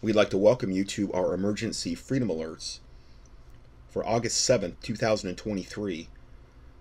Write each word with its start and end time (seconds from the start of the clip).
we'd 0.00 0.14
like 0.14 0.30
to 0.30 0.38
welcome 0.38 0.70
you 0.70 0.84
to 0.84 1.12
our 1.12 1.34
emergency 1.34 1.94
freedom 1.94 2.28
alerts 2.28 2.78
for 3.88 4.06
August 4.06 4.48
7th, 4.48 4.74
2023. 4.80 6.08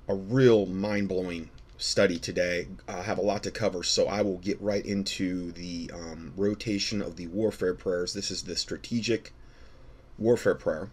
A 0.08 0.16
real 0.16 0.66
mind 0.68 1.10
blowing 1.10 1.50
study 1.78 2.20
today. 2.20 2.68
I 2.88 3.02
have 3.02 3.18
a 3.18 3.24
lot 3.24 3.44
to 3.44 3.52
cover, 3.52 3.82
so 3.82 4.08
I 4.08 4.22
will 4.22 4.38
get 4.38 4.62
right 4.62 4.86
into 4.86 5.52
the 5.52 5.90
um, 5.94 6.34
rotation 6.38 7.02
of 7.02 7.16
the 7.16 7.28
warfare 7.28 7.74
prayers. 7.74 8.14
This 8.14 8.30
is 8.30 8.44
the 8.44 8.56
strategic 8.56 9.34
warfare 10.20 10.56
prayer. 10.56 10.92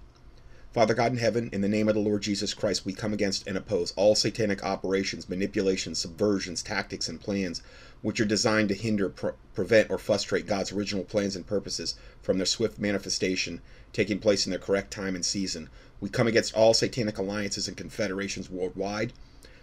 Father 0.75 0.93
God 0.93 1.13
in 1.13 1.19
heaven, 1.19 1.51
in 1.53 1.61
the 1.61 1.69
name 1.69 1.89
of 1.89 1.95
the 1.95 2.01
Lord 2.01 2.23
Jesus 2.23 2.53
Christ, 2.53 2.85
we 2.85 2.93
come 2.93 3.13
against 3.13 3.47
and 3.47 3.57
oppose 3.57 3.93
all 3.95 4.17
satanic 4.17 4.65
operations, 4.65 5.29
manipulations, 5.29 6.05
subversions, 6.05 6.65
tactics, 6.65 7.09
and 7.09 7.21
plans 7.21 7.63
which 8.03 8.19
are 8.19 8.25
designed 8.25 8.71
to 8.71 8.75
hinder, 8.75 9.09
pre- 9.09 9.31
prevent, 9.55 9.89
or 9.89 9.99
frustrate 9.99 10.49
God's 10.49 10.73
original 10.73 11.05
plans 11.05 11.37
and 11.37 11.47
purposes 11.47 11.95
from 12.21 12.39
their 12.39 12.45
swift 12.45 12.77
manifestation 12.77 13.61
taking 13.93 14.19
place 14.19 14.47
in 14.47 14.51
their 14.51 14.59
correct 14.59 14.91
time 14.91 15.15
and 15.15 15.25
season. 15.25 15.71
We 16.01 16.09
come 16.09 16.27
against 16.27 16.57
all 16.57 16.75
satanic 16.75 17.19
alliances 17.19 17.69
and 17.69 17.77
confederations 17.77 18.51
worldwide. 18.51 19.13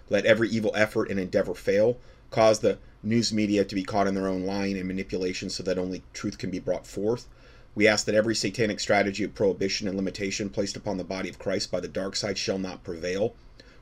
Let 0.09 0.25
every 0.25 0.47
evil 0.47 0.71
effort 0.75 1.11
and 1.11 1.19
endeavor 1.19 1.55
fail. 1.55 1.99
Cause 2.29 2.59
the 2.59 2.77
news 3.03 3.33
media 3.33 3.65
to 3.65 3.75
be 3.75 3.83
caught 3.83 4.07
in 4.07 4.15
their 4.15 4.29
own 4.29 4.43
lying 4.45 4.77
and 4.77 4.87
manipulation 4.87 5.49
so 5.49 5.61
that 5.63 5.77
only 5.77 6.03
truth 6.13 6.37
can 6.37 6.51
be 6.51 6.59
brought 6.59 6.87
forth. 6.87 7.27
We 7.73 7.87
ask 7.87 8.05
that 8.05 8.15
every 8.15 8.35
satanic 8.35 8.79
strategy 8.79 9.23
of 9.23 9.33
prohibition 9.33 9.87
and 9.87 9.95
limitation 9.95 10.49
placed 10.49 10.75
upon 10.75 10.97
the 10.97 11.03
body 11.03 11.29
of 11.29 11.39
Christ 11.39 11.71
by 11.71 11.79
the 11.79 11.87
dark 11.87 12.15
side 12.15 12.37
shall 12.37 12.57
not 12.57 12.83
prevail. 12.83 13.33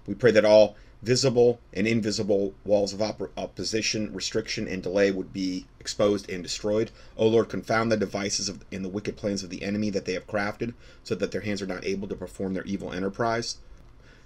We 0.06 0.14
pray 0.14 0.32
that 0.32 0.46
all 0.46 0.76
visible 1.02 1.60
and 1.74 1.88
invisible 1.88 2.54
walls 2.66 2.94
of 2.94 3.02
op- 3.02 3.32
opposition, 3.38 4.14
restriction, 4.14 4.68
and 4.68 4.84
delay 4.84 5.12
would 5.12 5.34
be 5.34 5.66
exposed 5.80 6.30
and 6.30 6.44
destroyed. 6.44 6.92
O 7.18 7.28
Lord, 7.28 7.50
confound 7.50 7.92
the 7.92 7.98
devices 7.98 8.50
of, 8.50 8.64
and 8.72 8.84
the 8.84 8.90
wicked 8.90 9.16
plans 9.16 9.44
of 9.44 9.50
the 9.50 9.64
enemy 9.64 9.90
that 9.90 10.06
they 10.06 10.14
have 10.14 10.28
crafted, 10.28 10.74
so 11.04 11.16
that 11.16 11.32
their 11.32 11.42
hands 11.42 11.62
are 11.62 11.68
not 11.68 11.86
able 11.86 12.08
to 12.10 12.16
perform 12.16 12.54
their 12.54 12.66
evil 12.66 12.92
enterprise. 12.92 13.58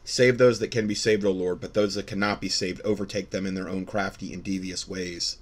Save 0.04 0.38
those 0.38 0.60
that 0.60 0.72
can 0.72 0.88
be 0.88 0.96
saved, 0.96 1.24
O 1.24 1.32
Lord, 1.32 1.62
but 1.62 1.74
those 1.74 1.96
that 1.96 2.08
cannot 2.08 2.42
be 2.42 2.50
saved, 2.50 2.82
overtake 2.84 3.30
them 3.30 3.46
in 3.46 3.54
their 3.54 3.70
own 3.70 3.86
crafty 3.86 4.34
and 4.34 4.44
devious 4.44 4.88
ways. 4.88 5.38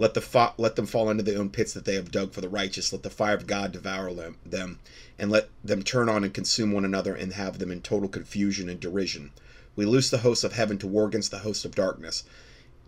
Let 0.00 0.14
the 0.14 0.20
fa- 0.20 0.54
let 0.58 0.76
them 0.76 0.86
fall 0.86 1.10
into 1.10 1.24
their 1.24 1.40
own 1.40 1.50
pits 1.50 1.72
that 1.72 1.84
they 1.84 1.96
have 1.96 2.12
dug 2.12 2.32
for 2.32 2.40
the 2.40 2.48
righteous. 2.48 2.92
Let 2.92 3.02
the 3.02 3.10
fire 3.10 3.34
of 3.34 3.48
God 3.48 3.72
devour 3.72 4.12
them, 4.46 4.78
and 5.18 5.30
let 5.30 5.48
them 5.64 5.82
turn 5.82 6.08
on 6.08 6.22
and 6.22 6.32
consume 6.32 6.70
one 6.70 6.84
another, 6.84 7.14
and 7.14 7.32
have 7.32 7.58
them 7.58 7.72
in 7.72 7.80
total 7.80 8.08
confusion 8.08 8.68
and 8.68 8.78
derision. 8.78 9.32
We 9.74 9.84
loose 9.86 10.08
the 10.08 10.18
hosts 10.18 10.44
of 10.44 10.52
heaven 10.52 10.78
to 10.78 10.86
war 10.86 11.06
against 11.08 11.32
the 11.32 11.40
hosts 11.40 11.64
of 11.64 11.74
darkness, 11.74 12.22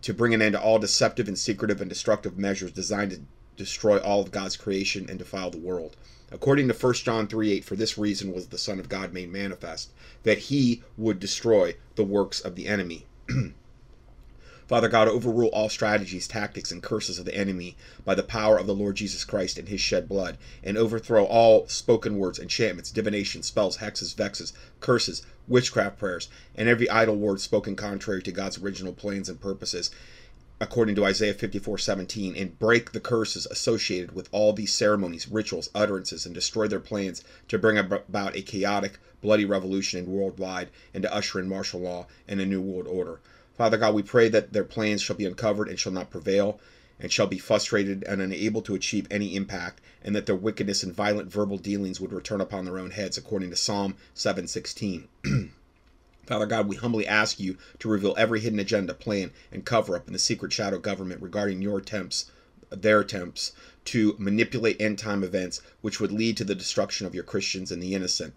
to 0.03 0.15
bring 0.15 0.35
an 0.35 0.41
end 0.41 0.53
to 0.53 0.61
all 0.61 0.79
deceptive 0.79 1.27
and 1.27 1.39
secretive 1.39 1.81
and 1.81 1.89
destructive 1.89 2.39
measures 2.39 2.71
designed 2.71 3.11
to 3.11 3.21
destroy 3.57 3.99
all 3.99 4.21
of 4.21 4.31
God's 4.31 4.57
creation 4.57 5.07
and 5.09 5.19
defile 5.19 5.51
the 5.51 5.59
world. 5.59 5.97
According 6.33 6.69
to 6.69 6.75
1 6.75 6.95
John 6.95 7.27
3 7.27 7.51
8, 7.53 7.65
for 7.65 7.75
this 7.75 7.99
reason 7.99 8.33
was 8.33 8.47
the 8.47 8.59
Son 8.59 8.79
of 8.79 8.89
God 8.89 9.13
made 9.13 9.33
manifest, 9.33 9.91
that 10.23 10.39
he 10.39 10.85
would 10.97 11.19
destroy 11.19 11.75
the 11.97 12.05
works 12.05 12.41
of 12.41 12.55
the 12.55 12.69
enemy. 12.69 13.07
Father 14.71 14.89
God, 14.89 15.09
overrule 15.09 15.49
all 15.49 15.69
strategies, 15.69 16.29
tactics, 16.29 16.71
and 16.71 16.81
curses 16.81 17.19
of 17.19 17.25
the 17.25 17.35
enemy 17.35 17.77
by 18.05 18.15
the 18.15 18.23
power 18.23 18.57
of 18.57 18.69
the 18.69 18.73
Lord 18.73 18.95
Jesus 18.95 19.25
Christ 19.25 19.59
and 19.59 19.69
his 19.69 19.81
shed 19.81 20.09
blood, 20.09 20.39
and 20.63 20.79
overthrow 20.79 21.25
all 21.25 21.67
spoken 21.67 22.19
words, 22.19 22.39
enchantments, 22.39 22.93
divination, 22.93 23.43
spells, 23.43 23.79
hexes, 23.79 24.15
vexes, 24.15 24.53
curses, 24.79 25.23
witchcraft 25.49 25.99
prayers, 25.99 26.29
and 26.55 26.69
every 26.69 26.89
idle 26.89 27.17
word 27.17 27.41
spoken 27.41 27.75
contrary 27.75 28.23
to 28.23 28.31
God's 28.31 28.59
original 28.59 28.93
plans 28.93 29.29
and 29.29 29.41
purposes, 29.41 29.91
according 30.61 30.95
to 30.95 31.05
Isaiah 31.05 31.35
54 31.35 31.77
17, 31.77 32.37
and 32.37 32.57
break 32.57 32.93
the 32.93 33.01
curses 33.01 33.49
associated 33.51 34.15
with 34.15 34.29
all 34.31 34.53
these 34.53 34.73
ceremonies, 34.73 35.27
rituals, 35.27 35.69
utterances, 35.75 36.25
and 36.25 36.33
destroy 36.33 36.69
their 36.69 36.79
plans 36.79 37.25
to 37.49 37.59
bring 37.59 37.77
about 37.77 38.37
a 38.37 38.43
chaotic, 38.43 39.01
bloody 39.21 39.45
revolution 39.45 40.07
worldwide 40.07 40.71
and 40.95 41.03
to 41.03 41.13
usher 41.13 41.41
in 41.41 41.49
martial 41.49 41.81
law 41.81 42.07
and 42.29 42.41
a 42.41 42.47
new 42.47 42.61
world 42.61 42.87
order. 42.87 43.19
Father 43.61 43.77
God, 43.77 43.95
we 43.95 44.03
pray 44.03 44.31
that 44.31 44.55
their 44.55 44.65
plans 44.65 45.03
shall 45.03 45.17
be 45.17 45.27
uncovered 45.27 45.69
and 45.69 45.79
shall 45.79 45.93
not 45.93 46.09
prevail, 46.09 46.59
and 46.99 47.13
shall 47.13 47.27
be 47.27 47.37
frustrated 47.37 48.03
and 48.05 48.23
unable 48.23 48.63
to 48.63 48.75
achieve 48.75 49.07
any 49.11 49.37
impact, 49.37 49.83
and 50.03 50.17
that 50.17 50.25
their 50.25 50.35
wickedness 50.35 50.83
and 50.83 50.95
violent 50.95 51.31
verbal 51.31 51.59
dealings 51.59 52.01
would 52.01 52.11
return 52.11 52.41
upon 52.41 52.65
their 52.65 52.79
own 52.79 52.93
heads, 52.93 53.19
according 53.19 53.51
to 53.51 53.57
Psalm 53.57 53.97
7:16. 54.15 55.09
Father 56.27 56.47
God, 56.47 56.69
we 56.69 56.77
humbly 56.77 57.07
ask 57.07 57.39
you 57.39 57.59
to 57.81 57.91
reveal 57.91 58.15
every 58.17 58.41
hidden 58.41 58.59
agenda, 58.59 58.95
plan, 58.95 59.31
and 59.53 59.67
cover 59.67 59.95
up 59.95 60.07
in 60.07 60.15
the 60.15 60.19
secret 60.19 60.55
shadow 60.55 60.79
government 60.79 61.21
regarding 61.21 61.61
your 61.61 61.77
attempts, 61.77 62.31
their 62.71 63.01
attempts 63.01 63.53
to 63.85 64.17
manipulate 64.19 64.81
end 64.81 64.99
time 64.99 65.23
events 65.23 65.61
which 65.83 66.01
would 66.01 66.13
lead 66.13 66.39
to 66.39 66.45
the 66.45 66.55
destruction 66.55 67.07
of 67.07 67.15
your 67.15 67.25
Christians 67.25 67.71
and 67.71 67.83
the 67.83 67.95
innocent. 67.95 68.33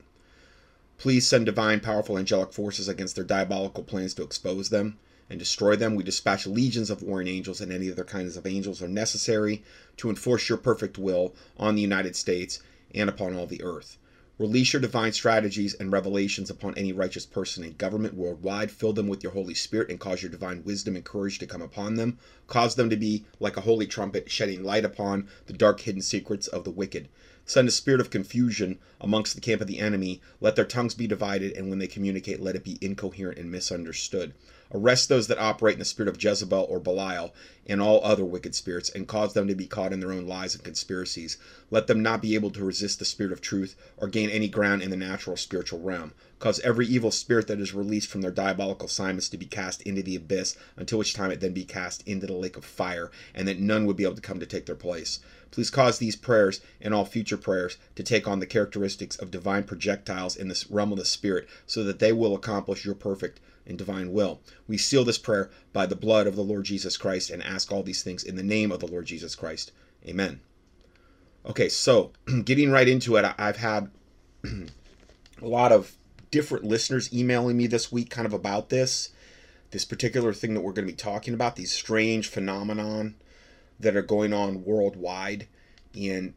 Please 0.98 1.26
send 1.26 1.46
divine, 1.46 1.80
powerful 1.80 2.18
angelic 2.18 2.52
forces 2.52 2.90
against 2.90 3.16
their 3.16 3.24
diabolical 3.24 3.84
plans 3.84 4.14
to 4.16 4.24
expose 4.24 4.68
them 4.68 5.00
and 5.30 5.40
destroy 5.40 5.76
them. 5.76 5.96
We 5.96 6.04
dispatch 6.04 6.46
legions 6.46 6.90
of 6.90 7.02
warring 7.02 7.28
angels 7.28 7.62
and 7.62 7.72
any 7.72 7.92
other 7.92 8.04
kinds 8.04 8.38
of 8.38 8.46
angels 8.46 8.82
are 8.82 8.88
necessary 8.88 9.64
to 9.98 10.10
enforce 10.10 10.50
your 10.50 10.58
perfect 10.58 10.98
will 10.98 11.34
on 11.58 11.76
the 11.76 11.82
United 11.82 12.16
States 12.16 12.60
and 12.94 13.10
upon 13.10 13.36
all 13.36 13.48
the 13.48 13.64
earth. 13.64 13.98
Release 14.40 14.74
your 14.74 14.82
divine 14.82 15.14
strategies 15.14 15.76
and 15.76 15.92
revelations 15.92 16.50
upon 16.50 16.76
any 16.76 16.92
righteous 16.92 17.26
person 17.26 17.64
in 17.64 17.74
government 17.74 18.16
worldwide. 18.16 18.72
Fill 18.72 18.92
them 18.92 19.08
with 19.08 19.22
your 19.22 19.32
Holy 19.32 19.54
Spirit 19.54 19.90
and 19.90 20.00
cause 20.00 20.24
your 20.24 20.32
divine 20.32 20.64
wisdom 20.64 20.96
and 20.96 21.06
courage 21.06 21.38
to 21.38 21.46
come 21.46 21.62
upon 21.62 21.96
them. 21.96 22.18
Cause 22.48 22.74
them 22.74 22.90
to 22.90 22.98
be 22.98 23.26
like 23.40 23.58
a 23.58 23.62
holy 23.62 23.86
trumpet, 23.86 24.32
shedding 24.32 24.64
light 24.64 24.86
upon 24.86 25.28
the 25.46 25.54
dark 25.54 25.82
hidden 25.82 26.02
secrets 26.02 26.48
of 26.48 26.64
the 26.64 26.72
wicked. 26.72 27.10
Send 27.46 27.68
a 27.68 27.72
spirit 27.72 28.02
of 28.02 28.10
confusion 28.10 28.80
amongst 29.00 29.36
the 29.36 29.42
camp 29.42 29.62
of 29.62 29.68
the 29.68 29.80
enemy. 29.80 30.20
Let 30.42 30.56
their 30.56 30.66
tongues 30.66 30.96
be 30.96 31.06
divided, 31.06 31.56
and 31.56 31.70
when 31.70 31.78
they 31.78 31.88
communicate, 31.88 32.40
let 32.40 32.56
it 32.56 32.64
be 32.64 32.80
incoherent 32.82 33.38
and 33.38 33.52
misunderstood. 33.52 34.34
Arrest 34.74 35.08
those 35.08 35.28
that 35.28 35.38
operate 35.38 35.74
in 35.74 35.80
the 35.80 35.86
spirit 35.86 36.10
of 36.10 36.22
Jezebel 36.22 36.66
or 36.68 36.80
Belial 36.80 37.34
and 37.68 37.82
all 37.82 38.04
other 38.04 38.26
wicked 38.26 38.56
spirits, 38.56 38.90
and 38.90 39.08
cause 39.08 39.34
them 39.34 39.48
to 39.48 39.56
be 39.56 39.68
caught 39.68 39.94
in 39.94 40.00
their 40.00 40.12
own 40.12 40.28
lies 40.28 40.56
and 40.56 40.64
conspiracies. 40.64 41.38
Let 41.72 41.88
them 41.88 42.02
not 42.02 42.22
be 42.22 42.36
able 42.36 42.52
to 42.52 42.66
resist 42.66 43.00
the 43.00 43.06
spirit 43.06 43.32
of 43.32 43.40
truth 43.40 43.76
or 43.98 44.08
gain 44.08 44.30
any 44.30 44.50
ground 44.50 44.82
in 44.82 44.90
the 44.90 44.98
natural 44.98 45.38
spiritual 45.38 45.80
realm. 45.80 46.14
Cause 46.40 46.60
every 46.60 46.88
evil 46.88 47.12
spirit 47.12 47.48
that 47.48 47.62
is 47.62 47.74
released 47.74 48.10
from 48.10 48.22
their 48.22 48.32
diabolical 48.32 48.88
assignments 48.88 49.30
to 49.30 49.38
be 49.38 49.46
cast 49.46 49.82
into 49.84 50.04
the 50.04 50.16
abyss, 50.16 50.58
until 50.76 50.98
which 50.98 51.14
time 51.14 51.32
it 51.32 51.40
then 51.40 51.54
be 51.54 51.64
cast 51.64 52.06
into 52.06 52.28
the 52.28 52.34
lake 52.34 52.58
of 52.58 52.66
fire, 52.66 53.12
and 53.34 53.48
that 53.48 53.60
none 53.60 53.86
would 53.86 53.96
be 53.96 54.04
able 54.04 54.16
to 54.16 54.22
come 54.22 54.40
to 54.40 54.46
take 54.46 54.66
their 54.66 54.76
place. 54.76 55.20
Please 55.52 55.70
cause 55.70 56.00
these 56.00 56.16
prayers 56.16 56.62
and 56.82 56.94
all 56.94 57.06
future 57.06 57.38
prayers 57.38 57.78
to 57.96 58.04
take 58.04 58.28
on 58.28 58.40
the 58.40 58.46
characteristics 58.48 59.16
of 59.18 59.30
divine 59.32 59.64
projectiles 59.64 60.36
in 60.36 60.48
this 60.48 60.70
realm 60.70 60.92
of 60.92 60.98
the 60.98 61.06
Spirit, 61.06 61.48
so 61.68 61.84
that 61.84 62.00
they 62.00 62.12
will 62.12 62.36
accomplish 62.36 62.84
your 62.84 62.96
perfect 62.96 63.40
and 63.66 63.78
divine 63.78 64.12
will. 64.12 64.42
We 64.68 64.78
seal 64.78 65.04
this 65.04 65.18
prayer 65.18 65.50
by 65.72 65.86
the 65.86 65.96
blood 65.96 66.28
of 66.28 66.36
the 66.36 66.44
Lord 66.44 66.66
Jesus 66.66 66.98
Christ 66.98 67.30
and 67.30 67.42
ask 67.44 67.72
all 67.72 67.84
these 67.84 68.04
things 68.04 68.24
in 68.24 68.36
the 68.36 68.44
name 68.44 68.72
of 68.72 68.80
the 68.80 68.88
Lord 68.88 69.06
Jesus 69.06 69.36
Christ. 69.36 69.72
Amen. 70.06 70.42
Okay, 71.46 71.70
so 71.70 72.12
getting 72.44 72.72
right 72.72 72.88
into 72.88 73.16
it, 73.16 73.26
I've 73.38 73.58
had 73.58 73.92
a 74.44 75.48
lot 75.48 75.72
of 75.72 75.96
different 76.32 76.66
listeners 76.66 77.14
emailing 77.14 77.58
me 77.58 77.68
this 77.68 77.92
week 77.92 78.10
kind 78.10 78.26
of 78.26 78.34
about 78.34 78.70
this 78.70 79.10
this 79.74 79.86
particular 79.86 80.34
thing 80.34 80.54
that 80.54 80.62
we're 80.62 80.72
going 80.72 80.88
to 80.88 80.94
be 80.94 80.96
talking 80.96 81.34
about 81.34 81.56
these 81.56 81.72
strange 81.72 82.28
phenomenon 82.28 83.16
that 83.80 83.96
are 83.96 84.04
going 84.04 84.32
on 84.32 84.64
worldwide 84.64 85.48
and 85.96 86.34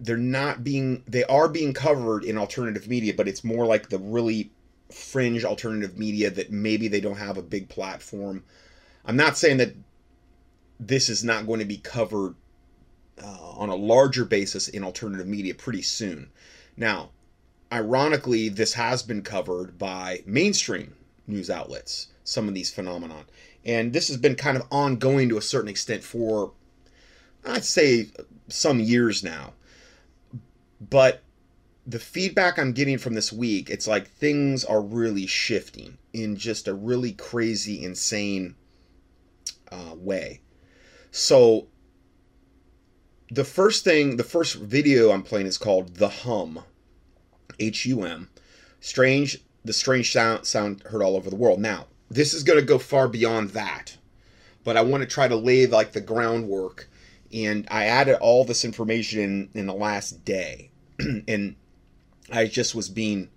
they're 0.00 0.16
not 0.16 0.64
being 0.64 1.02
they 1.06 1.24
are 1.24 1.48
being 1.48 1.72
covered 1.72 2.24
in 2.24 2.36
alternative 2.36 2.88
media 2.88 3.12
but 3.14 3.28
it's 3.28 3.44
more 3.44 3.66
like 3.66 3.90
the 3.90 3.98
really 3.98 4.50
fringe 4.90 5.44
alternative 5.44 5.98
media 5.98 6.30
that 6.30 6.50
maybe 6.50 6.88
they 6.88 7.00
don't 7.00 7.18
have 7.18 7.36
a 7.36 7.42
big 7.42 7.68
platform. 7.68 8.44
I'm 9.04 9.16
not 9.16 9.36
saying 9.36 9.58
that 9.58 9.74
this 10.80 11.08
is 11.08 11.24
not 11.24 11.46
going 11.46 11.60
to 11.60 11.66
be 11.66 11.78
covered 11.78 12.34
uh, 13.22 13.50
on 13.56 13.68
a 13.68 13.74
larger 13.74 14.24
basis 14.24 14.68
in 14.68 14.84
alternative 14.84 15.26
media 15.26 15.54
pretty 15.54 15.82
soon. 15.82 16.30
Now 16.76 17.10
ironically 17.72 18.48
this 18.48 18.72
has 18.74 19.02
been 19.02 19.22
covered 19.22 19.78
by 19.78 20.22
mainstream 20.24 20.94
news 21.26 21.50
outlets 21.50 22.08
some 22.24 22.48
of 22.48 22.54
these 22.54 22.70
phenomenon. 22.70 23.24
And 23.64 23.92
this 23.92 24.08
has 24.08 24.16
been 24.16 24.34
kind 24.34 24.56
of 24.56 24.64
ongoing 24.70 25.28
to 25.30 25.38
a 25.38 25.42
certain 25.42 25.68
extent 25.68 26.02
for 26.02 26.52
I'd 27.46 27.64
say 27.64 28.08
some 28.48 28.80
years 28.80 29.24
now. 29.24 29.54
But 30.80 31.22
the 31.88 31.98
feedback 31.98 32.58
I'm 32.58 32.72
getting 32.72 32.98
from 32.98 33.14
this 33.14 33.32
week, 33.32 33.70
it's 33.70 33.88
like 33.88 34.10
things 34.10 34.62
are 34.62 34.82
really 34.82 35.26
shifting 35.26 35.96
in 36.12 36.36
just 36.36 36.68
a 36.68 36.74
really 36.74 37.12
crazy, 37.12 37.82
insane 37.82 38.56
uh, 39.72 39.94
way. 39.96 40.42
So, 41.10 41.68
the 43.30 43.44
first 43.44 43.84
thing, 43.84 44.18
the 44.18 44.24
first 44.24 44.56
video 44.56 45.10
I'm 45.10 45.22
playing 45.22 45.46
is 45.46 45.56
called 45.56 45.94
The 45.94 46.10
Hum, 46.10 46.62
H 47.58 47.86
U 47.86 48.02
M. 48.02 48.28
Strange, 48.80 49.42
the 49.64 49.72
strange 49.72 50.12
sound, 50.12 50.46
sound 50.46 50.82
heard 50.82 51.02
all 51.02 51.16
over 51.16 51.30
the 51.30 51.36
world. 51.36 51.58
Now, 51.58 51.86
this 52.10 52.34
is 52.34 52.42
going 52.42 52.58
to 52.58 52.64
go 52.66 52.78
far 52.78 53.08
beyond 53.08 53.50
that, 53.50 53.96
but 54.62 54.76
I 54.76 54.82
want 54.82 55.02
to 55.02 55.08
try 55.08 55.26
to 55.26 55.36
lay 55.36 55.66
like 55.66 55.92
the 55.92 56.02
groundwork 56.02 56.90
And 57.32 57.66
I 57.70 57.86
added 57.86 58.18
all 58.20 58.44
this 58.44 58.66
information 58.66 59.20
in, 59.20 59.60
in 59.60 59.66
the 59.66 59.74
last 59.74 60.22
day. 60.26 60.70
and 60.98 61.56
I 62.32 62.46
just 62.46 62.74
was 62.74 62.88
being 62.88 63.30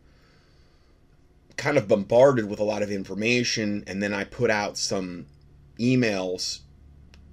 kind 1.57 1.77
of 1.77 1.87
bombarded 1.87 2.49
with 2.49 2.59
a 2.59 2.63
lot 2.63 2.81
of 2.81 2.91
information. 2.91 3.83
And 3.87 4.01
then 4.01 4.13
I 4.13 4.23
put 4.23 4.49
out 4.49 4.77
some 4.77 5.27
emails 5.79 6.61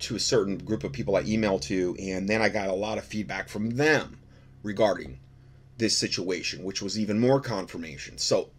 to 0.00 0.16
a 0.16 0.20
certain 0.20 0.58
group 0.58 0.84
of 0.84 0.92
people 0.92 1.16
I 1.16 1.24
emailed 1.24 1.62
to. 1.62 1.96
And 1.98 2.28
then 2.28 2.42
I 2.42 2.48
got 2.48 2.68
a 2.68 2.74
lot 2.74 2.98
of 2.98 3.04
feedback 3.04 3.48
from 3.48 3.70
them 3.70 4.18
regarding 4.62 5.18
this 5.78 5.96
situation, 5.96 6.64
which 6.64 6.82
was 6.82 6.98
even 6.98 7.18
more 7.18 7.40
confirmation. 7.40 8.18
So, 8.18 8.50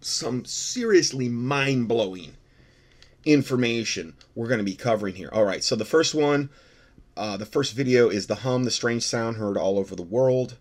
some 0.00 0.44
seriously 0.44 1.28
mind 1.28 1.88
blowing 1.88 2.34
information 3.24 4.14
we're 4.34 4.46
going 4.46 4.58
to 4.58 4.64
be 4.64 4.76
covering 4.76 5.16
here. 5.16 5.30
All 5.32 5.44
right, 5.44 5.64
so 5.64 5.74
the 5.74 5.84
first 5.84 6.14
one, 6.14 6.50
uh, 7.16 7.36
the 7.36 7.46
first 7.46 7.74
video 7.74 8.08
is 8.08 8.26
the 8.26 8.36
hum, 8.36 8.64
the 8.64 8.70
strange 8.70 9.02
sound 9.02 9.36
heard 9.36 9.56
all 9.56 9.78
over 9.78 9.96
the 9.96 10.02
world. 10.02 10.56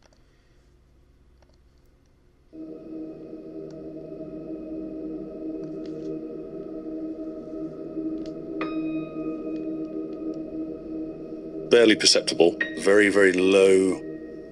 Barely 11.78 11.96
perceptible, 11.96 12.58
very, 12.80 13.10
very 13.10 13.34
low, 13.34 14.02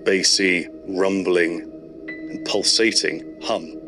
bassy, 0.05 0.67
rumbling, 0.87 1.61
and 2.07 2.45
pulsating 2.45 3.41
hum. 3.41 3.81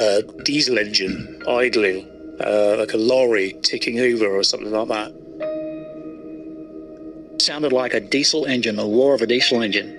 A 0.00 0.24
diesel 0.42 0.76
engine 0.76 1.40
idling, 1.46 2.04
uh, 2.44 2.74
like 2.80 2.94
a 2.94 2.96
lorry 2.96 3.52
ticking 3.62 4.00
over 4.00 4.26
or 4.26 4.42
something 4.42 4.72
like 4.72 4.88
that. 4.88 5.12
Sounded 7.40 7.72
like 7.72 7.94
a 7.94 8.00
diesel 8.00 8.44
engine, 8.46 8.74
the 8.74 8.82
roar 8.82 9.14
of 9.14 9.22
a 9.22 9.26
diesel 9.28 9.62
engine. 9.62 9.94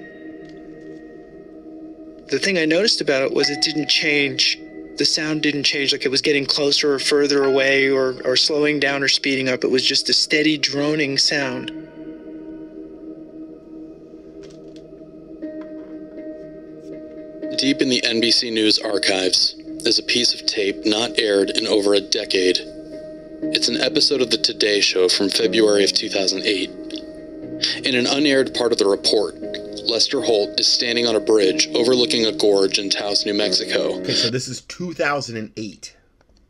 The 2.27 2.39
thing 2.39 2.57
I 2.57 2.65
noticed 2.65 2.99
about 2.99 3.21
it 3.21 3.33
was 3.33 3.49
it 3.49 3.61
didn't 3.61 3.87
change. 3.87 4.59
The 4.97 5.05
sound 5.05 5.43
didn't 5.43 5.63
change, 5.63 5.93
like 5.93 6.03
it 6.03 6.11
was 6.11 6.21
getting 6.21 6.45
closer 6.45 6.93
or 6.93 6.99
further 6.99 7.45
away 7.45 7.89
or, 7.89 8.21
or 8.25 8.35
slowing 8.35 8.81
down 8.81 9.01
or 9.01 9.07
speeding 9.07 9.47
up. 9.47 9.63
It 9.63 9.71
was 9.71 9.85
just 9.85 10.09
a 10.09 10.13
steady 10.13 10.57
droning 10.57 11.17
sound. 11.17 11.71
Deep 17.59 17.81
in 17.81 17.89
the 17.89 18.01
NBC 18.05 18.53
News 18.53 18.79
archives 18.79 19.53
is 19.85 19.99
a 19.99 20.03
piece 20.03 20.33
of 20.33 20.45
tape 20.45 20.85
not 20.85 21.19
aired 21.19 21.49
in 21.49 21.67
over 21.67 21.93
a 21.93 21.99
decade. 21.99 22.57
It's 22.61 23.67
an 23.67 23.75
episode 23.81 24.21
of 24.21 24.29
The 24.29 24.37
Today 24.37 24.79
Show 24.79 25.09
from 25.09 25.27
February 25.27 25.83
of 25.83 25.91
2008. 25.91 26.69
In 27.83 27.95
an 27.95 28.07
unaired 28.07 28.55
part 28.55 28.71
of 28.71 28.77
the 28.77 28.87
report, 28.87 29.35
Lester 29.83 30.21
Holt 30.21 30.57
is 30.57 30.67
standing 30.67 31.05
on 31.05 31.17
a 31.17 31.19
bridge 31.19 31.67
overlooking 31.75 32.25
a 32.25 32.31
gorge 32.31 32.79
in 32.79 32.89
Taos, 32.89 33.25
New 33.25 33.33
Mexico. 33.33 33.99
Okay, 33.99 34.13
so 34.13 34.29
this 34.29 34.47
is 34.47 34.61
2008. 34.61 35.97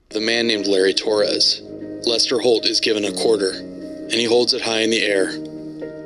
The 0.09 0.21
man 0.21 0.45
named 0.45 0.67
Larry 0.67 0.93
Torres. 0.93 1.63
Lester 2.05 2.37
Holt 2.37 2.67
is 2.67 2.79
given 2.79 3.05
a 3.05 3.11
quarter, 3.13 3.53
and 3.53 4.13
he 4.13 4.25
holds 4.25 4.53
it 4.53 4.61
high 4.61 4.81
in 4.81 4.91
the 4.91 5.01
air. 5.01 5.31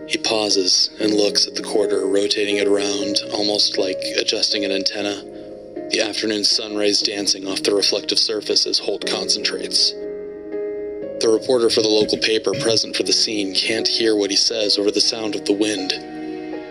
He 0.08 0.18
pauses 0.18 0.90
and 1.00 1.14
looks 1.14 1.48
at 1.48 1.56
the 1.56 1.64
quarter, 1.64 2.06
rotating 2.06 2.58
it 2.58 2.68
around, 2.68 3.22
almost 3.34 3.78
like 3.78 3.98
adjusting 4.18 4.66
an 4.66 4.72
antenna. 4.72 5.24
The 5.92 6.02
afternoon 6.02 6.44
sun 6.44 6.76
rays 6.76 7.02
dancing 7.02 7.48
off 7.48 7.64
the 7.64 7.74
reflective 7.74 8.20
surface 8.20 8.66
as 8.66 8.80
Holt 8.80 9.06
concentrates. 9.08 9.92
The 9.92 11.30
reporter 11.32 11.70
for 11.70 11.82
the 11.82 11.88
local 11.88 12.18
paper 12.18 12.52
present 12.60 12.98
for 12.98 13.04
the 13.04 13.14
scene 13.14 13.56
can't 13.56 13.88
hear 13.88 14.18
what 14.18 14.30
he 14.30 14.36
says 14.36 14.78
over 14.78 14.92
the 14.92 15.00
sound 15.00 15.36
of 15.36 15.46
the 15.46 15.54
wind, 15.54 15.94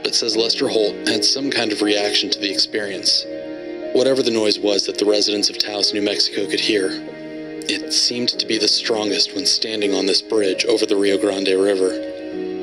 but 0.04 0.14
says 0.14 0.36
Lester 0.36 0.68
Holt 0.68 1.08
had 1.08 1.24
some 1.24 1.50
kind 1.50 1.72
of 1.72 1.80
reaction 1.80 2.28
to 2.30 2.38
the 2.38 2.50
experience. 2.50 3.24
Whatever 3.94 4.22
the 4.22 4.30
noise 4.30 4.58
was 4.58 4.84
that 4.86 4.98
the 4.98 5.06
residents 5.06 5.48
of 5.48 5.56
Taos, 5.56 5.94
New 5.94 6.02
Mexico 6.02 6.46
could 6.50 6.60
hear, 6.60 6.88
it 6.90 7.92
seemed 7.94 8.28
to 8.28 8.46
be 8.46 8.58
the 8.58 8.68
strongest 8.68 9.34
when 9.34 9.46
standing 9.46 9.94
on 9.94 10.04
this 10.04 10.20
bridge 10.20 10.66
over 10.66 10.84
the 10.84 10.96
Rio 10.96 11.16
Grande 11.16 11.48
River 11.58 12.11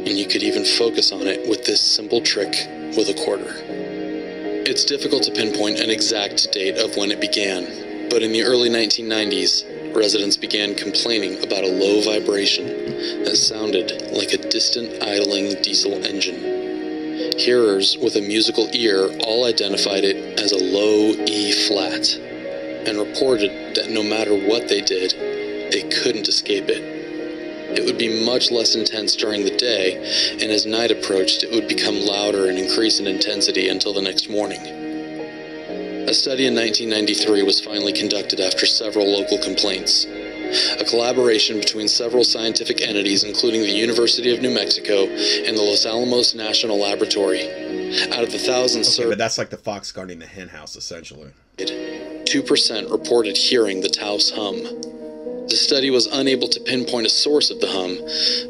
and 0.05 0.17
you 0.17 0.27
could 0.27 0.43
even 0.43 0.63
focus 0.63 1.11
on 1.11 1.27
it 1.27 1.47
with 1.47 1.65
this 1.65 1.81
simple 1.81 2.21
trick 2.21 2.67
with 2.95 3.09
a 3.09 3.13
quarter. 3.23 3.53
It's 4.65 4.85
difficult 4.85 5.23
to 5.23 5.31
pinpoint 5.31 5.79
an 5.79 5.89
exact 5.89 6.51
date 6.51 6.77
of 6.77 6.95
when 6.95 7.11
it 7.11 7.19
began, 7.19 8.09
but 8.09 8.23
in 8.23 8.31
the 8.31 8.43
early 8.43 8.69
1990s, 8.69 9.95
residents 9.95 10.37
began 10.37 10.75
complaining 10.75 11.43
about 11.43 11.63
a 11.63 11.67
low 11.67 12.01
vibration 12.01 12.67
that 13.23 13.35
sounded 13.35 14.11
like 14.11 14.33
a 14.33 14.49
distant 14.49 15.03
idling 15.03 15.61
diesel 15.61 15.93
engine. 16.05 17.37
Hearers 17.37 17.97
with 17.97 18.15
a 18.15 18.21
musical 18.21 18.69
ear 18.73 19.09
all 19.21 19.45
identified 19.45 20.03
it 20.03 20.39
as 20.39 20.51
a 20.51 20.63
low 20.63 21.13
E 21.25 21.51
flat 21.67 22.15
and 22.87 22.97
reported 22.97 23.75
that 23.75 23.89
no 23.89 24.03
matter 24.03 24.35
what 24.35 24.67
they 24.67 24.81
did, 24.81 25.11
they 25.71 25.83
couldn't 25.89 26.27
escape 26.27 26.65
it. 26.67 26.98
It 27.75 27.85
would 27.85 27.97
be 27.97 28.25
much 28.25 28.51
less 28.51 28.75
intense 28.75 29.15
during 29.15 29.45
the 29.45 29.55
day, 29.55 29.97
and 30.33 30.51
as 30.51 30.65
night 30.65 30.91
approached, 30.91 31.43
it 31.43 31.51
would 31.51 31.67
become 31.67 32.01
louder 32.01 32.49
and 32.49 32.57
increase 32.57 32.99
in 32.99 33.07
intensity 33.07 33.69
until 33.69 33.93
the 33.93 34.01
next 34.01 34.29
morning. 34.29 34.61
A 36.09 36.13
study 36.13 36.47
in 36.47 36.55
1993 36.55 37.43
was 37.43 37.61
finally 37.61 37.93
conducted 37.93 38.39
after 38.39 38.65
several 38.65 39.05
local 39.07 39.37
complaints. 39.37 40.07
A 40.79 40.83
collaboration 40.83 41.59
between 41.59 41.87
several 41.87 42.23
scientific 42.23 42.81
entities, 42.81 43.23
including 43.23 43.61
the 43.61 43.69
University 43.69 44.33
of 44.33 44.41
New 44.41 44.49
Mexico 44.49 45.05
and 45.05 45.55
the 45.55 45.61
Los 45.61 45.85
Alamos 45.85 46.33
National 46.33 46.79
Laboratory. 46.79 47.45
Out 48.11 48.23
of 48.23 48.31
the 48.31 48.39
thousands 48.39 48.87
Okay, 48.87 48.95
surveyed, 48.95 49.11
but 49.11 49.17
that's 49.19 49.37
like 49.37 49.51
the 49.51 49.57
fox 49.57 49.91
guarding 49.91 50.17
the 50.17 50.25
hen 50.25 50.47
house, 50.47 50.75
essentially. 50.75 51.31
2% 51.57 52.91
reported 52.91 53.37
hearing 53.37 53.81
the 53.81 53.89
Taos 53.89 54.31
hum. 54.31 54.98
The 55.49 55.55
study 55.55 55.89
was 55.89 56.05
unable 56.05 56.47
to 56.47 56.59
pinpoint 56.59 57.07
a 57.07 57.09
source 57.09 57.49
of 57.49 57.59
the 57.59 57.67
hum, 57.67 57.97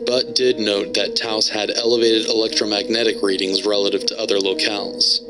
but 0.05 0.35
did 0.35 0.59
note 0.59 0.95
that 0.95 1.15
Taos 1.15 1.47
had 1.47 1.71
elevated 1.71 2.27
electromagnetic 2.27 3.23
readings 3.23 3.65
relative 3.65 4.05
to 4.07 4.19
other 4.19 4.37
locales. 4.37 5.21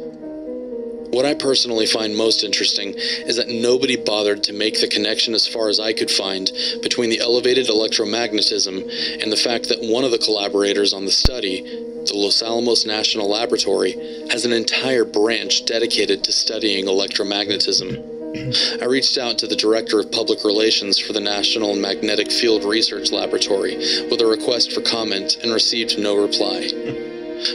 What 1.12 1.26
I 1.26 1.36
personally 1.36 1.86
find 1.86 2.18
most 2.18 2.44
interesting 2.44 2.96
is 2.98 3.36
that 3.36 3.50
nobody 3.50 3.98
bothered 3.98 4.44
to 4.46 4.54
make 4.54 4.82
the 4.82 4.88
connection, 4.88 5.36
as 5.36 5.48
far 5.48 5.70
as 5.70 5.80
I 5.80 5.94
could 5.94 6.10
find, 6.10 6.52
between 6.82 7.12
the 7.12 7.20
elevated 7.20 7.68
electromagnetism 7.68 9.22
and 9.22 9.32
the 9.32 9.38
fact 9.38 9.70
that 9.70 9.82
one 9.82 10.04
of 10.04 10.10
the 10.12 10.18
collaborators 10.18 10.92
on 10.92 11.06
the 11.06 11.12
study, 11.12 11.62
the 11.62 12.14
Los 12.16 12.42
Alamos 12.42 12.88
National 12.88 13.30
Laboratory, 13.30 13.92
has 14.32 14.44
an 14.44 14.54
entire 14.54 15.06
branch 15.06 15.66
dedicated 15.66 16.24
to 16.24 16.32
studying 16.32 16.86
electromagnetism. 16.86 18.19
I 18.30 18.86
reached 18.86 19.18
out 19.18 19.40
to 19.40 19.48
the 19.48 19.56
Director 19.56 20.00
of 20.00 20.12
Public 20.12 20.44
Relations 20.46 21.00
for 21.00 21.14
the 21.14 21.20
National 21.20 21.76
Magnetic 21.76 22.32
Field 22.32 22.64
Research 22.64 23.12
Laboratory 23.12 23.76
with 24.12 24.22
a 24.22 24.28
request 24.28 24.72
for 24.72 24.82
comment 24.82 25.38
and 25.42 25.52
received 25.52 25.98
no 25.98 26.16
reply. 26.16 26.70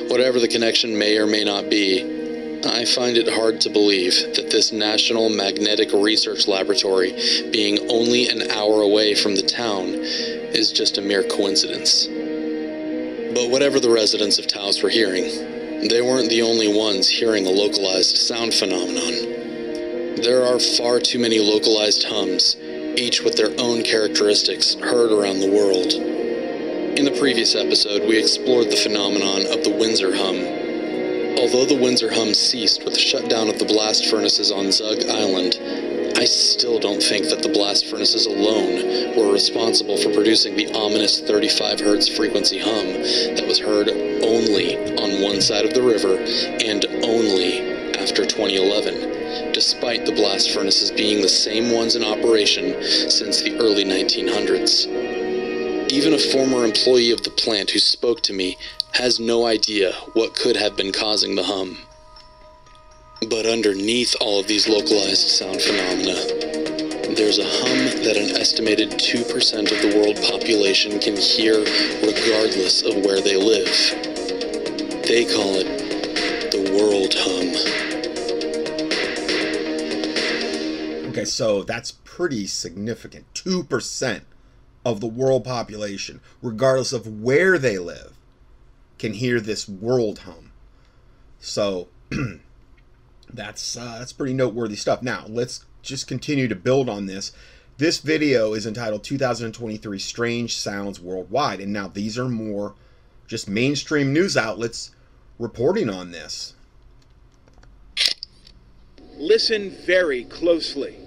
Whatever 0.09 0.41
the 0.41 0.49
connection 0.49 0.99
may 0.99 1.17
or 1.17 1.29
may 1.29 1.45
not 1.45 1.71
be, 1.71 2.03
I 2.67 2.87
find 2.87 3.17
it 3.17 3.33
hard 3.33 3.61
to 3.61 3.71
believe 3.71 4.15
that 4.35 4.51
this 4.51 4.73
National 4.73 5.29
Magnetic 5.29 5.93
Research 5.93 6.49
Laboratory, 6.49 7.13
being 7.53 7.89
only 7.89 8.29
an 8.29 8.51
hour 8.51 8.83
away 8.83 9.15
from 9.15 9.37
the 9.37 9.43
town, 9.43 9.95
is 9.95 10.73
just 10.73 10.99
a 10.99 11.03
mere 11.03 11.23
coincidence. 11.23 12.07
But 13.33 13.49
whatever 13.49 13.79
the 13.79 13.91
residents 13.91 14.41
of 14.41 14.49
Taos 14.49 14.83
were 14.83 14.91
hearing, 14.91 15.89
they 15.89 16.03
weren't 16.03 16.31
the 16.31 16.43
only 16.43 16.77
ones 16.77 17.09
hearing 17.09 17.47
a 17.47 17.51
localized 17.51 18.17
sound 18.17 18.55
phenomenon. 18.55 19.44
There 20.17 20.47
are 20.47 20.61
far 20.61 21.01
too 21.01 21.19
many 21.19 21.41
localized 21.41 22.05
hums, 22.05 22.57
each 22.97 23.23
with 23.23 23.37
their 23.37 23.51
own 23.59 23.83
characteristics, 23.83 24.75
heard 24.75 25.11
around 25.11 25.41
the 25.41 25.51
world. 25.51 25.93
In 25.93 27.05
the 27.05 27.19
previous 27.19 27.57
episode, 27.57 28.09
we 28.09 28.17
explored 28.17 28.71
the 28.71 28.77
phenomenon 28.77 29.45
of 29.51 29.65
the 29.65 29.75
Windsor 29.77 30.15
hum. 30.15 30.37
Although 31.41 31.67
the 31.67 31.81
Windsor 31.83 32.15
hum 32.15 32.33
ceased 32.33 32.85
with 32.85 32.95
the 32.95 33.01
shutdown 33.01 33.49
of 33.49 33.59
the 33.59 33.65
blast 33.65 34.07
furnaces 34.07 34.53
on 34.53 34.71
Zug 34.71 35.03
Island, 35.11 35.59
I 36.17 36.27
still 36.27 36.79
don't 36.79 37.03
think 37.03 37.29
that 37.31 37.43
the 37.43 37.49
blast 37.49 37.87
furnaces 37.87 38.27
alone 38.27 39.17
were 39.17 39.33
responsible 39.33 39.97
for 39.97 40.13
producing 40.13 40.55
the 40.55 40.73
ominous 40.75 41.21
35 41.23 41.81
hertz 41.81 42.09
frequency 42.09 42.61
hum 42.61 42.87
that 43.35 43.45
was 43.49 43.59
heard 43.59 43.89
only 43.89 44.79
on 44.95 45.21
one 45.21 45.41
side 45.41 45.67
of 45.67 45.75
the 45.75 45.83
river 45.83 46.19
and 46.65 46.87
only 47.03 47.75
after 47.99 48.25
2011, 48.25 49.24
despite 49.55 50.05
the 50.05 50.13
blast 50.13 50.51
furnaces 50.51 50.91
being 50.91 51.23
the 51.23 51.29
same 51.29 51.71
ones 51.71 51.95
in 51.95 52.03
operation 52.03 52.83
since 53.09 53.41
the 53.41 53.57
early 53.59 53.85
1900s. 53.85 54.87
Even 55.93 56.13
a 56.13 56.19
former 56.19 56.65
employee 56.65 57.13
of 57.13 57.23
the 57.23 57.31
plant 57.31 57.71
who 57.71 57.79
spoke 57.79 58.21
to 58.21 58.33
me 58.33 58.59
has 58.95 59.21
no 59.21 59.47
idea 59.47 59.93
what 60.13 60.35
could 60.35 60.57
have 60.57 60.77
been 60.77 60.91
causing 60.91 61.37
the 61.37 61.45
hum. 61.45 61.79
But 63.31 63.47
underneath 63.47 64.17
all 64.21 64.41
of 64.41 64.49
these 64.49 64.69
localized 64.69 65.29
sound 65.29 65.63
phenomena, 65.63 66.15
there's 67.15 67.39
a 67.39 67.45
hum 67.45 68.03
that 68.03 68.17
an 68.17 68.37
estimated 68.37 68.91
2% 68.91 69.23
of 69.71 69.83
the 69.83 69.97
world 69.97 70.17
population 70.29 70.99
can 70.99 71.17
hear 71.17 71.59
regardless 72.03 72.83
of 72.83 73.05
where 73.05 73.21
they 73.21 73.37
live. 73.37 73.71
They 75.07 75.25
call 75.25 75.55
it 75.55 76.51
the 76.51 76.73
world 76.77 77.15
hum. 77.17 77.84
Okay, 81.15 81.25
so 81.25 81.63
that's 81.63 81.93
pretty 81.93 82.47
significant. 82.47 83.33
2% 83.35 84.23
of 84.85 85.01
the 85.01 85.07
world 85.07 85.45
population, 85.45 86.21
regardless 86.43 86.93
of 86.93 87.23
where 87.23 87.57
they 87.57 87.79
live, 87.79 88.15
can 88.99 89.15
hear 89.15 89.41
this 89.41 89.69
world 89.69 90.21
hum. 90.21 90.51
So 91.39 91.89
that's 93.33 93.77
uh, 93.77 93.97
that's 93.99 94.13
pretty 94.13 94.35
noteworthy 94.35 94.77
stuff. 94.77 95.03
Now, 95.03 95.25
let's 95.29 95.65
just 95.83 96.09
continue 96.09 96.49
to 96.49 96.57
build 96.57 96.89
on 96.89 97.07
this. 97.07 97.33
This 97.77 97.99
video 97.99 98.55
is 98.55 98.67
entitled 98.67 99.05
2023 99.05 99.99
Strange 99.99 100.57
Sounds 100.57 101.01
Worldwide. 101.01 101.61
And 101.61 101.73
now 101.73 101.89
these 101.89 102.19
are 102.19 102.29
more 102.29 102.75
just 103.27 103.49
mainstream 103.49 104.13
news 104.13 104.37
outlets 104.37 104.91
reporting 105.39 105.89
on 105.89 106.11
this. 106.11 106.55
Listen 109.17 109.71
very 109.87 110.25
closely. 110.25 111.04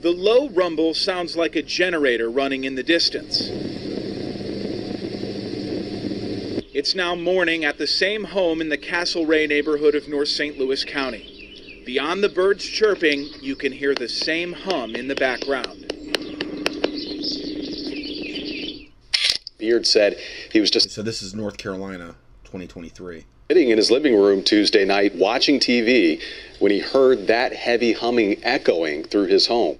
The 0.00 0.12
low 0.12 0.48
rumble 0.48 0.94
sounds 0.94 1.36
like 1.36 1.56
a 1.56 1.62
generator 1.62 2.30
running 2.30 2.64
in 2.64 2.76
the 2.76 2.82
distance. 2.82 3.50
It's 6.72 6.94
now 6.94 7.16
morning 7.16 7.64
at 7.64 7.76
the 7.76 7.86
same 7.86 8.24
home 8.24 8.60
in 8.60 8.68
the 8.68 8.78
Castlereagh 8.78 9.48
neighborhood 9.48 9.96
of 9.96 10.06
North 10.08 10.28
St. 10.28 10.56
Louis 10.56 10.84
County. 10.84 11.82
Beyond 11.84 12.22
the 12.22 12.28
birds 12.28 12.64
chirping, 12.64 13.28
you 13.42 13.56
can 13.56 13.72
hear 13.72 13.94
the 13.94 14.08
same 14.08 14.52
hum 14.52 14.94
in 14.94 15.08
the 15.08 15.16
background. 15.16 15.92
Beard 19.58 19.86
said 19.86 20.16
he 20.52 20.60
was 20.60 20.70
just 20.70 20.90
So 20.90 21.02
this 21.02 21.20
is 21.20 21.34
North 21.34 21.58
Carolina 21.58 22.14
2023. 22.44 23.24
Sitting 23.50 23.70
in 23.70 23.78
his 23.78 23.90
living 23.90 24.14
room 24.14 24.42
Tuesday 24.42 24.84
night 24.84 25.14
watching 25.14 25.58
TV 25.58 26.20
when 26.58 26.70
he 26.70 26.80
heard 26.80 27.28
that 27.28 27.54
heavy 27.54 27.94
humming 27.94 28.38
echoing 28.44 29.02
through 29.04 29.24
his 29.24 29.46
home. 29.46 29.78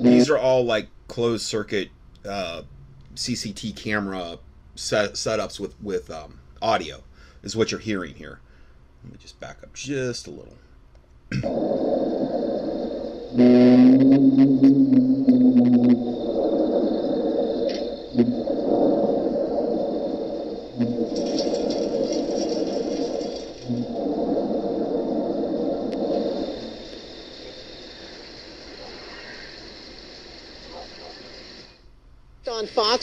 These 0.00 0.30
are 0.30 0.38
all 0.38 0.64
like 0.64 0.86
closed 1.08 1.44
circuit 1.44 1.88
uh, 2.24 2.62
CCT 3.16 3.74
camera 3.74 4.38
set, 4.76 5.14
setups 5.14 5.58
with 5.58 5.74
with 5.82 6.08
um, 6.12 6.38
audio 6.62 7.02
is 7.42 7.56
what 7.56 7.72
you're 7.72 7.80
hearing 7.80 8.14
here. 8.14 8.38
Let 9.02 9.14
me 9.14 9.18
just 9.20 9.40
back 9.40 9.64
up 9.64 9.74
just 9.74 10.28
a 10.28 10.30
little. 10.30 10.56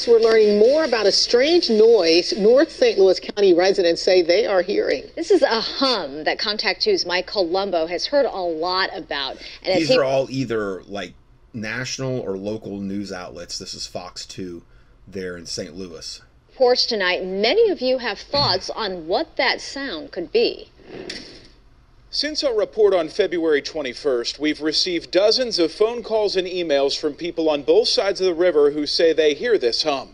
On 0.08 0.14
we're 0.14 0.20
learning 0.20 0.60
more 0.60 0.84
about 0.84 1.06
a 1.06 1.12
strange 1.12 1.70
noise 1.70 2.34
North 2.38 2.72
St. 2.72 2.98
Louis 3.00 3.20
County 3.20 3.54
residents 3.54 4.02
say 4.02 4.22
they 4.22 4.46
are 4.46 4.62
hearing. 4.62 5.04
This 5.16 5.32
is 5.32 5.42
a 5.42 5.62
hum 5.62 6.26
that 6.26 6.40
Contact 6.40 6.82
2's 6.82 7.06
Mike 7.06 7.28
Colombo 7.28 7.86
has 7.86 8.06
heard 8.06 8.26
a 8.26 8.30
lot 8.30 8.90
about. 8.96 9.38
And 9.64 9.80
These 9.80 9.90
he 9.90 9.98
are 9.98 10.04
all 10.04 10.30
either 10.30 10.84
like 10.84 11.14
national 11.54 12.20
or 12.20 12.38
local 12.38 12.80
news 12.80 13.12
outlets. 13.12 13.58
This 13.58 13.74
is 13.74 13.88
Fox 13.88 14.26
2 14.26 14.64
there 15.08 15.38
in 15.38 15.46
St. 15.46 15.76
Louis. 15.76 16.22
reports 16.50 16.86
tonight, 16.86 17.24
many 17.24 17.70
of 17.70 17.80
you 17.82 18.00
have 18.00 18.20
thoughts 18.20 18.70
on 18.70 19.08
what 19.08 19.38
that 19.38 19.62
sound 19.62 20.12
could 20.12 20.32
be. 20.32 20.70
Since 22.16 22.44
our 22.44 22.54
report 22.54 22.94
on 22.94 23.10
February 23.10 23.64
21st, 23.64 24.38
we've 24.38 24.62
received 24.62 25.10
dozens 25.10 25.58
of 25.58 25.72
phone 25.72 26.04
calls 26.04 26.36
and 26.36 26.48
emails 26.48 26.96
from 26.96 27.16
people 27.16 27.50
on 27.50 27.64
both 27.64 27.88
sides 27.88 28.22
of 28.22 28.28
the 28.28 28.36
river 28.36 28.70
who 28.70 28.86
say 28.86 29.14
they 29.14 29.34
hear 29.34 29.58
this 29.58 29.82
hum. 29.82 30.10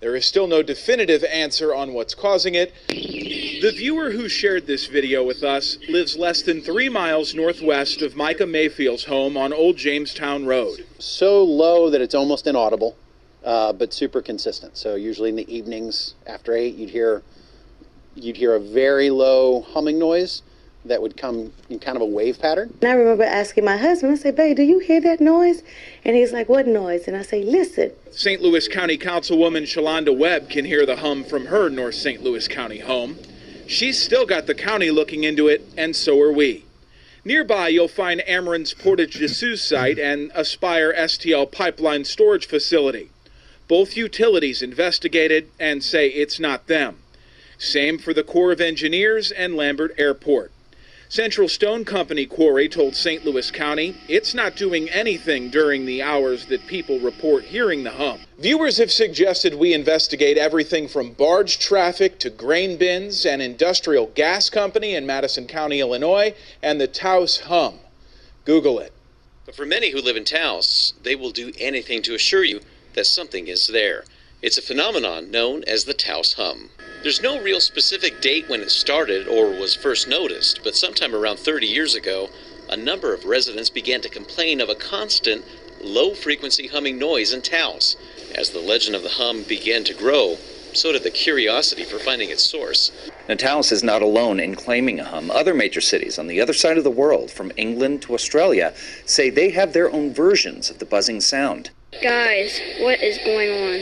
There 0.00 0.16
is 0.16 0.24
still 0.24 0.46
no 0.46 0.62
definitive 0.62 1.22
answer 1.22 1.74
on 1.74 1.92
what's 1.92 2.14
causing 2.14 2.54
it. 2.54 2.72
The 2.88 3.74
viewer 3.76 4.10
who 4.12 4.26
shared 4.26 4.66
this 4.66 4.86
video 4.86 5.22
with 5.22 5.42
us 5.42 5.76
lives 5.86 6.16
less 6.16 6.40
than 6.40 6.62
three 6.62 6.88
miles 6.88 7.34
northwest 7.34 8.00
of 8.00 8.16
Micah 8.16 8.46
Mayfield's 8.46 9.04
home 9.04 9.36
on 9.36 9.52
Old 9.52 9.76
Jamestown 9.76 10.46
Road. 10.46 10.86
so 10.98 11.44
low 11.44 11.90
that 11.90 12.00
it's 12.00 12.14
almost 12.14 12.46
inaudible, 12.46 12.96
uh, 13.44 13.70
but 13.74 13.92
super 13.92 14.22
consistent. 14.22 14.78
So 14.78 14.94
usually 14.94 15.28
in 15.28 15.36
the 15.36 15.54
evenings 15.54 16.14
after 16.26 16.54
eight, 16.54 16.76
you'd 16.76 16.88
hear 16.88 17.22
you'd 18.14 18.38
hear 18.38 18.54
a 18.54 18.60
very 18.60 19.10
low 19.10 19.60
humming 19.60 19.98
noise 19.98 20.40
that 20.84 21.00
would 21.00 21.16
come 21.16 21.52
in 21.70 21.78
kind 21.78 21.96
of 21.96 22.02
a 22.02 22.06
wave 22.06 22.38
pattern. 22.38 22.72
And 22.80 22.90
I 22.90 22.94
remember 22.94 23.24
asking 23.24 23.64
my 23.64 23.76
husband, 23.76 24.12
I 24.12 24.16
said, 24.16 24.36
babe, 24.36 24.56
do 24.56 24.62
you 24.62 24.78
hear 24.78 25.00
that 25.00 25.20
noise? 25.20 25.62
And 26.04 26.14
he's 26.14 26.32
like, 26.32 26.48
what 26.48 26.66
noise? 26.66 27.08
And 27.08 27.16
I 27.16 27.22
say, 27.22 27.42
listen. 27.42 27.92
St. 28.10 28.42
Louis 28.42 28.68
County 28.68 28.98
Councilwoman 28.98 29.62
Shalonda 29.62 30.16
Webb 30.16 30.50
can 30.50 30.64
hear 30.64 30.84
the 30.84 30.96
hum 30.96 31.24
from 31.24 31.46
her 31.46 31.68
North 31.68 31.94
St. 31.94 32.22
Louis 32.22 32.46
County 32.48 32.80
home. 32.80 33.16
She's 33.66 34.00
still 34.00 34.26
got 34.26 34.46
the 34.46 34.54
county 34.54 34.90
looking 34.90 35.24
into 35.24 35.48
it, 35.48 35.66
and 35.76 35.96
so 35.96 36.20
are 36.20 36.32
we. 36.32 36.64
Nearby, 37.24 37.68
you'll 37.68 37.88
find 37.88 38.20
Ameren's 38.26 38.74
Portage 38.74 39.14
des 39.14 39.28
Sioux 39.28 39.56
site 39.56 39.98
and 39.98 40.30
Aspire 40.34 40.92
STL 40.92 41.50
pipeline 41.50 42.04
storage 42.04 42.46
facility. 42.46 43.08
Both 43.66 43.96
utilities 43.96 44.60
investigated 44.60 45.48
and 45.58 45.82
say 45.82 46.08
it's 46.08 46.38
not 46.38 46.66
them. 46.66 46.98
Same 47.56 47.96
for 47.96 48.12
the 48.12 48.22
Corps 48.22 48.52
of 48.52 48.60
Engineers 48.60 49.30
and 49.30 49.56
Lambert 49.56 49.94
Airport. 49.96 50.52
Central 51.08 51.48
Stone 51.48 51.84
Company 51.84 52.26
Quarry 52.26 52.68
told 52.68 52.96
St. 52.96 53.24
Louis 53.24 53.50
County 53.50 53.96
it's 54.08 54.34
not 54.34 54.56
doing 54.56 54.88
anything 54.88 55.50
during 55.50 55.84
the 55.84 56.02
hours 56.02 56.46
that 56.46 56.66
people 56.66 56.98
report 56.98 57.44
hearing 57.44 57.84
the 57.84 57.90
hum. 57.90 58.20
Viewers 58.38 58.78
have 58.78 58.90
suggested 58.90 59.54
we 59.54 59.74
investigate 59.74 60.38
everything 60.38 60.88
from 60.88 61.12
barge 61.12 61.58
traffic 61.58 62.18
to 62.20 62.30
grain 62.30 62.76
bins, 62.76 63.26
an 63.26 63.40
industrial 63.40 64.06
gas 64.14 64.48
company 64.48 64.94
in 64.94 65.06
Madison 65.06 65.46
County, 65.46 65.80
Illinois, 65.80 66.34
and 66.62 66.80
the 66.80 66.88
Taos 66.88 67.40
hum. 67.40 67.74
Google 68.44 68.78
it. 68.78 68.92
But 69.46 69.54
for 69.54 69.66
many 69.66 69.90
who 69.90 70.00
live 70.00 70.16
in 70.16 70.24
Taos, 70.24 70.94
they 71.02 71.14
will 71.14 71.30
do 71.30 71.52
anything 71.58 72.02
to 72.02 72.14
assure 72.14 72.44
you 72.44 72.60
that 72.94 73.06
something 73.06 73.46
is 73.46 73.66
there. 73.66 74.04
It's 74.44 74.58
a 74.58 74.62
phenomenon 74.62 75.30
known 75.30 75.64
as 75.66 75.84
the 75.84 75.94
Taos 75.94 76.34
hum. 76.34 76.68
There's 77.02 77.22
no 77.22 77.40
real 77.40 77.60
specific 77.60 78.20
date 78.20 78.46
when 78.46 78.60
it 78.60 78.70
started 78.70 79.26
or 79.26 79.46
was 79.46 79.74
first 79.74 80.06
noticed, 80.06 80.60
but 80.62 80.76
sometime 80.76 81.14
around 81.14 81.38
30 81.38 81.66
years 81.66 81.94
ago, 81.94 82.28
a 82.68 82.76
number 82.76 83.14
of 83.14 83.24
residents 83.24 83.70
began 83.70 84.02
to 84.02 84.08
complain 84.10 84.60
of 84.60 84.68
a 84.68 84.74
constant, 84.74 85.46
low 85.80 86.12
frequency 86.12 86.66
humming 86.66 86.98
noise 86.98 87.32
in 87.32 87.40
Taos. 87.40 87.96
As 88.34 88.50
the 88.50 88.60
legend 88.60 88.94
of 88.94 89.02
the 89.02 89.16
hum 89.16 89.44
began 89.44 89.82
to 89.84 89.94
grow, 89.94 90.36
so 90.74 90.92
did 90.92 91.04
the 91.04 91.10
curiosity 91.10 91.84
for 91.84 91.98
finding 91.98 92.28
its 92.28 92.42
source. 92.42 92.92
Taos 93.38 93.72
is 93.72 93.82
not 93.82 94.02
alone 94.02 94.38
in 94.38 94.56
claiming 94.56 95.00
a 95.00 95.04
hum. 95.04 95.30
Other 95.30 95.54
major 95.54 95.80
cities 95.80 96.18
on 96.18 96.26
the 96.26 96.42
other 96.42 96.52
side 96.52 96.76
of 96.76 96.84
the 96.84 96.90
world, 96.90 97.30
from 97.30 97.50
England 97.56 98.02
to 98.02 98.12
Australia, 98.12 98.74
say 99.06 99.30
they 99.30 99.48
have 99.52 99.72
their 99.72 99.90
own 99.90 100.12
versions 100.12 100.68
of 100.68 100.80
the 100.80 100.84
buzzing 100.84 101.22
sound. 101.22 101.70
Guys, 102.02 102.60
what 102.80 103.00
is 103.02 103.18
going 103.18 103.50
on? 103.50 103.80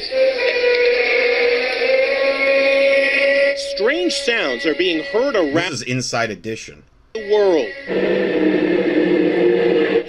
Strange 3.74 4.12
sounds 4.12 4.64
are 4.66 4.74
being 4.74 5.02
heard 5.04 5.34
around. 5.34 5.52
This 5.52 5.54
around 5.54 5.72
is 5.72 5.82
Inside 5.82 6.30
Edition. 6.30 6.82
the 7.14 7.30
world. 7.32 7.66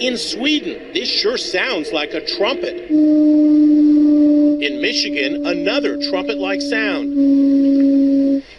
In 0.00 0.16
Sweden, 0.16 0.92
this 0.92 1.08
sure 1.08 1.38
sounds 1.38 1.92
like 1.92 2.14
a 2.14 2.24
trumpet. 2.36 2.88
In 2.90 4.80
Michigan, 4.80 5.46
another 5.46 6.00
trumpet 6.10 6.38
like 6.38 6.60
sound. 6.62 7.12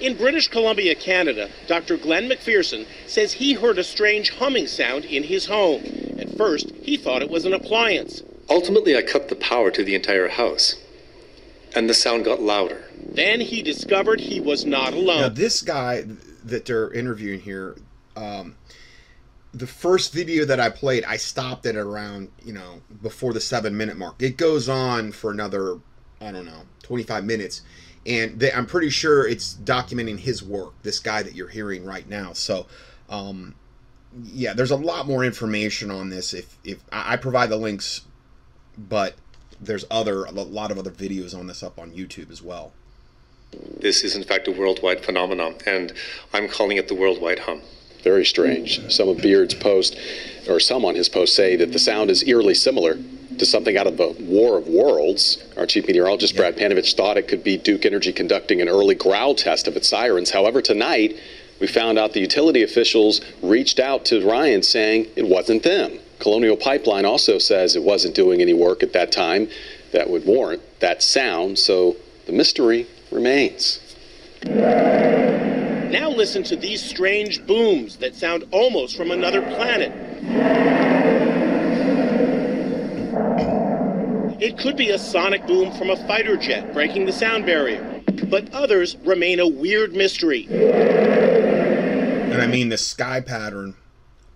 In 0.01 0.17
British 0.17 0.47
Columbia, 0.49 0.95
Canada, 0.95 1.49
Dr. 1.67 1.97
Glen 1.97 2.27
MacPherson 2.29 2.85
says 3.07 3.31
he 3.33 3.53
heard 3.53 3.77
a 3.77 3.83
strange 3.83 4.31
humming 4.31 4.67
sound 4.67 5.05
in 5.05 5.23
his 5.23 5.45
home. 5.45 5.83
At 6.19 6.35
first, 6.37 6.71
he 6.81 6.97
thought 6.97 7.21
it 7.21 7.29
was 7.29 7.45
an 7.45 7.53
appliance. 7.53 8.21
Ultimately, 8.49 8.95
I 8.95 9.01
cut 9.01 9.29
the 9.29 9.35
power 9.35 9.71
to 9.71 9.83
the 9.83 9.95
entire 9.95 10.29
house, 10.29 10.75
and 11.75 11.89
the 11.89 11.93
sound 11.93 12.25
got 12.25 12.41
louder. 12.41 12.85
Then 12.97 13.41
he 13.41 13.61
discovered 13.61 14.19
he 14.19 14.39
was 14.39 14.65
not 14.65 14.93
alone. 14.93 15.21
Now, 15.21 15.29
this 15.29 15.61
guy 15.61 16.05
that 16.43 16.65
they're 16.65 16.91
interviewing 16.91 17.39
here, 17.39 17.75
um, 18.15 18.55
the 19.53 19.67
first 19.67 20.13
video 20.13 20.45
that 20.45 20.59
I 20.59 20.69
played, 20.69 21.05
I 21.05 21.17
stopped 21.17 21.65
it 21.65 21.75
around, 21.75 22.29
you 22.43 22.53
know, 22.53 22.81
before 23.01 23.33
the 23.33 23.39
seven 23.39 23.75
minute 23.75 23.97
mark. 23.97 24.21
It 24.21 24.37
goes 24.37 24.69
on 24.69 25.11
for 25.11 25.31
another, 25.31 25.79
I 26.21 26.31
don't 26.31 26.45
know, 26.45 26.63
25 26.83 27.23
minutes. 27.23 27.61
And 28.05 28.39
they, 28.39 28.51
I'm 28.51 28.67
pretty 28.67 28.89
sure 28.89 29.27
it's 29.27 29.55
documenting 29.55 30.19
his 30.19 30.43
work, 30.43 30.73
this 30.83 30.99
guy 30.99 31.23
that 31.23 31.33
you're 31.33 31.47
hearing 31.47 31.85
right 31.85 32.07
now. 32.07 32.33
So, 32.33 32.67
um, 33.09 33.55
yeah, 34.23 34.53
there's 34.53 34.71
a 34.71 34.75
lot 34.75 35.07
more 35.07 35.23
information 35.23 35.89
on 35.89 36.09
this. 36.09 36.33
If, 36.33 36.57
if 36.63 36.83
I 36.91 37.13
I 37.13 37.17
provide 37.17 37.49
the 37.49 37.57
links, 37.57 38.01
but 38.77 39.15
there's 39.59 39.85
other 39.89 40.25
a 40.25 40.31
lot 40.31 40.71
of 40.71 40.77
other 40.77 40.91
videos 40.91 41.37
on 41.37 41.47
this 41.47 41.63
up 41.63 41.79
on 41.79 41.91
YouTube 41.91 42.31
as 42.31 42.41
well. 42.41 42.71
This 43.79 44.03
is 44.03 44.15
in 44.15 44.23
fact 44.23 44.47
a 44.47 44.51
worldwide 44.51 45.03
phenomenon, 45.05 45.55
and 45.65 45.93
I'm 46.33 46.47
calling 46.47 46.77
it 46.77 46.87
the 46.87 46.95
worldwide 46.95 47.39
hum. 47.39 47.61
Very 48.03 48.25
strange. 48.25 48.91
Some 48.91 49.09
of 49.09 49.17
Beard's 49.17 49.55
posts, 49.55 49.97
or 50.47 50.59
some 50.59 50.85
on 50.85 50.95
his 50.95 51.09
post, 51.09 51.33
say 51.33 51.55
that 51.55 51.71
the 51.71 51.79
sound 51.79 52.11
is 52.11 52.23
eerily 52.27 52.53
similar 52.53 52.97
to 53.37 53.45
something 53.45 53.77
out 53.77 53.87
of 53.87 53.97
the 53.97 54.09
War 54.19 54.57
of 54.57 54.67
Worlds. 54.67 55.43
Our 55.57 55.65
chief 55.65 55.87
meteorologist, 55.87 56.35
Brad 56.35 56.55
Panovich, 56.55 56.95
thought 56.95 57.17
it 57.17 57.27
could 57.27 57.43
be 57.43 57.57
Duke 57.57 57.85
Energy 57.85 58.13
conducting 58.13 58.61
an 58.61 58.69
early 58.69 58.95
growl 58.95 59.35
test 59.35 59.67
of 59.67 59.75
its 59.75 59.89
sirens. 59.89 60.31
However, 60.31 60.61
tonight, 60.61 61.17
we 61.59 61.67
found 61.67 61.97
out 61.97 62.13
the 62.13 62.19
utility 62.19 62.61
officials 62.61 63.21
reached 63.41 63.79
out 63.79 64.05
to 64.05 64.25
Ryan 64.27 64.61
saying 64.61 65.07
it 65.15 65.27
wasn't 65.27 65.63
them. 65.63 65.99
Colonial 66.19 66.57
Pipeline 66.57 67.05
also 67.05 67.37
says 67.37 67.75
it 67.75 67.83
wasn't 67.83 68.15
doing 68.15 68.41
any 68.41 68.53
work 68.53 68.83
at 68.83 68.93
that 68.93 69.11
time 69.11 69.47
that 69.91 70.09
would 70.09 70.25
warrant 70.25 70.61
that 70.79 71.01
sound, 71.01 71.59
so 71.59 71.95
the 72.25 72.31
mystery 72.31 72.87
remains. 73.11 73.79
Now 74.45 76.09
listen 76.09 76.43
to 76.43 76.55
these 76.55 76.83
strange 76.83 77.45
booms 77.45 77.97
that 77.97 78.15
sound 78.15 78.45
almost 78.51 78.97
from 78.97 79.11
another 79.11 79.41
planet. 79.41 79.91
It 84.41 84.57
could 84.57 84.75
be 84.75 84.89
a 84.89 84.99
sonic 84.99 85.47
boom 85.47 85.71
from 85.71 85.89
a 85.89 85.95
fighter 86.07 86.35
jet 86.35 86.73
breaking 86.73 87.05
the 87.05 87.13
sound 87.13 87.45
barrier, 87.45 88.03
but 88.29 88.53
others 88.53 88.97
remain 89.05 89.39
a 89.39 89.47
weird 89.47 89.93
mystery. 89.93 90.47
And 90.51 92.41
I 92.41 92.47
mean 92.47 92.69
the 92.69 92.77
sky 92.77 93.21
pattern 93.21 93.75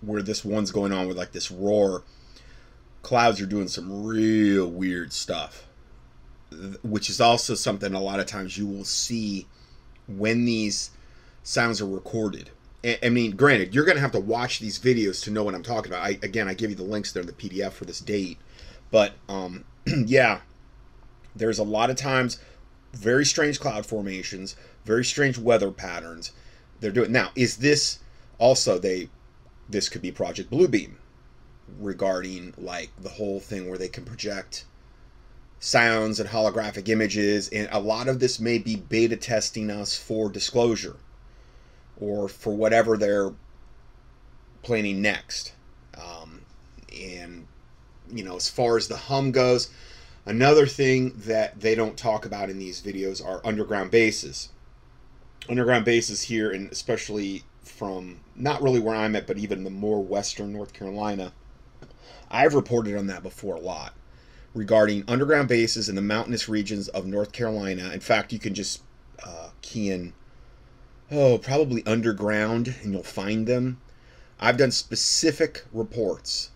where 0.00 0.22
this 0.22 0.44
one's 0.44 0.70
going 0.70 0.92
on 0.92 1.08
with 1.08 1.16
like 1.16 1.32
this 1.32 1.50
roar, 1.50 2.02
clouds 3.02 3.40
are 3.40 3.46
doing 3.46 3.68
some 3.68 4.04
real 4.04 4.66
weird 4.66 5.12
stuff, 5.12 5.66
which 6.82 7.10
is 7.10 7.20
also 7.20 7.54
something 7.54 7.94
a 7.94 8.00
lot 8.00 8.20
of 8.20 8.26
times 8.26 8.56
you 8.56 8.66
will 8.66 8.84
see 8.84 9.46
when 10.06 10.44
these 10.44 10.90
sounds 11.42 11.80
are 11.80 11.86
recorded. 11.86 12.50
I 13.02 13.10
mean, 13.10 13.36
granted, 13.36 13.74
you're 13.74 13.84
going 13.84 13.96
to 13.96 14.00
have 14.00 14.12
to 14.12 14.20
watch 14.20 14.58
these 14.58 14.78
videos 14.78 15.22
to 15.24 15.30
know 15.30 15.42
what 15.42 15.54
I'm 15.54 15.62
talking 15.62 15.92
about. 15.92 16.02
I, 16.02 16.18
again, 16.22 16.48
I 16.48 16.54
give 16.54 16.70
you 16.70 16.76
the 16.76 16.82
links 16.82 17.12
there 17.12 17.20
in 17.20 17.26
the 17.26 17.34
PDF 17.34 17.72
for 17.72 17.84
this 17.84 18.00
date. 18.00 18.38
But 18.90 19.12
um, 19.28 19.64
yeah, 19.86 20.40
there's 21.36 21.58
a 21.58 21.64
lot 21.64 21.90
of 21.90 21.96
times 21.96 22.38
very 22.94 23.26
strange 23.26 23.60
cloud 23.60 23.84
formations, 23.84 24.56
very 24.84 25.04
strange 25.04 25.36
weather 25.38 25.70
patterns. 25.70 26.32
They're 26.80 26.90
doing 26.90 27.12
now. 27.12 27.30
Is 27.36 27.58
this 27.58 27.98
also 28.38 28.78
they 28.78 29.10
this 29.70 29.88
could 29.88 30.02
be 30.02 30.12
Project 30.12 30.50
Bluebeam 30.50 30.94
regarding 31.78 32.52
like 32.58 32.90
the 33.00 33.08
whole 33.08 33.40
thing 33.40 33.68
where 33.68 33.78
they 33.78 33.88
can 33.88 34.04
project 34.04 34.64
sounds 35.60 36.18
and 36.18 36.30
holographic 36.30 36.88
images 36.88 37.48
and 37.50 37.68
a 37.70 37.78
lot 37.78 38.08
of 38.08 38.18
this 38.18 38.40
may 38.40 38.58
be 38.58 38.76
beta 38.76 39.16
testing 39.16 39.70
us 39.70 39.96
for 39.96 40.30
disclosure 40.30 40.96
or 42.00 42.28
for 42.28 42.54
whatever 42.54 42.96
they're 42.96 43.32
planning 44.62 45.02
next. 45.02 45.52
Um, 45.94 46.40
and 46.92 47.46
you 48.10 48.24
know 48.24 48.36
as 48.36 48.48
far 48.48 48.76
as 48.76 48.88
the 48.88 48.96
hum 48.96 49.30
goes 49.30 49.70
another 50.26 50.66
thing 50.66 51.12
that 51.16 51.60
they 51.60 51.74
don't 51.74 51.96
talk 51.96 52.24
about 52.24 52.50
in 52.50 52.58
these 52.58 52.80
videos 52.80 53.24
are 53.24 53.40
underground 53.44 53.90
bases. 53.90 54.48
Underground 55.48 55.84
bases 55.84 56.22
here 56.22 56.50
and 56.50 56.70
especially 56.72 57.44
from 57.80 58.20
not 58.36 58.60
really 58.60 58.78
where 58.78 58.94
I'm 58.94 59.16
at, 59.16 59.26
but 59.26 59.38
even 59.38 59.64
the 59.64 59.70
more 59.70 60.04
western 60.04 60.52
North 60.52 60.74
Carolina. 60.74 61.32
I've 62.30 62.52
reported 62.52 62.94
on 62.94 63.06
that 63.06 63.22
before 63.22 63.56
a 63.56 63.60
lot 63.60 63.94
regarding 64.52 65.02
underground 65.08 65.48
bases 65.48 65.88
in 65.88 65.94
the 65.94 66.02
mountainous 66.02 66.46
regions 66.46 66.88
of 66.88 67.06
North 67.06 67.32
Carolina. 67.32 67.90
In 67.94 68.00
fact, 68.00 68.34
you 68.34 68.38
can 68.38 68.52
just 68.52 68.82
uh, 69.24 69.48
key 69.62 69.88
in, 69.88 70.12
oh, 71.10 71.38
probably 71.38 71.82
underground, 71.86 72.74
and 72.82 72.92
you'll 72.92 73.02
find 73.02 73.46
them. 73.46 73.80
I've 74.38 74.58
done 74.58 74.72
specific 74.72 75.64
reports 75.72 76.50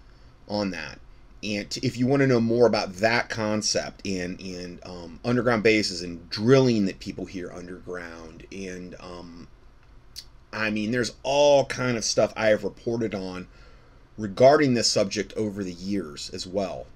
on 0.47 0.73
that. 0.73 0.99
And 1.43 1.75
if 1.83 1.97
you 1.97 2.07
want 2.07 2.21
to 2.21 2.27
know 2.27 2.41
more 2.41 2.67
about 2.67 2.97
that 2.97 3.31
concept 3.31 4.07
and, 4.07 4.39
and 4.43 4.79
um, 4.85 5.21
underground 5.25 5.63
bases 5.63 6.03
and 6.03 6.29
drilling 6.29 6.85
that 6.85 6.99
people 6.99 7.25
hear 7.25 7.51
underground 7.51 8.47
and 8.53 8.95
um, 9.01 9.49
I 10.55 10.71
mean, 10.71 10.93
there's 10.93 11.13
all 11.23 11.67
kind 11.67 11.97
of 11.97 12.05
stuff 12.05 12.33
I 12.37 12.49
have 12.49 12.65
reported 12.65 13.15
on 13.15 13.49
regarding 14.17 14.75
this 14.75 14.91
subject 14.91 15.33
over 15.35 15.65
the 15.65 15.73
years 15.73 16.31
as 16.31 16.47
well. 16.47 16.87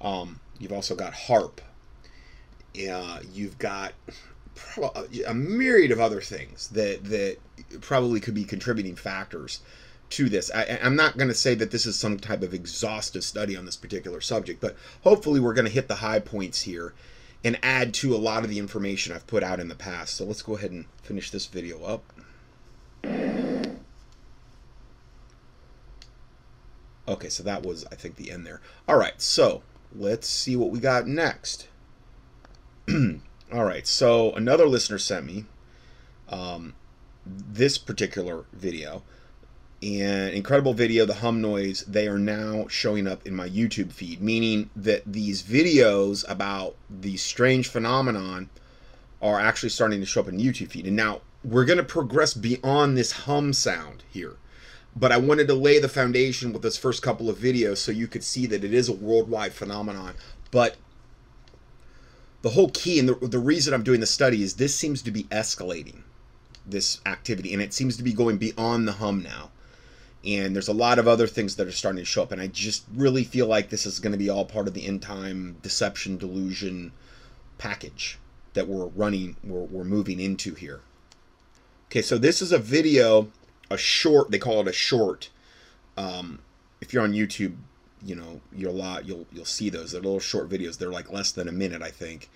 Um, 0.00 0.40
you've 0.58 0.72
also 0.72 0.94
got 0.94 1.12
HAARP. 1.12 1.60
Uh, 2.90 3.20
you've 3.32 3.58
got 3.58 3.92
a 5.26 5.34
myriad 5.34 5.90
of 5.90 6.00
other 6.00 6.20
things 6.20 6.68
that 6.68 7.04
that 7.04 7.38
probably 7.80 8.20
could 8.20 8.34
be 8.34 8.44
contributing 8.44 8.94
factors 8.94 9.60
to 10.10 10.28
this. 10.28 10.50
I, 10.54 10.64
am 10.64 10.96
not 10.96 11.16
going 11.16 11.28
to 11.28 11.34
say 11.34 11.54
that 11.56 11.70
this 11.70 11.86
is 11.86 11.98
some 11.98 12.18
type 12.18 12.42
of 12.42 12.54
exhaustive 12.54 13.24
study 13.24 13.56
on 13.56 13.64
this 13.64 13.76
particular 13.76 14.20
subject, 14.20 14.60
but 14.60 14.76
hopefully 15.02 15.40
we're 15.40 15.54
going 15.54 15.66
to 15.66 15.72
hit 15.72 15.88
the 15.88 15.96
high 15.96 16.20
points 16.20 16.62
here 16.62 16.94
and 17.42 17.58
add 17.62 17.92
to 17.94 18.14
a 18.14 18.16
lot 18.16 18.44
of 18.44 18.50
the 18.50 18.58
information 18.58 19.12
I've 19.12 19.26
put 19.26 19.42
out 19.42 19.60
in 19.60 19.68
the 19.68 19.74
past. 19.74 20.14
So 20.14 20.24
let's 20.24 20.42
go 20.42 20.56
ahead 20.56 20.70
and 20.70 20.86
finish 21.02 21.30
this 21.30 21.46
video 21.46 21.82
up. 21.84 22.13
Okay, 27.06 27.28
so 27.28 27.42
that 27.42 27.62
was, 27.62 27.84
I 27.92 27.96
think, 27.96 28.16
the 28.16 28.30
end 28.30 28.46
there. 28.46 28.60
All 28.88 28.96
right, 28.96 29.20
so 29.20 29.62
let's 29.94 30.28
see 30.28 30.56
what 30.56 30.70
we 30.70 30.78
got 30.78 31.06
next. 31.06 31.68
All 33.52 33.64
right, 33.64 33.86
so 33.86 34.32
another 34.32 34.66
listener 34.66 34.98
sent 34.98 35.26
me 35.26 35.44
um, 36.28 36.74
this 37.26 37.78
particular 37.78 38.44
video. 38.52 39.02
An 39.82 40.32
incredible 40.32 40.72
video, 40.72 41.04
the 41.04 41.14
hum 41.14 41.42
noise, 41.42 41.84
they 41.86 42.08
are 42.08 42.18
now 42.18 42.66
showing 42.68 43.06
up 43.06 43.26
in 43.26 43.34
my 43.34 43.48
YouTube 43.48 43.92
feed, 43.92 44.22
meaning 44.22 44.70
that 44.74 45.02
these 45.04 45.42
videos 45.42 46.24
about 46.28 46.74
the 46.88 47.18
strange 47.18 47.68
phenomenon 47.68 48.48
are 49.20 49.38
actually 49.38 49.68
starting 49.68 50.00
to 50.00 50.06
show 50.06 50.22
up 50.22 50.28
in 50.28 50.38
YouTube 50.38 50.70
feed. 50.70 50.86
And 50.86 50.96
now 50.96 51.20
we're 51.44 51.66
going 51.66 51.78
to 51.78 51.84
progress 51.84 52.32
beyond 52.32 52.96
this 52.96 53.12
hum 53.12 53.52
sound 53.52 54.02
here. 54.10 54.36
But 54.96 55.12
I 55.12 55.18
wanted 55.18 55.48
to 55.48 55.54
lay 55.54 55.78
the 55.78 55.88
foundation 55.88 56.52
with 56.52 56.62
this 56.62 56.78
first 56.78 57.02
couple 57.02 57.28
of 57.28 57.36
videos 57.36 57.78
so 57.78 57.92
you 57.92 58.06
could 58.06 58.24
see 58.24 58.46
that 58.46 58.64
it 58.64 58.72
is 58.72 58.88
a 58.88 58.92
worldwide 58.92 59.52
phenomenon. 59.52 60.14
But 60.50 60.76
the 62.42 62.50
whole 62.50 62.70
key 62.70 62.98
and 62.98 63.08
the, 63.08 63.14
the 63.14 63.38
reason 63.38 63.74
I'm 63.74 63.82
doing 63.82 64.00
the 64.00 64.06
study 64.06 64.42
is 64.42 64.54
this 64.54 64.74
seems 64.74 65.02
to 65.02 65.10
be 65.10 65.24
escalating, 65.24 66.02
this 66.64 67.00
activity, 67.04 67.52
and 67.52 67.60
it 67.60 67.74
seems 67.74 67.96
to 67.96 68.02
be 68.02 68.12
going 68.12 68.38
beyond 68.38 68.88
the 68.88 68.92
hum 68.92 69.22
now. 69.22 69.50
And 70.24 70.54
there's 70.54 70.68
a 70.68 70.72
lot 70.72 70.98
of 70.98 71.06
other 71.06 71.26
things 71.26 71.56
that 71.56 71.66
are 71.66 71.72
starting 71.72 71.98
to 71.98 72.04
show 72.04 72.22
up, 72.22 72.32
and 72.32 72.40
I 72.40 72.46
just 72.46 72.84
really 72.94 73.24
feel 73.24 73.46
like 73.46 73.68
this 73.68 73.84
is 73.84 73.98
going 73.98 74.12
to 74.12 74.18
be 74.18 74.30
all 74.30 74.46
part 74.46 74.68
of 74.68 74.72
the 74.74 74.86
end 74.86 75.02
time 75.02 75.56
deception 75.60 76.16
delusion 76.16 76.92
package 77.58 78.18
that 78.54 78.68
we're 78.68 78.86
running, 78.86 79.36
we're, 79.44 79.64
we're 79.64 79.84
moving 79.84 80.20
into 80.20 80.54
here. 80.54 80.80
Okay, 81.94 82.02
so 82.02 82.18
this 82.18 82.42
is 82.42 82.50
a 82.50 82.58
video, 82.58 83.30
a 83.70 83.78
short. 83.78 84.32
They 84.32 84.40
call 84.40 84.60
it 84.60 84.66
a 84.66 84.72
short. 84.72 85.30
Um, 85.96 86.40
if 86.80 86.92
you're 86.92 87.04
on 87.04 87.12
YouTube, 87.12 87.54
you 88.04 88.16
know 88.16 88.40
you're 88.52 88.70
a 88.70 88.72
lot. 88.72 89.06
You'll 89.06 89.28
you'll 89.30 89.44
see 89.44 89.70
those. 89.70 89.92
They're 89.92 90.00
little 90.00 90.18
short 90.18 90.48
videos. 90.48 90.76
They're 90.76 90.90
like 90.90 91.12
less 91.12 91.30
than 91.30 91.46
a 91.46 91.52
minute, 91.52 91.82
I 91.82 91.90
think. 91.92 92.30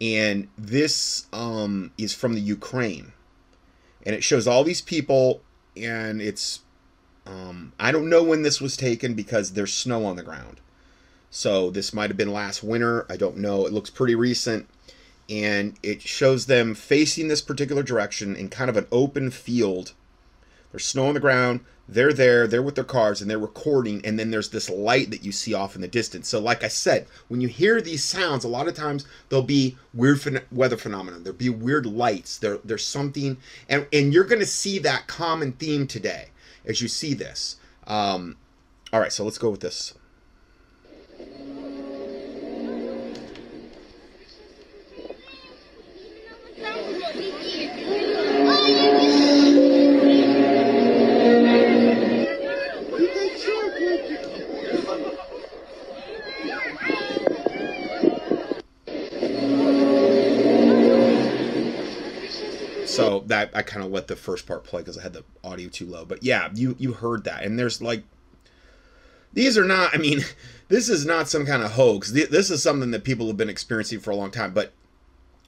And 0.00 0.48
this 0.58 1.26
um, 1.32 1.92
is 1.96 2.14
from 2.14 2.34
the 2.34 2.40
Ukraine, 2.40 3.12
and 4.04 4.16
it 4.16 4.24
shows 4.24 4.48
all 4.48 4.64
these 4.64 4.80
people, 4.80 5.40
and 5.76 6.20
it's 6.20 6.62
um, 7.28 7.74
I 7.78 7.92
don't 7.92 8.10
know 8.10 8.24
when 8.24 8.42
this 8.42 8.60
was 8.60 8.76
taken 8.76 9.14
because 9.14 9.52
there's 9.52 9.72
snow 9.72 10.04
on 10.04 10.16
the 10.16 10.24
ground. 10.24 10.60
So 11.30 11.70
this 11.70 11.94
might 11.94 12.10
have 12.10 12.16
been 12.16 12.32
last 12.32 12.64
winter. 12.64 13.06
I 13.08 13.16
don't 13.16 13.36
know. 13.36 13.66
It 13.66 13.72
looks 13.72 13.88
pretty 13.88 14.16
recent 14.16 14.68
and 15.28 15.76
it 15.82 16.02
shows 16.02 16.46
them 16.46 16.74
facing 16.74 17.28
this 17.28 17.40
particular 17.40 17.82
direction 17.82 18.36
in 18.36 18.48
kind 18.48 18.70
of 18.70 18.76
an 18.76 18.86
open 18.92 19.30
field. 19.30 19.92
There's 20.70 20.84
snow 20.84 21.06
on 21.06 21.14
the 21.14 21.20
ground. 21.20 21.60
They're 21.88 22.12
there. 22.12 22.46
They're 22.46 22.62
with 22.62 22.74
their 22.74 22.84
cars 22.84 23.20
and 23.20 23.30
they're 23.30 23.38
recording. 23.38 24.04
And 24.04 24.18
then 24.18 24.30
there's 24.30 24.50
this 24.50 24.68
light 24.68 25.10
that 25.10 25.24
you 25.24 25.32
see 25.32 25.54
off 25.54 25.74
in 25.74 25.80
the 25.80 25.88
distance. 25.88 26.28
So, 26.28 26.40
like 26.40 26.64
I 26.64 26.68
said, 26.68 27.06
when 27.28 27.40
you 27.40 27.48
hear 27.48 27.80
these 27.80 28.02
sounds, 28.02 28.44
a 28.44 28.48
lot 28.48 28.68
of 28.68 28.74
times 28.74 29.06
there'll 29.28 29.44
be 29.44 29.76
weird 29.94 30.18
phen- 30.18 30.42
weather 30.50 30.76
phenomena. 30.76 31.18
There'll 31.18 31.38
be 31.38 31.48
weird 31.48 31.86
lights. 31.86 32.38
There, 32.38 32.58
there's 32.64 32.84
something, 32.84 33.36
and 33.68 33.86
and 33.92 34.12
you're 34.12 34.24
going 34.24 34.40
to 34.40 34.46
see 34.46 34.78
that 34.80 35.06
common 35.06 35.52
theme 35.52 35.86
today 35.86 36.30
as 36.64 36.82
you 36.82 36.88
see 36.88 37.14
this. 37.14 37.56
Um, 37.86 38.36
all 38.92 39.00
right, 39.00 39.12
so 39.12 39.24
let's 39.24 39.38
go 39.38 39.50
with 39.50 39.60
this. 39.60 39.94
So 62.96 63.20
that 63.26 63.50
I 63.54 63.62
kind 63.62 63.84
of 63.84 63.92
let 63.92 64.08
the 64.08 64.16
first 64.16 64.46
part 64.46 64.64
play 64.64 64.80
because 64.80 64.98
I 64.98 65.02
had 65.02 65.12
the 65.12 65.24
audio 65.44 65.68
too 65.68 65.86
low. 65.86 66.04
But 66.04 66.22
yeah, 66.22 66.48
you 66.54 66.76
you 66.78 66.92
heard 66.92 67.24
that, 67.24 67.44
and 67.44 67.58
there's 67.58 67.80
like 67.82 68.02
these 69.32 69.58
are 69.58 69.64
not. 69.64 69.94
I 69.94 69.98
mean, 69.98 70.20
this 70.68 70.88
is 70.88 71.04
not 71.04 71.28
some 71.28 71.46
kind 71.46 71.62
of 71.62 71.72
hoax. 71.72 72.10
This 72.10 72.50
is 72.50 72.62
something 72.62 72.90
that 72.90 73.04
people 73.04 73.26
have 73.28 73.36
been 73.36 73.50
experiencing 73.50 74.00
for 74.00 74.10
a 74.10 74.16
long 74.16 74.30
time. 74.30 74.52
But 74.52 74.72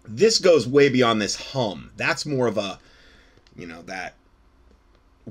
this 0.07 0.39
goes 0.39 0.69
way 0.69 0.89
beyond 0.89 1.21
this 1.21 1.37
hum. 1.53 1.91
That's 1.97 2.25
more 2.25 2.47
of 2.47 2.59
a, 2.59 2.79
you 3.57 3.67
know, 3.67 3.83
that 3.83 4.15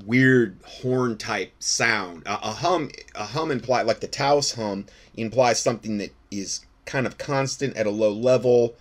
weird 0.06 0.58
horn 0.64 1.16
type 1.16 1.52
sound. 1.58 2.22
A, 2.26 2.34
a 2.34 2.52
hum, 2.52 2.90
a 3.14 3.26
hum 3.26 3.50
imply 3.50 3.82
like 3.82 4.00
the 4.00 4.06
Taos 4.08 4.52
hum 4.52 4.86
implies 5.16 5.60
something 5.60 5.98
that 5.98 6.12
is 6.30 6.64
kind 6.84 7.06
of 7.06 7.18
constant 7.18 7.76
at 7.76 7.86
a 7.86 7.90
low 7.90 8.12
level 8.12 8.74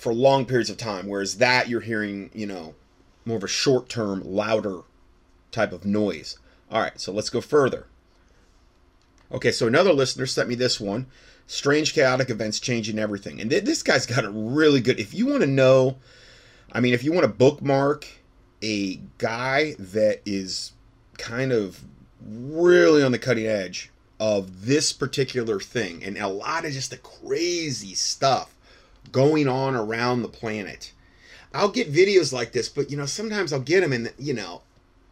for 0.00 0.14
long 0.14 0.46
periods 0.46 0.70
of 0.70 0.76
time. 0.76 1.06
Whereas 1.06 1.38
that 1.38 1.68
you're 1.68 1.80
hearing, 1.80 2.30
you 2.34 2.46
know, 2.46 2.74
more 3.24 3.36
of 3.36 3.44
a 3.44 3.48
short 3.48 3.88
term, 3.88 4.22
louder 4.24 4.80
type 5.52 5.72
of 5.72 5.84
noise. 5.84 6.38
All 6.70 6.80
right, 6.80 6.98
so 7.00 7.12
let's 7.12 7.30
go 7.30 7.40
further. 7.40 7.86
Okay, 9.32 9.52
so 9.52 9.66
another 9.66 9.92
listener 9.92 10.26
sent 10.26 10.48
me 10.48 10.54
this 10.54 10.80
one 10.80 11.06
strange 11.50 11.94
chaotic 11.94 12.30
events 12.30 12.60
changing 12.60 12.96
everything 12.96 13.40
and 13.40 13.50
th- 13.50 13.64
this 13.64 13.82
guy's 13.82 14.06
got 14.06 14.24
a 14.24 14.30
really 14.30 14.80
good 14.80 15.00
if 15.00 15.12
you 15.12 15.26
want 15.26 15.40
to 15.40 15.48
know 15.48 15.96
i 16.70 16.78
mean 16.78 16.94
if 16.94 17.02
you 17.02 17.10
want 17.12 17.24
to 17.24 17.28
bookmark 17.28 18.06
a 18.62 19.00
guy 19.18 19.74
that 19.76 20.20
is 20.24 20.70
kind 21.18 21.50
of 21.50 21.82
really 22.24 23.02
on 23.02 23.10
the 23.10 23.18
cutting 23.18 23.48
edge 23.48 23.90
of 24.20 24.64
this 24.66 24.92
particular 24.92 25.58
thing 25.58 26.04
and 26.04 26.16
a 26.18 26.28
lot 26.28 26.64
of 26.64 26.70
just 26.70 26.92
the 26.92 26.98
crazy 26.98 27.96
stuff 27.96 28.54
going 29.12 29.48
on 29.48 29.74
around 29.74 30.22
the 30.22 30.28
planet 30.28 30.92
i'll 31.52 31.68
get 31.68 31.92
videos 31.92 32.32
like 32.32 32.52
this 32.52 32.68
but 32.68 32.90
you 32.90 32.96
know 32.96 33.06
sometimes 33.06 33.52
i'll 33.52 33.60
get 33.60 33.80
them 33.80 33.92
and 33.92 34.12
you 34.18 34.32
know 34.32 34.62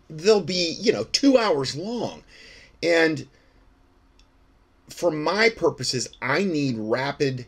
they'll 0.08 0.40
be 0.40 0.76
you 0.80 0.92
know 0.92 1.04
two 1.04 1.36
hours 1.36 1.76
long 1.76 2.22
and 2.82 3.26
for 4.90 5.10
my 5.10 5.50
purposes, 5.50 6.08
I 6.22 6.44
need 6.44 6.76
rapid 6.78 7.46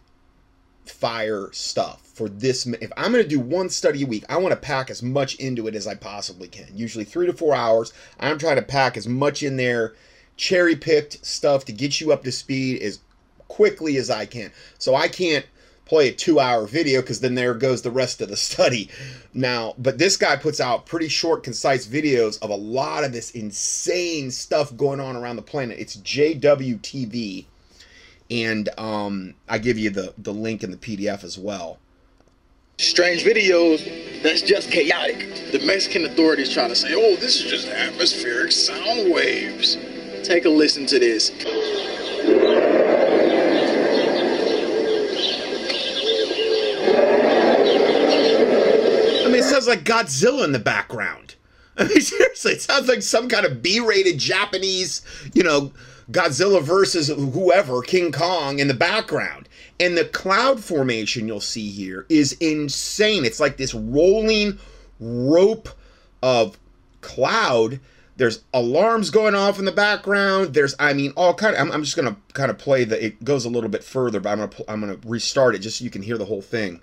fire 0.84 1.48
stuff 1.52 2.02
for 2.02 2.28
this. 2.28 2.66
If 2.66 2.92
I'm 2.96 3.12
going 3.12 3.22
to 3.22 3.28
do 3.28 3.40
one 3.40 3.70
study 3.70 4.02
a 4.02 4.06
week, 4.06 4.24
I 4.28 4.36
want 4.36 4.52
to 4.52 4.60
pack 4.60 4.90
as 4.90 5.02
much 5.02 5.36
into 5.36 5.66
it 5.66 5.74
as 5.74 5.86
I 5.86 5.94
possibly 5.94 6.48
can. 6.48 6.66
Usually 6.74 7.04
three 7.04 7.26
to 7.26 7.32
four 7.32 7.54
hours. 7.54 7.92
I'm 8.18 8.38
trying 8.38 8.56
to 8.56 8.62
pack 8.62 8.96
as 8.96 9.06
much 9.06 9.42
in 9.42 9.56
there, 9.56 9.94
cherry 10.36 10.76
picked 10.76 11.24
stuff 11.24 11.64
to 11.66 11.72
get 11.72 12.00
you 12.00 12.12
up 12.12 12.24
to 12.24 12.32
speed 12.32 12.82
as 12.82 13.00
quickly 13.48 13.96
as 13.96 14.10
I 14.10 14.26
can. 14.26 14.52
So 14.78 14.94
I 14.94 15.08
can't 15.08 15.46
play 15.90 16.08
a 16.08 16.12
two 16.12 16.38
hour 16.38 16.68
video 16.68 17.00
because 17.00 17.18
then 17.18 17.34
there 17.34 17.52
goes 17.52 17.82
the 17.82 17.90
rest 17.90 18.20
of 18.20 18.28
the 18.28 18.36
study. 18.36 18.88
Now, 19.34 19.74
but 19.76 19.98
this 19.98 20.16
guy 20.16 20.36
puts 20.36 20.60
out 20.60 20.86
pretty 20.86 21.08
short, 21.08 21.42
concise 21.42 21.86
videos 21.86 22.40
of 22.42 22.50
a 22.50 22.54
lot 22.54 23.02
of 23.02 23.12
this 23.12 23.32
insane 23.32 24.30
stuff 24.30 24.74
going 24.76 25.00
on 25.00 25.16
around 25.16 25.34
the 25.34 25.42
planet. 25.42 25.78
It's 25.80 25.96
JWTV. 25.96 27.44
And 28.30 28.68
um, 28.78 29.34
I 29.48 29.58
give 29.58 29.76
you 29.76 29.90
the, 29.90 30.14
the 30.16 30.32
link 30.32 30.62
in 30.62 30.70
the 30.70 30.76
PDF 30.76 31.24
as 31.24 31.36
well. 31.36 31.80
Strange 32.78 33.24
videos, 33.24 34.22
that's 34.22 34.42
just 34.42 34.70
chaotic. 34.70 35.50
The 35.50 35.58
Mexican 35.66 36.04
authorities 36.04 36.54
try 36.54 36.68
to 36.68 36.76
say, 36.76 36.94
oh, 36.94 37.16
this 37.16 37.42
is 37.42 37.50
just 37.50 37.66
atmospheric 37.66 38.52
sound 38.52 39.12
waves. 39.12 39.76
Take 40.22 40.44
a 40.44 40.48
listen 40.48 40.86
to 40.86 41.00
this. 41.00 41.32
it 49.40 49.44
sounds 49.60 49.68
like 49.68 49.84
Godzilla 49.84 50.44
in 50.44 50.52
the 50.52 50.58
background. 50.58 51.34
I 51.76 51.84
mean, 51.84 52.00
seriously, 52.00 52.52
it 52.52 52.62
sounds 52.62 52.88
like 52.88 53.02
some 53.02 53.28
kind 53.28 53.46
of 53.46 53.62
B-rated 53.62 54.18
Japanese, 54.18 55.02
you 55.34 55.42
know, 55.42 55.72
Godzilla 56.10 56.62
versus 56.62 57.08
whoever, 57.08 57.82
King 57.82 58.12
Kong 58.12 58.58
in 58.58 58.68
the 58.68 58.74
background. 58.74 59.48
And 59.78 59.96
the 59.96 60.04
cloud 60.04 60.62
formation 60.62 61.26
you'll 61.26 61.40
see 61.40 61.70
here 61.70 62.06
is 62.08 62.32
insane. 62.34 63.24
It's 63.24 63.40
like 63.40 63.56
this 63.56 63.72
rolling 63.74 64.58
rope 64.98 65.68
of 66.22 66.58
cloud. 67.00 67.80
There's 68.16 68.42
alarms 68.52 69.08
going 69.10 69.34
off 69.34 69.58
in 69.58 69.64
the 69.64 69.72
background. 69.72 70.52
There's, 70.52 70.74
I 70.78 70.92
mean, 70.92 71.12
all 71.16 71.32
kind 71.32 71.54
of. 71.54 71.62
I'm, 71.62 71.72
I'm 71.72 71.84
just 71.84 71.96
gonna 71.96 72.16
kind 72.34 72.50
of 72.50 72.58
play 72.58 72.84
the. 72.84 73.02
It 73.02 73.24
goes 73.24 73.46
a 73.46 73.48
little 73.48 73.70
bit 73.70 73.82
further, 73.82 74.20
but 74.20 74.30
I'm 74.30 74.38
gonna 74.38 74.64
I'm 74.68 74.80
gonna 74.80 74.98
restart 75.06 75.54
it 75.54 75.60
just 75.60 75.78
so 75.78 75.84
you 75.84 75.90
can 75.90 76.02
hear 76.02 76.18
the 76.18 76.26
whole 76.26 76.42
thing. 76.42 76.82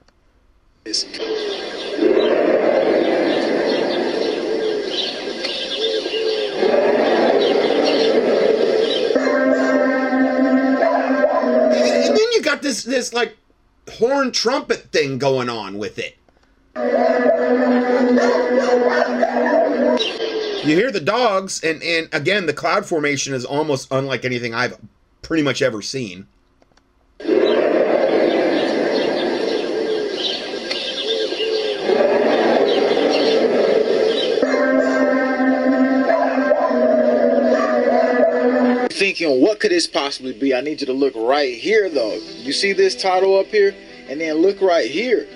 Got 12.57 12.63
this 12.63 12.83
this 12.83 13.13
like 13.13 13.37
horn 13.93 14.31
trumpet 14.31 14.91
thing 14.91 15.17
going 15.17 15.49
on 15.49 15.77
with 15.77 15.99
it. 15.99 16.17
You 20.65 20.75
hear 20.75 20.91
the 20.91 20.99
dogs, 20.99 21.63
and 21.63 21.81
and 21.83 22.09
again, 22.11 22.45
the 22.45 22.53
cloud 22.53 22.85
formation 22.85 23.33
is 23.33 23.45
almost 23.45 23.87
unlike 23.91 24.25
anything 24.25 24.53
I've 24.53 24.77
pretty 25.21 25.43
much 25.43 25.61
ever 25.61 25.81
seen. 25.81 26.27
Thinking, 38.97 39.41
what 39.41 39.59
could 39.59 39.71
this 39.71 39.87
possibly 39.87 40.33
be? 40.33 40.53
I 40.53 40.61
need 40.61 40.81
you 40.81 40.87
to 40.87 40.93
look 40.93 41.13
right 41.15 41.55
here, 41.55 41.89
though. 41.89 42.15
You 42.15 42.51
see 42.51 42.73
this 42.73 42.95
title 42.95 43.37
up 43.37 43.47
here? 43.47 43.75
And 44.09 44.19
then 44.19 44.35
look 44.35 44.61
right 44.61 44.89
here. 44.89 45.27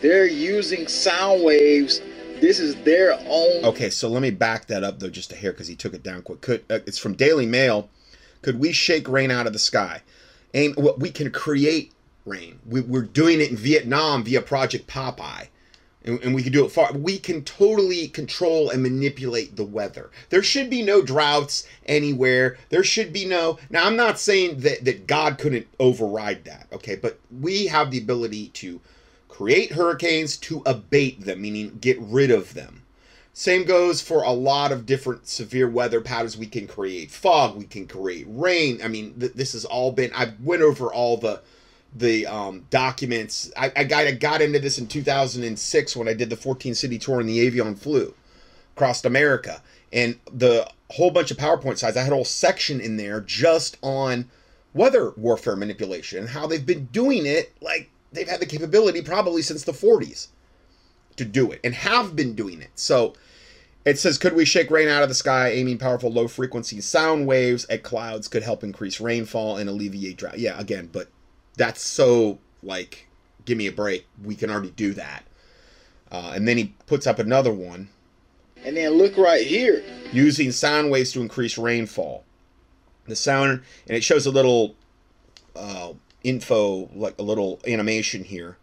They're 0.00 0.26
using 0.26 0.86
sound 0.88 1.44
waves. 1.44 2.00
This 2.40 2.58
is 2.58 2.74
their 2.84 3.12
own. 3.26 3.64
Okay, 3.64 3.90
so 3.90 4.08
let 4.08 4.22
me 4.22 4.30
back 4.30 4.66
that 4.66 4.84
up, 4.84 4.98
though, 4.98 5.10
just 5.10 5.32
a 5.32 5.36
hair, 5.36 5.52
because 5.52 5.68
he 5.68 5.74
took 5.74 5.94
it 5.94 6.02
down 6.02 6.22
quick. 6.22 6.40
Could, 6.40 6.64
uh, 6.70 6.78
it's 6.86 6.98
from 6.98 7.14
Daily 7.14 7.46
Mail. 7.46 7.88
Could 8.42 8.58
we 8.60 8.72
shake 8.72 9.08
rain 9.08 9.30
out 9.30 9.46
of 9.46 9.52
the 9.52 9.58
sky? 9.58 10.02
Aim, 10.54 10.74
well, 10.76 10.96
we 10.98 11.10
can 11.10 11.30
create 11.30 11.92
rain. 12.24 12.60
We, 12.66 12.80
we're 12.80 13.02
doing 13.02 13.40
it 13.40 13.50
in 13.50 13.56
Vietnam 13.56 14.24
via 14.24 14.40
Project 14.40 14.86
Popeye 14.86 15.48
and, 16.04 16.22
and 16.22 16.34
we 16.34 16.42
can 16.42 16.52
do 16.52 16.64
it 16.64 16.70
far. 16.72 16.92
We 16.92 17.18
can 17.18 17.44
totally 17.44 18.08
control 18.08 18.70
and 18.70 18.82
manipulate 18.82 19.56
the 19.56 19.64
weather. 19.64 20.10
There 20.30 20.42
should 20.42 20.70
be 20.70 20.82
no 20.82 21.02
droughts 21.02 21.66
anywhere. 21.86 22.56
There 22.70 22.84
should 22.84 23.12
be 23.12 23.24
no. 23.24 23.58
Now, 23.70 23.86
I'm 23.86 23.96
not 23.96 24.18
saying 24.18 24.60
that 24.60 24.84
that 24.84 25.06
God 25.06 25.38
couldn't 25.38 25.66
override 25.78 26.44
that, 26.44 26.68
okay, 26.72 26.96
but 26.96 27.18
we 27.30 27.66
have 27.66 27.90
the 27.90 27.98
ability 27.98 28.48
to 28.48 28.80
create 29.28 29.72
hurricanes 29.72 30.36
to 30.36 30.62
abate 30.66 31.24
them, 31.24 31.42
meaning 31.42 31.78
get 31.80 31.98
rid 32.00 32.30
of 32.30 32.54
them. 32.54 32.82
Same 33.32 33.64
goes 33.64 34.00
for 34.00 34.22
a 34.22 34.32
lot 34.32 34.72
of 34.72 34.84
different 34.84 35.28
severe 35.28 35.70
weather 35.70 36.00
patterns. 36.00 36.36
We 36.36 36.46
can 36.46 36.66
create 36.66 37.10
fog, 37.12 37.56
we 37.56 37.66
can 37.66 37.86
create 37.86 38.26
rain. 38.28 38.80
I 38.82 38.88
mean, 38.88 39.14
th- 39.18 39.34
this 39.34 39.52
has 39.52 39.64
all 39.64 39.92
been. 39.92 40.10
I 40.12 40.32
went 40.42 40.62
over 40.62 40.92
all 40.92 41.16
the 41.16 41.40
the 41.94 42.26
um, 42.26 42.66
documents. 42.70 43.50
I, 43.56 43.72
I 43.74 43.84
got 43.84 44.06
I 44.06 44.12
got 44.12 44.42
into 44.42 44.58
this 44.58 44.78
in 44.78 44.86
2006 44.86 45.96
when 45.96 46.08
I 46.08 46.14
did 46.14 46.30
the 46.30 46.36
14 46.36 46.74
city 46.74 46.98
tour 46.98 47.20
in 47.20 47.26
the 47.26 47.40
Avian 47.40 47.74
flu 47.74 48.14
across 48.76 49.04
America, 49.04 49.62
and 49.92 50.18
the 50.32 50.68
whole 50.90 51.10
bunch 51.10 51.30
of 51.30 51.36
PowerPoint 51.36 51.78
slides. 51.78 51.96
I 51.96 52.02
had 52.02 52.12
a 52.12 52.16
whole 52.16 52.24
section 52.24 52.80
in 52.80 52.96
there 52.96 53.20
just 53.20 53.76
on 53.82 54.30
weather 54.74 55.12
warfare 55.16 55.56
manipulation 55.56 56.18
and 56.18 56.28
how 56.28 56.46
they've 56.46 56.64
been 56.64 56.86
doing 56.86 57.26
it. 57.26 57.52
Like 57.60 57.90
they've 58.12 58.28
had 58.28 58.40
the 58.40 58.46
capability 58.46 59.02
probably 59.02 59.42
since 59.42 59.64
the 59.64 59.72
40s 59.72 60.28
to 61.16 61.24
do 61.24 61.50
it 61.50 61.60
and 61.64 61.74
have 61.74 62.14
been 62.16 62.34
doing 62.34 62.60
it. 62.62 62.70
So. 62.74 63.14
It 63.84 63.98
says, 63.98 64.18
could 64.18 64.34
we 64.34 64.44
shake 64.44 64.70
rain 64.70 64.88
out 64.88 65.02
of 65.02 65.08
the 65.08 65.14
sky, 65.14 65.48
aiming 65.48 65.78
powerful 65.78 66.12
low 66.12 66.28
frequency 66.28 66.78
sound 66.82 67.26
waves 67.26 67.64
at 67.70 67.82
clouds 67.82 68.28
could 68.28 68.42
help 68.42 68.62
increase 68.62 69.00
rainfall 69.00 69.56
and 69.56 69.70
alleviate 69.70 70.18
drought. 70.18 70.38
Yeah, 70.38 70.60
again, 70.60 70.90
but 70.92 71.08
that's 71.58 71.82
so 71.82 72.38
like 72.62 73.06
give 73.44 73.58
me 73.58 73.66
a 73.66 73.72
break 73.72 74.06
we 74.24 74.34
can 74.34 74.48
already 74.50 74.70
do 74.70 74.94
that. 74.94 75.24
Uh, 76.10 76.32
and 76.34 76.48
then 76.48 76.56
he 76.56 76.74
puts 76.86 77.06
up 77.06 77.18
another 77.18 77.52
one. 77.52 77.88
And 78.64 78.76
then 78.76 78.92
look 78.92 79.16
right 79.18 79.46
here. 79.46 79.84
Using 80.12 80.50
sound 80.52 80.90
waves 80.90 81.12
to 81.12 81.20
increase 81.20 81.58
rainfall. 81.58 82.24
The 83.06 83.16
sound 83.16 83.62
and 83.86 83.96
it 83.96 84.04
shows 84.04 84.26
a 84.26 84.30
little 84.30 84.74
uh, 85.54 85.92
info 86.24 86.88
like 86.94 87.18
a 87.18 87.22
little 87.22 87.60
animation 87.66 88.24
here. 88.24 88.56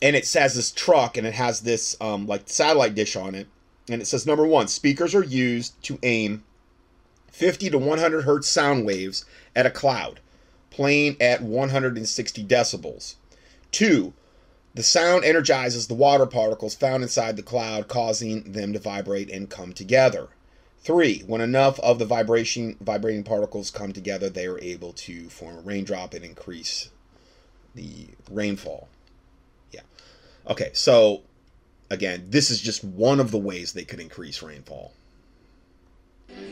And 0.00 0.16
it 0.16 0.26
says 0.26 0.54
this 0.54 0.72
truck 0.72 1.16
and 1.16 1.26
it 1.26 1.34
has 1.34 1.60
this 1.60 1.96
um, 2.00 2.26
like 2.26 2.42
satellite 2.46 2.94
dish 2.94 3.16
on 3.16 3.34
it. 3.34 3.46
And 3.88 4.02
it 4.02 4.06
says 4.06 4.26
number 4.26 4.46
one 4.46 4.68
speakers 4.68 5.14
are 5.14 5.24
used 5.24 5.80
to 5.84 5.98
aim 6.02 6.44
50 7.28 7.70
to 7.70 7.78
100 7.78 8.22
hertz 8.22 8.48
sound 8.48 8.84
waves 8.84 9.24
at 9.56 9.66
a 9.66 9.70
cloud 9.70 10.20
playing 10.72 11.16
at 11.20 11.42
160 11.42 12.44
decibels. 12.46 13.16
Two, 13.72 14.14
The 14.74 14.82
sound 14.82 15.24
energizes 15.24 15.88
the 15.88 15.94
water 15.94 16.26
particles 16.26 16.74
found 16.74 17.02
inside 17.02 17.36
the 17.36 17.42
cloud, 17.44 17.88
causing 17.88 18.52
them 18.52 18.72
to 18.72 18.80
vibrate 18.80 19.30
and 19.30 19.50
come 19.50 19.74
together. 19.74 20.28
Three, 20.80 21.20
when 21.26 21.42
enough 21.42 21.78
of 21.80 21.98
the 22.00 22.06
vibration 22.06 22.76
vibrating 22.80 23.24
particles 23.24 23.70
come 23.70 23.92
together, 23.92 24.30
they 24.30 24.46
are 24.46 24.58
able 24.60 24.94
to 24.94 25.28
form 25.30 25.58
a 25.58 25.62
raindrop 25.62 26.14
and 26.14 26.24
increase 26.24 26.90
the 27.74 28.08
rainfall. 28.30 28.88
Yeah. 29.72 29.82
Okay, 30.48 30.70
so 30.74 31.22
again, 31.90 32.26
this 32.30 32.50
is 32.50 32.60
just 32.62 32.82
one 32.84 33.20
of 33.20 33.30
the 33.30 33.38
ways 33.38 33.74
they 33.74 33.84
could 33.84 34.00
increase 34.00 34.42
rainfall. 34.42 34.94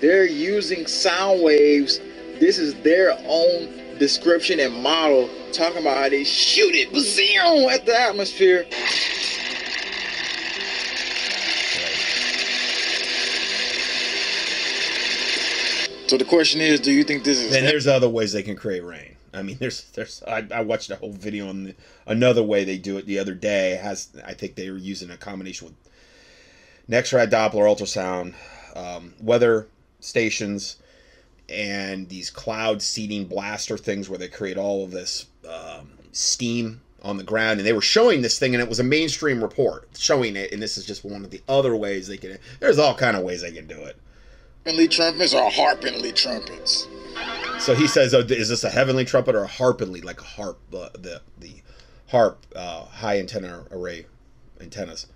They're 0.01 0.27
using 0.27 0.87
sound 0.87 1.43
waves. 1.43 2.01
This 2.41 2.59
is 2.59 2.75
their 2.83 3.19
own 3.27 3.80
description 4.01 4.59
and 4.59 4.83
model 4.83 5.31
talking 5.53 5.79
about 5.83 5.97
how 5.99 6.09
they 6.09 6.25
shoot 6.25 6.75
it 6.75 6.93
bazing, 6.93 7.71
at 7.71 7.87
the 7.87 7.95
atmosphere. 7.95 8.67
So 16.09 16.17
the 16.17 16.25
question 16.25 16.61
is, 16.61 16.81
do 16.81 16.91
you 16.91 17.05
think 17.05 17.23
this 17.23 17.39
is? 17.39 17.55
And 17.55 17.65
there's 17.65 17.87
other 17.87 18.09
ways 18.09 18.33
they 18.33 18.43
can 18.43 18.57
create 18.57 18.83
rain. 18.83 19.15
I 19.33 19.43
mean, 19.43 19.59
there's 19.61 19.85
there's 19.93 20.25
I, 20.27 20.45
I 20.53 20.63
watched 20.63 20.91
a 20.91 20.97
whole 20.97 21.13
video 21.13 21.49
on 21.49 21.65
the, 21.65 21.75
another 22.07 22.43
way 22.43 22.65
they 22.65 22.79
do 22.79 22.97
it 22.97 23.07
the 23.07 23.21
other 23.21 23.35
day. 23.35 23.75
It 23.75 23.81
has 23.81 24.09
I 24.25 24.35
think 24.35 24.57
they 24.57 24.71
were 24.71 24.77
using 24.77 25.11
a 25.11 25.17
combination 25.17 25.69
with 25.69 25.77
NEXRAD 26.91 27.31
Doppler 27.31 27.65
ultrasound, 27.65 28.35
um, 28.75 29.15
weather 29.21 29.69
stations, 30.01 30.77
and 31.51 32.09
these 32.09 32.31
cloud 32.31 32.81
seeding 32.83 33.25
blaster 33.25 33.77
things 33.77 34.09
where 34.09 34.19
they 34.19 34.29
create 34.29 34.57
all 34.57 34.85
of 34.85 34.91
this 34.91 35.27
um, 35.49 35.91
steam 36.13 36.81
on 37.03 37.17
the 37.17 37.25
ground. 37.25 37.61
And 37.61 37.67
they 37.67 37.73
were 37.73 37.81
showing 37.81 38.23
this 38.23 38.39
thing, 38.39 38.55
and 38.55 38.63
it 38.63 38.69
was 38.69 38.81
a 38.81 38.85
mainstream 38.85 39.43
report 39.43 39.89
showing 39.97 40.37
it. 40.37 40.53
And 40.53 40.63
this 40.63 40.79
is 40.79 40.87
just 40.87 41.05
one 41.05 41.25
of 41.25 41.31
the 41.31 41.43
other 41.49 41.75
ways 41.75 42.07
they 42.09 42.17
can. 42.17 42.39
There's 42.61 42.79
all 42.79 42.95
kind 42.95 43.17
of 43.17 43.23
ways 43.23 43.43
they 43.43 43.53
can 43.53 43.67
do 43.67 43.81
it. 43.83 43.97
Heavenly 44.65 44.89
trumpets 44.89 45.35
or 45.35 45.51
harpingly 45.51 46.13
trumpets? 46.13 46.87
So 47.59 47.75
he 47.75 47.87
says, 47.87 48.15
oh, 48.15 48.21
"Is 48.21 48.49
this 48.49 48.65
a 48.65 48.71
heavenly 48.71 49.05
trumpet 49.05 49.35
or 49.35 49.45
a 49.45 49.47
harpingly, 49.47 50.01
like 50.01 50.21
a 50.21 50.25
harp, 50.25 50.59
uh, 50.75 50.91
the 50.93 51.21
the 51.39 51.63
HAARP 52.11 52.37
uh, 52.55 52.85
high 52.85 53.19
antenna 53.19 53.65
array 53.71 54.07
antennas?" 54.61 55.07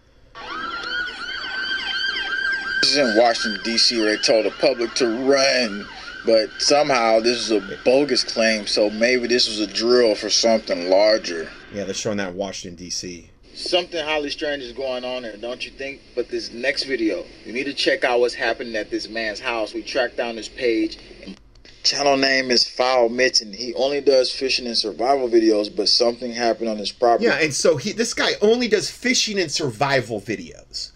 This 2.81 2.92
is 2.92 2.97
in 2.99 3.16
Washington 3.16 3.62
D.C. 3.64 3.99
where 3.99 4.14
they 4.14 4.23
told 4.23 4.44
the 4.44 4.51
public 4.51 4.92
to 4.94 5.07
run, 5.07 5.87
but 6.24 6.50
somehow 6.58 7.20
this 7.20 7.38
is 7.38 7.50
a 7.50 7.78
bogus 7.84 8.24
claim. 8.24 8.66
So 8.66 8.90
maybe 8.90 9.26
this 9.26 9.48
was 9.48 9.60
a 9.60 9.66
drill 9.66 10.14
for 10.14 10.30
something 10.30 10.88
larger. 10.88 11.50
Yeah, 11.72 11.84
they're 11.84 11.94
showing 11.94 12.18
that 12.18 12.30
in 12.30 12.37
Washington 12.37 12.76
D.C. 12.76 13.30
Something 13.54 14.04
highly 14.04 14.30
strange 14.30 14.62
is 14.62 14.72
going 14.72 15.04
on 15.04 15.22
there, 15.22 15.37
don't 15.37 15.64
you 15.64 15.70
think? 15.70 16.00
But 16.16 16.28
this 16.28 16.52
next 16.52 16.84
video, 16.84 17.24
you 17.44 17.52
need 17.52 17.64
to 17.64 17.74
check 17.74 18.02
out 18.02 18.18
what's 18.18 18.34
happening 18.34 18.74
at 18.74 18.90
this 18.90 19.08
man's 19.08 19.38
house. 19.38 19.72
We 19.72 19.82
tracked 19.82 20.16
down 20.16 20.37
his 20.37 20.48
page. 20.48 20.98
And 21.24 21.38
channel 21.84 22.16
name 22.16 22.50
is 22.50 22.66
Foul 22.66 23.10
Mitten. 23.10 23.52
He 23.52 23.72
only 23.74 24.00
does 24.00 24.32
fishing 24.32 24.66
and 24.66 24.76
survival 24.76 25.28
videos, 25.28 25.74
but 25.74 25.88
something 25.88 26.32
happened 26.32 26.68
on 26.68 26.78
his 26.78 26.90
property. 26.90 27.26
Yeah, 27.26 27.38
and 27.40 27.54
so 27.54 27.76
he 27.76 27.92
this 27.92 28.12
guy 28.12 28.32
only 28.40 28.66
does 28.66 28.90
fishing 28.90 29.38
and 29.38 29.50
survival 29.50 30.20
videos. 30.20 30.90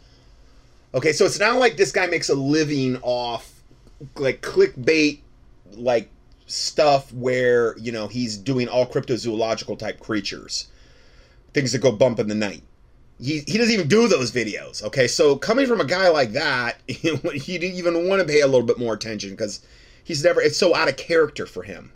Okay, 0.95 1.13
so 1.13 1.27
it's 1.27 1.39
not 1.39 1.59
like 1.59 1.77
this 1.77 1.93
guy 1.93 2.07
makes 2.07 2.29
a 2.29 2.35
living 2.35 2.99
off 3.03 3.58
like 4.17 4.43
clickbait 4.43 5.21
like 5.73 6.11
stuff 6.47 7.13
where, 7.13 7.77
you 7.79 7.93
know, 7.93 8.09
he's 8.09 8.37
doing 8.37 8.69
all 8.69 8.87
cryptozoological 8.87 9.79
type 9.79 10.01
creatures. 10.01 10.69
Things 11.53 11.73
that 11.73 11.81
go 11.81 11.93
bump 11.93 12.19
in 12.19 12.29
the 12.29 12.35
night. 12.35 12.63
He, 13.21 13.41
he 13.47 13.59
doesn't 13.59 13.73
even 13.73 13.89
do 13.89 14.07
those 14.07 14.31
videos. 14.31 14.83
Okay, 14.83 15.09
so 15.09 15.37
coming 15.37 15.67
from 15.67 15.81
a 15.81 15.85
guy 15.85 16.09
like 16.09 16.33
that, 16.33 16.77
you 16.87 17.19
even 17.25 18.09
want 18.09 18.21
to 18.21 18.29
pay 18.29 18.41
a 18.41 18.47
little 18.47 18.67
bit 18.67 18.79
more 18.79 18.95
attention 18.95 19.31
because 19.31 19.61
he's 20.05 20.23
never. 20.23 20.41
It's 20.41 20.57
so 20.57 20.75
out 20.75 20.89
of 20.89 20.97
character 20.97 21.45
for 21.45 21.65
him. 21.65 21.93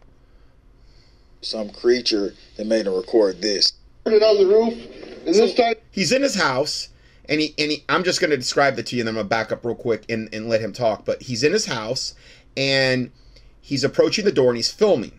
Some 1.41 1.71
creature 1.71 2.35
that 2.57 2.67
made 2.67 2.87
him 2.87 2.95
record 2.95 3.41
this. 3.41 3.73
Put 4.05 4.15
it 4.15 4.23
on 4.23 4.37
the 4.37 4.47
roof, 4.47 4.75
and 5.27 5.35
this 5.35 5.55
time 5.55 5.75
He's 5.93 6.11
in 6.11 6.23
his 6.23 6.35
house, 6.35 6.89
and 7.29 7.41
he 7.41 7.55
and 7.59 7.71
he, 7.73 7.85
I'm 7.89 8.05
just 8.05 8.21
going 8.21 8.31
to 8.31 8.37
describe 8.37 8.79
it 8.79 8.87
to 8.87 8.97
you, 8.97 9.03
and 9.03 9.09
I'm 9.09 9.15
going 9.15 9.25
to 9.25 9.29
back 9.29 9.53
up 9.53 9.65
real 9.65 9.75
quick 9.75 10.05
and, 10.09 10.29
and 10.33 10.49
let 10.49 10.61
him 10.61 10.73
talk. 10.73 11.05
But 11.05 11.23
he's 11.23 11.43
in 11.43 11.53
his 11.53 11.67
house, 11.67 12.15
and 12.57 13.11
he's 13.61 13.85
approaching 13.85 14.25
the 14.25 14.33
door, 14.33 14.49
and 14.49 14.57
he's 14.57 14.71
filming. 14.71 15.13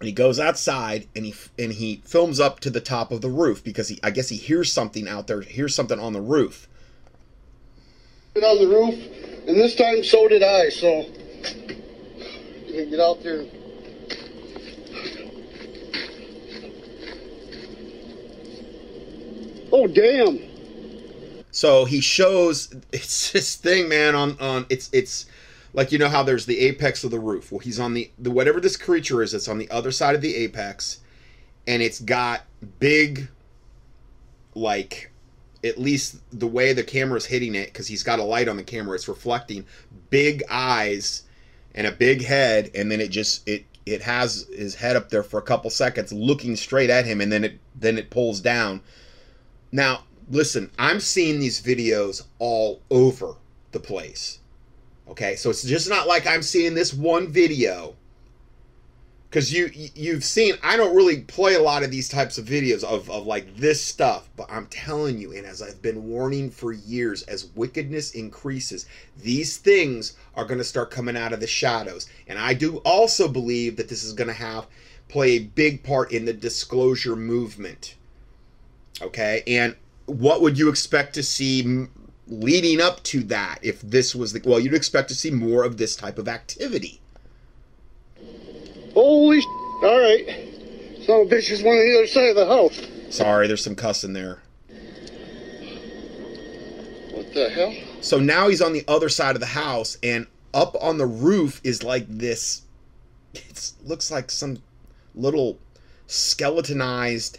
And 0.00 0.08
he 0.08 0.12
goes 0.12 0.40
outside, 0.40 1.06
and 1.14 1.24
he 1.24 1.34
and 1.58 1.72
he 1.72 2.02
films 2.04 2.40
up 2.40 2.58
to 2.60 2.70
the 2.70 2.80
top 2.80 3.12
of 3.12 3.20
the 3.20 3.30
roof 3.30 3.62
because 3.62 3.88
he 3.88 4.00
I 4.02 4.10
guess 4.10 4.28
he 4.28 4.36
hears 4.36 4.72
something 4.72 5.08
out 5.08 5.28
there, 5.28 5.42
hears 5.42 5.74
something 5.74 6.00
on 6.00 6.12
the 6.12 6.20
roof. 6.20 6.68
on 8.34 8.58
the 8.58 8.66
roof, 8.66 8.94
and 9.46 9.56
this 9.56 9.76
time 9.76 10.02
so 10.02 10.26
did 10.26 10.42
I. 10.42 10.70
So 10.70 11.06
you 12.66 12.74
can 12.74 12.90
get 12.90 13.00
out 13.00 13.22
there. 13.22 13.44
Oh 19.74 19.86
damn! 19.86 20.51
So 21.52 21.84
he 21.84 22.00
shows 22.00 22.74
it's 22.92 23.30
this 23.30 23.54
thing, 23.54 23.88
man. 23.88 24.16
On 24.16 24.36
on 24.40 24.66
it's 24.68 24.90
it's 24.92 25.26
like 25.72 25.92
you 25.92 25.98
know 25.98 26.08
how 26.08 26.24
there's 26.24 26.46
the 26.46 26.58
apex 26.58 27.04
of 27.04 27.12
the 27.12 27.20
roof. 27.20 27.52
Well, 27.52 27.60
he's 27.60 27.78
on 27.78 27.94
the 27.94 28.10
the 28.18 28.32
whatever 28.32 28.58
this 28.58 28.76
creature 28.76 29.22
is. 29.22 29.32
It's 29.32 29.46
on 29.46 29.58
the 29.58 29.70
other 29.70 29.92
side 29.92 30.16
of 30.16 30.20
the 30.20 30.34
apex, 30.34 30.98
and 31.68 31.82
it's 31.82 32.00
got 32.00 32.42
big, 32.80 33.28
like, 34.54 35.12
at 35.62 35.78
least 35.78 36.16
the 36.32 36.46
way 36.46 36.72
the 36.72 36.82
camera's 36.82 37.26
hitting 37.26 37.54
it 37.54 37.66
because 37.66 37.86
he's 37.86 38.02
got 38.02 38.18
a 38.18 38.24
light 38.24 38.48
on 38.48 38.56
the 38.56 38.64
camera. 38.64 38.94
It's 38.94 39.06
reflecting 39.06 39.66
big 40.10 40.42
eyes 40.50 41.22
and 41.74 41.86
a 41.86 41.92
big 41.92 42.24
head, 42.24 42.70
and 42.74 42.90
then 42.90 43.00
it 43.00 43.10
just 43.10 43.46
it 43.46 43.66
it 43.84 44.00
has 44.02 44.46
his 44.54 44.74
head 44.74 44.96
up 44.96 45.10
there 45.10 45.22
for 45.22 45.38
a 45.38 45.42
couple 45.42 45.68
seconds, 45.68 46.12
looking 46.12 46.56
straight 46.56 46.88
at 46.90 47.04
him, 47.04 47.20
and 47.20 47.30
then 47.30 47.44
it 47.44 47.58
then 47.74 47.98
it 47.98 48.10
pulls 48.10 48.40
down. 48.40 48.80
Now, 49.70 50.04
listen, 50.30 50.70
I'm 50.78 51.00
seeing 51.00 51.40
these 51.40 51.60
videos 51.60 52.24
all 52.38 52.82
over 52.90 53.36
the 53.72 53.80
place. 53.80 54.38
Okay, 55.08 55.36
so 55.36 55.50
it's 55.50 55.64
just 55.64 55.88
not 55.88 56.06
like 56.06 56.26
I'm 56.26 56.42
seeing 56.42 56.74
this 56.74 56.94
one 56.94 57.28
video. 57.28 57.96
Because 59.28 59.50
you 59.50 59.70
you've 59.94 60.24
seen, 60.24 60.56
I 60.62 60.76
don't 60.76 60.94
really 60.94 61.22
play 61.22 61.54
a 61.54 61.62
lot 61.62 61.82
of 61.82 61.90
these 61.90 62.08
types 62.08 62.36
of 62.36 62.44
videos 62.44 62.84
of, 62.84 63.10
of 63.10 63.26
like 63.26 63.56
this 63.56 63.82
stuff, 63.82 64.28
but 64.36 64.50
I'm 64.50 64.66
telling 64.66 65.18
you, 65.18 65.32
and 65.32 65.46
as 65.46 65.62
I've 65.62 65.80
been 65.80 66.06
warning 66.06 66.50
for 66.50 66.72
years, 66.72 67.22
as 67.22 67.46
wickedness 67.54 68.12
increases, 68.12 68.84
these 69.16 69.56
things 69.56 70.14
are 70.34 70.44
going 70.44 70.58
to 70.58 70.64
start 70.64 70.90
coming 70.90 71.16
out 71.16 71.32
of 71.32 71.40
the 71.40 71.46
shadows. 71.46 72.08
And 72.28 72.38
I 72.38 72.52
do 72.52 72.76
also 72.78 73.26
believe 73.26 73.76
that 73.76 73.88
this 73.88 74.04
is 74.04 74.12
going 74.12 74.28
to 74.28 74.34
have 74.34 74.66
play 75.08 75.32
a 75.32 75.38
big 75.40 75.82
part 75.82 76.12
in 76.12 76.26
the 76.26 76.32
disclosure 76.32 77.16
movement. 77.16 77.96
Okay, 79.00 79.42
and 79.46 79.76
what 80.06 80.40
would 80.42 80.58
you 80.58 80.68
expect 80.68 81.14
to 81.14 81.22
see 81.22 81.86
leading 82.28 82.80
up 82.80 83.02
to 83.04 83.22
that 83.24 83.58
if 83.62 83.80
this 83.82 84.14
was 84.14 84.32
the 84.32 84.40
well 84.44 84.58
you'd 84.60 84.74
expect 84.74 85.08
to 85.08 85.14
see 85.14 85.30
more 85.30 85.64
of 85.64 85.76
this 85.76 85.94
type 85.96 86.18
of 86.18 86.28
activity 86.28 87.00
Holy 88.94 89.40
sh- 89.40 89.44
All 89.46 89.98
right. 90.00 90.48
Some 91.06 91.26
bitch 91.28 91.50
is 91.50 91.62
one 91.62 91.76
on 91.76 91.86
the 91.86 91.96
other 91.98 92.06
side 92.06 92.28
of 92.30 92.36
the 92.36 92.46
house. 92.46 92.80
sorry 93.10 93.46
there's 93.46 93.64
some 93.64 93.74
cussing 93.74 94.12
there 94.12 94.40
What 97.10 97.32
the 97.34 97.48
hell? 97.50 97.74
so 98.00 98.18
now 98.18 98.48
he's 98.48 98.62
on 98.62 98.72
the 98.72 98.84
other 98.88 99.08
side 99.08 99.34
of 99.36 99.40
the 99.40 99.46
house 99.46 99.98
and 100.02 100.26
up 100.54 100.76
on 100.80 100.98
the 100.98 101.06
roof 101.06 101.60
is 101.64 101.82
like 101.82 102.06
this 102.08 102.62
it 103.34 103.72
looks 103.84 104.10
like 104.10 104.30
some 104.30 104.58
little 105.14 105.58
skeletonized 106.06 107.38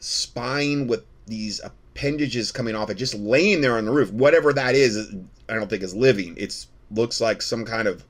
spine 0.00 0.86
with 0.86 1.04
these 1.26 1.60
appendages 1.64 2.52
coming 2.52 2.74
off 2.74 2.90
it 2.90 2.94
just 2.94 3.14
laying 3.14 3.60
there 3.60 3.78
on 3.78 3.84
the 3.84 3.90
roof 3.90 4.10
whatever 4.12 4.52
that 4.52 4.74
is 4.74 5.14
i 5.48 5.54
don't 5.54 5.70
think 5.70 5.82
is 5.82 5.94
living 5.94 6.36
It 6.36 6.66
looks 6.90 7.20
like 7.20 7.42
some 7.42 7.64
kind 7.64 7.88
of 7.88 8.04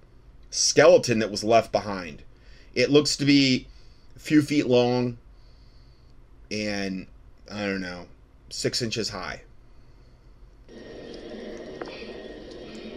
skeleton 0.50 1.18
that 1.18 1.30
was 1.30 1.44
left 1.44 1.72
behind 1.72 2.22
it 2.74 2.90
looks 2.90 3.16
to 3.16 3.24
be 3.24 3.66
a 4.16 4.18
few 4.18 4.42
feet 4.42 4.66
long 4.66 5.18
and 6.50 7.06
i 7.52 7.64
don't 7.66 7.80
know 7.80 8.06
six 8.50 8.82
inches 8.82 9.08
high 9.08 9.42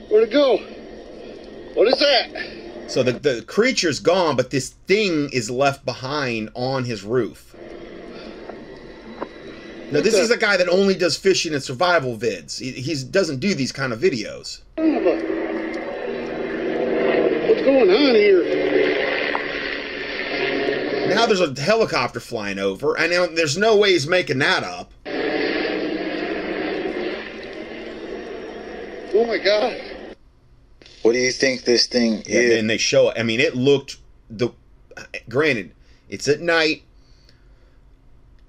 Where'd 0.10 0.30
it 0.30 0.32
go? 0.32 0.58
What 1.73 1.88
is 1.89 1.99
that? 1.99 2.89
So 2.89 3.03
the, 3.03 3.12
the 3.12 3.43
creature's 3.45 3.99
gone, 3.99 4.38
but 4.38 4.49
this 4.49 4.69
thing 4.88 5.30
is 5.34 5.51
left 5.51 5.84
behind 5.84 6.49
on 6.56 6.86
his 6.86 7.03
roof. 7.03 7.56
Now, 9.91 10.02
this 10.02 10.15
is 10.15 10.32
a 10.32 10.38
guy 10.38 10.58
that 10.58 10.67
only 10.67 10.95
does 10.95 11.15
fishing 11.15 11.54
and 11.54 11.63
survival 11.63 12.17
vids. 12.17 12.60
He 12.60 12.71
he's, 12.73 13.04
doesn't 13.06 13.39
do 13.39 13.54
these 13.56 13.71
kind 13.71 13.93
of 13.93 14.00
videos. 14.02 14.60
Son 14.78 14.95
of 14.95 15.06
a- 15.06 15.15
What's 17.47 17.62
going 17.62 17.89
on 17.89 18.15
here? 18.15 18.43
Now 21.08 21.26
there's 21.26 21.39
a 21.39 21.60
helicopter 21.60 22.19
flying 22.19 22.60
over, 22.60 22.97
and 22.97 23.12
now 23.12 23.28
there's 23.28 23.58
no 23.58 23.78
way 23.78 23.93
he's 23.93 24.08
making 24.08 24.39
that 24.39 24.63
up. 24.63 24.91
Oh 29.13 29.26
my 29.26 29.38
god. 29.38 29.82
What 31.02 31.13
do 31.13 31.19
you 31.19 31.32
think 31.32 31.63
this 31.63 31.88
thing 31.88 32.23
Yeah, 32.28 32.39
is? 32.41 32.60
and 32.60 32.69
they 32.69 32.78
show. 32.78 33.13
I 33.15 33.23
mean, 33.23 33.39
it 33.39 33.56
looked 33.56 33.97
the. 34.30 34.50
Granted, 35.30 35.71
it's 36.10 36.28
at 36.28 36.41
night. 36.41 36.84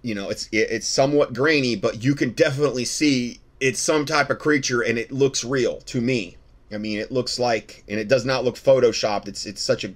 You 0.03 0.15
know, 0.15 0.31
it's 0.31 0.49
it, 0.53 0.71
it's 0.71 0.87
somewhat 0.87 1.33
grainy, 1.33 1.77
but 1.77 2.03
you 2.03 2.15
can 2.15 2.31
definitely 2.31 2.85
see 2.85 3.41
it's 3.61 3.81
some 3.81 4.05
type 4.05 4.31
of 4.31 4.39
creature, 4.39 4.83
and 4.83 4.99
it 4.99 5.11
looks 5.11 5.45
real 5.45 5.81
to 5.83 6.01
me. 6.01 6.37
I 6.73 6.79
mean, 6.79 6.99
it 6.99 7.11
looks 7.11 7.39
like, 7.39 7.85
and 7.89 7.99
it 7.99 8.09
does 8.09 8.25
not 8.25 8.45
look 8.45 8.57
photoshopped. 8.57 9.29
It's 9.29 9.47
it's 9.47 9.63
such 9.63 9.85
a. 9.85 9.93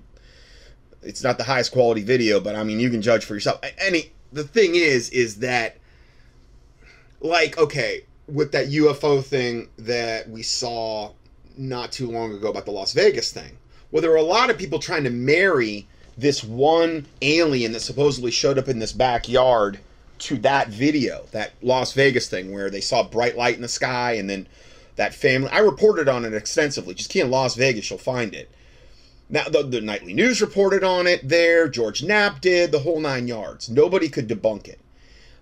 It's 1.03 1.23
not 1.23 1.37
the 1.37 1.45
highest 1.45 1.73
quality 1.73 2.03
video, 2.03 2.41
but 2.41 2.55
I 2.55 2.63
mean, 2.63 2.79
you 2.79 2.91
can 2.91 3.03
judge 3.03 3.25
for 3.25 3.35
yourself. 3.35 3.61
Any 3.79 4.13
the 4.33 4.45
thing 4.45 4.75
is, 4.75 5.11
is 5.11 5.37
that, 5.37 5.77
like, 7.21 7.59
okay, 7.59 8.05
with 8.29 8.53
that 8.53 8.69
UFO 8.69 9.23
thing 9.23 9.69
that 9.79 10.29
we 10.29 10.43
saw 10.43 11.13
not 11.57 11.93
too 11.93 12.11
long 12.11 12.33
ago 12.33 12.49
about 12.49 12.65
the 12.65 12.71
Las 12.71 12.93
Vegas 12.93 13.33
thing. 13.33 13.59
Well, 13.91 14.01
there 14.01 14.11
were 14.11 14.17
a 14.17 14.23
lot 14.23 14.49
of 14.49 14.57
people 14.57 14.79
trying 14.79 15.05
to 15.05 15.11
marry 15.11 15.87
this 16.17 16.43
one 16.43 17.07
alien 17.21 17.73
that 17.73 17.81
supposedly 17.81 18.31
showed 18.31 18.59
up 18.59 18.69
in 18.69 18.79
this 18.79 18.93
backyard 18.93 19.79
to 20.23 20.39
that 20.39 20.69
video, 20.69 21.27
that 21.33 21.53
Las 21.63 21.93
Vegas 21.93 22.29
thing 22.29 22.53
where 22.53 22.71
they 22.71 22.81
saw 22.81 23.03
bright 23.03 23.37
light 23.37 23.57
in 23.57 23.63
the 23.63 23.69
sky 23.69 24.13
and 24.13 24.31
then 24.31 24.47
that 24.97 25.15
family. 25.15 25.49
I 25.51 25.59
reported 25.59 26.09
on 26.09 26.25
it 26.25 26.35
extensively. 26.35 26.95
Just 26.95 27.11
key 27.11 27.21
in 27.21 27.31
Las 27.31 27.55
Vegas, 27.57 27.91
you'll 27.91 27.99
find 27.99 28.35
it. 28.35 28.51
Now, 29.29 29.45
the, 29.45 29.63
the 29.63 29.81
nightly 29.81 30.13
news 30.13 30.41
reported 30.41 30.85
on 30.85 31.07
it 31.07 31.29
there. 31.29 31.67
George 31.67 32.03
Knapp 32.03 32.41
did 32.41 32.71
the 32.71 32.81
whole 32.81 33.01
nine 33.01 33.27
yards. 33.27 33.69
Nobody 33.69 34.09
could 34.09 34.29
debunk 34.29 34.69
it. 34.69 34.79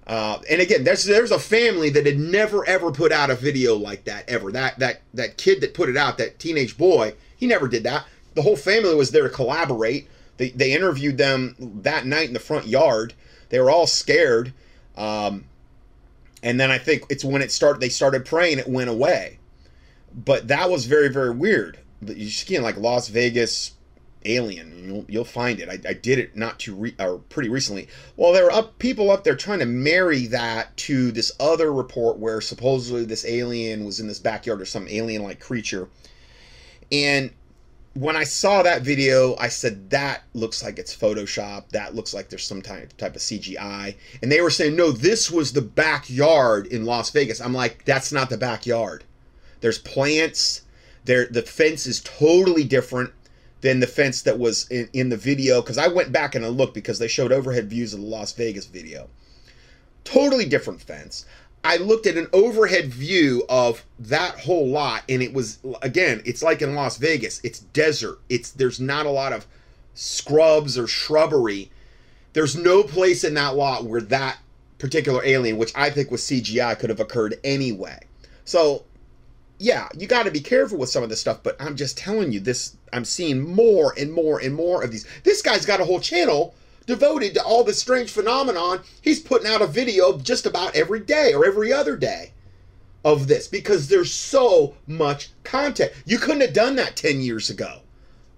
Uh, 0.07 0.39
and 0.49 0.61
again, 0.61 0.85
there's 0.85 1.05
there's 1.05 1.31
a 1.31 1.39
family 1.39 1.91
that 1.91 2.07
had 2.07 2.19
never 2.19 2.67
ever 2.67 2.91
put 2.91 3.13
out 3.13 3.31
a 3.31 3.35
video 3.35 3.77
like 3.77 4.05
that 4.05 4.29
ever. 4.29 4.51
That 4.51 4.79
that 4.79 5.03
that 5.15 5.37
kid 5.37 5.61
that 5.61 5.75
put 5.75 5.89
it 5.89 5.97
out, 5.97 6.19
that 6.19 6.39
teenage 6.39 6.79
boy, 6.79 7.15
he 7.37 7.47
never 7.47 7.69
did 7.69 7.85
that. 7.85 8.07
The 8.35 8.43
whole 8.43 8.57
family 8.57 8.95
was 8.95 9.11
there 9.11 9.25
to 9.25 9.29
collaborate. 9.29 10.09
They 10.37 10.51
they 10.51 10.73
interviewed 10.73 11.19
them 11.19 11.55
that 11.83 12.07
night 12.07 12.29
in 12.29 12.35
the 12.35 12.41
front 12.41 12.67
yard. 12.67 13.15
They 13.51 13.61
were 13.61 13.71
all 13.71 13.87
scared. 13.87 14.53
Um, 15.01 15.45
and 16.43 16.61
then 16.61 16.71
I 16.71 16.79
think 16.79 17.05
it's 17.09 17.25
when 17.25 17.43
it 17.43 17.51
started. 17.51 17.81
They 17.81 17.89
started 17.89 18.25
praying. 18.25 18.59
It 18.59 18.69
went 18.69 18.91
away. 18.91 19.39
But 20.15 20.49
that 20.49 20.71
was 20.71 20.85
very 20.87 21.09
very 21.09 21.31
weird. 21.31 21.79
But 22.03 22.17
You 22.17 22.27
just 22.27 22.47
can't 22.47 22.63
like 22.63 22.77
Las 22.77 23.09
Vegas 23.09 23.73
alien 24.25 24.85
you'll, 24.87 25.05
you'll 25.09 25.25
find 25.25 25.61
it 25.61 25.69
I, 25.71 25.79
I 25.89 25.95
did 25.95 26.19
it 26.19 26.37
not 26.37 26.59
too 26.59 26.75
re, 26.75 26.95
or 26.99 27.19
pretty 27.31 27.49
recently 27.49 27.89
well 28.17 28.33
there 28.33 28.45
were 28.45 28.53
up 28.53 28.79
people 28.79 29.11
up 29.11 29.25
there 29.25 29.35
trying 29.35 29.61
to 29.61 29.67
marry 29.67 30.27
that 30.27 30.77
to 30.79 31.11
this 31.11 31.33
other 31.41 31.73
report 31.73 32.19
where 32.19 32.43
supposedly 32.43 33.07
this 33.07 33.25
alien 33.25 33.85
was 33.87 33.99
in 33.99 34.09
this 34.09 34.19
backyard 34.19 34.61
or 34.61 34.67
some 34.67 34.87
alien 34.89 35.23
like 35.23 35.41
creature 35.41 35.89
and 36.93 37.31
when 37.95 38.17
i 38.17 38.23
saw 38.25 38.63
that 38.63 38.83
video 38.83 39.37
i 39.37 39.49
said 39.49 39.91
that 39.91 40.23
looks 40.33 40.63
like 40.63 40.79
it's 40.79 40.97
photoshop. 40.97 41.69
That 41.71 41.95
looks 41.95 42.15
like 42.15 42.29
there's 42.29 42.47
some 42.47 42.63
type, 42.63 42.97
type 42.97 43.17
of 43.17 43.23
cgi 43.23 43.97
and 44.23 44.31
they 44.31 44.41
were 44.41 44.51
saying 44.51 44.77
no 44.77 44.93
this 44.93 45.31
was 45.31 45.53
the 45.53 45.63
backyard 45.63 46.67
in 46.69 46.85
las 46.85 47.11
vegas. 47.11 47.41
I'm 47.41 47.55
like 47.55 47.85
that's 47.85 48.13
not 48.13 48.31
the 48.31 48.39
backyard. 48.39 49.05
There's 49.61 49.79
plants. 49.79 50.63
There 51.05 51.27
the 51.27 51.43
fence 51.43 51.87
is 51.87 52.01
totally 52.01 52.65
different 52.65 53.13
than 53.61 53.81
the 53.81 53.87
fence 53.87 54.23
that 54.23 54.39
was 54.39 54.69
in, 54.71 54.89
in 54.93 55.09
the 55.09 55.17
video. 55.17 55.61
Because 55.61 55.79
I 55.79 55.89
went 55.89 56.13
back 56.13 56.35
and 56.35 56.45
I 56.45 56.49
looked 56.49 56.75
because 56.75 56.99
they 56.99 57.09
showed 57.09 57.33
overhead 57.33 57.69
views 57.69 57.93
of 57.93 58.01
the 58.01 58.07
Las 58.07 58.33
Vegas 58.33 58.67
video. 58.67 59.09
Totally 60.05 60.47
different 60.47 60.81
fence. 60.81 61.27
I 61.63 61.77
looked 61.77 62.07
at 62.07 62.17
an 62.17 62.29
overhead 62.33 62.87
view 62.87 63.45
of 63.49 63.85
that 63.99 64.41
whole 64.41 64.69
lot 64.69 65.03
and 65.09 65.23
it 65.23 65.33
was 65.33 65.59
again, 65.83 66.23
it's 66.25 66.43
like 66.43 66.63
in 66.63 66.75
Las 66.75 66.97
Vegas. 66.97 67.41
It's 67.45 67.61
desert. 67.61 68.19
It's 68.29 68.51
there's 68.51 68.81
not 68.81 69.07
a 69.07 69.11
lot 69.11 69.33
of 69.33 69.47
scrubs 69.95 70.79
or 70.79 70.87
shrubbery. 70.87 71.71
There's 72.33 72.57
no 72.57 72.83
place 72.83 73.25
in 73.25 73.35
that 73.35 73.57
lot 73.57 73.85
where 73.85 74.01
that 74.01 74.39
particular 74.79 75.23
alien, 75.25 75.59
which 75.59 75.73
I 75.77 75.91
think 75.91 76.11
was 76.11 76.23
CGI, 76.23 76.79
could 76.79 76.91
have 76.91 77.01
occurred 77.01 77.39
anyway. 77.45 78.01
So 78.45 78.85
yeah, 79.59 79.89
you 79.95 80.07
got 80.07 80.25
to 80.25 80.31
be 80.31 80.41
careful 80.41 80.79
with 80.79 80.89
some 80.89 81.03
of 81.03 81.11
this 81.11 81.21
stuff, 81.21 81.43
but 81.43 81.55
I'm 81.61 81.77
just 81.77 81.99
telling 81.99 82.33
you, 82.33 82.41
this 82.41 82.77
I'm 82.95 83.05
seeing 83.05 83.55
more 83.55 83.93
and 83.99 84.11
more 84.11 84.41
and 84.41 84.55
more 84.55 84.83
of 84.83 84.91
these. 84.91 85.07
This 85.25 85.43
guy's 85.43 85.67
got 85.67 85.81
a 85.81 85.85
whole 85.85 86.01
channel 86.01 86.55
devoted 86.91 87.35
to 87.35 87.43
all 87.45 87.63
this 87.63 87.79
strange 87.79 88.11
phenomenon. 88.11 88.81
He's 89.01 89.21
putting 89.21 89.47
out 89.47 89.63
a 89.63 89.67
video 89.67 90.19
just 90.19 90.45
about 90.45 90.75
every 90.75 91.01
day 91.01 91.33
or 91.33 91.47
every 91.47 91.73
other 91.73 91.97
day 91.97 92.33
of 93.05 93.29
this 93.29 93.47
because 93.47 93.89
there's 93.89 94.13
so 94.13 94.75
much 94.87 95.31
content. 95.45 95.93
You 96.05 96.19
couldn't 96.19 96.41
have 96.43 96.53
done 96.53 96.75
that 96.77 96.97
10 96.97 97.21
years 97.21 97.49
ago 97.49 97.81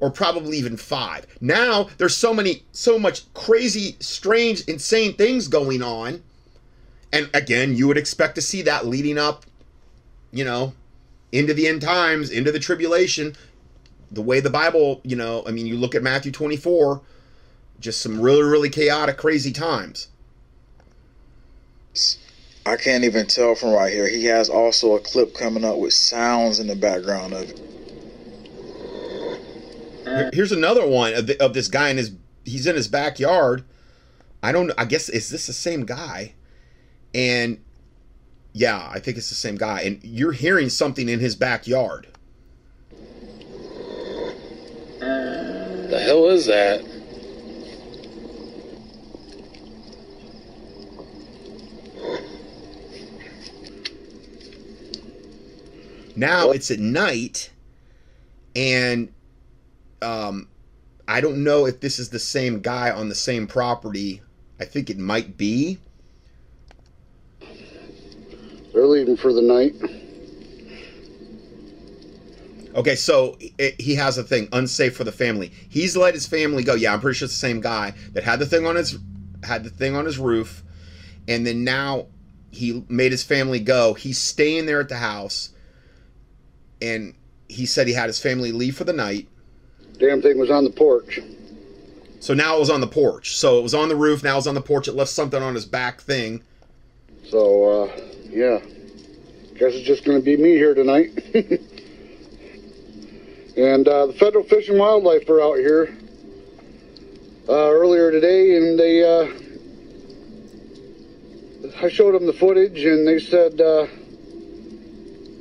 or 0.01 0.11
probably 0.11 0.59
even 0.59 0.77
5. 0.77 1.27
Now 1.41 1.89
there's 1.97 2.17
so 2.17 2.35
many 2.35 2.63
so 2.73 2.99
much 2.99 3.33
crazy, 3.33 3.97
strange, 4.01 4.61
insane 4.69 5.15
things 5.15 5.49
going 5.49 5.83
on. 5.83 6.23
And 7.11 7.31
again, 7.33 7.75
you 7.75 7.89
would 7.89 7.99
expect 7.99 8.35
to 8.35 8.43
see 8.43 8.61
that 8.63 8.87
leading 8.87 9.17
up, 9.17 9.47
you 10.31 10.45
know, 10.45 10.75
into 11.31 11.55
the 11.55 11.67
end 11.67 11.81
times, 11.81 12.31
into 12.31 12.53
the 12.53 12.59
tribulation, 12.59 13.35
the 14.11 14.23
way 14.23 14.41
the 14.41 14.51
Bible, 14.51 15.01
you 15.05 15.17
know, 15.17 15.43
I 15.47 15.53
mean, 15.53 15.67
you 15.67 15.77
look 15.77 15.95
at 15.95 16.03
Matthew 16.03 16.33
24, 16.33 17.01
just 17.83 18.01
some 18.01 18.21
really, 18.21 18.43
really 18.43 18.71
chaotic, 18.71 19.19
crazy 19.19 19.53
times. 19.53 20.09
I 22.65 22.77
can't 22.77 23.05
even 23.05 23.27
tell 23.27 23.57
from 23.57 23.71
right 23.71 23.93
here. 23.93 24.09
He 24.09 24.25
has 24.27 24.49
also 24.49 24.95
a 24.95 25.01
clip 25.01 25.35
coming 25.35 25.65
up 25.65 25.79
with 25.79 25.93
sounds 25.93 26.61
in 26.61 26.69
the 26.69 26.77
background 26.77 27.35
of 27.35 27.51
it. 27.51 27.61
Here's 30.33 30.53
another 30.53 30.87
one 30.87 31.15
of, 31.15 31.27
the, 31.27 31.43
of 31.43 31.55
this 31.55 31.69
guy 31.69 31.89
in 31.89 31.97
his, 31.97 32.13
he's 32.45 32.67
in 32.67 32.77
his 32.77 32.89
backyard. 32.89 33.65
I 34.43 34.53
don't, 34.53 34.71
I 34.79 34.85
guess, 34.85 35.09
is 35.09 35.29
this 35.31 35.47
the 35.47 35.53
same 35.53 35.85
guy? 35.85 36.35
And 37.15 37.61
yeah, 38.53 38.89
I 38.91 39.01
think 39.01 39.17
it's 39.17 39.29
the 39.29 39.35
same 39.35 39.57
guy. 39.57 39.83
And 39.83 40.03
you're 40.03 40.33
hearing 40.33 40.69
something 40.69 41.09
in 41.09 41.19
his 41.19 41.35
backyard. 41.35 42.07
The 44.99 46.01
hell 46.05 46.29
is 46.29 46.47
that? 46.47 46.92
Now 56.15 56.51
it's 56.51 56.71
at 56.71 56.79
night, 56.79 57.51
and 58.55 59.13
um, 60.03 60.49
I 61.09 61.21
don't 61.21 61.43
know 61.43 61.67
if 61.67 61.81
this 61.81 61.99
is 61.99 62.11
the 62.11 62.19
same 62.19 62.61
guy 62.61 62.91
on 62.91 63.09
the 63.09 63.15
same 63.15 63.47
property. 63.47 64.23
I 64.61 64.65
think 64.65 64.91
it 64.91 64.99
might 64.99 65.37
be. 65.37 65.79
They're 68.73 68.87
leaving 68.87 69.17
for 69.17 69.33
the 69.33 69.43
night. 69.43 69.75
Okay, 72.75 72.95
so 72.95 73.37
it, 73.59 73.79
he 73.81 73.95
has 73.97 74.17
a 74.17 74.23
thing 74.23 74.49
unsafe 74.53 74.97
for 74.97 75.05
the 75.05 75.13
family. 75.13 75.53
He's 75.69 75.97
let 75.97 76.15
his 76.15 76.27
family 76.27 76.63
go. 76.63 76.75
Yeah, 76.75 76.95
I'm 76.95 77.01
pretty 77.01 77.19
sure 77.19 77.27
it's 77.27 77.35
the 77.35 77.39
same 77.39 77.61
guy 77.61 77.93
that 78.15 78.25
had 78.25 78.39
the 78.39 78.47
thing 78.47 78.67
on 78.67 78.77
his 78.77 78.99
had 79.45 79.65
the 79.65 79.71
thing 79.71 79.95
on 79.95 80.07
his 80.07 80.19
roof, 80.19 80.63
and 81.29 81.47
then 81.47 81.65
now 81.65 82.07
he 82.51 82.85
made 82.89 83.13
his 83.13 83.23
family 83.23 83.61
go. 83.61 83.93
He's 83.95 84.19
staying 84.19 84.67
there 84.67 84.81
at 84.81 84.89
the 84.89 84.97
house, 84.97 85.51
and 86.83 87.15
he 87.49 87.65
said 87.65 87.87
he 87.87 87.95
had 87.95 88.09
his 88.09 88.19
family 88.19 88.51
leave 88.53 88.77
for 88.77 88.85
the 88.85 88.93
night. 88.93 89.29
Damn 89.99 90.21
thing 90.21 90.39
was 90.39 90.51
on 90.51 90.65
the 90.65 90.71
porch. 90.71 91.21
So 92.19 92.35
now 92.35 92.57
it 92.57 92.61
was 92.61 92.71
on 92.71 92.81
the 92.81 92.87
porch. 92.87 93.37
So 93.37 93.59
it 93.59 93.63
was 93.63 93.75
on 93.75 93.89
the 93.89 93.97
roof. 93.97 94.23
Now 94.23 94.39
it's 94.39 94.47
on 94.47 94.55
the 94.55 94.61
porch. 94.61 94.89
It 94.89 94.95
left 94.95 95.11
something 95.11 95.43
on 95.43 95.55
his 95.55 95.65
back 95.65 96.01
thing. 96.01 96.43
So, 97.29 97.85
uh, 97.85 98.01
yeah. 98.29 98.59
Guess 99.55 99.75
it's 99.75 99.87
just 99.87 100.05
going 100.05 100.19
to 100.19 100.25
be 100.25 100.37
me 100.37 100.51
here 100.55 100.75
tonight. 100.75 101.11
and 103.57 103.87
uh, 103.87 104.07
the 104.07 104.13
Federal 104.15 104.45
Fish 104.45 104.69
and 104.69 104.79
Wildlife 104.79 105.29
are 105.29 105.41
out 105.41 105.59
here 105.59 105.97
uh, 107.49 107.71
earlier 107.71 108.11
today, 108.11 108.57
and 108.57 108.79
they. 108.79 109.05
Uh, 109.05 109.29
I 111.81 111.89
showed 111.89 112.15
them 112.15 112.27
the 112.27 112.33
footage, 112.33 112.85
and 112.85 113.07
they 113.07 113.19
said 113.19 113.61
uh, 113.61 113.87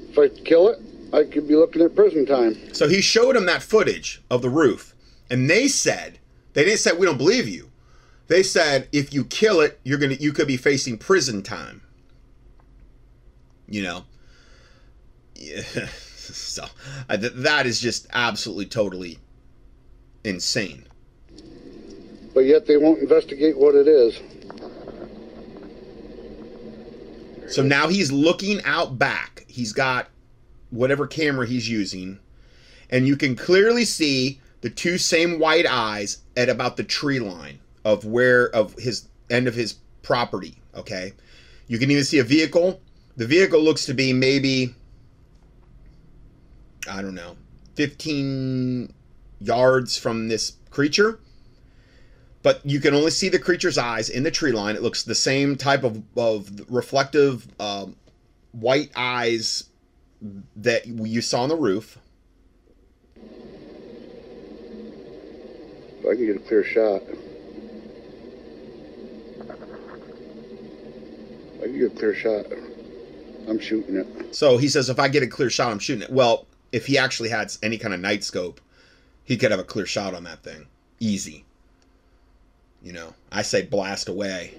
if 0.10 0.20
I 0.20 0.30
kill 0.44 0.70
it, 0.70 0.80
I 1.14 1.24
could 1.26 1.48
be 1.48 1.56
looking 1.56 1.82
at 1.82 1.96
prison 1.96 2.26
time. 2.26 2.74
So 2.74 2.88
he 2.88 3.02
showed 3.02 3.36
him 3.36 3.46
that 3.46 3.62
footage 3.64 4.22
of 4.30 4.42
the 4.42 4.50
roof, 4.50 4.96
and 5.30 5.50
they 5.50 5.68
said 5.68 6.20
they 6.54 6.64
didn't 6.64 6.80
say 6.80 6.94
we 6.94 7.06
don't 7.06 7.18
believe 7.18 7.48
you. 7.48 7.70
They 8.28 8.44
said 8.44 8.88
if 8.92 9.14
you 9.14 9.26
kill 9.26 9.60
it, 9.60 9.80
you're 9.84 9.98
gonna 10.00 10.16
you 10.16 10.32
could 10.32 10.48
be 10.48 10.58
facing 10.58 10.98
prison 10.98 11.44
time. 11.44 11.82
You 13.68 13.84
know. 13.84 14.06
Yeah. 15.36 15.62
so 16.18 16.66
uh, 17.10 17.18
th- 17.18 17.34
that 17.36 17.66
is 17.66 17.82
just 17.82 18.08
absolutely 18.14 18.68
totally 18.68 19.18
insane. 20.24 20.86
but 22.34 22.42
yet 22.42 22.66
they 22.68 22.78
won't 22.78 23.00
investigate 23.00 23.58
what 23.58 23.76
it 23.76 23.88
is. 23.88 24.20
So 27.50 27.62
now 27.62 27.88
he's 27.90 28.12
looking 28.14 28.64
out 28.64 28.98
back. 28.98 29.44
He's 29.48 29.74
got 29.74 30.08
whatever 30.72 31.06
camera 31.06 31.46
he's 31.46 31.70
using, 31.70 32.20
and 32.90 33.08
you 33.08 33.16
can 33.16 33.36
clearly 33.36 33.86
see 33.86 34.40
the 34.62 34.70
two 34.70 34.98
same 34.98 35.40
white 35.40 35.66
eyes 35.66 36.20
at 36.36 36.50
about 36.50 36.78
the 36.78 36.84
tree 36.84 37.20
line 37.20 37.60
of 37.86 38.06
where 38.06 38.50
of 38.56 38.74
his 38.80 39.08
end 39.30 39.48
of 39.48 39.56
his 39.56 39.76
property. 40.02 40.58
Okay, 40.76 41.14
you 41.68 41.78
can 41.78 41.92
even 41.92 42.04
see 42.04 42.20
a 42.20 42.24
vehicle. 42.24 42.82
The 43.18 43.28
vehicle 43.28 43.62
looks 43.62 43.86
to 43.86 43.94
be 43.94 44.14
maybe 44.14 44.74
I 46.90 47.02
don't 47.02 47.16
know, 47.16 47.38
15 47.76 48.94
yards 49.40 49.98
from 49.98 50.28
this 50.28 50.54
creature. 50.70 51.20
But 52.44 52.66
you 52.66 52.80
can 52.80 52.96
only 52.96 53.12
see 53.12 53.30
the 53.30 53.38
creature's 53.38 53.78
eyes 53.78 54.10
in 54.10 54.24
the 54.24 54.32
tree 54.32 54.52
line. 54.52 54.76
It 54.76 54.82
looks 54.82 55.04
the 55.04 55.14
same 55.14 55.56
type 55.56 55.84
of, 55.84 56.02
of 56.18 56.72
reflective 56.72 57.48
um, 57.60 57.96
white 58.52 58.92
eyes 58.96 59.66
that 60.56 60.86
you 60.88 61.22
saw 61.22 61.44
on 61.44 61.50
the 61.50 61.56
roof. 61.56 61.98
If 66.00 66.06
I 66.06 66.16
can 66.16 66.26
get 66.26 66.36
a 66.36 66.40
clear 66.40 66.64
shot. 66.64 67.02
If 71.56 71.62
I 71.62 71.64
can 71.66 71.80
get 71.80 71.92
a 71.92 71.96
clear 71.96 72.16
shot. 72.16 72.46
I'm 73.48 73.60
shooting 73.60 73.96
it. 73.98 74.36
So 74.36 74.58
he 74.58 74.68
says, 74.68 74.90
if 74.90 75.00
I 75.00 75.08
get 75.08 75.24
a 75.24 75.28
clear 75.28 75.50
shot, 75.50 75.72
I'm 75.72 75.80
shooting 75.80 76.04
it. 76.04 76.12
Well, 76.12 76.46
if 76.72 76.86
he 76.86 76.98
actually 76.98 77.30
had 77.30 77.52
any 77.64 77.78
kind 77.78 77.94
of 77.94 78.00
night 78.00 78.24
scope, 78.24 78.62
he 79.24 79.38
could 79.38 79.52
have 79.52 79.60
a 79.60 79.64
clear 79.64 79.86
shot 79.86 80.14
on 80.14 80.24
that 80.26 80.44
thing. 80.44 80.68
Easy. 81.00 81.44
You 82.84 82.94
know, 82.94 83.14
I 83.32 83.42
say 83.42 83.64
blast 83.64 84.10
away. 84.10 84.56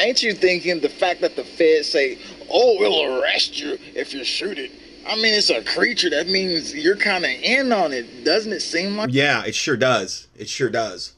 Ain't 0.00 0.22
you 0.22 0.32
thinking 0.32 0.80
the 0.80 0.88
fact 0.88 1.20
that 1.20 1.36
the 1.36 1.44
feds 1.44 1.88
say, 1.88 2.18
oh, 2.50 2.76
we'll 2.78 3.20
arrest 3.20 3.60
you 3.60 3.78
if 3.94 4.14
you 4.14 4.24
shoot 4.24 4.58
it? 4.58 4.72
I 5.06 5.16
mean, 5.16 5.34
it's 5.34 5.50
a 5.50 5.62
creature. 5.62 6.08
That 6.08 6.28
means 6.28 6.74
you're 6.74 6.96
kind 6.96 7.24
of 7.24 7.30
in 7.30 7.70
on 7.70 7.92
it. 7.92 8.24
Doesn't 8.24 8.52
it 8.52 8.60
seem 8.60 8.96
like? 8.96 9.10
Yeah, 9.12 9.44
it 9.44 9.54
sure 9.54 9.76
does. 9.76 10.28
It 10.36 10.48
sure 10.48 10.70
does. 10.70 11.12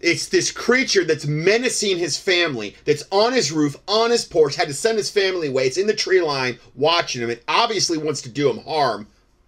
It's 0.00 0.28
this 0.28 0.50
creature 0.50 1.04
that's 1.04 1.24
menacing 1.24 1.98
his 1.98 2.18
family, 2.18 2.76
that's 2.84 3.04
on 3.12 3.32
his 3.32 3.52
roof, 3.52 3.76
on 3.86 4.10
his 4.10 4.24
porch, 4.24 4.56
had 4.56 4.68
to 4.68 4.74
send 4.74 4.98
his 4.98 5.08
family 5.10 5.48
away. 5.48 5.66
It's 5.66 5.78
in 5.78 5.86
the 5.86 5.94
tree 5.94 6.20
line 6.20 6.58
watching 6.74 7.22
him. 7.22 7.30
It 7.30 7.44
obviously 7.46 7.96
wants 7.96 8.20
to 8.22 8.28
do 8.28 8.50
him 8.50 8.58
harm 8.64 9.06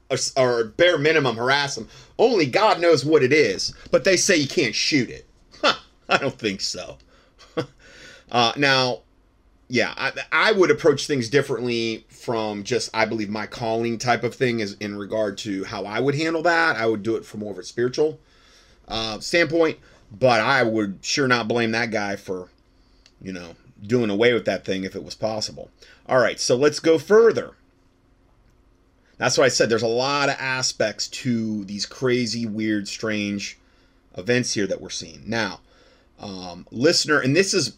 or, 0.09 0.17
or 0.37 0.65
bare 0.65 0.99
minimum 0.99 1.37
harass 1.37 1.77
him. 1.77 1.89
Only 2.19 2.47
God 2.47 2.81
knows 2.81 3.05
what 3.05 3.25
it 3.25 3.33
is. 3.33 3.75
But 3.91 4.05
they 4.05 4.17
say 4.17 4.37
you 4.37 4.49
can't 4.49 4.75
shoot 4.75 5.11
it. 5.11 5.27
Huh, 5.61 5.75
I 6.09 6.19
don't 6.19 6.39
think 6.39 6.61
so. 6.61 6.97
Uh, 8.31 8.53
now, 8.57 9.01
yeah, 9.69 9.95
I, 9.97 10.13
I 10.31 10.53
would 10.53 10.71
approach 10.71 11.07
things 11.07 11.29
differently 11.29 12.05
from 12.09 12.63
just, 12.65 12.91
I 12.95 13.05
believe, 13.05 13.29
my 13.29 13.47
calling 13.47 13.99
type 13.99 14.25
of 14.25 14.35
thing 14.35 14.61
is 14.61 14.75
in 14.81 14.97
regard 14.97 15.39
to 15.39 15.65
how 15.65 15.85
I 15.85 16.01
would 16.01 16.15
handle 16.15 16.43
that. 16.43 16.77
I 16.77 16.87
would 16.87 17.03
do 17.03 17.17
it 17.17 17.25
from 17.25 17.41
more 17.41 17.53
of 17.53 17.59
a 17.59 17.65
spiritual 17.65 18.21
uh, 18.89 19.19
standpoint 19.21 19.79
but 20.11 20.41
I 20.41 20.63
would 20.63 20.99
sure 21.03 21.29
not 21.29 21.49
blame 21.49 21.73
that 21.73 21.91
guy 21.91 22.17
for, 22.17 22.49
you 23.21 23.33
know, 23.33 23.55
doing 23.83 24.11
away 24.11 24.33
with 24.33 24.45
that 24.47 24.65
thing 24.65 24.85
if 24.85 24.95
it 24.95 25.05
was 25.05 25.15
possible. 25.15 25.71
All 26.07 26.19
right, 26.19 26.39
so 26.39 26.57
let's 26.57 26.81
go 26.81 26.99
further. 26.99 27.53
That's 29.19 29.39
why 29.39 29.45
I 29.45 29.49
said 29.49 29.69
there's 29.69 29.83
a 29.83 29.89
lot 29.89 30.29
of 30.29 30.37
aspects 30.39 31.09
to 31.09 31.65
these 31.65 31.87
crazy, 31.87 32.47
weird, 32.47 32.87
strange 32.87 33.59
events 34.17 34.53
here 34.53 34.67
that 34.67 34.81
we're 34.81 34.91
seeing. 34.91 35.23
Now, 35.27 35.61
um, 36.21 36.67
listener, 36.71 37.21
and 37.21 37.35
this 37.35 37.55
is 37.55 37.77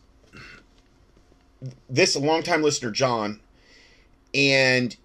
this 1.89 2.17
longtime 2.17 2.63
listener, 2.63 2.91
John, 2.91 3.41
and 4.35 4.97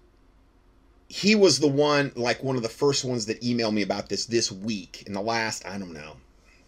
he 1.08 1.34
was 1.34 1.60
the 1.60 1.68
one, 1.68 2.12
like 2.16 2.42
one 2.42 2.56
of 2.56 2.62
the 2.62 2.68
first 2.68 3.04
ones 3.04 3.26
that 3.26 3.40
emailed 3.40 3.72
me 3.72 3.82
about 3.82 4.08
this 4.08 4.26
this 4.26 4.50
week 4.50 5.04
in 5.06 5.12
the 5.12 5.20
last, 5.20 5.66
I 5.66 5.78
don't 5.78 5.92
know, 5.92 6.16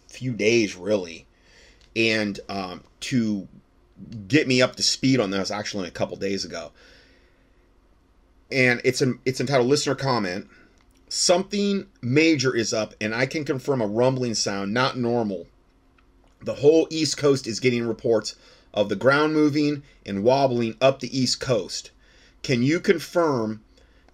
few 0.07 0.33
days 0.33 0.75
really, 0.75 1.25
and 1.95 2.39
um, 2.49 2.83
to 3.01 3.47
get 4.27 4.47
me 4.47 4.61
up 4.61 4.75
to 4.75 4.83
speed 4.83 5.19
on 5.19 5.31
this 5.31 5.51
actually 5.51 5.87
a 5.87 5.91
couple 5.91 6.17
days 6.17 6.45
ago. 6.45 6.71
And 8.51 8.79
it's 8.83 9.01
an 9.01 9.19
it's 9.25 9.41
entitled 9.41 9.67
listener 9.67 9.95
comment. 9.95 10.47
Something 11.09 11.87
major 12.01 12.55
is 12.55 12.73
up, 12.73 12.93
and 12.99 13.15
I 13.15 13.25
can 13.25 13.45
confirm 13.45 13.81
a 13.81 13.87
rumbling 13.87 14.33
sound, 14.33 14.73
not 14.73 14.97
normal. 14.97 15.47
The 16.41 16.55
whole 16.55 16.87
East 16.89 17.17
Coast 17.17 17.47
is 17.47 17.59
getting 17.59 17.87
reports 17.87 18.35
of 18.73 18.89
the 18.89 18.95
ground 18.95 19.33
moving 19.33 19.83
and 20.05 20.23
wobbling 20.23 20.75
up 20.81 20.99
the 20.99 21.17
East 21.17 21.39
Coast. 21.39 21.91
Can 22.43 22.63
you 22.63 22.79
confirm 22.79 23.63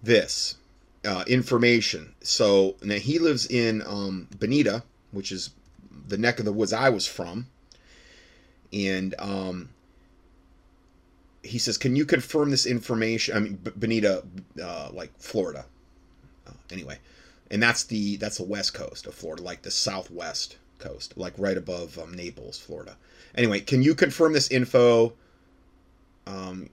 this 0.02 0.56
uh, 1.04 1.24
information? 1.26 2.14
So 2.22 2.76
now 2.82 2.96
he 2.96 3.18
lives 3.18 3.46
in 3.46 3.82
um, 3.86 4.28
Bonita, 4.38 4.82
which 5.12 5.30
is 5.30 5.50
the 6.08 6.18
neck 6.18 6.38
of 6.38 6.44
the 6.44 6.52
woods 6.52 6.72
I 6.72 6.88
was 6.88 7.06
from. 7.06 7.46
And 8.72 9.14
um, 9.18 9.68
he 11.42 11.58
says, 11.58 11.78
"Can 11.78 11.94
you 11.94 12.04
confirm 12.04 12.50
this 12.50 12.66
information?" 12.66 13.36
I 13.36 13.40
mean, 13.40 13.58
Bonita, 13.76 14.24
uh, 14.60 14.90
like 14.92 15.12
Florida. 15.18 15.66
Uh, 16.46 16.52
anyway, 16.70 16.98
and 17.50 17.62
that's 17.62 17.84
the 17.84 18.16
that's 18.16 18.38
the 18.38 18.44
west 18.44 18.74
coast 18.74 19.06
of 19.06 19.14
Florida, 19.14 19.42
like 19.42 19.62
the 19.62 19.70
southwest 19.70 20.56
coast, 20.84 21.14
like 21.16 21.34
right 21.38 21.56
above 21.56 21.98
um, 21.98 22.12
Naples, 22.14 22.58
Florida. 22.58 22.96
Anyway, 23.34 23.60
can 23.60 23.82
you 23.82 23.94
confirm 23.94 24.32
this 24.32 24.50
info? 24.50 25.14
Um, 26.26 26.70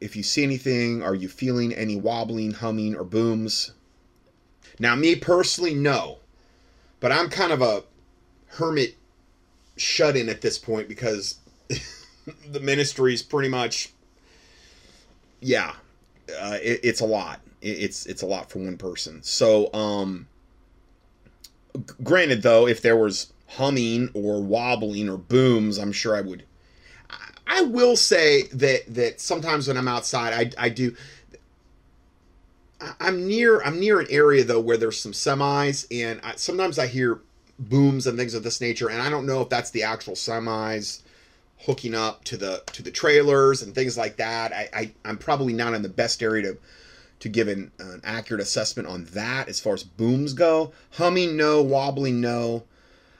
if 0.00 0.16
you 0.16 0.22
see 0.22 0.42
anything, 0.42 1.02
are 1.02 1.14
you 1.14 1.28
feeling 1.28 1.72
any 1.72 1.96
wobbling, 1.96 2.52
humming, 2.52 2.94
or 2.96 3.04
booms? 3.04 3.72
Now, 4.78 4.94
me 4.94 5.16
personally, 5.16 5.74
no. 5.74 6.18
But 7.00 7.12
I'm 7.12 7.30
kind 7.30 7.52
of 7.52 7.62
a 7.62 7.84
hermit 8.46 8.96
shut 9.76 10.16
in 10.16 10.28
at 10.28 10.40
this 10.40 10.58
point 10.58 10.88
because 10.88 11.36
the 12.50 12.60
ministry 12.60 13.14
is 13.14 13.22
pretty 13.22 13.48
much, 13.48 13.92
yeah, 15.40 15.74
uh, 16.40 16.58
it, 16.62 16.80
it's 16.82 17.00
a 17.00 17.06
lot. 17.06 17.40
It, 17.60 17.78
it's 17.78 18.06
it's 18.06 18.22
a 18.22 18.26
lot 18.26 18.50
for 18.50 18.58
one 18.58 18.76
person. 18.76 19.22
So, 19.22 19.72
um, 19.72 20.26
granted, 22.02 22.42
though, 22.42 22.66
if 22.66 22.82
there 22.82 22.96
was 22.96 23.32
humming 23.48 24.10
or 24.14 24.42
wobbling 24.42 25.08
or 25.08 25.16
booms, 25.16 25.78
I'm 25.78 25.92
sure 25.92 26.16
I 26.16 26.20
would. 26.20 26.44
I 27.46 27.62
will 27.62 27.96
say 27.96 28.42
that 28.48 28.82
that 28.94 29.20
sometimes 29.20 29.68
when 29.68 29.76
I'm 29.76 29.88
outside, 29.88 30.54
I 30.58 30.66
I 30.66 30.68
do. 30.68 30.94
I'm 33.00 33.26
near 33.26 33.62
I'm 33.62 33.80
near 33.80 34.00
an 34.00 34.08
area 34.10 34.44
though 34.44 34.60
where 34.60 34.76
there's 34.76 35.00
some 35.00 35.12
semis, 35.12 35.86
and 35.90 36.20
I, 36.22 36.34
sometimes 36.36 36.78
I 36.78 36.86
hear 36.86 37.20
booms 37.58 38.06
and 38.06 38.18
things 38.18 38.34
of 38.34 38.42
this 38.42 38.60
nature, 38.60 38.90
and 38.90 39.00
I 39.00 39.08
don't 39.08 39.26
know 39.26 39.40
if 39.40 39.48
that's 39.48 39.70
the 39.70 39.84
actual 39.84 40.14
semis 40.14 41.02
hooking 41.58 41.94
up 41.94 42.22
to 42.24 42.36
the 42.36 42.62
to 42.72 42.82
the 42.82 42.90
trailers 42.90 43.62
and 43.62 43.74
things 43.74 43.96
like 43.96 44.16
that. 44.16 44.52
I, 44.52 44.68
I 44.74 44.92
I'm 45.04 45.16
probably 45.16 45.52
not 45.52 45.72
in 45.72 45.82
the 45.82 45.88
best 45.88 46.22
area 46.22 46.42
to 46.42 46.58
to 47.20 47.28
give 47.28 47.48
an, 47.48 47.70
an 47.78 48.00
accurate 48.04 48.40
assessment 48.40 48.88
on 48.88 49.04
that 49.06 49.48
as 49.48 49.60
far 49.60 49.74
as 49.74 49.82
booms 49.82 50.32
go. 50.32 50.72
Humming, 50.92 51.36
no. 51.36 51.62
Wobbling, 51.62 52.20
no. 52.20 52.64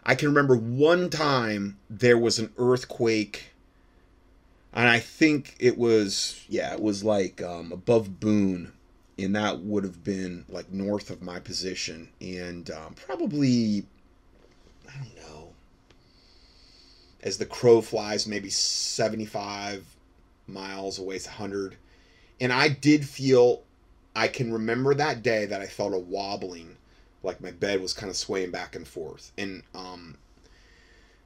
I 0.04 0.14
can 0.14 0.28
remember 0.28 0.56
one 0.56 1.10
time 1.10 1.78
there 1.90 2.18
was 2.18 2.38
an 2.38 2.52
earthquake, 2.58 3.52
and 4.72 4.88
I 4.88 5.00
think 5.00 5.56
it 5.58 5.76
was 5.76 6.44
yeah, 6.48 6.72
it 6.74 6.80
was 6.80 7.02
like 7.02 7.42
um, 7.42 7.72
above 7.72 8.20
Boone 8.20 8.72
and 9.18 9.34
that 9.34 9.60
would 9.60 9.84
have 9.84 10.04
been 10.04 10.44
like 10.48 10.70
north 10.72 11.10
of 11.10 11.22
my 11.22 11.40
position 11.40 12.08
and 12.20 12.70
um, 12.70 12.94
probably 12.94 13.84
i 14.88 14.96
don't 14.96 15.16
know 15.16 15.48
as 17.22 17.38
the 17.38 17.46
crow 17.46 17.80
flies 17.80 18.26
maybe 18.26 18.50
75 18.50 19.84
miles 20.46 20.98
away 20.98 21.16
it's 21.16 21.26
100 21.26 21.76
and 22.40 22.52
i 22.52 22.68
did 22.68 23.04
feel 23.04 23.62
i 24.16 24.26
can 24.26 24.52
remember 24.52 24.94
that 24.94 25.22
day 25.22 25.46
that 25.46 25.60
i 25.60 25.66
felt 25.66 25.94
a 25.94 25.98
wobbling 25.98 26.76
like 27.22 27.40
my 27.40 27.52
bed 27.52 27.80
was 27.80 27.94
kind 27.94 28.10
of 28.10 28.16
swaying 28.16 28.50
back 28.50 28.74
and 28.74 28.86
forth 28.86 29.32
and 29.38 29.62
um, 29.74 30.16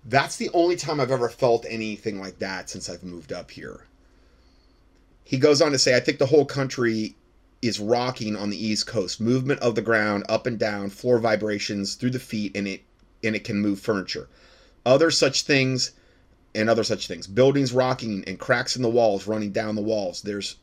that's 0.04 0.36
the 0.36 0.50
only 0.52 0.76
time 0.76 1.00
i've 1.00 1.10
ever 1.10 1.28
felt 1.28 1.64
anything 1.68 2.20
like 2.20 2.38
that 2.38 2.68
since 2.68 2.90
i've 2.90 3.02
moved 3.02 3.32
up 3.32 3.50
here 3.50 3.86
he 5.24 5.38
goes 5.38 5.62
on 5.62 5.72
to 5.72 5.78
say 5.78 5.96
i 5.96 6.00
think 6.00 6.18
the 6.18 6.26
whole 6.26 6.44
country 6.44 7.16
is 7.62 7.78
rocking 7.78 8.36
on 8.36 8.50
the 8.50 8.66
East 8.66 8.86
Coast. 8.86 9.20
Movement 9.20 9.60
of 9.60 9.74
the 9.74 9.82
ground 9.82 10.24
up 10.28 10.46
and 10.46 10.58
down, 10.58 10.88
floor 10.90 11.18
vibrations 11.18 11.94
through 11.94 12.10
the 12.10 12.18
feet, 12.18 12.56
and 12.56 12.66
it 12.66 12.82
and 13.22 13.36
it 13.36 13.44
can 13.44 13.60
move 13.60 13.78
furniture. 13.78 14.28
Other 14.86 15.10
such 15.10 15.42
things 15.42 15.92
and 16.54 16.70
other 16.70 16.84
such 16.84 17.06
things. 17.06 17.26
Buildings 17.26 17.72
rocking 17.72 18.24
and 18.26 18.38
cracks 18.38 18.76
in 18.76 18.82
the 18.82 18.88
walls 18.88 19.26
running 19.26 19.52
down 19.52 19.74
the 19.74 19.82
walls. 19.82 20.22
There's 20.22 20.56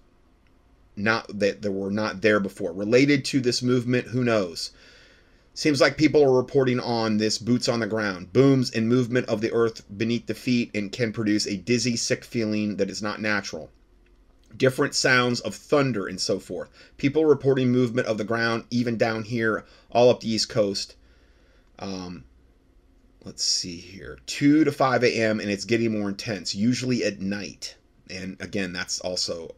not 0.97 1.39
that 1.39 1.61
there 1.61 1.71
were 1.71 1.91
not 1.91 2.21
there 2.21 2.39
before. 2.39 2.73
Related 2.73 3.23
to 3.25 3.39
this 3.39 3.61
movement, 3.61 4.07
who 4.07 4.23
knows? 4.23 4.71
Seems 5.53 5.81
like 5.81 5.97
people 5.97 6.23
are 6.23 6.37
reporting 6.37 6.79
on 6.79 7.17
this 7.17 7.39
boots 7.39 7.67
on 7.67 7.79
the 7.79 7.87
ground, 7.87 8.31
booms 8.31 8.69
and 8.69 8.87
movement 8.87 9.27
of 9.27 9.41
the 9.41 9.51
earth 9.51 9.83
beneath 9.97 10.27
the 10.27 10.35
feet, 10.35 10.69
and 10.75 10.91
can 10.91 11.11
produce 11.11 11.47
a 11.47 11.57
dizzy, 11.57 11.95
sick 11.95 12.23
feeling 12.23 12.77
that 12.77 12.91
is 12.91 13.01
not 13.01 13.19
natural. 13.19 13.71
Different 14.55 14.93
sounds 14.93 15.39
of 15.39 15.55
thunder 15.55 16.05
and 16.05 16.21
so 16.21 16.39
forth. 16.39 16.69
People 16.97 17.25
reporting 17.25 17.71
movement 17.71 18.07
of 18.07 18.19
the 18.19 18.23
ground, 18.23 18.65
even 18.69 18.97
down 18.97 19.23
here, 19.23 19.65
all 19.91 20.11
up 20.11 20.19
the 20.19 20.31
East 20.31 20.47
Coast. 20.47 20.95
Um, 21.79 22.23
let's 23.25 23.43
see 23.43 23.77
here 23.77 24.19
2 24.27 24.63
to 24.63 24.71
5 24.71 25.03
a.m., 25.03 25.39
and 25.39 25.49
it's 25.49 25.65
getting 25.65 25.99
more 25.99 26.09
intense, 26.09 26.53
usually 26.53 27.03
at 27.03 27.19
night. 27.19 27.75
And 28.11 28.37
again, 28.39 28.73
that's 28.73 28.99
also 28.99 29.55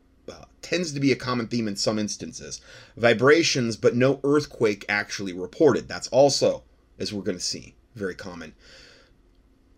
tends 0.61 0.93
to 0.93 0.99
be 0.99 1.11
a 1.11 1.15
common 1.15 1.47
theme 1.47 1.67
in 1.67 1.75
some 1.75 1.97
instances. 1.97 2.61
Vibrations, 2.97 3.75
but 3.75 3.95
no 3.95 4.19
earthquake 4.23 4.85
actually 4.87 5.33
reported. 5.33 5.87
That's 5.87 6.07
also, 6.09 6.63
as 6.99 7.13
we're 7.13 7.23
going 7.23 7.37
to 7.37 7.43
see, 7.43 7.75
very 7.95 8.15
common. 8.15 8.53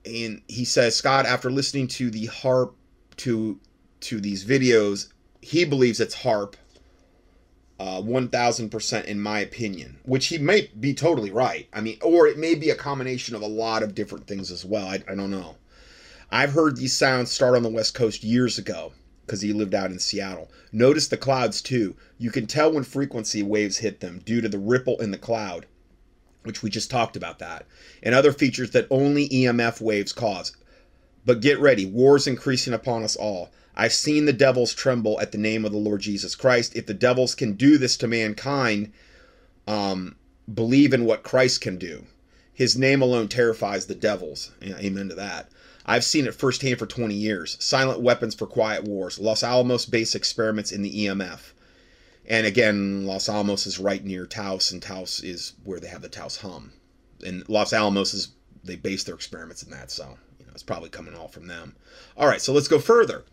And 0.05 0.41
he 0.47 0.65
says, 0.65 0.95
Scott, 0.95 1.25
after 1.25 1.51
listening 1.51 1.87
to 1.89 2.09
the 2.09 2.27
HAARP 2.27 2.73
to 3.17 3.59
to 4.01 4.19
these 4.19 4.43
videos, 4.43 5.09
he 5.41 5.63
believes 5.63 5.99
it's 5.99 6.15
HAARP. 6.15 6.55
Uh, 7.79 7.99
1000% 7.99 9.05
in 9.05 9.19
my 9.19 9.39
opinion, 9.39 9.97
which 10.03 10.27
he 10.27 10.37
may 10.37 10.69
be 10.79 10.93
totally 10.93 11.31
right. 11.31 11.67
I 11.73 11.81
mean, 11.81 11.97
or 12.03 12.27
it 12.27 12.37
may 12.37 12.53
be 12.53 12.69
a 12.69 12.75
combination 12.75 13.35
of 13.35 13.41
a 13.41 13.47
lot 13.47 13.81
of 13.81 13.95
different 13.95 14.27
things 14.27 14.51
as 14.51 14.63
well. 14.63 14.85
I, 14.85 15.03
I 15.09 15.15
don't 15.15 15.31
know. 15.31 15.55
I've 16.31 16.53
heard 16.53 16.77
these 16.77 16.93
sounds 16.93 17.31
start 17.31 17.55
on 17.55 17.63
the 17.63 17.69
West 17.69 17.95
Coast 17.95 18.23
years 18.23 18.59
ago 18.59 18.93
because 19.31 19.41
he 19.43 19.53
lived 19.53 19.73
out 19.73 19.91
in 19.91 19.97
Seattle. 19.97 20.51
Notice 20.73 21.07
the 21.07 21.15
clouds 21.15 21.61
too. 21.61 21.95
You 22.17 22.31
can 22.31 22.47
tell 22.47 22.73
when 22.73 22.83
frequency 22.83 23.41
waves 23.41 23.77
hit 23.77 24.01
them 24.01 24.21
due 24.25 24.41
to 24.41 24.49
the 24.49 24.59
ripple 24.59 24.99
in 24.99 25.11
the 25.11 25.17
cloud, 25.17 25.67
which 26.43 26.61
we 26.61 26.69
just 26.69 26.91
talked 26.91 27.15
about 27.15 27.39
that, 27.39 27.65
and 28.03 28.13
other 28.13 28.33
features 28.33 28.71
that 28.71 28.87
only 28.89 29.29
EMF 29.29 29.79
waves 29.79 30.11
cause. 30.11 30.51
But 31.25 31.39
get 31.39 31.61
ready, 31.61 31.85
war's 31.85 32.27
increasing 32.27 32.73
upon 32.73 33.03
us 33.03 33.15
all. 33.15 33.51
I've 33.73 33.93
seen 33.93 34.25
the 34.25 34.33
devils 34.33 34.73
tremble 34.73 35.17
at 35.21 35.31
the 35.31 35.37
name 35.37 35.63
of 35.63 35.71
the 35.71 35.77
Lord 35.77 36.01
Jesus 36.01 36.35
Christ. 36.35 36.75
If 36.75 36.85
the 36.85 36.93
devils 36.93 37.33
can 37.33 37.53
do 37.53 37.77
this 37.77 37.95
to 37.97 38.09
mankind, 38.09 38.91
um, 39.65 40.17
believe 40.53 40.93
in 40.93 41.05
what 41.05 41.23
Christ 41.23 41.61
can 41.61 41.77
do. 41.77 42.05
His 42.53 42.77
name 42.77 43.01
alone 43.01 43.29
terrifies 43.29 43.85
the 43.85 43.95
devils. 43.95 44.51
Amen 44.61 45.07
to 45.07 45.15
that. 45.15 45.47
I've 45.91 46.05
seen 46.05 46.25
it 46.25 46.33
firsthand 46.33 46.79
for 46.79 46.85
20 46.85 47.13
years. 47.13 47.57
Silent 47.59 47.99
weapons 47.99 48.33
for 48.33 48.47
quiet 48.47 48.85
wars. 48.85 49.19
Los 49.19 49.43
Alamos 49.43 49.85
base 49.85 50.15
experiments 50.15 50.71
in 50.71 50.83
the 50.83 51.05
EMF. 51.05 51.51
And 52.25 52.47
again, 52.47 53.05
Los 53.05 53.27
Alamos 53.27 53.67
is 53.67 53.77
right 53.77 54.01
near 54.01 54.25
Taos, 54.25 54.71
and 54.71 54.81
Taos 54.81 55.21
is 55.21 55.51
where 55.65 55.81
they 55.81 55.89
have 55.89 56.01
the 56.01 56.07
Taos 56.07 56.37
hum. 56.37 56.71
And 57.25 57.43
Los 57.49 57.73
Alamos 57.73 58.13
is, 58.13 58.29
they 58.63 58.77
base 58.77 59.03
their 59.03 59.15
experiments 59.15 59.63
in 59.63 59.71
that, 59.71 59.91
so, 59.91 60.17
you 60.39 60.45
know, 60.45 60.53
it's 60.53 60.63
probably 60.63 60.87
coming 60.87 61.13
all 61.13 61.27
from 61.27 61.47
them. 61.47 61.75
All 62.15 62.27
right, 62.27 62.41
so 62.41 62.53
let's 62.53 62.69
go 62.69 62.79
further 62.79 63.25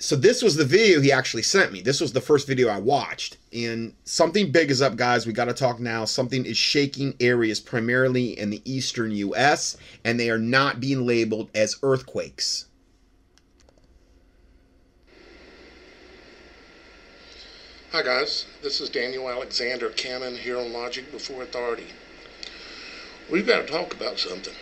so 0.00 0.16
this 0.16 0.42
was 0.42 0.56
the 0.56 0.64
video 0.64 1.00
he 1.00 1.12
actually 1.12 1.42
sent 1.42 1.72
me. 1.72 1.82
This 1.82 2.00
was 2.00 2.12
the 2.12 2.20
first 2.20 2.46
video 2.46 2.68
I 2.68 2.78
watched. 2.78 3.36
And 3.52 3.94
something 4.04 4.50
big 4.50 4.70
is 4.70 4.80
up, 4.80 4.96
guys. 4.96 5.26
We 5.26 5.34
got 5.34 5.44
to 5.44 5.52
talk 5.52 5.78
now. 5.78 6.06
Something 6.06 6.46
is 6.46 6.56
shaking 6.56 7.14
areas 7.20 7.60
primarily 7.60 8.38
in 8.38 8.48
the 8.50 8.62
eastern 8.64 9.10
U.S., 9.12 9.76
and 10.04 10.18
they 10.18 10.30
are 10.30 10.38
not 10.38 10.80
being 10.80 11.06
labeled 11.06 11.50
as 11.54 11.76
earthquakes. 11.82 12.66
Hi, 17.92 18.02
guys. 18.02 18.46
This 18.62 18.80
is 18.80 18.88
Daniel 18.88 19.28
Alexander 19.28 19.90
Cannon 19.90 20.36
here 20.36 20.58
on 20.58 20.72
Logic 20.72 21.10
Before 21.12 21.42
Authority. 21.42 21.88
We've 23.30 23.46
got 23.46 23.66
to 23.66 23.72
talk 23.72 23.92
about 23.92 24.18
something. 24.18 24.54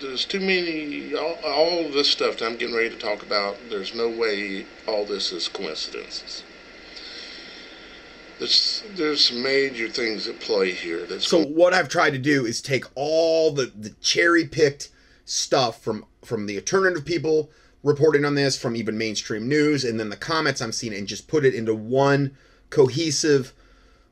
There's 0.00 0.24
too 0.24 0.40
many 0.40 1.14
all, 1.14 1.38
all 1.44 1.88
this 1.90 2.10
stuff 2.10 2.38
that 2.38 2.46
I'm 2.46 2.56
getting 2.56 2.74
ready 2.74 2.90
to 2.90 2.98
talk 2.98 3.22
about. 3.22 3.56
There's 3.68 3.94
no 3.94 4.08
way 4.08 4.66
all 4.86 5.04
this 5.04 5.32
is 5.32 5.48
coincidences. 5.48 6.42
There's 8.38 8.82
there's 8.94 9.26
some 9.26 9.42
major 9.42 9.88
things 9.88 10.26
at 10.26 10.40
play 10.40 10.72
here. 10.72 11.04
That's 11.06 11.28
so 11.28 11.42
what 11.44 11.74
I've 11.74 11.88
tried 11.88 12.10
to 12.10 12.18
do 12.18 12.46
is 12.46 12.62
take 12.62 12.84
all 12.94 13.52
the 13.52 13.66
the 13.66 13.90
cherry 14.00 14.46
picked 14.46 14.90
stuff 15.24 15.82
from 15.82 16.06
from 16.24 16.46
the 16.46 16.56
alternative 16.56 17.04
people 17.04 17.50
reporting 17.82 18.24
on 18.24 18.34
this, 18.34 18.58
from 18.58 18.76
even 18.76 18.98
mainstream 18.98 19.48
news, 19.48 19.84
and 19.84 19.98
then 19.98 20.10
the 20.10 20.16
comments 20.16 20.60
I'm 20.60 20.72
seeing, 20.72 20.94
and 20.94 21.06
just 21.06 21.28
put 21.28 21.44
it 21.44 21.54
into 21.54 21.74
one 21.74 22.36
cohesive 22.68 23.52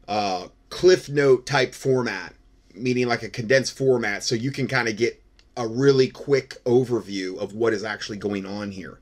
uh, 0.07 0.49
cliff 0.71 1.09
note 1.09 1.47
type 1.47 1.75
format, 1.75 2.35
meaning 2.75 3.07
like 3.09 3.23
a 3.23 3.29
condensed 3.29 3.77
format, 3.77 4.25
so 4.25 4.35
you 4.35 4.51
can 4.51 4.67
kind 4.67 4.89
of 4.89 4.97
get 4.97 5.23
a 5.59 5.67
really 5.67 6.09
quick 6.09 6.57
overview 6.65 7.37
of 7.37 7.53
what 7.53 7.73
is 7.73 7.83
actually 7.83 8.17
going 8.17 8.47
on 8.47 8.71
here. 8.71 9.01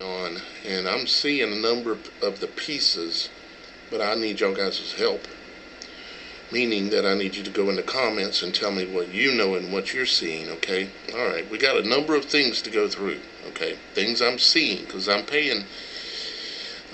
On, 0.00 0.38
and 0.66 0.88
I'm 0.88 1.06
seeing 1.06 1.52
a 1.52 1.56
number 1.56 1.96
of 2.22 2.40
the 2.40 2.46
pieces, 2.46 3.28
but 3.90 4.00
I 4.00 4.14
need 4.14 4.40
y'all 4.40 4.54
guys' 4.54 4.94
help. 4.94 5.20
Meaning 6.50 6.88
that 6.90 7.04
I 7.04 7.14
need 7.14 7.36
you 7.36 7.42
to 7.44 7.50
go 7.50 7.68
in 7.68 7.76
the 7.76 7.82
comments 7.82 8.42
and 8.42 8.54
tell 8.54 8.72
me 8.72 8.86
what 8.86 9.12
you 9.12 9.34
know 9.34 9.54
and 9.54 9.70
what 9.72 9.92
you're 9.92 10.06
seeing, 10.06 10.48
okay? 10.52 10.88
All 11.14 11.26
right, 11.26 11.48
we 11.50 11.58
got 11.58 11.76
a 11.76 11.88
number 11.88 12.14
of 12.14 12.24
things 12.24 12.62
to 12.62 12.70
go 12.70 12.88
through, 12.88 13.20
okay? 13.48 13.76
Things 13.92 14.22
I'm 14.22 14.38
seeing, 14.38 14.86
because 14.86 15.06
I'm 15.06 15.26
paying. 15.26 15.64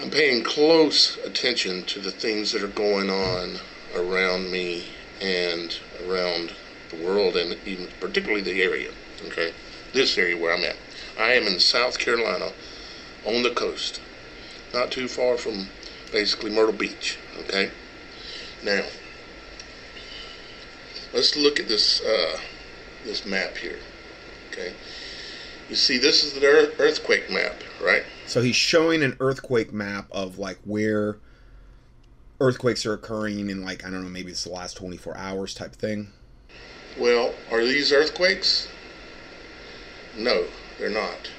I'm 0.02 0.11
paying 0.11 0.42
close 0.42 1.16
attention 1.24 1.84
to 1.84 2.00
the 2.00 2.12
things 2.12 2.52
that 2.52 2.62
are 2.62 2.68
going 2.68 3.09
on 3.09 3.59
around 3.94 4.50
me 4.50 4.84
and 5.20 5.76
around 6.06 6.54
the 6.91 7.05
world 7.05 7.36
and 7.36 7.57
even 7.66 7.89
particularly 8.01 8.43
the 8.43 8.62
area. 8.62 8.91
Okay, 9.26 9.53
this 9.93 10.16
area 10.18 10.36
where 10.36 10.55
I'm 10.55 10.64
at. 10.64 10.76
I 11.18 11.32
am 11.32 11.47
in 11.47 11.59
South 11.59 11.99
Carolina, 11.99 12.53
on 13.24 13.43
the 13.43 13.51
coast, 13.51 14.01
not 14.72 14.91
too 14.91 15.09
far 15.09 15.36
from 15.36 15.68
basically 16.12 16.51
Myrtle 16.51 16.72
Beach. 16.72 17.18
Okay, 17.41 17.70
now 18.64 18.82
let's 21.12 21.36
look 21.36 21.61
at 21.61 21.68
this 21.68 22.01
uh, 22.01 22.39
this 23.05 23.26
map 23.26 23.57
here. 23.57 23.78
Okay, 24.51 24.72
you 25.68 25.76
see 25.76 25.99
this 25.99 26.24
is 26.24 26.34
the 26.34 26.47
earthquake 26.78 27.30
map, 27.30 27.62
right? 27.82 28.05
So 28.26 28.43
he's 28.43 28.57
showing 28.57 29.03
an 29.03 29.16
earthquake 29.20 29.72
map 29.72 30.07
of 30.11 30.39
like 30.39 30.59
where 30.64 31.18
earthquakes 32.41 32.86
are 32.86 32.93
occurring 32.93 33.51
in 33.51 33.64
like 33.64 33.84
I 33.84 33.91
don't 33.91 34.03
know 34.03 34.09
maybe 34.09 34.30
it's 34.30 34.45
the 34.45 34.51
last 34.51 34.76
24 34.76 35.16
hours 35.16 35.55
type 35.55 35.74
thing. 35.74 36.12
Well, 36.99 37.34
are 37.51 37.64
these 37.64 37.92
earthquakes? 37.92 38.68
No, 40.16 40.46
they're 40.78 40.90
not. 40.90 41.30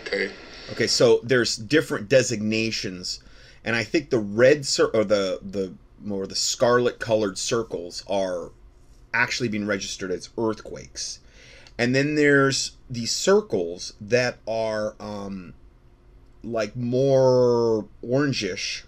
Okay. 0.00 0.32
Okay, 0.72 0.86
so 0.86 1.20
there's 1.22 1.56
different 1.56 2.08
designations, 2.08 3.20
and 3.64 3.76
I 3.76 3.84
think 3.84 4.10
the 4.10 4.18
red 4.18 4.66
cir- 4.66 4.90
or 4.92 5.04
the 5.04 5.38
the 5.42 5.72
more 6.02 6.26
the 6.26 6.34
scarlet 6.34 6.98
colored 6.98 7.38
circles 7.38 8.02
are 8.08 8.50
actually 9.14 9.48
being 9.48 9.66
registered 9.66 10.10
as 10.10 10.30
earthquakes, 10.36 11.20
and 11.78 11.94
then 11.94 12.16
there's 12.16 12.72
these 12.90 13.12
circles 13.12 13.94
that 14.00 14.38
are 14.46 14.94
um, 15.00 15.54
like 16.42 16.76
more 16.76 17.86
orangish, 18.04 18.82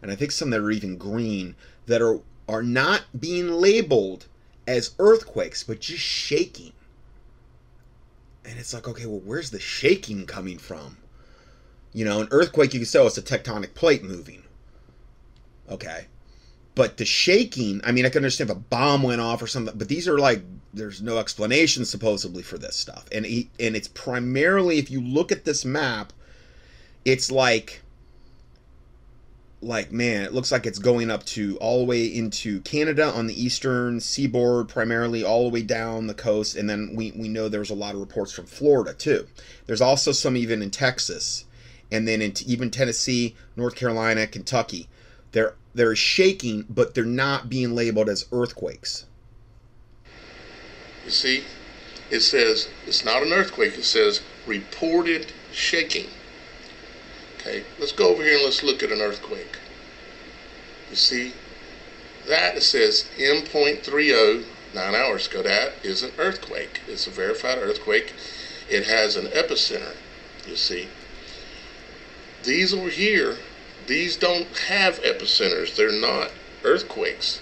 and 0.00 0.10
I 0.10 0.14
think 0.14 0.30
some 0.30 0.50
that 0.50 0.60
are 0.60 0.70
even 0.70 0.96
green 0.96 1.56
that 1.86 2.00
are 2.00 2.20
are 2.50 2.62
not 2.62 3.02
being 3.18 3.48
labeled 3.48 4.26
as 4.66 4.94
earthquakes, 4.98 5.62
but 5.62 5.80
just 5.80 6.02
shaking. 6.02 6.72
And 8.44 8.58
it's 8.58 8.74
like, 8.74 8.88
okay, 8.88 9.06
well, 9.06 9.20
where's 9.24 9.50
the 9.50 9.60
shaking 9.60 10.26
coming 10.26 10.58
from? 10.58 10.96
You 11.92 12.04
know, 12.04 12.20
an 12.20 12.28
earthquake, 12.30 12.74
you 12.74 12.80
can 12.80 12.86
say, 12.86 12.98
oh, 12.98 13.06
it's 13.06 13.18
a 13.18 13.22
tectonic 13.22 13.74
plate 13.74 14.02
moving. 14.02 14.42
Okay. 15.70 16.06
But 16.74 16.96
the 16.96 17.04
shaking, 17.04 17.80
I 17.84 17.92
mean, 17.92 18.06
I 18.06 18.08
can 18.08 18.18
understand 18.18 18.50
if 18.50 18.56
a 18.56 18.60
bomb 18.60 19.02
went 19.02 19.20
off 19.20 19.42
or 19.42 19.46
something, 19.46 19.76
but 19.76 19.88
these 19.88 20.08
are 20.08 20.18
like, 20.18 20.42
there's 20.72 21.02
no 21.02 21.18
explanation 21.18 21.84
supposedly 21.84 22.42
for 22.42 22.58
this 22.58 22.76
stuff. 22.76 23.06
And, 23.12 23.26
he, 23.26 23.50
and 23.58 23.74
it's 23.74 23.88
primarily, 23.88 24.78
if 24.78 24.90
you 24.90 25.00
look 25.00 25.32
at 25.32 25.44
this 25.44 25.64
map, 25.64 26.12
it's 27.04 27.30
like 27.30 27.82
like 29.62 29.92
man 29.92 30.22
it 30.22 30.32
looks 30.32 30.50
like 30.50 30.64
it's 30.64 30.78
going 30.78 31.10
up 31.10 31.22
to 31.24 31.58
all 31.58 31.80
the 31.80 31.84
way 31.84 32.06
into 32.06 32.60
canada 32.62 33.12
on 33.12 33.26
the 33.26 33.42
eastern 33.42 34.00
seaboard 34.00 34.68
primarily 34.68 35.22
all 35.22 35.44
the 35.44 35.50
way 35.50 35.62
down 35.62 36.06
the 36.06 36.14
coast. 36.14 36.56
And 36.56 36.68
then 36.68 36.92
we, 36.94 37.12
we 37.12 37.28
know 37.28 37.48
there's 37.48 37.70
a 37.70 37.74
lot 37.74 37.94
of 37.94 38.00
reports 38.00 38.32
from 38.32 38.46
florida 38.46 38.94
too. 38.94 39.26
There's 39.66 39.82
also 39.82 40.12
some 40.12 40.36
even 40.36 40.62
in 40.62 40.70
texas 40.70 41.44
and 41.92 42.08
then 42.08 42.22
in 42.22 42.32
even 42.46 42.70
tennessee 42.70 43.36
north 43.54 43.76
carolina 43.76 44.26
kentucky. 44.26 44.88
They're 45.32 45.54
they're 45.74 45.94
shaking 45.94 46.64
but 46.70 46.94
they're 46.94 47.04
not 47.04 47.50
being 47.50 47.74
labeled 47.74 48.08
as 48.08 48.26
earthquakes. 48.32 49.04
You 51.04 51.10
see 51.10 51.44
it 52.10 52.20
says 52.20 52.68
it's 52.86 53.04
not 53.04 53.22
an 53.22 53.32
earthquake. 53.32 53.76
It 53.76 53.84
says 53.84 54.22
reported 54.46 55.32
shaking 55.52 56.06
Okay, 57.40 57.64
let's 57.78 57.92
go 57.92 58.08
over 58.08 58.22
here 58.22 58.34
and 58.34 58.44
let's 58.44 58.62
look 58.62 58.82
at 58.82 58.92
an 58.92 59.00
earthquake. 59.00 59.56
You 60.90 60.96
see, 60.96 61.32
that 62.28 62.56
it 62.56 62.62
says 62.62 63.06
M.30 63.18 64.44
nine 64.74 64.94
hours 64.94 65.26
ago. 65.26 65.42
That 65.42 65.72
is 65.82 66.02
an 66.02 66.12
earthquake. 66.18 66.82
It's 66.86 67.06
a 67.06 67.10
verified 67.10 67.56
earthquake. 67.56 68.12
It 68.68 68.84
has 68.84 69.16
an 69.16 69.28
epicenter. 69.28 69.96
You 70.46 70.56
see, 70.56 70.88
these 72.42 72.74
over 72.74 72.90
here, 72.90 73.38
these 73.86 74.16
don't 74.16 74.54
have 74.68 75.00
epicenters. 75.00 75.74
They're 75.74 75.90
not 75.90 76.32
earthquakes. 76.62 77.40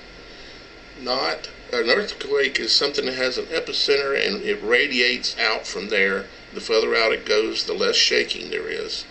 Not 1.01 1.49
an 1.73 1.91
earthquake 1.91 2.61
is 2.61 2.73
something 2.73 3.07
that 3.07 3.15
has 3.15 3.37
an 3.37 3.47
epicenter 3.47 4.15
and 4.15 4.43
it 4.43 4.63
radiates 4.63 5.37
out 5.39 5.67
from 5.67 5.89
there. 5.89 6.27
The 6.55 6.61
further 6.61 6.95
out 6.95 7.13
it 7.13 7.27
goes, 7.27 7.65
the 7.65 7.75
less 7.75 7.97
shaking 7.97 8.51
there 8.51 8.69
is. 8.69 9.05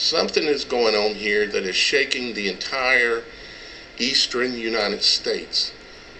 Something 0.00 0.44
is 0.44 0.64
going 0.64 0.94
on 0.94 1.14
here 1.14 1.46
that 1.46 1.64
is 1.64 1.76
shaking 1.76 2.32
the 2.32 2.48
entire 2.48 3.22
eastern 3.98 4.56
United 4.56 5.02
States. 5.02 5.72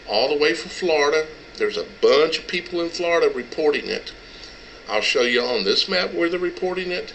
All 0.07 0.28
the 0.28 0.37
way 0.37 0.53
from 0.53 0.68
Florida, 0.68 1.26
there's 1.57 1.78
a 1.78 1.87
bunch 2.03 2.39
of 2.39 2.47
people 2.47 2.83
in 2.83 2.91
Florida 2.91 3.33
reporting 3.35 3.87
it. 3.87 4.12
I'll 4.87 5.01
show 5.01 5.22
you 5.22 5.41
on 5.43 5.64
this 5.64 5.89
map 5.89 6.12
where 6.12 6.28
they're 6.28 6.39
reporting 6.39 6.91
it, 6.91 7.14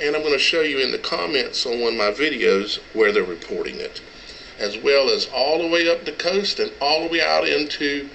and 0.00 0.16
I'm 0.16 0.22
going 0.22 0.32
to 0.32 0.38
show 0.38 0.62
you 0.62 0.78
in 0.78 0.90
the 0.90 0.98
comments 0.98 1.66
on 1.66 1.80
one 1.80 1.92
of 1.92 1.98
my 1.98 2.12
videos 2.12 2.78
where 2.94 3.12
they're 3.12 3.22
reporting 3.22 3.76
it 3.76 4.00
as 4.58 4.78
well 4.78 5.10
as 5.10 5.28
all 5.34 5.58
the 5.58 5.68
way 5.68 5.86
up 5.86 6.06
the 6.06 6.12
coast 6.12 6.60
and 6.60 6.72
all 6.80 7.02
the 7.02 7.12
way 7.12 7.20
out 7.20 7.46
into 7.46 8.08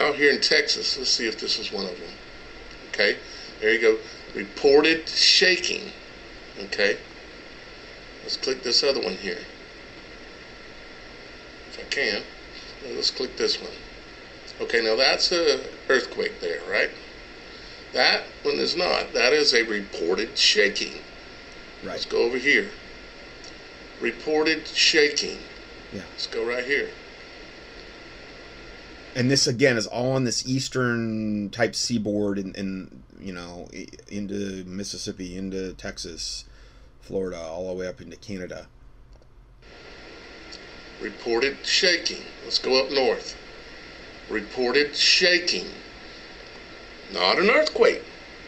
out 0.00 0.16
here 0.16 0.32
in 0.32 0.40
Texas. 0.40 0.98
Let's 0.98 1.10
see 1.10 1.28
if 1.28 1.38
this 1.38 1.60
is 1.60 1.70
one 1.70 1.84
of 1.84 1.92
them. 1.92 2.10
Okay, 2.88 3.16
there 3.60 3.72
you 3.72 3.80
go. 3.80 3.98
Reported 4.34 5.08
shaking. 5.08 5.92
Okay, 6.60 6.96
let's 8.22 8.36
click 8.36 8.62
this 8.62 8.82
other 8.82 9.02
one 9.02 9.14
here. 9.14 9.38
If 11.68 11.78
I 11.78 11.82
can, 11.90 12.22
let's 12.94 13.10
click 13.10 13.36
this 13.36 13.60
one. 13.60 13.72
Okay, 14.60 14.82
now 14.82 14.96
that's 14.96 15.32
a 15.32 15.60
earthquake 15.88 16.40
there, 16.40 16.60
right? 16.70 16.90
That 17.92 18.22
one 18.42 18.56
is 18.56 18.76
not. 18.76 19.12
That 19.12 19.32
is 19.32 19.54
a 19.54 19.62
reported 19.64 20.36
shaking. 20.38 20.94
Right. 21.82 21.92
Let's 21.92 22.06
go 22.06 22.22
over 22.22 22.38
here 22.38 22.70
reported 24.00 24.66
shaking. 24.66 25.38
Yeah. 25.92 26.02
Let's 26.12 26.26
go 26.26 26.46
right 26.46 26.64
here. 26.64 26.90
And 29.14 29.30
this 29.30 29.46
again 29.46 29.76
is 29.76 29.86
all 29.86 30.12
on 30.12 30.24
this 30.24 30.46
eastern 30.46 31.48
type 31.50 31.74
seaboard 31.74 32.38
and, 32.38 32.54
and 32.56 33.02
you 33.18 33.32
know 33.32 33.68
into 34.08 34.64
Mississippi, 34.64 35.36
into 35.38 35.72
Texas, 35.74 36.44
Florida, 37.06 37.38
all 37.38 37.68
the 37.68 37.74
way 37.74 37.86
up 37.86 38.00
into 38.00 38.16
Canada. 38.16 38.66
Reported 41.00 41.58
shaking. 41.62 42.22
Let's 42.44 42.58
go 42.58 42.82
up 42.82 42.90
north. 42.90 43.36
Reported 44.28 44.96
shaking. 44.96 45.66
Not 47.12 47.38
an 47.38 47.48
earthquake. 47.48 48.02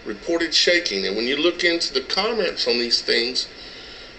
Reported 0.05 0.53
shaking. 0.53 1.07
And 1.07 1.17
when 1.17 1.27
you 1.27 1.37
look 1.37 1.63
into 1.63 1.95
the 1.95 2.01
comments 2.01 2.67
on 2.67 2.75
these 2.75 3.01
things, 3.01 3.47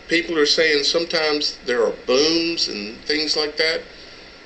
people 0.07 0.37
are 0.37 0.45
saying 0.45 0.85
sometimes 0.85 1.57
there 1.65 1.83
are 1.83 1.93
booms 2.05 2.69
and 2.69 2.97
things 3.01 3.35
like 3.35 3.57
that. 3.57 3.81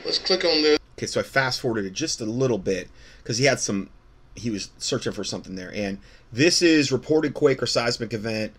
Let's 0.05 0.17
click 0.17 0.43
on 0.43 0.63
this. 0.63 0.79
Okay, 0.97 1.05
so 1.05 1.19
I 1.19 1.23
fast 1.23 1.61
forwarded 1.61 1.85
it 1.85 1.93
just 1.93 2.19
a 2.19 2.25
little 2.25 2.57
bit 2.57 2.89
because 3.17 3.37
he 3.37 3.45
had 3.45 3.59
some, 3.59 3.89
he 4.35 4.49
was 4.49 4.71
searching 4.79 5.13
for 5.13 5.23
something 5.23 5.55
there. 5.55 5.71
And 5.73 5.99
this 6.31 6.63
is 6.63 6.91
reported 6.91 7.35
quake 7.35 7.61
or 7.61 7.67
seismic 7.67 8.13
event 8.13 8.53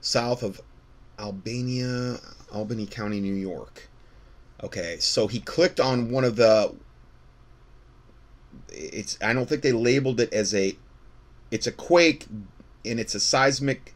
south 0.00 0.42
of 0.42 0.60
Albania, 1.18 2.18
Albany 2.52 2.86
County, 2.86 3.20
New 3.20 3.34
York. 3.34 3.88
Okay, 4.62 4.96
so 4.98 5.26
he 5.26 5.40
clicked 5.40 5.80
on 5.80 6.10
one 6.10 6.24
of 6.24 6.36
the. 6.36 6.74
It's 8.70 9.18
I 9.22 9.32
don't 9.32 9.48
think 9.48 9.62
they 9.62 9.72
labeled 9.72 10.20
it 10.20 10.32
as 10.32 10.54
a. 10.54 10.76
It's 11.50 11.66
a 11.66 11.72
quake, 11.72 12.26
and 12.84 12.98
it's 12.98 13.14
a 13.14 13.20
seismic 13.20 13.94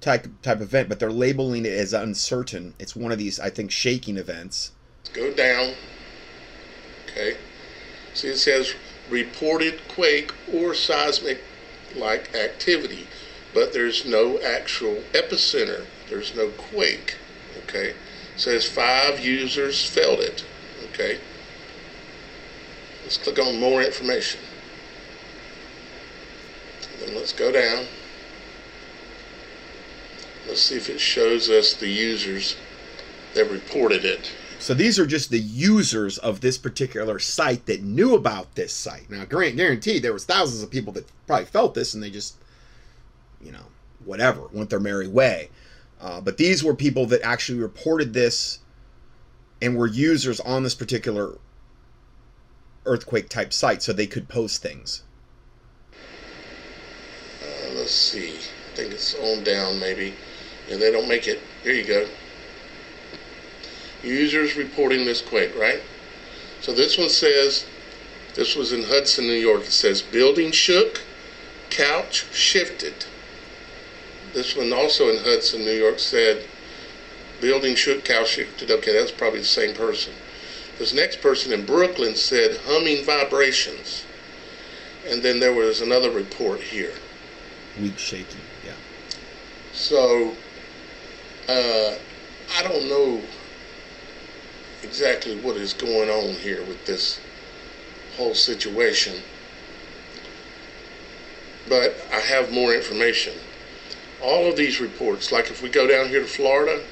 type 0.00 0.28
type 0.42 0.60
event, 0.60 0.88
but 0.88 0.98
they're 0.98 1.12
labeling 1.12 1.64
it 1.64 1.72
as 1.72 1.92
uncertain. 1.92 2.74
It's 2.78 2.96
one 2.96 3.12
of 3.12 3.18
these, 3.18 3.38
I 3.40 3.50
think, 3.50 3.70
shaking 3.70 4.16
events. 4.16 4.72
Go 5.12 5.32
down. 5.32 5.74
Okay. 7.04 7.36
See, 8.14 8.28
it 8.28 8.38
says 8.38 8.74
reported 9.08 9.80
quake 9.88 10.32
or 10.52 10.74
seismic 10.74 11.40
like 11.94 12.34
activity, 12.34 13.06
but 13.54 13.72
there's 13.72 14.04
no 14.04 14.38
actual 14.40 15.02
epicenter. 15.12 15.86
There's 16.08 16.34
no 16.34 16.48
quake. 16.50 17.16
Okay. 17.64 17.90
It 17.90 17.96
says 18.36 18.68
five 18.68 19.24
users 19.24 19.84
felt 19.88 20.20
it. 20.20 20.44
Okay. 20.92 21.18
Let's 23.02 23.18
click 23.18 23.38
on 23.38 23.60
more 23.60 23.82
information. 23.82 24.40
Then 27.00 27.14
let's 27.14 27.32
go 27.32 27.52
down. 27.52 27.86
Let's 30.46 30.62
see 30.62 30.76
if 30.76 30.88
it 30.88 31.00
shows 31.00 31.48
us 31.50 31.74
the 31.74 31.88
users 31.88 32.56
that 33.34 33.50
reported 33.50 34.04
it. 34.04 34.32
So 34.58 34.74
these 34.74 34.98
are 34.98 35.06
just 35.06 35.30
the 35.30 35.38
users 35.38 36.18
of 36.18 36.40
this 36.40 36.56
particular 36.56 37.18
site 37.18 37.66
that 37.66 37.82
knew 37.82 38.14
about 38.14 38.54
this 38.54 38.72
site. 38.72 39.10
Now, 39.10 39.24
grant 39.24 39.56
guaranteed 39.56 40.02
there 40.02 40.12
was 40.12 40.24
thousands 40.24 40.62
of 40.62 40.70
people 40.70 40.92
that 40.94 41.06
probably 41.26 41.46
felt 41.46 41.74
this 41.74 41.94
and 41.94 42.02
they 42.02 42.10
just, 42.10 42.36
you 43.42 43.52
know, 43.52 43.66
whatever, 44.04 44.48
went 44.52 44.70
their 44.70 44.80
merry 44.80 45.08
way. 45.08 45.50
Uh, 46.00 46.20
but 46.20 46.36
these 46.36 46.62
were 46.62 46.74
people 46.74 47.06
that 47.06 47.22
actually 47.22 47.58
reported 47.58 48.12
this 48.12 48.58
and 49.62 49.76
were 49.76 49.86
users 49.86 50.40
on 50.40 50.62
this 50.62 50.74
particular 50.74 51.38
earthquake 52.84 53.28
type 53.28 53.52
site 53.52 53.82
so 53.82 53.92
they 53.92 54.06
could 54.06 54.28
post 54.28 54.62
things. 54.62 55.02
Uh, 57.42 57.70
let's 57.74 57.94
see. 57.94 58.36
I 58.36 58.76
think 58.76 58.92
it's 58.92 59.14
on 59.14 59.42
down 59.42 59.80
maybe 59.80 60.14
and 60.70 60.80
they 60.80 60.90
don't 60.90 61.08
make 61.08 61.28
it. 61.28 61.40
Here 61.62 61.72
you 61.72 61.84
go. 61.84 62.06
Users 64.02 64.56
reporting 64.56 65.04
this 65.04 65.22
quake, 65.22 65.56
right? 65.56 65.80
So 66.60 66.72
this 66.72 66.98
one 66.98 67.08
says, 67.08 67.66
this 68.34 68.54
was 68.54 68.72
in 68.72 68.84
Hudson, 68.84 69.26
New 69.26 69.32
York. 69.32 69.62
It 69.62 69.72
says 69.72 70.02
building 70.02 70.52
shook, 70.52 71.02
couch 71.70 72.26
shifted. 72.32 73.06
This 74.36 74.54
one 74.54 74.70
also 74.70 75.08
in 75.08 75.16
Hudson, 75.24 75.64
New 75.64 75.72
York 75.72 75.98
said 75.98 76.44
building 77.40 77.74
shook, 77.74 78.06
shifted. 78.26 78.70
Okay, 78.70 78.92
that's 78.92 79.10
probably 79.10 79.38
the 79.38 79.46
same 79.46 79.74
person. 79.74 80.12
This 80.78 80.92
next 80.92 81.22
person 81.22 81.54
in 81.54 81.64
Brooklyn 81.64 82.14
said 82.14 82.58
humming 82.66 83.02
vibrations. 83.02 84.04
And 85.08 85.22
then 85.22 85.40
there 85.40 85.54
was 85.54 85.80
another 85.80 86.10
report 86.10 86.60
here. 86.60 86.92
Weak 87.80 87.98
shaking, 87.98 88.42
yeah. 88.62 88.74
So 89.72 90.36
uh, 91.48 91.94
I 92.58 92.62
don't 92.62 92.90
know 92.90 93.22
exactly 94.82 95.40
what 95.40 95.56
is 95.56 95.72
going 95.72 96.10
on 96.10 96.34
here 96.34 96.62
with 96.64 96.84
this 96.84 97.18
whole 98.18 98.34
situation, 98.34 99.22
but 101.70 101.96
I 102.12 102.20
have 102.20 102.52
more 102.52 102.74
information. 102.74 103.32
All 104.26 104.48
of 104.50 104.56
these 104.56 104.80
reports, 104.80 105.30
like 105.30 105.50
if 105.52 105.62
we 105.62 105.68
go 105.68 105.86
down 105.86 106.08
here 106.08 106.20
to 106.20 106.26
Florida, 106.26 106.82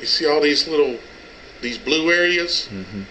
you 0.00 0.06
see 0.06 0.26
all 0.26 0.40
these 0.40 0.66
little, 0.66 0.98
these 1.60 1.76
blue 1.76 2.10
areas, 2.10 2.70
mm-hmm. 2.72 3.02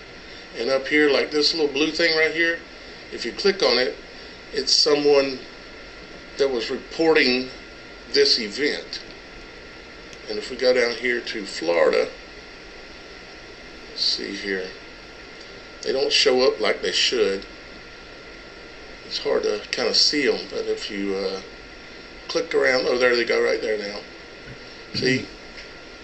and 0.60 0.70
up 0.72 0.88
here, 0.88 1.12
like 1.12 1.30
this 1.30 1.54
little 1.54 1.72
blue 1.72 1.92
thing 1.92 2.18
right 2.18 2.34
here, 2.34 2.58
if 3.12 3.24
you 3.24 3.32
click 3.32 3.62
on 3.62 3.78
it, 3.78 3.96
it's 4.54 4.72
someone 4.72 5.38
that 6.40 6.50
was 6.50 6.72
reporting 6.72 7.50
this 8.12 8.40
event. 8.40 9.02
And 10.28 10.40
if 10.40 10.50
we 10.50 10.58
go 10.58 10.74
down 10.74 10.96
here 10.96 11.22
to 11.22 11.46
Florida, 11.46 12.10
let's 13.92 14.04
see 14.04 14.36
here, 14.36 14.66
they 15.84 15.92
don't 15.92 16.12
show 16.12 16.42
up 16.42 16.60
like 16.60 16.82
they 16.82 16.92
should. 16.92 17.46
It's 19.06 19.20
hard 19.20 19.44
to 19.44 19.62
kind 19.72 19.88
of 19.88 19.96
see 19.96 20.26
them, 20.26 20.48
but 20.50 20.66
if 20.66 20.90
you 20.90 21.14
uh, 21.16 21.42
click 22.36 22.54
around, 22.54 22.84
oh, 22.86 22.98
there 22.98 23.16
they 23.16 23.24
go 23.24 23.42
right 23.42 23.62
there 23.62 23.78
now. 23.78 24.00
See, 24.94 25.26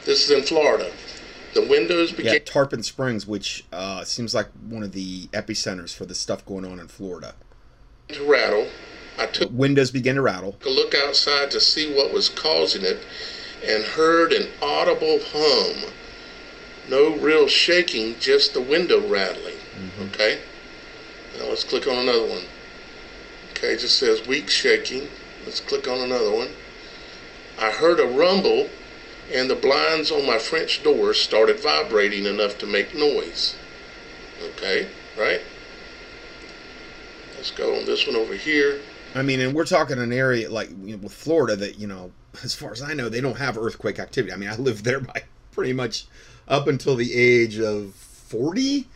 this 0.06 0.30
is 0.30 0.32
in 0.32 0.44
Florida. 0.44 0.90
The 1.54 1.68
windows 1.68 2.14
began. 2.14 2.34
Yeah, 2.34 2.40
Tarpon 2.40 2.84
Springs, 2.84 3.28
which 3.28 3.66
uh, 3.74 4.06
seems 4.06 4.34
like 4.34 4.48
one 4.70 4.82
of 4.82 4.94
the 4.94 5.28
epicenters 5.28 5.94
for 5.94 6.06
the 6.06 6.16
stuff 6.16 6.46
going 6.46 6.64
on 6.64 6.80
in 6.80 6.88
Florida. 6.88 7.34
To 8.10 8.32
rattle. 8.32 8.68
I 9.20 9.26
took 9.26 9.52
windows 9.52 9.92
began 9.92 10.16
to 10.16 10.22
rattle. 10.22 10.56
A 10.66 10.70
look 10.70 10.96
outside 10.96 11.52
to 11.52 11.60
see 11.60 11.94
what 11.94 12.14
was 12.14 12.30
causing 12.30 12.84
it, 12.84 13.06
and 13.66 13.84
heard 13.84 14.32
an 14.32 14.48
audible 14.62 15.20
hum. 15.34 15.92
No 16.90 17.18
real 17.18 17.50
shaking, 17.50 18.18
just 18.20 18.54
the 18.54 18.62
window 18.62 19.06
rattling. 19.06 19.58
Mm-hmm. 19.76 20.04
Okay? 20.04 20.40
Now 21.38 21.50
let's 21.50 21.66
click 21.66 21.88
on 21.88 21.98
another 21.98 22.26
one. 22.26 22.44
Okay, 23.52 23.74
it 23.74 23.82
just 23.82 24.00
says 24.00 24.26
weak 24.26 24.50
shaking. 24.50 25.10
Let's 25.46 25.60
click 25.60 25.88
on 25.88 26.00
another 26.00 26.32
one. 26.32 26.50
I 27.60 27.72
heard 27.72 28.00
a 28.00 28.08
rumble 28.08 28.70
and 29.34 29.50
the 29.50 29.56
blinds 29.56 30.12
on 30.12 30.26
my 30.26 30.38
French 30.38 30.84
doors 30.84 31.20
started 31.20 31.60
vibrating 31.60 32.26
enough 32.26 32.58
to 32.60 32.66
make 32.66 32.94
noise. 32.94 33.56
Okay, 34.44 34.88
right? 35.18 35.42
Let's 37.36 37.52
go 37.52 37.76
on 37.78 37.86
this 37.86 38.06
one 38.06 38.16
over 38.16 38.34
here. 38.34 38.82
I 39.16 39.22
mean, 39.22 39.40
and 39.40 39.54
we're 39.54 39.66
talking 39.66 40.00
an 40.00 40.14
area 40.14 40.50
like 40.50 40.70
you 40.84 40.96
know, 40.96 41.04
with 41.04 41.14
Florida 41.14 41.56
that 41.56 41.80
you 41.80 41.88
know, 41.88 42.12
as 42.44 42.54
far 42.54 42.72
as 42.72 42.82
I 42.82 42.94
know, 42.94 43.10
they 43.10 43.22
don't 43.22 43.38
have 43.38 43.58
earthquake 43.58 44.00
activity. 44.00 44.34
I 44.34 44.38
mean, 44.38 44.50
I 44.50 44.56
lived 44.56 44.86
there 44.86 45.00
by 45.00 45.24
pretty 45.52 45.74
much 45.74 46.06
up 46.48 46.68
until 46.68 46.96
the 46.96 47.14
age 47.14 47.60
of 47.60 47.94
forty. 47.94 48.88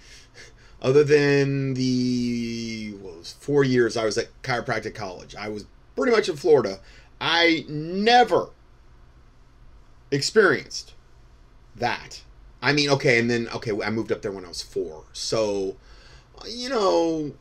Other 0.81 1.03
than 1.03 1.73
the 1.73 2.93
was 3.01 3.35
four 3.39 3.63
years 3.63 3.97
I 3.97 4.05
was 4.05 4.17
at 4.17 4.27
chiropractic 4.43 4.93
college, 4.93 5.35
I 5.35 5.49
was 5.49 5.65
pretty 5.95 6.11
much 6.11 6.29
in 6.29 6.35
Florida. 6.35 6.79
I 7.19 7.65
never 7.67 8.49
experienced 10.11 10.93
that. 11.75 12.21
I 12.61 12.73
mean, 12.73 12.89
okay, 12.89 13.19
and 13.19 13.29
then 13.29 13.47
okay, 13.49 13.71
I 13.83 13.89
moved 13.89 14.11
up 14.11 14.21
there 14.21 14.31
when 14.31 14.45
I 14.45 14.49
was 14.49 14.61
four, 14.61 15.03
so 15.13 15.75
you 16.47 16.69
know. 16.69 17.33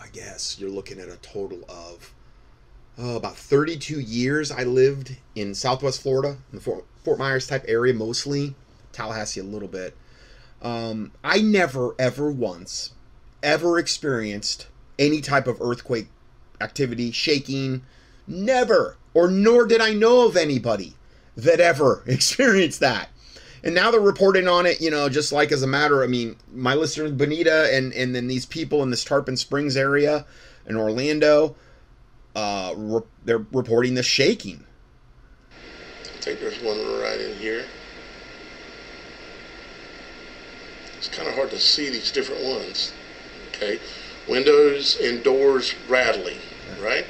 I 0.00 0.08
guess 0.12 0.58
you're 0.58 0.70
looking 0.70 0.98
at 0.98 1.08
a 1.08 1.16
total 1.18 1.60
of 1.68 2.14
oh, 2.98 3.16
about 3.16 3.36
32 3.36 4.00
years 4.00 4.50
I 4.50 4.64
lived 4.64 5.16
in 5.34 5.54
Southwest 5.54 6.02
Florida, 6.02 6.38
in 6.50 6.58
the 6.58 6.60
Fort, 6.60 6.84
Fort 7.04 7.18
Myers 7.18 7.46
type 7.46 7.64
area 7.68 7.94
mostly, 7.94 8.54
Tallahassee 8.92 9.40
a 9.40 9.44
little 9.44 9.68
bit. 9.68 9.96
Um, 10.62 11.12
I 11.24 11.40
never, 11.40 11.94
ever 11.98 12.30
once, 12.30 12.92
ever 13.42 13.78
experienced 13.78 14.66
any 14.98 15.20
type 15.20 15.46
of 15.46 15.60
earthquake 15.60 16.08
activity, 16.60 17.10
shaking, 17.10 17.82
never, 18.26 18.96
or 19.14 19.28
nor 19.28 19.66
did 19.66 19.80
I 19.80 19.92
know 19.92 20.26
of 20.26 20.36
anybody 20.36 20.94
that 21.36 21.60
ever 21.60 22.02
experienced 22.06 22.80
that. 22.80 23.08
And 23.62 23.74
now 23.74 23.90
they're 23.90 24.00
reporting 24.00 24.48
on 24.48 24.64
it, 24.64 24.80
you 24.80 24.90
know, 24.90 25.08
just 25.08 25.32
like 25.32 25.52
as 25.52 25.62
a 25.62 25.66
matter. 25.66 26.02
I 26.02 26.06
mean, 26.06 26.36
my 26.52 26.74
listeners, 26.74 27.12
Bonita, 27.12 27.74
and 27.74 27.92
and 27.92 28.14
then 28.14 28.26
these 28.26 28.46
people 28.46 28.82
in 28.82 28.90
this 28.90 29.04
Tarpon 29.04 29.36
Springs 29.36 29.76
area, 29.76 30.24
in 30.66 30.76
Orlando, 30.76 31.56
uh, 32.34 32.72
re- 32.76 33.02
they're 33.24 33.44
reporting 33.52 33.94
the 33.94 34.02
shaking. 34.02 34.64
I 36.04 36.22
think 36.22 36.40
there's 36.40 36.62
one 36.62 36.78
right 37.00 37.20
in 37.20 37.36
here. 37.36 37.64
It's 40.96 41.08
kind 41.08 41.28
of 41.28 41.34
hard 41.34 41.50
to 41.50 41.58
see 41.58 41.90
these 41.90 42.12
different 42.12 42.44
ones. 42.44 42.92
Okay, 43.48 43.78
windows 44.28 44.98
and 45.00 45.22
doors 45.22 45.74
rattling, 45.88 46.38
right? 46.80 47.04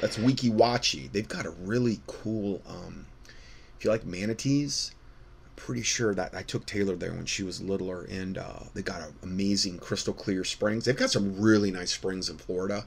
That's 0.00 0.18
Weeki 0.18 0.50
Wachee. 0.50 1.10
They've 1.10 1.28
got 1.28 1.46
a 1.46 1.50
really 1.50 2.00
cool. 2.06 2.62
Um, 2.66 3.06
if 3.78 3.84
you 3.84 3.90
like 3.90 4.04
manatees, 4.04 4.92
I'm 5.44 5.52
pretty 5.56 5.82
sure 5.82 6.14
that 6.14 6.34
I 6.34 6.42
took 6.42 6.66
Taylor 6.66 6.96
there 6.96 7.12
when 7.12 7.26
she 7.26 7.42
was 7.42 7.62
littler, 7.62 8.04
and 8.04 8.38
uh, 8.38 8.60
they 8.74 8.82
got 8.82 9.02
amazing 9.22 9.78
crystal 9.78 10.14
clear 10.14 10.44
springs. 10.44 10.84
They've 10.84 10.96
got 10.96 11.10
some 11.10 11.40
really 11.40 11.70
nice 11.70 11.92
springs 11.92 12.28
in 12.28 12.38
Florida, 12.38 12.86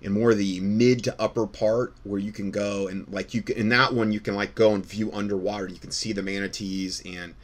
in 0.00 0.12
more 0.12 0.30
of 0.30 0.38
the 0.38 0.60
mid 0.60 1.04
to 1.04 1.20
upper 1.20 1.46
part 1.46 1.94
where 2.04 2.20
you 2.20 2.32
can 2.32 2.50
go 2.50 2.86
and 2.86 3.08
like 3.08 3.34
you 3.34 3.42
can, 3.42 3.56
in 3.56 3.68
that 3.70 3.92
one 3.92 4.12
you 4.12 4.20
can 4.20 4.34
like 4.34 4.54
go 4.54 4.74
and 4.74 4.84
view 4.86 5.12
underwater. 5.12 5.68
You 5.68 5.78
can 5.78 5.90
see 5.90 6.12
the 6.12 6.22
manatees 6.22 7.02
and 7.04 7.34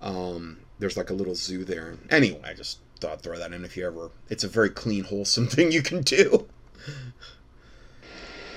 um, 0.00 0.58
there's 0.78 0.96
like 0.96 1.10
a 1.10 1.14
little 1.14 1.34
zoo 1.34 1.64
there. 1.64 1.96
Anyway, 2.10 2.40
I 2.44 2.54
just 2.54 2.78
thought 3.00 3.12
I'd 3.12 3.20
throw 3.20 3.38
that 3.38 3.52
in 3.52 3.64
if 3.64 3.76
you 3.76 3.86
ever. 3.86 4.10
It's 4.28 4.44
a 4.44 4.48
very 4.48 4.70
clean, 4.70 5.04
wholesome 5.04 5.46
thing 5.48 5.70
you 5.72 5.82
can 5.82 6.02
do. 6.02 6.48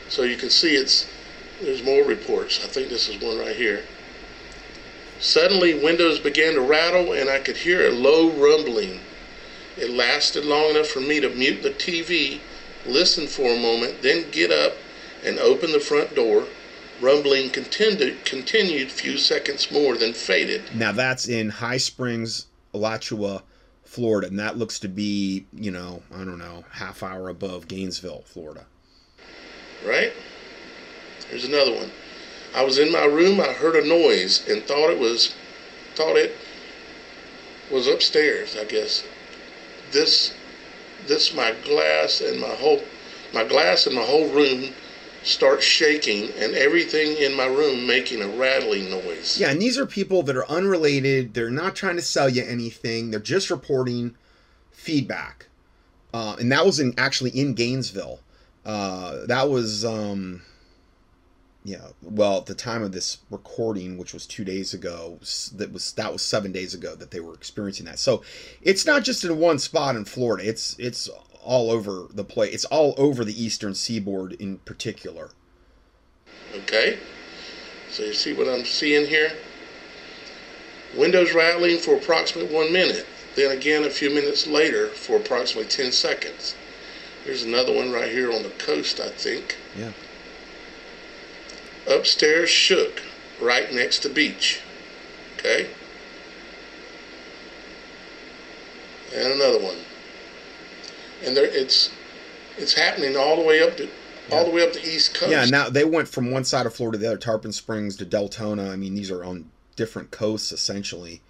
So 0.10 0.24
you 0.24 0.38
can 0.38 0.50
see 0.50 0.76
it's 0.76 1.08
there's 1.62 1.84
more 1.84 2.04
reports. 2.04 2.64
I 2.64 2.68
think 2.68 2.90
this 2.90 3.08
is 3.08 3.22
one 3.22 3.38
right 3.38 3.56
here. 3.56 3.84
Suddenly, 5.20 5.82
windows 5.82 6.20
began 6.20 6.56
to 6.56 6.62
rattle, 6.62 7.14
and 7.14 7.30
I 7.30 7.40
could 7.40 7.58
hear 7.58 7.88
a 7.88 7.92
low 7.92 8.30
rumbling. 8.30 9.00
It 9.78 9.90
lasted 9.90 10.46
long 10.46 10.72
enough 10.72 10.88
for 10.88 11.00
me 11.00 11.20
to 11.22 11.30
mute 11.30 11.64
the 11.64 11.72
TV, 11.72 12.40
listen 12.86 13.28
for 13.28 13.54
a 13.54 13.60
moment, 13.60 14.02
then 14.02 14.30
get 14.32 14.52
up 14.52 14.74
and 15.24 15.40
open 15.40 15.72
the 15.72 15.80
front 15.80 16.16
door. 16.16 16.46
Rumbling 17.02 17.50
continued, 17.50 18.24
continued 18.24 18.92
few 18.92 19.18
seconds 19.18 19.70
more, 19.72 19.98
then 19.98 20.14
faded. 20.14 20.64
Now 20.74 20.92
that's 20.92 21.28
in 21.28 21.50
High 21.50 21.78
Springs, 21.78 22.48
Alachua, 22.74 23.44
Florida, 23.84 24.28
and 24.28 24.40
that 24.40 24.58
looks 24.58 24.80
to 24.80 24.88
be, 24.88 25.46
you 25.54 25.72
know, 25.72 26.02
I 26.14 26.20
don't 26.20 26.40
know, 26.40 26.64
half 26.72 27.04
hour 27.04 27.30
above 27.30 27.68
Gainesville, 27.68 28.24
Florida. 28.26 28.66
Right? 29.86 30.14
Here's 31.30 31.46
another 31.46 31.74
one. 31.74 31.92
I 32.54 32.64
was 32.64 32.78
in 32.80 32.92
my 32.92 33.06
room. 33.06 33.40
I 33.40 33.54
heard 33.54 33.76
a 33.76 33.88
noise 33.88 34.48
and 34.48 34.64
thought 34.64 34.90
it 34.90 35.00
was, 35.00 35.36
thought 35.96 36.16
it 36.16 36.36
was 37.72 37.88
upstairs. 37.88 38.56
I 38.56 38.66
guess. 38.66 39.04
This, 39.92 40.34
this 41.08 41.34
my 41.34 41.54
glass 41.64 42.22
and 42.22 42.40
my 42.40 42.56
whole, 42.56 42.82
my 43.34 43.44
glass 43.44 43.86
and 43.86 43.96
my 43.96 44.04
whole 44.04 44.30
room 44.30 44.74
start 45.24 45.62
shaking 45.62 46.32
and 46.38 46.54
everything 46.54 47.18
in 47.18 47.34
my 47.34 47.46
room 47.46 47.88
making 47.88 48.22
a 48.22 48.28
rattling 48.28 48.90
noise. 48.90 49.40
Yeah, 49.40 49.50
and 49.50 49.62
these 49.62 49.78
are 49.78 49.86
people 49.86 50.22
that 50.24 50.38
are 50.38 50.48
unrelated. 50.48 51.34
They're 51.34 51.50
not 51.50 51.76
trying 51.76 51.96
to 51.96 52.02
sell 52.02 52.30
you 52.30 52.44
anything. 52.44 53.12
They're 53.12 53.20
just 53.20 53.50
reporting 53.50 54.16
feedback. 54.72 55.48
Uh, 56.14 56.36
and 56.40 56.52
that 56.52 56.66
was 56.66 56.80
in 56.80 56.94
actually 56.98 57.32
in 57.32 57.56
Gainesville. 57.56 58.20
Uh, 58.66 59.26
that 59.28 59.50
was 59.50 59.86
um, 59.86 60.42
yeah. 61.66 61.88
Well, 62.02 62.38
at 62.38 62.46
the 62.46 62.56
time 62.56 62.84
of 62.84 62.92
this 62.92 63.18
recording, 63.30 63.98
which 63.98 64.14
was 64.14 64.26
two 64.26 64.44
days 64.44 64.74
ago, 64.74 65.20
that 65.56 65.72
was 65.72 65.94
that 65.94 66.12
was 66.12 66.22
seven 66.22 66.52
days 66.52 66.74
ago 66.74 66.96
that 66.96 67.12
they 67.12 67.20
were 67.20 67.34
experiencing 67.34 67.86
that. 67.88 68.00
So 68.00 68.24
it's 68.62 68.86
not 68.86 69.04
just 69.04 69.24
in 69.24 69.38
one 69.40 69.60
spot 69.60 69.96
in 69.96 70.06
Florida. 70.06 70.48
It's 70.48 70.76
it's 70.80 71.10
all 71.44 71.72
over 71.72 72.08
the 72.12 72.24
place. 72.24 72.54
It's 72.54 72.66
all 72.66 72.94
over 72.98 73.26
the 73.26 73.44
eastern 73.44 73.76
seaboard 73.76 74.34
in 74.34 74.58
particular. 74.60 75.32
Okay? 76.56 77.00
So 77.90 78.04
you 78.04 78.14
see 78.14 78.34
what 78.34 78.48
I'm 78.48 78.66
seeing 78.66 79.08
here? 79.08 79.32
Windows 80.96 81.34
rattling 81.34 81.78
for 81.78 81.96
approximately 81.96 82.54
one 82.54 82.72
minute, 82.72 83.06
then 83.36 83.56
again 83.56 83.84
a 83.84 83.90
few 83.90 84.10
minutes 84.10 84.48
later 84.48 84.88
for 84.88 85.18
approximately 85.18 85.70
10 85.70 85.92
seconds. 85.92 86.56
Here's 87.26 87.42
another 87.42 87.74
one 87.74 87.92
right 87.92 88.12
here 88.12 88.32
on 88.32 88.44
the 88.44 88.50
coast, 88.50 89.00
I 89.00 89.10
think. 89.10 89.58
Yeah. 89.76 89.92
Upstairs 91.90 92.52
shook 92.52 93.02
right 93.42 93.74
next 93.74 94.00
to 94.00 94.10
beach. 94.10 94.62
Okay? 95.38 95.68
And 99.16 99.34
another 99.34 99.60
one. 99.60 99.78
And 101.26 101.36
there 101.36 101.46
it's 101.46 101.90
it's 102.58 102.74
happening 102.74 103.18
all 103.18 103.38
the 103.38 103.44
way 103.44 103.62
up 103.62 103.76
to 103.78 103.90
all 104.32 104.46
the 104.46 104.52
way 104.52 104.66
up 104.66 104.74
the 104.74 104.88
east 104.88 105.16
coast. 105.16 105.32
Yeah, 105.32 105.46
now 105.46 105.70
they 105.70 105.84
went 105.84 106.08
from 106.08 106.30
one 106.30 106.44
side 106.44 106.68
of 106.68 106.76
Florida 106.76 106.98
to 106.98 107.02
the 107.02 107.08
other, 107.08 107.18
Tarpon 107.18 107.52
Springs 107.52 107.96
to 107.98 108.06
Deltona. 108.06 108.72
I 108.72 108.76
mean, 108.76 108.94
these 108.94 109.10
are 109.10 109.24
on 109.24 109.50
different 109.76 110.12
coasts 110.12 110.52
essentially. 110.52 111.22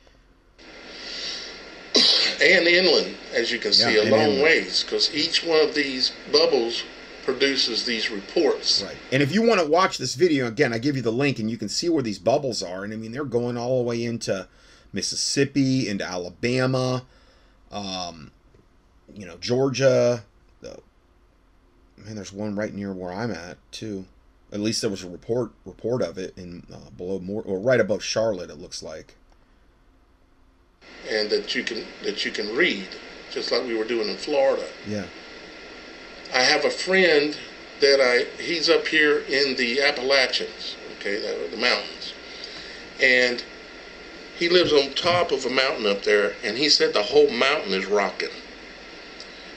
And 2.42 2.68
inland, 2.68 3.16
as 3.34 3.52
you 3.52 3.60
can 3.60 3.74
see, 3.74 3.98
a 3.98 4.04
long 4.04 4.22
inland. 4.22 4.44
ways, 4.44 4.84
because 4.84 5.14
each 5.14 5.44
one 5.44 5.62
of 5.62 5.76
these 5.76 6.12
bubbles 6.32 6.84
produces 7.24 7.86
these 7.86 8.12
reports. 8.12 8.84
Right. 8.84 8.96
And 9.12 9.24
if 9.24 9.34
you 9.34 9.42
want 9.42 9.60
to 9.60 9.66
watch 9.66 9.98
this 9.98 10.16
video 10.16 10.48
again, 10.48 10.74
I 10.74 10.78
give 10.78 10.96
you 10.96 11.02
the 11.02 11.12
link, 11.12 11.40
and 11.40 11.50
you 11.50 11.58
can 11.58 11.70
see 11.70 11.90
where 11.90 12.04
these 12.04 12.20
bubbles 12.20 12.62
are. 12.62 12.84
And 12.84 12.94
I 12.94 12.96
mean, 12.96 13.12
they're 13.12 13.26
going 13.26 13.58
all 13.58 13.80
the 13.80 13.84
way 13.84 14.04
into 14.04 14.48
Mississippi, 14.94 15.90
into 15.90 16.06
Alabama, 16.06 17.04
um, 17.72 18.32
you 19.14 19.26
know, 19.26 19.38
Georgia. 19.38 20.24
The, 20.62 20.80
man, 21.98 22.16
there's 22.16 22.32
one 22.32 22.56
right 22.56 22.74
near 22.74 22.94
where 22.94 23.12
I'm 23.12 23.32
at 23.32 23.58
too. 23.72 24.06
At 24.52 24.60
least 24.60 24.82
there 24.82 24.90
was 24.90 25.04
a 25.04 25.10
report 25.10 25.52
report 25.66 26.02
of 26.02 26.18
it 26.18 26.38
in 26.38 26.66
uh, 26.72 26.92
below 26.96 27.20
more 27.20 27.42
or 27.42 27.60
right 27.60 27.80
above 27.80 28.04
Charlotte. 28.04 28.50
It 28.50 28.60
looks 28.60 28.82
like. 28.82 29.16
And 31.10 31.30
that 31.30 31.56
you 31.56 31.64
can 31.64 31.86
that 32.04 32.26
you 32.26 32.32
can 32.32 32.56
read, 32.56 32.88
just 33.32 33.52
like 33.52 33.64
we 33.64 33.76
were 33.76 33.86
doing 33.86 34.10
in 34.10 34.18
Florida. 34.18 34.68
Yeah. 34.88 35.06
I 36.34 36.42
have 36.42 36.66
a 36.66 36.70
friend 36.70 37.38
that 37.82 38.00
I 38.02 38.42
he's 38.42 38.70
up 38.70 38.88
here 38.88 39.20
in 39.20 39.56
the 39.56 39.82
Appalachians, 39.82 40.76
okay, 41.00 41.20
the, 41.20 41.50
the 41.56 41.58
mountains, 41.58 42.14
and 43.02 43.44
he 44.38 44.50
lives 44.50 44.74
on 44.74 44.94
top 44.94 45.32
of 45.32 45.46
a 45.46 45.50
mountain 45.50 45.86
up 45.86 46.04
there, 46.04 46.34
and 46.44 46.58
he 46.58 46.70
said 46.70 46.94
the 46.94 47.04
whole 47.04 47.30
mountain 47.30 47.74
is 47.74 47.86
rocking. 47.86 48.30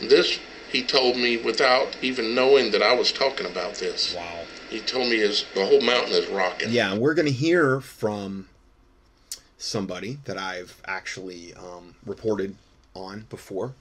This 0.01 0.39
he 0.71 0.83
told 0.83 1.17
me 1.17 1.37
without 1.37 1.97
even 2.03 2.35
knowing 2.35 2.71
that 2.73 2.83
I 2.83 2.95
was 2.95 3.11
talking 3.11 3.47
about 3.47 3.75
this. 3.77 4.15
Wow. 4.15 4.45
He 4.69 4.81
told 4.81 5.09
me 5.09 5.19
his 5.19 5.47
the 5.55 5.65
whole 5.65 5.81
mountain 5.81 6.13
is 6.13 6.29
rocking. 6.29 6.71
Yeah, 6.71 6.93
and 6.93 7.01
we're 7.01 7.15
going 7.15 7.27
to 7.27 7.33
hear 7.33 7.81
from 7.81 8.49
somebody 9.59 10.19
that 10.25 10.39
I've 10.39 10.81
actually 10.87 11.53
um, 11.55 11.97
reported 12.07 12.57
on 12.95 13.27
before. 13.29 13.75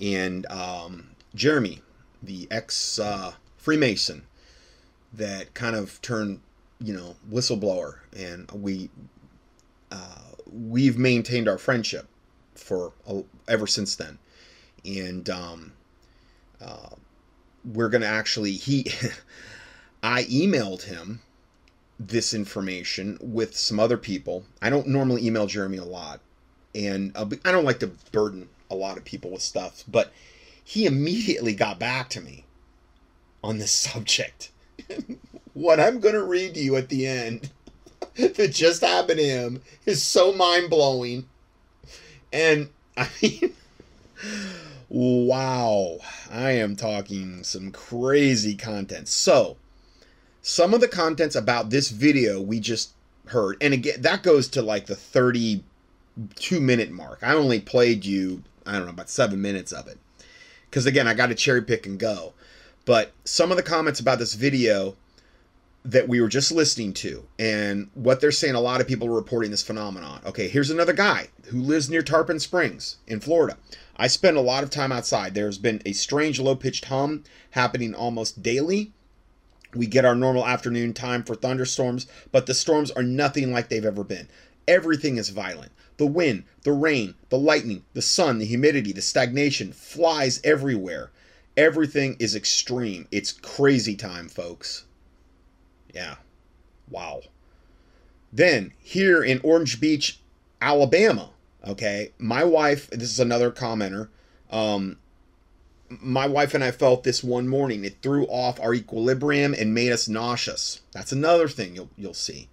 And 0.00 0.46
um, 0.50 1.10
Jeremy, 1.34 1.82
the 2.22 2.48
ex 2.50 2.98
uh, 2.98 3.34
Freemason 3.56 4.26
that 5.12 5.54
kind 5.54 5.76
of 5.76 6.00
turned 6.02 6.40
you 6.80 6.92
know, 6.92 7.16
whistleblower, 7.30 7.98
and 8.16 8.50
we 8.52 8.90
uh, 9.90 10.22
we've 10.52 10.98
maintained 10.98 11.48
our 11.48 11.58
friendship 11.58 12.06
for 12.54 12.92
uh, 13.08 13.22
ever 13.48 13.66
since 13.66 13.96
then, 13.96 14.18
and 14.84 15.28
um, 15.30 15.72
uh, 16.60 16.90
we're 17.64 17.88
gonna 17.88 18.06
actually 18.06 18.52
he. 18.52 18.90
I 20.02 20.24
emailed 20.24 20.82
him 20.82 21.20
this 21.98 22.34
information 22.34 23.18
with 23.20 23.56
some 23.56 23.80
other 23.80 23.96
people. 23.96 24.44
I 24.60 24.70
don't 24.70 24.88
normally 24.88 25.26
email 25.26 25.46
Jeremy 25.46 25.78
a 25.78 25.84
lot, 25.84 26.20
and 26.74 27.12
uh, 27.16 27.26
I 27.44 27.52
don't 27.52 27.64
like 27.64 27.80
to 27.80 27.90
burden 28.12 28.48
a 28.70 28.74
lot 28.74 28.96
of 28.96 29.04
people 29.04 29.30
with 29.30 29.42
stuff, 29.42 29.84
but 29.88 30.12
he 30.62 30.84
immediately 30.86 31.54
got 31.54 31.78
back 31.78 32.08
to 32.10 32.20
me 32.20 32.44
on 33.42 33.58
this 33.58 33.70
subject. 33.70 34.50
what 35.54 35.80
I'm 35.80 36.00
going 36.00 36.14
to 36.14 36.24
read 36.24 36.54
to 36.54 36.60
you 36.60 36.76
at 36.76 36.88
the 36.88 37.06
end 37.06 37.50
that 38.16 38.52
just 38.52 38.82
happened 38.82 39.18
to 39.18 39.24
him 39.24 39.62
is 39.84 40.02
so 40.02 40.32
mind 40.32 40.70
blowing. 40.70 41.28
And 42.32 42.68
I 42.96 43.08
mean, 43.22 43.54
wow, 44.88 45.98
I 46.30 46.52
am 46.52 46.76
talking 46.76 47.44
some 47.44 47.70
crazy 47.70 48.54
content. 48.54 49.08
So, 49.08 49.56
some 50.46 50.72
of 50.72 50.80
the 50.80 50.86
contents 50.86 51.34
about 51.34 51.70
this 51.70 51.90
video 51.90 52.40
we 52.40 52.60
just 52.60 52.92
heard, 53.26 53.56
and 53.60 53.74
again, 53.74 54.00
that 54.02 54.22
goes 54.22 54.46
to 54.46 54.62
like 54.62 54.86
the 54.86 54.94
32 54.94 56.60
minute 56.60 56.92
mark. 56.92 57.18
I 57.20 57.34
only 57.34 57.58
played 57.58 58.04
you, 58.04 58.44
I 58.64 58.74
don't 58.74 58.84
know, 58.84 58.92
about 58.92 59.10
seven 59.10 59.42
minutes 59.42 59.72
of 59.72 59.88
it. 59.88 59.98
Because 60.70 60.86
again, 60.86 61.08
I 61.08 61.14
got 61.14 61.26
to 61.26 61.34
cherry 61.34 61.62
pick 61.62 61.84
and 61.84 61.98
go. 61.98 62.32
But 62.84 63.10
some 63.24 63.50
of 63.50 63.56
the 63.56 63.64
comments 63.64 63.98
about 63.98 64.20
this 64.20 64.34
video 64.34 64.94
that 65.84 66.08
we 66.08 66.20
were 66.20 66.28
just 66.28 66.52
listening 66.52 66.92
to 66.92 67.26
and 67.40 67.90
what 67.94 68.20
they're 68.20 68.30
saying 68.30 68.54
a 68.54 68.60
lot 68.60 68.80
of 68.80 68.86
people 68.86 69.08
are 69.08 69.14
reporting 69.14 69.52
this 69.52 69.62
phenomenon 69.62 70.20
okay 70.26 70.48
here's 70.48 70.68
another 70.68 70.92
guy 70.92 71.28
who 71.44 71.60
lives 71.60 71.88
near 71.88 72.02
tarpon 72.02 72.40
springs 72.40 72.96
in 73.06 73.20
florida 73.20 73.56
i 73.96 74.08
spend 74.08 74.36
a 74.36 74.40
lot 74.40 74.64
of 74.64 74.70
time 74.70 74.90
outside 74.90 75.32
there's 75.32 75.58
been 75.58 75.80
a 75.86 75.92
strange 75.92 76.40
low-pitched 76.40 76.86
hum 76.86 77.22
happening 77.52 77.94
almost 77.94 78.42
daily 78.42 78.90
we 79.74 79.86
get 79.86 80.04
our 80.04 80.14
normal 80.14 80.46
afternoon 80.46 80.92
time 80.92 81.22
for 81.22 81.34
thunderstorms, 81.34 82.06
but 82.32 82.46
the 82.46 82.54
storms 82.54 82.90
are 82.92 83.02
nothing 83.02 83.52
like 83.52 83.68
they've 83.68 83.84
ever 83.84 84.04
been. 84.04 84.28
Everything 84.68 85.16
is 85.16 85.28
violent. 85.30 85.72
The 85.96 86.06
wind, 86.06 86.44
the 86.62 86.72
rain, 86.72 87.14
the 87.30 87.38
lightning, 87.38 87.84
the 87.94 88.02
sun, 88.02 88.38
the 88.38 88.44
humidity, 88.44 88.92
the 88.92 89.02
stagnation 89.02 89.72
flies 89.72 90.40
everywhere. 90.44 91.10
Everything 91.56 92.16
is 92.18 92.34
extreme. 92.34 93.08
It's 93.10 93.32
crazy 93.32 93.96
time, 93.96 94.28
folks. 94.28 94.84
Yeah. 95.94 96.16
Wow. 96.90 97.22
Then, 98.32 98.72
here 98.78 99.22
in 99.22 99.40
Orange 99.42 99.80
Beach, 99.80 100.20
Alabama, 100.60 101.30
okay, 101.66 102.12
my 102.18 102.44
wife, 102.44 102.90
this 102.90 103.10
is 103.10 103.20
another 103.20 103.50
commenter, 103.50 104.08
um, 104.50 104.98
my 105.88 106.26
wife 106.26 106.54
and 106.54 106.64
I 106.64 106.70
felt 106.70 107.04
this 107.04 107.22
one 107.22 107.48
morning. 107.48 107.84
It 107.84 108.02
threw 108.02 108.26
off 108.26 108.60
our 108.60 108.74
equilibrium 108.74 109.54
and 109.54 109.74
made 109.74 109.92
us 109.92 110.08
nauseous. 110.08 110.80
That's 110.92 111.12
another 111.12 111.48
thing 111.48 111.74
you'll 111.74 111.90
you'll 111.96 112.14
see. 112.14 112.48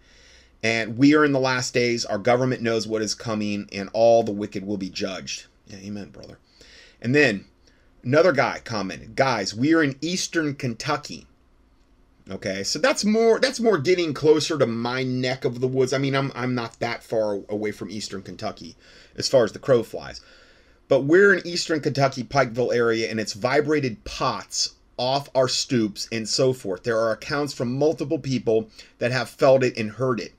And 0.62 0.98
we 0.98 1.14
are 1.14 1.26
in 1.26 1.34
the 1.34 1.40
last 1.40 1.74
days. 1.74 2.06
Our 2.06 2.18
government 2.18 2.62
knows 2.62 2.88
what 2.88 3.02
is 3.02 3.14
coming, 3.14 3.68
and 3.74 3.90
all 3.92 4.24
the 4.24 4.32
wicked 4.32 4.66
will 4.66 4.78
be 4.78 4.90
judged. 4.90 5.48
Yeah, 5.68 5.78
amen, 5.80 6.10
brother. 6.10 6.40
And 7.02 7.14
then 7.14 7.46
another 8.04 8.32
guy 8.32 8.62
commented, 8.64 9.16
guys, 9.16 9.54
we 9.54 9.74
are 9.74 9.84
in 9.84 9.98
eastern 10.02 10.56
Kentucky. 10.56 11.28
Okay, 12.32 12.64
so 12.64 12.80
that's 12.80 13.04
more 13.04 13.40
that's 13.40 13.60
more 13.60 13.78
getting 13.78 14.14
closer 14.14 14.58
to 14.58 14.66
my 14.66 15.04
neck 15.04 15.44
of 15.44 15.60
the 15.60 15.68
woods. 15.68 15.92
I 15.92 15.98
mean, 15.98 16.16
I'm 16.16 16.32
I'm 16.34 16.56
not 16.56 16.80
that 16.80 17.04
far 17.04 17.42
away 17.50 17.72
from 17.72 17.90
eastern 17.90 18.22
Kentucky 18.22 18.78
as 19.18 19.28
far 19.28 19.44
as 19.44 19.52
the 19.52 19.60
crow 19.60 19.84
flies. 19.84 20.22
But 20.88 21.02
we're 21.02 21.34
in 21.34 21.48
eastern 21.48 21.80
Kentucky, 21.80 22.24
Pikeville 22.24 22.76
area, 22.76 23.10
and 23.10 23.20
it's 23.20 23.34
vibrated 23.34 24.04
pots 24.04 24.74
off 24.98 25.30
our 25.34 25.48
stoops 25.48 26.08
and 26.12 26.28
so 26.28 26.54
forth. 26.54 26.84
There 26.84 27.00
are 27.00 27.12
accounts 27.12 27.54
from 27.54 27.78
multiple 27.78 28.20
people 28.20 28.70
that 29.00 29.12
have 29.12 29.30
felt 29.30 29.64
it 29.64 29.78
and 29.78 29.92
heard 29.92 30.20
it. 30.20 30.34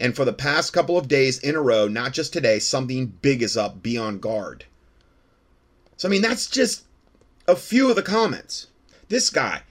And 0.00 0.14
for 0.14 0.24
the 0.24 0.32
past 0.32 0.72
couple 0.72 0.96
of 0.96 1.08
days 1.08 1.38
in 1.40 1.56
a 1.56 1.60
row, 1.60 1.88
not 1.88 2.12
just 2.12 2.32
today, 2.32 2.58
something 2.58 3.06
big 3.20 3.42
is 3.42 3.56
up. 3.56 3.82
Be 3.82 3.98
on 3.98 4.18
guard. 4.18 4.64
So, 5.96 6.08
I 6.08 6.10
mean, 6.10 6.22
that's 6.22 6.46
just 6.46 6.84
a 7.48 7.56
few 7.56 7.90
of 7.90 7.96
the 7.96 8.02
comments. 8.02 8.68
This 9.08 9.30
guy, 9.30 9.62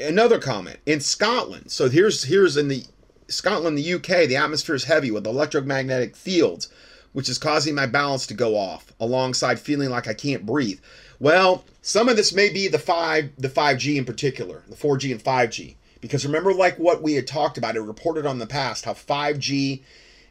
another 0.00 0.40
comment 0.40 0.80
in 0.86 1.00
Scotland. 1.00 1.70
So 1.70 1.88
here's 1.88 2.24
here's 2.24 2.56
in 2.56 2.68
the 2.68 2.84
Scotland, 3.28 3.78
the 3.78 3.94
UK, 3.94 4.28
the 4.28 4.36
atmosphere 4.36 4.74
is 4.74 4.84
heavy 4.84 5.10
with 5.10 5.26
electromagnetic 5.26 6.16
fields 6.16 6.68
which 7.14 7.28
is 7.28 7.38
causing 7.38 7.76
my 7.76 7.86
balance 7.86 8.26
to 8.26 8.34
go 8.34 8.56
off 8.56 8.92
alongside 8.98 9.58
feeling 9.58 9.88
like 9.88 10.08
I 10.08 10.14
can't 10.14 10.44
breathe. 10.44 10.80
Well, 11.20 11.64
some 11.80 12.08
of 12.08 12.16
this 12.16 12.34
may 12.34 12.52
be 12.52 12.66
the 12.68 12.78
5 12.78 13.30
the 13.38 13.48
5G 13.48 13.96
in 13.96 14.04
particular, 14.04 14.64
the 14.68 14.76
4G 14.76 15.12
and 15.12 15.22
5G. 15.22 15.76
Because 16.00 16.26
remember 16.26 16.52
like 16.52 16.76
what 16.76 17.02
we 17.02 17.14
had 17.14 17.26
talked 17.26 17.56
about, 17.56 17.76
it 17.76 17.80
reported 17.80 18.26
on 18.26 18.40
the 18.40 18.46
past 18.46 18.84
how 18.84 18.94
5G 18.94 19.82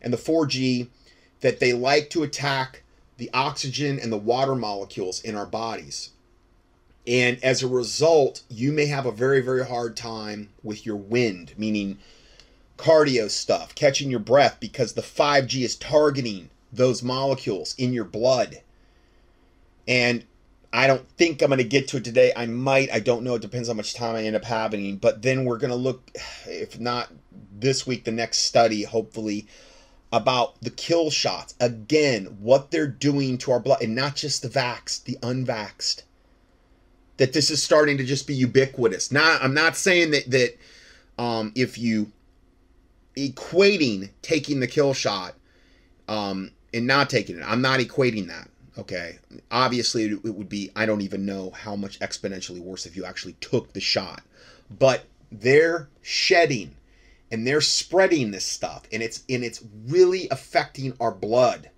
and 0.02 0.12
the 0.12 0.18
4G 0.18 0.90
that 1.40 1.62
they 1.62 1.72
like 1.72 2.10
to 2.12 2.22
attack 2.22 2.84
the 3.16 3.30
oxygen 3.34 3.98
and 3.98 4.12
the 4.12 4.18
water 4.18 4.54
molecules 4.54 5.22
in 5.22 5.36
our 5.36 5.46
bodies. 5.46 6.10
And 7.08 7.42
as 7.42 7.64
a 7.64 7.68
result, 7.68 8.44
you 8.50 8.74
may 8.74 8.88
have 8.88 9.06
a 9.06 9.12
very, 9.12 9.40
very 9.40 9.66
hard 9.66 9.96
time 9.96 10.50
with 10.64 10.86
your 10.86 10.98
wind, 10.98 11.54
meaning 11.58 12.00
cardio 12.78 13.30
stuff, 13.30 13.74
catching 13.74 14.12
your 14.12 14.20
breath, 14.20 14.58
because 14.60 14.94
the 14.94 15.02
5G 15.02 15.64
is 15.64 15.78
targeting 15.78 16.50
those 16.74 17.04
molecules 17.04 17.76
in 17.78 17.94
your 17.94 18.06
blood. 18.06 18.62
And 19.88 20.26
I 20.72 20.88
don't 20.88 21.08
think 21.18 21.42
I'm 21.42 21.50
going 21.50 21.60
to 21.60 21.64
get 21.64 21.88
to 21.90 21.98
it 21.98 22.04
today. 22.04 22.34
I 22.36 22.48
might. 22.48 22.92
I 22.92 23.00
don't 23.00 23.24
know. 23.24 23.36
It 23.36 23.42
depends 23.42 23.68
how 23.68 23.76
much 23.76 23.94
time 23.94 24.16
I 24.16 24.24
end 24.24 24.36
up 24.36 24.44
having. 24.44 24.98
But 24.98 25.22
then 25.22 25.46
we're 25.46 25.60
going 25.60 25.70
to 25.70 25.76
look, 25.76 26.10
if 26.48 26.80
not 26.80 27.10
this 27.52 27.86
week, 27.86 28.06
the 28.06 28.12
next 28.12 28.40
study, 28.40 28.84
hopefully, 28.84 29.48
about 30.12 30.60
the 30.62 30.72
kill 30.72 31.12
shots. 31.12 31.54
Again, 31.60 32.38
what 32.40 32.72
they're 32.72 32.88
doing 32.88 33.38
to 33.40 33.52
our 33.52 33.60
blood. 33.60 33.84
And 33.84 33.96
not 33.96 34.16
just 34.16 34.42
the 34.42 34.50
vaxxed, 34.50 35.04
the 35.04 35.18
unvaxxed. 35.22 36.04
That 37.18 37.34
this 37.34 37.52
is 37.52 37.62
starting 37.62 37.98
to 38.00 38.04
just 38.04 38.26
be 38.26 38.34
ubiquitous. 38.34 39.12
Now, 39.12 39.38
I'm 39.40 39.54
not 39.54 39.78
saying 39.78 40.12
that, 40.12 40.32
that 40.32 40.58
um, 41.20 41.52
if 41.56 41.78
you 41.78 42.12
equating 43.16 44.10
taking 44.24 44.60
the 44.60 44.66
kill 44.66 44.96
shot 44.96 45.36
um, 46.08 46.52
and 46.74 46.88
not 46.88 47.10
taking 47.10 47.38
it. 47.38 47.44
I'm 47.46 47.62
not 47.62 47.80
equating 47.80 48.28
that. 48.28 48.50
Okay. 48.78 49.20
Obviously, 49.52 50.06
it 50.06 50.24
would 50.24 50.50
be, 50.50 50.72
I 50.76 50.86
don't 50.86 51.02
even 51.02 51.26
know 51.26 51.52
how 51.52 51.76
much 51.76 52.00
exponentially 52.00 52.60
worse 52.60 52.86
if 52.86 52.96
you 52.96 53.06
actually 53.06 53.34
took 53.34 53.74
the 53.74 53.80
shot. 53.80 54.24
But 54.70 55.06
they're 55.32 55.90
shedding 56.02 56.76
and 57.32 57.46
they're 57.46 57.62
spreading 57.62 58.32
this 58.32 58.46
stuff 58.46 58.84
and 58.92 59.02
it's 59.02 59.24
and 59.28 59.44
it's 59.44 59.64
really 59.88 60.28
affecting 60.30 60.94
our 61.00 61.12
blood. 61.12 61.70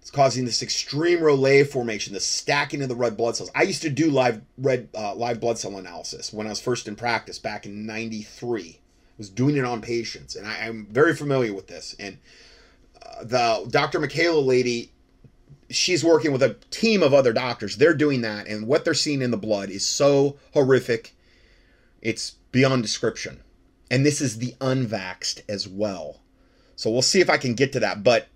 It's 0.00 0.10
causing 0.10 0.46
this 0.46 0.62
extreme 0.62 1.20
rouleaux 1.20 1.64
formation, 1.64 2.14
the 2.14 2.20
stacking 2.20 2.82
of 2.82 2.88
the 2.88 2.94
red 2.94 3.16
blood 3.16 3.36
cells. 3.36 3.50
I 3.54 3.62
used 3.62 3.82
to 3.82 3.90
do 3.90 4.10
live 4.10 4.40
red 4.56 4.88
uh, 4.94 5.14
live 5.14 5.40
blood 5.40 5.58
cell 5.58 5.76
analysis 5.76 6.32
when 6.32 6.46
I 6.46 6.50
was 6.50 6.60
first 6.60 6.88
in 6.88 6.96
practice 6.96 7.38
back 7.38 7.66
in 7.66 7.86
'93. 7.86 8.78
I 8.78 8.78
was 9.18 9.28
doing 9.28 9.56
it 9.56 9.64
on 9.64 9.82
patients, 9.82 10.36
and 10.36 10.46
I, 10.46 10.66
am 10.66 10.86
very 10.90 11.14
familiar 11.14 11.52
with 11.52 11.66
this. 11.66 11.94
And 11.98 12.16
the 13.22 13.66
Dr. 13.70 14.00
Mihalcea 14.00 14.44
lady, 14.44 14.92
she's 15.68 16.04
working 16.04 16.32
with 16.32 16.42
a 16.42 16.56
team 16.70 17.02
of 17.02 17.14
other 17.14 17.32
doctors. 17.32 17.76
They're 17.76 17.94
doing 17.94 18.20
that, 18.22 18.46
and 18.46 18.66
what 18.66 18.84
they're 18.84 18.94
seeing 18.94 19.22
in 19.22 19.30
the 19.30 19.36
blood 19.36 19.70
is 19.70 19.86
so 19.86 20.38
horrific, 20.52 21.14
it's 22.02 22.32
beyond 22.52 22.82
description. 22.82 23.42
And 23.90 24.06
this 24.06 24.20
is 24.20 24.38
the 24.38 24.54
unvaxxed 24.60 25.42
as 25.48 25.66
well. 25.66 26.20
So 26.76 26.90
we'll 26.90 27.02
see 27.02 27.20
if 27.20 27.28
I 27.28 27.36
can 27.36 27.54
get 27.54 27.72
to 27.72 27.80
that, 27.80 28.02
but 28.02 28.28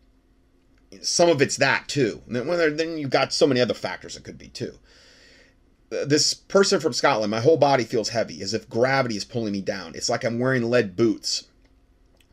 some 1.02 1.28
of 1.28 1.40
it's 1.40 1.56
that 1.56 1.88
too. 1.88 2.22
then, 2.26 2.98
you've 2.98 3.10
got 3.10 3.32
so 3.32 3.46
many 3.46 3.60
other 3.60 3.74
factors 3.74 4.16
it 4.16 4.24
could 4.24 4.38
be 4.38 4.48
too. 4.48 4.78
This 5.90 6.34
person 6.34 6.80
from 6.80 6.92
Scotland, 6.92 7.30
my 7.30 7.40
whole 7.40 7.56
body 7.56 7.84
feels 7.84 8.08
heavy, 8.08 8.42
as 8.42 8.52
if 8.52 8.68
gravity 8.68 9.16
is 9.16 9.24
pulling 9.24 9.52
me 9.52 9.60
down. 9.60 9.94
It's 9.94 10.08
like 10.08 10.24
I'm 10.24 10.38
wearing 10.38 10.68
lead 10.68 10.96
boots. 10.96 11.44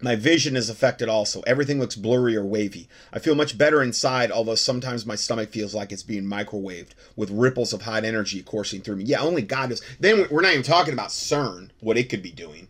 My 0.03 0.15
vision 0.15 0.55
is 0.55 0.69
affected 0.69 1.09
also. 1.09 1.41
Everything 1.41 1.79
looks 1.79 1.95
blurry 1.95 2.35
or 2.35 2.43
wavy. 2.43 2.89
I 3.13 3.19
feel 3.19 3.35
much 3.35 3.57
better 3.57 3.83
inside, 3.83 4.31
although 4.31 4.55
sometimes 4.55 5.05
my 5.05 5.15
stomach 5.15 5.51
feels 5.51 5.75
like 5.75 5.91
it's 5.91 6.01
being 6.01 6.23
microwaved 6.23 6.93
with 7.15 7.29
ripples 7.29 7.71
of 7.71 7.83
hot 7.83 8.03
energy 8.03 8.41
coursing 8.41 8.81
through 8.81 8.95
me. 8.95 9.03
Yeah, 9.03 9.21
only 9.21 9.43
God 9.43 9.69
knows. 9.69 9.81
Then 9.99 10.25
we're 10.31 10.41
not 10.41 10.53
even 10.53 10.63
talking 10.63 10.93
about 10.93 11.09
CERN, 11.09 11.69
what 11.81 11.97
it 11.97 12.09
could 12.09 12.23
be 12.23 12.31
doing, 12.31 12.67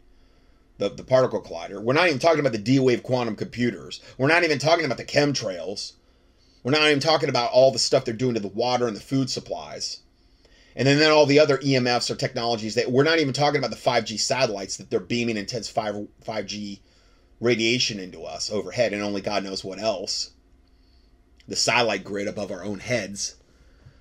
the, 0.77 0.89
the 0.89 1.05
particle 1.05 1.41
collider. 1.41 1.81
We're 1.81 1.93
not 1.93 2.07
even 2.07 2.19
talking 2.19 2.41
about 2.41 2.51
the 2.51 2.57
D 2.57 2.79
wave 2.79 3.01
quantum 3.01 3.37
computers. 3.37 4.01
We're 4.17 4.27
not 4.27 4.43
even 4.43 4.59
talking 4.59 4.83
about 4.83 4.97
the 4.97 5.05
chemtrails. 5.05 5.93
We're 6.63 6.71
not 6.71 6.87
even 6.87 6.99
talking 6.99 7.29
about 7.29 7.51
all 7.51 7.71
the 7.71 7.79
stuff 7.79 8.03
they're 8.03 8.13
doing 8.13 8.33
to 8.33 8.41
the 8.41 8.49
water 8.49 8.87
and 8.87 8.95
the 8.95 9.01
food 9.01 9.29
supplies. 9.29 10.01
And 10.75 10.87
then, 10.87 10.99
then 10.99 11.11
all 11.11 11.25
the 11.25 11.39
other 11.39 11.57
EMFs 11.57 12.11
or 12.11 12.15
technologies 12.15 12.75
that 12.75 12.91
we're 12.91 13.03
not 13.03 13.19
even 13.19 13.33
talking 13.33 13.59
about 13.59 13.71
the 13.71 13.77
5G 13.77 14.19
satellites 14.19 14.77
that 14.77 14.89
they're 14.89 14.99
beaming 14.99 15.37
intense 15.37 15.69
5, 15.69 16.07
5G 16.25 16.79
radiation 17.41 17.99
into 17.99 18.23
us 18.23 18.49
overhead, 18.49 18.93
and 18.93 19.01
only 19.01 19.19
God 19.19 19.43
knows 19.43 19.63
what 19.63 19.79
else. 19.79 20.31
The 21.47 21.55
satellite 21.57 22.05
grid 22.05 22.29
above 22.29 22.51
our 22.51 22.63
own 22.63 22.79
heads. 22.79 23.35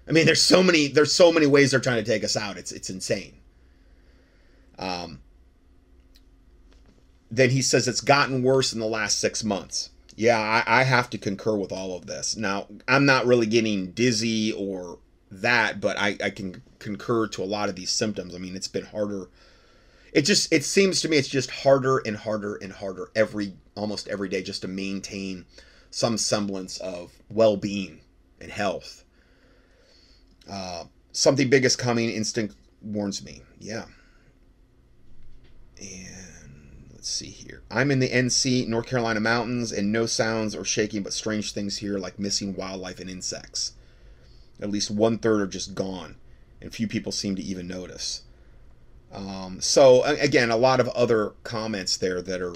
I 0.07 0.13
mean, 0.13 0.27
there's 0.27 0.43
so 0.43 0.63
many 0.63 0.87
there's 0.87 1.13
so 1.13 1.33
many 1.33 1.47
ways 1.47 1.71
they're 1.73 1.81
trying 1.81 2.05
to 2.05 2.11
take 2.11 2.23
us 2.23 2.37
out. 2.37 2.59
It's 2.59 2.71
it's 2.71 2.91
insane. 2.91 3.35
Um, 4.79 5.21
then 7.31 7.51
he 7.51 7.63
says 7.63 7.87
it's 7.89 8.01
gotten 8.01 8.43
worse 8.43 8.73
in 8.73 8.81
the 8.81 8.87
last 8.87 9.19
six 9.19 9.45
months. 9.45 9.91
Yeah, 10.17 10.39
I, 10.39 10.81
I 10.81 10.83
have 10.85 11.09
to 11.11 11.19
concur 11.19 11.57
with 11.57 11.73
all 11.73 11.97
of 11.97 12.07
this. 12.07 12.37
Now, 12.37 12.67
I'm 12.89 13.07
not 13.07 13.27
really 13.27 13.47
getting 13.47 13.93
dizzy 13.93 14.53
or 14.53 14.99
that, 15.31 15.81
but 15.81 15.97
I, 15.99 16.17
I 16.23 16.31
can 16.31 16.63
concur 16.79 17.29
to 17.29 17.43
a 17.43 17.47
lot 17.47 17.69
of 17.69 17.77
these 17.77 17.91
symptoms. 17.91 18.35
I 18.35 18.39
mean, 18.39 18.57
it's 18.57 18.69
been 18.69 18.85
harder. 18.85 19.29
It 20.13 20.23
just 20.23 20.53
it 20.53 20.65
seems 20.65 21.01
to 21.03 21.09
me 21.09 21.17
it's 21.17 21.29
just 21.29 21.51
harder 21.51 21.99
and 21.99 22.17
harder 22.17 22.57
and 22.57 22.73
harder 22.73 23.11
every 23.15 23.55
almost 23.77 24.09
every 24.09 24.29
day 24.29 24.43
just 24.43 24.63
to 24.63 24.69
maintain 24.69 25.45
some 25.91 26.17
semblance 26.19 26.79
of 26.79 27.13
well-being 27.31 28.01
and 28.41 28.51
health. 28.51 29.05
Uh, 30.51 30.85
something 31.13 31.49
big 31.49 31.65
is 31.65 31.77
coming. 31.77 32.11
Instinct 32.11 32.57
warns 32.83 33.25
me. 33.25 33.43
Yeah. 33.59 33.85
And 35.81 36.91
let's 36.93 37.09
see 37.09 37.31
here. 37.31 37.63
I'm 37.71 37.91
in 37.91 37.99
the 37.99 38.09
NC, 38.09 38.67
North 38.69 38.87
Carolina 38.87 39.21
mountains, 39.21 39.73
and 39.73 39.93
no 39.93 40.07
sounds 40.07 40.55
or 40.55 40.65
shaking, 40.65 41.03
but 41.03 41.13
strange 41.13 41.53
things 41.53 41.79
here 41.79 41.99
like 41.99 42.19
missing 42.19 42.55
wildlife 42.55 43.01
and 43.01 43.11
insects. 43.11 43.73
At 44.61 44.71
least 44.71 44.91
one 44.91 45.19
third 45.19 45.41
are 45.41 45.47
just 45.47 45.75
gone, 45.75 46.17
and 46.61 46.73
few 46.73 46.87
people 46.87 47.13
seem 47.13 47.37
to 47.37 47.43
even 47.43 47.67
notice. 47.67 48.23
Um, 49.13 49.61
so 49.61 50.05
again, 50.05 50.51
a 50.51 50.57
lot 50.57 50.81
of 50.81 50.89
other 50.91 51.33
comments 51.43 51.97
there 51.97 52.23
that 52.23 52.41
are 52.41 52.55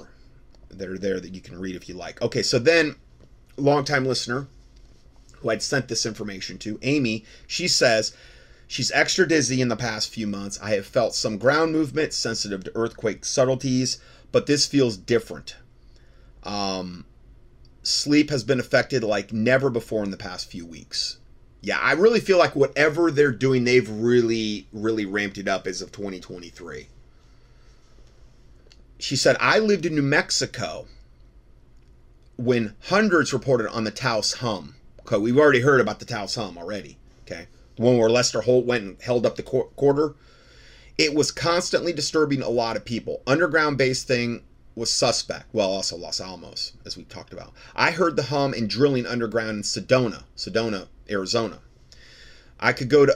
that 0.71 0.89
are 0.89 0.99
there 0.99 1.21
that 1.21 1.35
you 1.35 1.41
can 1.41 1.59
read 1.59 1.77
if 1.77 1.89
you 1.89 1.95
like. 1.95 2.21
Okay, 2.23 2.43
so 2.43 2.59
then, 2.59 2.97
longtime 3.57 4.05
listener 4.05 4.47
who 5.39 5.51
I'd 5.51 5.63
sent 5.63 5.89
this 5.89 6.07
information 6.07 6.59
to, 6.59 6.79
Amy, 6.83 7.25
she 7.47 7.69
says 7.69 8.17
she's 8.67 8.91
extra 8.93 9.29
dizzy 9.29 9.61
in 9.61 9.69
the 9.69 9.77
past 9.77 10.09
few 10.09 10.27
months. 10.27 10.59
I 10.63 10.71
have 10.71 10.87
felt 10.87 11.15
some 11.15 11.39
ground 11.39 11.73
movement, 11.73 12.13
sensitive 12.13 12.65
to 12.65 12.73
earthquake 12.75 13.25
subtleties, 13.25 14.01
but 14.33 14.47
this 14.47 14.67
feels 14.67 14.97
different. 14.97 15.57
Um, 16.45 17.05
sleep 17.83 18.31
has 18.31 18.43
been 18.43 18.61
affected 18.61 19.05
like 19.05 19.33
never 19.33 19.71
before 19.71 20.03
in 20.03 20.11
the 20.11 20.17
past 20.17 20.51
few 20.51 20.67
weeks 20.67 21.19
yeah, 21.65 21.79
I 21.81 21.93
really 21.93 22.21
feel 22.21 22.39
like 22.39 22.55
whatever 22.55 23.11
they're 23.11 23.33
doing, 23.33 23.65
they've 23.65 23.89
really, 23.89 24.67
really 24.73 25.07
ramped 25.07 25.39
it 25.39 25.49
up 25.49 25.67
as 25.67 25.81
of 25.81 25.93
2023. 25.93 26.89
She 28.99 29.17
said, 29.17 29.37
I 29.41 29.59
lived 29.59 29.87
in 29.87 29.95
New 29.95 30.03
Mexico 30.03 30.87
when 32.37 32.75
hundreds 32.89 33.33
reported 33.33 33.71
on 33.71 33.85
the 33.85 33.91
Taos 33.91 34.35
hum. 34.35 34.75
Okay, 35.01 35.17
we've 35.17 35.39
already 35.39 35.61
heard 35.61 35.81
about 35.81 36.01
the 36.01 36.05
Taos 36.05 36.35
hum 36.35 36.59
already. 36.59 36.99
Okay, 37.27 37.47
the 37.77 37.83
one 37.83 37.97
where 37.97 38.11
Lester 38.11 38.43
Holt 38.43 38.67
went 38.67 38.85
and 38.85 39.01
held 39.01 39.25
up 39.25 39.37
the 39.37 39.43
quarter. 39.43 40.15
It 40.99 41.15
was 41.15 41.33
constantly 41.33 41.95
disturbing 41.95 42.43
a 42.43 42.49
lot 42.49 42.77
of 42.77 42.85
people. 42.85 43.23
Underground 43.27 43.79
base 43.79 44.05
thing 44.05 44.43
was 44.75 44.91
suspect. 44.91 45.47
Well, 45.53 45.71
also 45.71 45.97
Los 45.97 46.21
Alamos, 46.21 46.73
as 46.85 46.97
we 46.97 47.05
talked 47.05 47.33
about. 47.33 47.55
I 47.75 47.91
heard 47.91 48.17
the 48.17 48.25
hum 48.25 48.53
and 48.53 48.69
drilling 48.69 49.07
underground 49.07 49.51
in 49.51 49.63
Sedona, 49.63 50.25
Sedona, 50.37 50.89
Arizona. 51.11 51.61
I 52.61 52.73
could 52.73 52.89
go 52.89 53.07
to 53.07 53.15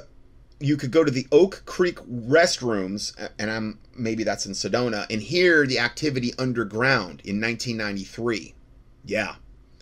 you 0.61 0.77
could 0.77 0.91
go 0.91 1.05
to 1.05 1.11
the 1.11 1.27
Oak 1.31 1.63
Creek 1.67 1.99
restrooms, 2.07 3.13
and 3.39 3.51
I'm 3.51 3.79
maybe 3.97 4.25
that's 4.25 4.47
in 4.47 4.53
Sedona, 4.53 5.07
and 5.09 5.23
hear 5.23 5.67
the 5.67 5.79
activity 5.79 6.35
underground 6.39 7.23
in 7.25 7.41
1993. 7.41 8.55
Yeah, 9.05 9.37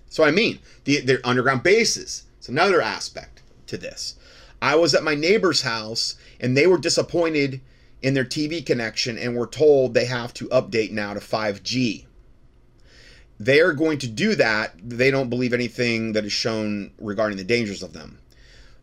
so 0.08 0.24
I 0.24 0.30
mean 0.30 0.58
the 0.84 1.00
the 1.00 1.26
underground 1.26 1.62
bases. 1.62 2.24
It's 2.38 2.48
another 2.48 2.82
aspect 2.82 3.42
to 3.66 3.76
this. 3.76 4.16
I 4.60 4.76
was 4.76 4.94
at 4.94 5.04
my 5.04 5.14
neighbor's 5.14 5.62
house, 5.62 6.16
and 6.40 6.56
they 6.56 6.66
were 6.66 6.78
disappointed 6.78 7.60
in 8.02 8.14
their 8.14 8.24
TV 8.24 8.64
connection 8.64 9.18
and 9.18 9.36
were 9.36 9.46
told 9.46 9.94
they 9.94 10.04
have 10.04 10.32
to 10.34 10.48
update 10.48 10.90
now 10.92 11.14
to 11.14 11.20
5G. 11.20 12.06
They 13.38 13.60
are 13.60 13.72
going 13.72 13.98
to 13.98 14.06
do 14.06 14.34
that. 14.36 14.72
They 14.82 15.10
don't 15.10 15.28
believe 15.28 15.52
anything 15.52 16.12
that 16.12 16.24
is 16.24 16.32
shown 16.32 16.92
regarding 16.98 17.36
the 17.36 17.44
dangers 17.44 17.82
of 17.82 17.92
them. 17.92 18.18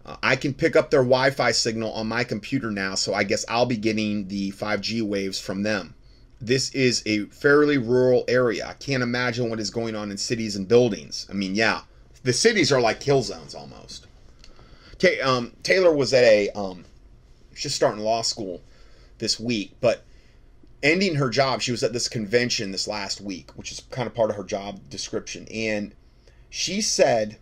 Uh, 0.06 0.18
I 0.22 0.36
can 0.36 0.54
pick 0.54 0.76
up 0.76 0.91
their 0.91 1.01
Wi 1.01 1.32
Fi 1.32 1.51
signal 1.51 1.91
on 1.93 2.08
my 2.08 2.24
computer 2.24 2.70
now, 2.70 2.95
so 2.95 3.14
I 3.14 3.24
guess 3.24 3.45
I'll 3.47 3.66
be 3.66 3.78
getting 3.78 4.28
the 4.28 4.51
5G 4.51 5.01
waves 5.01 5.39
from 5.39 5.64
them. 5.64 5.95
This 6.41 6.72
is 6.72 7.01
a 7.06 7.26
fairly 7.26 7.78
rural 7.78 8.26
area. 8.28 8.68
I 8.68 8.74
can't 8.74 9.01
imagine 9.01 9.49
what 9.49 9.62
is 9.62 9.70
going 9.70 9.95
on 9.95 10.12
in 10.12 10.18
cities 10.18 10.58
and 10.58 10.68
buildings. 10.68 11.26
I 11.30 11.34
mean, 11.34 11.56
yeah, 11.56 11.82
the 12.24 12.34
cities 12.34 12.72
are 12.72 12.82
like 12.82 12.99
kill 12.99 13.22
zones 13.22 13.56
almost. 13.56 14.08
Okay, 14.95 15.22
um, 15.22 15.54
Taylor 15.64 15.93
was 15.93 16.14
at 16.14 16.24
a, 16.26 16.49
um, 16.49 16.84
just 17.56 17.76
starting 17.76 18.04
law 18.04 18.22
school 18.22 18.62
this 19.20 19.39
week, 19.39 19.72
but 19.80 20.04
ending 20.84 21.16
her 21.16 21.30
job, 21.30 21.62
she 21.62 21.72
was 21.72 21.82
at 21.82 21.94
this 21.94 22.10
convention 22.10 22.72
this 22.72 22.88
last 22.88 23.22
week, 23.22 23.50
which 23.56 23.72
is 23.72 23.80
kind 23.90 24.06
of 24.06 24.14
part 24.14 24.30
of 24.30 24.36
her 24.36 24.44
job 24.44 24.90
description. 24.90 25.48
And 25.52 25.96
she 26.50 26.82
said 26.82 27.32
it 27.32 27.40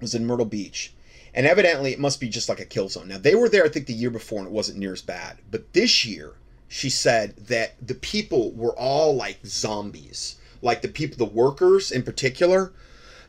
was 0.00 0.14
in 0.14 0.26
Myrtle 0.26 0.46
Beach. 0.46 0.92
And 1.34 1.46
evidently, 1.46 1.92
it 1.92 1.98
must 2.00 2.20
be 2.20 2.28
just 2.28 2.48
like 2.48 2.60
a 2.60 2.64
kill 2.64 2.88
zone. 2.88 3.08
Now, 3.08 3.18
they 3.18 3.34
were 3.34 3.48
there, 3.48 3.64
I 3.64 3.68
think, 3.68 3.86
the 3.86 3.92
year 3.92 4.10
before, 4.10 4.38
and 4.38 4.48
it 4.48 4.52
wasn't 4.52 4.78
near 4.78 4.92
as 4.92 5.02
bad. 5.02 5.38
But 5.50 5.72
this 5.72 6.04
year, 6.04 6.34
she 6.68 6.88
said 6.88 7.36
that 7.48 7.74
the 7.84 7.94
people 7.94 8.52
were 8.52 8.76
all 8.78 9.14
like 9.14 9.44
zombies. 9.44 10.36
Like 10.62 10.80
the 10.80 10.88
people, 10.88 11.18
the 11.18 11.32
workers 11.32 11.90
in 11.90 12.02
particular, 12.02 12.72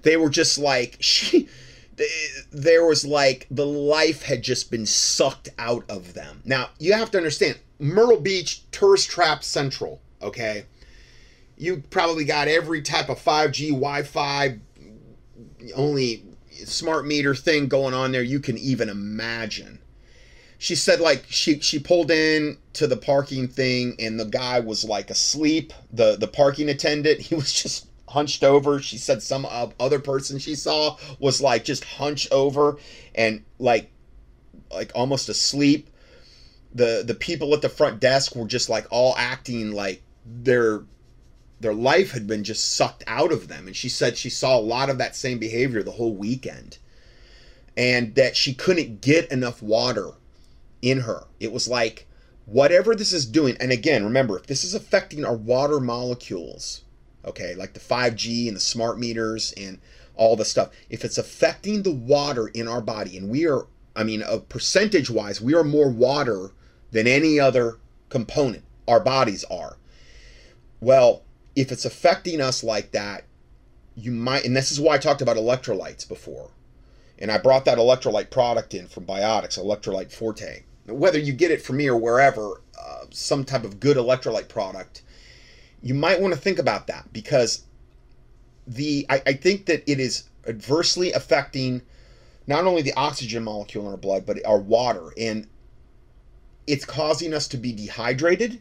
they 0.04 0.18
were 0.18 0.30
just 0.30 0.58
like, 0.58 0.98
she 1.02 1.50
there 2.52 2.86
was 2.86 3.06
like 3.06 3.48
the 3.50 3.66
life 3.66 4.24
had 4.24 4.42
just 4.42 4.72
been 4.72 4.86
sucked 4.86 5.50
out 5.58 5.84
of 5.90 6.14
them. 6.14 6.42
Now, 6.46 6.70
you 6.80 6.94
have 6.94 7.12
to 7.12 7.18
understand 7.18 7.60
Myrtle 7.80 8.20
Beach, 8.20 8.64
tourist 8.72 9.10
trap 9.10 9.44
central, 9.44 10.02
okay? 10.22 10.66
You 11.58 11.84
probably 11.90 12.26
got 12.26 12.48
every 12.48 12.82
type 12.82 13.10
of 13.10 13.24
5G, 13.24 13.70
Wi 13.70 14.04
Fi, 14.04 14.60
only 15.74 16.24
smart 16.66 17.06
meter 17.06 17.36
thing 17.36 17.68
going 17.68 17.94
on 17.94 18.12
there 18.12 18.24
you 18.24 18.40
can 18.40 18.58
even 18.58 18.90
imagine. 18.90 19.80
She 20.58 20.76
said 20.76 21.00
like 21.00 21.26
she 21.28 21.60
she 21.60 21.80
pulled 21.80 22.10
in 22.12 22.58
to 22.74 22.88
the 22.88 22.98
parking 22.98 23.48
thing 23.48 23.96
and 24.00 24.20
the 24.20 24.26
guy 24.26 24.60
was 24.62 24.84
like 24.86 25.10
asleep. 25.10 25.74
The 25.92 26.16
the 26.16 26.28
parking 26.28 26.70
attendant, 26.70 27.20
he 27.22 27.36
was 27.36 27.54
just 27.54 27.88
hunched 28.08 28.44
over. 28.44 28.80
She 28.80 28.98
said 28.98 29.22
some 29.22 29.46
other 29.80 30.00
person 30.00 30.40
she 30.40 30.56
saw 30.56 30.98
was 31.20 31.42
like 31.42 31.66
just 31.66 31.84
hunched 31.84 32.32
over 32.32 32.78
and 33.14 33.44
like 33.60 33.92
like 34.72 34.92
almost 34.96 35.30
asleep. 35.30 35.90
The 36.74 37.04
the 37.06 37.16
people 37.16 37.54
at 37.54 37.62
the 37.62 37.70
front 37.70 38.00
desk 38.00 38.36
were 38.36 38.48
just 38.48 38.70
like 38.70 38.88
all 38.92 39.16
acting 39.18 39.72
like 39.72 40.02
their 40.26 40.84
their 41.60 41.74
life 41.74 42.12
had 42.12 42.28
been 42.28 42.44
just 42.44 42.74
sucked 42.74 43.04
out 43.08 43.32
of 43.32 43.48
them. 43.48 43.68
And 43.68 43.76
she 43.76 43.90
said 43.90 44.18
she 44.18 44.30
saw 44.30 44.58
a 44.58 44.60
lot 44.60 44.90
of 44.90 44.98
that 44.98 45.16
same 45.16 45.40
behavior 45.40 45.84
the 45.84 45.92
whole 45.92 46.16
weekend. 46.16 46.78
And 47.78 48.16
that 48.16 48.38
she 48.38 48.54
couldn't 48.54 49.02
get 49.02 49.32
enough 49.32 49.62
water 49.62 50.12
in 50.82 51.02
her. 51.02 51.26
It 51.40 51.52
was 51.52 51.68
like 51.68 52.08
whatever 52.46 52.96
this 52.96 53.12
is 53.12 53.26
doing, 53.26 53.58
and 53.60 53.72
again, 53.72 54.04
remember, 54.04 54.38
if 54.38 54.48
this 54.48 54.64
is 54.64 54.74
affecting 54.74 55.26
our 55.26 55.36
water 55.36 55.80
molecules, 55.80 56.82
okay, 57.26 57.56
like 57.56 57.74
the 57.74 57.80
5G 57.80 58.48
and 58.48 58.56
the 58.56 58.62
smart 58.62 59.00
meters 59.00 59.54
and 59.58 59.80
all 60.16 60.36
the 60.36 60.46
stuff, 60.46 60.70
if 60.90 61.04
it's 61.04 61.18
affecting 61.18 61.84
the 61.84 61.92
water 61.92 62.48
in 62.48 62.68
our 62.68 62.82
body, 62.82 63.18
and 63.18 63.30
we 63.30 63.48
are, 63.48 63.68
I 63.96 64.04
mean, 64.04 64.24
uh, 64.24 64.40
percentage 64.48 65.10
wise, 65.10 65.42
we 65.42 65.54
are 65.54 65.64
more 65.64 65.90
water 65.90 66.52
than 66.92 67.08
any 67.08 67.40
other 67.40 67.78
component, 68.10 68.64
our 68.88 69.00
bodies 69.00 69.44
are. 69.46 69.78
Well, 70.80 71.24
if 71.56 71.72
it's 71.72 71.86
affecting 71.86 72.42
us 72.42 72.64
like 72.64 72.92
that, 72.92 73.26
you 73.96 74.12
might, 74.12 74.46
and 74.46 74.56
this 74.56 74.72
is 74.72 74.80
why 74.80 74.96
I 74.96 74.98
talked 74.98 75.22
about 75.22 75.38
electrolytes 75.38 76.08
before. 76.08 76.52
And 77.18 77.32
I 77.32 77.38
brought 77.38 77.66
that 77.66 77.78
electrolyte 77.78 78.30
product 78.30 78.74
in 78.74 78.88
from 78.88 79.06
Biotics, 79.06 79.58
Electrolyte 79.58 80.12
Forte. 80.12 80.64
Whether 80.86 81.18
you 81.18 81.32
get 81.32 81.50
it 81.50 81.62
from 81.62 81.78
me 81.78 81.88
or 81.88 81.98
wherever, 81.98 82.62
uh, 82.80 83.06
some 83.10 83.46
type 83.46 83.64
of 83.64 83.80
good 83.80 83.96
electrolyte 83.96 84.50
product 84.50 85.02
you 85.86 85.94
might 85.94 86.20
want 86.20 86.34
to 86.34 86.40
think 86.40 86.58
about 86.58 86.88
that 86.88 87.14
because 87.14 87.64
the 88.66 89.06
I, 89.08 89.22
I 89.28 89.34
think 89.34 89.68
that 89.68 89.90
it 89.90 90.00
is 90.00 90.24
adversely 90.48 91.14
affecting 91.14 91.84
not 92.48 92.66
only 92.66 92.82
the 92.82 92.94
oxygen 92.96 93.44
molecule 93.44 93.86
in 93.86 93.92
our 93.92 93.98
blood 93.98 94.26
but 94.26 94.44
our 94.46 94.60
water 94.60 95.12
and 95.18 95.48
it's 96.66 96.86
causing 96.86 97.34
us 97.34 97.48
to 97.50 97.58
be 97.58 97.72
dehydrated 97.72 98.60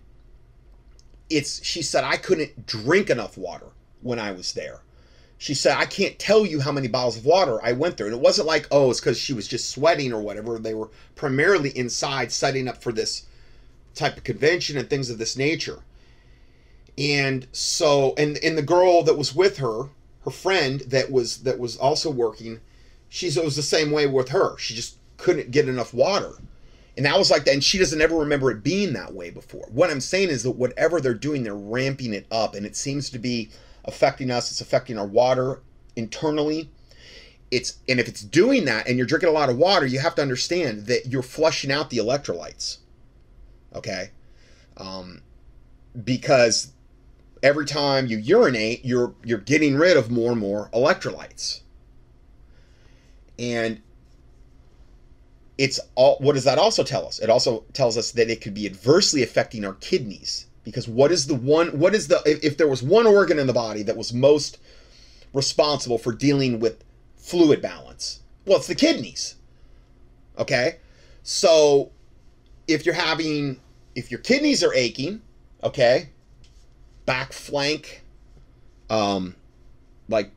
it's 1.31 1.65
she 1.65 1.81
said 1.81 2.05
i 2.05 2.19
couldn't 2.19 2.67
drink 2.67 3.09
enough 3.09 3.39
water 3.39 3.69
when 4.03 4.19
i 4.19 4.31
was 4.31 4.53
there 4.53 4.83
she 5.37 5.53
said, 5.53 5.77
I 5.77 5.85
can't 5.85 6.19
tell 6.19 6.47
you 6.47 6.61
how 6.61 6.73
many 6.73 6.89
bottles 6.89 7.19
of 7.19 7.27
water 7.27 7.63
I 7.63 7.73
went 7.73 7.97
through. 7.97 8.07
And 8.07 8.17
it 8.17 8.23
wasn't 8.23 8.47
like, 8.47 8.67
oh, 8.71 8.91
it's 8.91 9.01
because 9.01 9.19
she 9.19 9.33
was 9.33 9.49
just 9.49 9.69
sweating 9.69 10.13
or 10.13 10.23
whatever. 10.23 10.59
They 10.59 10.73
were 10.73 10.89
primarily 11.17 11.71
inside 11.77 12.33
setting 12.33 12.69
up 12.69 12.83
for 12.83 12.93
this 12.93 13.25
type 13.95 14.17
of 14.17 14.25
convention 14.25 14.79
and 14.79 14.89
things 14.89 15.11
of 15.11 15.19
this 15.19 15.37
nature. 15.37 15.81
And 16.97 17.47
so, 17.53 18.15
and 18.17 18.39
and 18.39 18.57
the 18.57 18.63
girl 18.63 19.03
that 19.03 19.19
was 19.19 19.35
with 19.35 19.59
her, 19.59 19.89
her 20.25 20.31
friend 20.31 20.81
that 20.81 21.11
was 21.11 21.43
that 21.43 21.59
was 21.59 21.77
also 21.77 22.11
working, 22.11 22.61
she's 23.09 23.37
it 23.37 23.45
was 23.45 23.57
the 23.57 23.63
same 23.63 23.91
way 23.91 24.07
with 24.07 24.29
her. 24.31 24.57
She 24.59 24.75
just 24.75 24.97
couldn't 25.17 25.51
get 25.51 25.69
enough 25.69 25.93
water. 25.93 26.35
And 26.97 27.07
that 27.07 27.19
was 27.19 27.31
like 27.31 27.45
that, 27.45 27.55
and 27.55 27.65
she 27.65 27.79
doesn't 27.79 28.01
ever 28.01 28.17
remember 28.17 28.53
it 28.53 28.63
being 28.63 28.93
that 28.93 29.15
way 29.15 29.31
before. 29.31 29.67
What 29.73 29.91
I'm 29.91 30.01
saying 30.01 30.29
is 30.29 30.45
that 30.45 30.53
whatever 30.53 31.01
they're 31.01 31.13
doing, 31.13 31.43
they're 31.43 31.55
ramping 31.55 32.15
it 32.15 32.27
up, 32.31 32.55
and 32.55 32.65
it 32.65 32.77
seems 32.77 33.11
to 33.11 33.19
be 33.19 33.51
affecting 33.85 34.31
us. 34.31 34.51
It's 34.51 34.61
affecting 34.61 34.97
our 34.97 35.07
water 35.07 35.61
internally. 35.97 36.71
It's 37.51 37.79
and 37.89 37.99
if 37.99 38.07
it's 38.07 38.23
doing 38.23 38.65
that, 38.67 38.87
and 38.87 38.97
you're 38.97 39.07
drinking 39.07 39.29
a 39.29 39.33
lot 39.33 39.51
of 39.51 39.59
water, 39.59 39.87
you 39.87 39.99
have 39.99 40.15
to 40.15 40.23
understand 40.23 40.87
that 40.87 41.07
you're 41.07 41.23
flushing 41.23 41.73
out 41.73 41.91
the 41.91 41.99
electrolytes. 41.99 42.79
Okay, 43.75 44.11
um, 44.77 45.21
because 46.05 46.74
every 47.45 47.67
time 47.67 48.07
you 48.07 48.17
urinate, 48.17 48.85
you're 48.85 49.15
you're 49.23 49.39
getting 49.39 49.77
rid 49.77 49.97
of 49.97 50.11
more 50.11 50.33
and 50.33 50.41
more 50.41 50.71
electrolytes. 50.73 51.61
And 53.39 53.81
it's 55.59 55.79
all 55.95 56.17
what 56.21 56.33
does 56.33 56.45
that 56.45 56.59
also 56.59 56.83
tell 56.83 57.07
us? 57.07 57.21
It 57.21 57.31
also 57.31 57.65
tells 57.75 57.97
us 57.97 58.11
that 58.13 58.31
it 58.31 58.41
could 58.41 58.55
be 58.55 58.67
adversely 58.67 59.23
affecting 59.23 59.65
our 59.65 59.75
kidneys 59.75 60.47
because 60.65 60.89
what 60.89 61.13
is 61.13 61.27
the 61.27 61.35
one 61.35 61.79
what 61.79 61.95
is 61.95 62.09
the 62.09 62.21
if, 62.27 62.43
if 62.43 62.57
there 62.57 62.67
was 62.67 62.83
one 62.83 63.07
organ 63.07 63.39
in 63.39 63.47
the 63.47 63.53
body 63.53 63.83
that 63.83 63.97
was 63.97 64.13
most 64.13 64.59
responsible 65.35 65.99
for 65.99 66.13
dealing 66.13 66.59
with 66.59 66.83
fluid 67.17 67.61
balance? 67.61 68.21
Well, 68.47 68.59
it's 68.59 68.67
the 68.67 68.75
kidneys. 68.75 69.37
Okay? 70.39 70.79
So 71.23 71.93
if 72.67 72.87
you're 72.87 72.95
having 72.95 73.61
if 73.95 74.11
your 74.11 74.21
kidneys 74.21 74.65
are 74.65 74.75
aching, 74.75 75.21
okay, 75.63 76.09
back 77.07 77.33
flank, 77.33 78.03
um, 78.91 79.35
like 80.09 80.31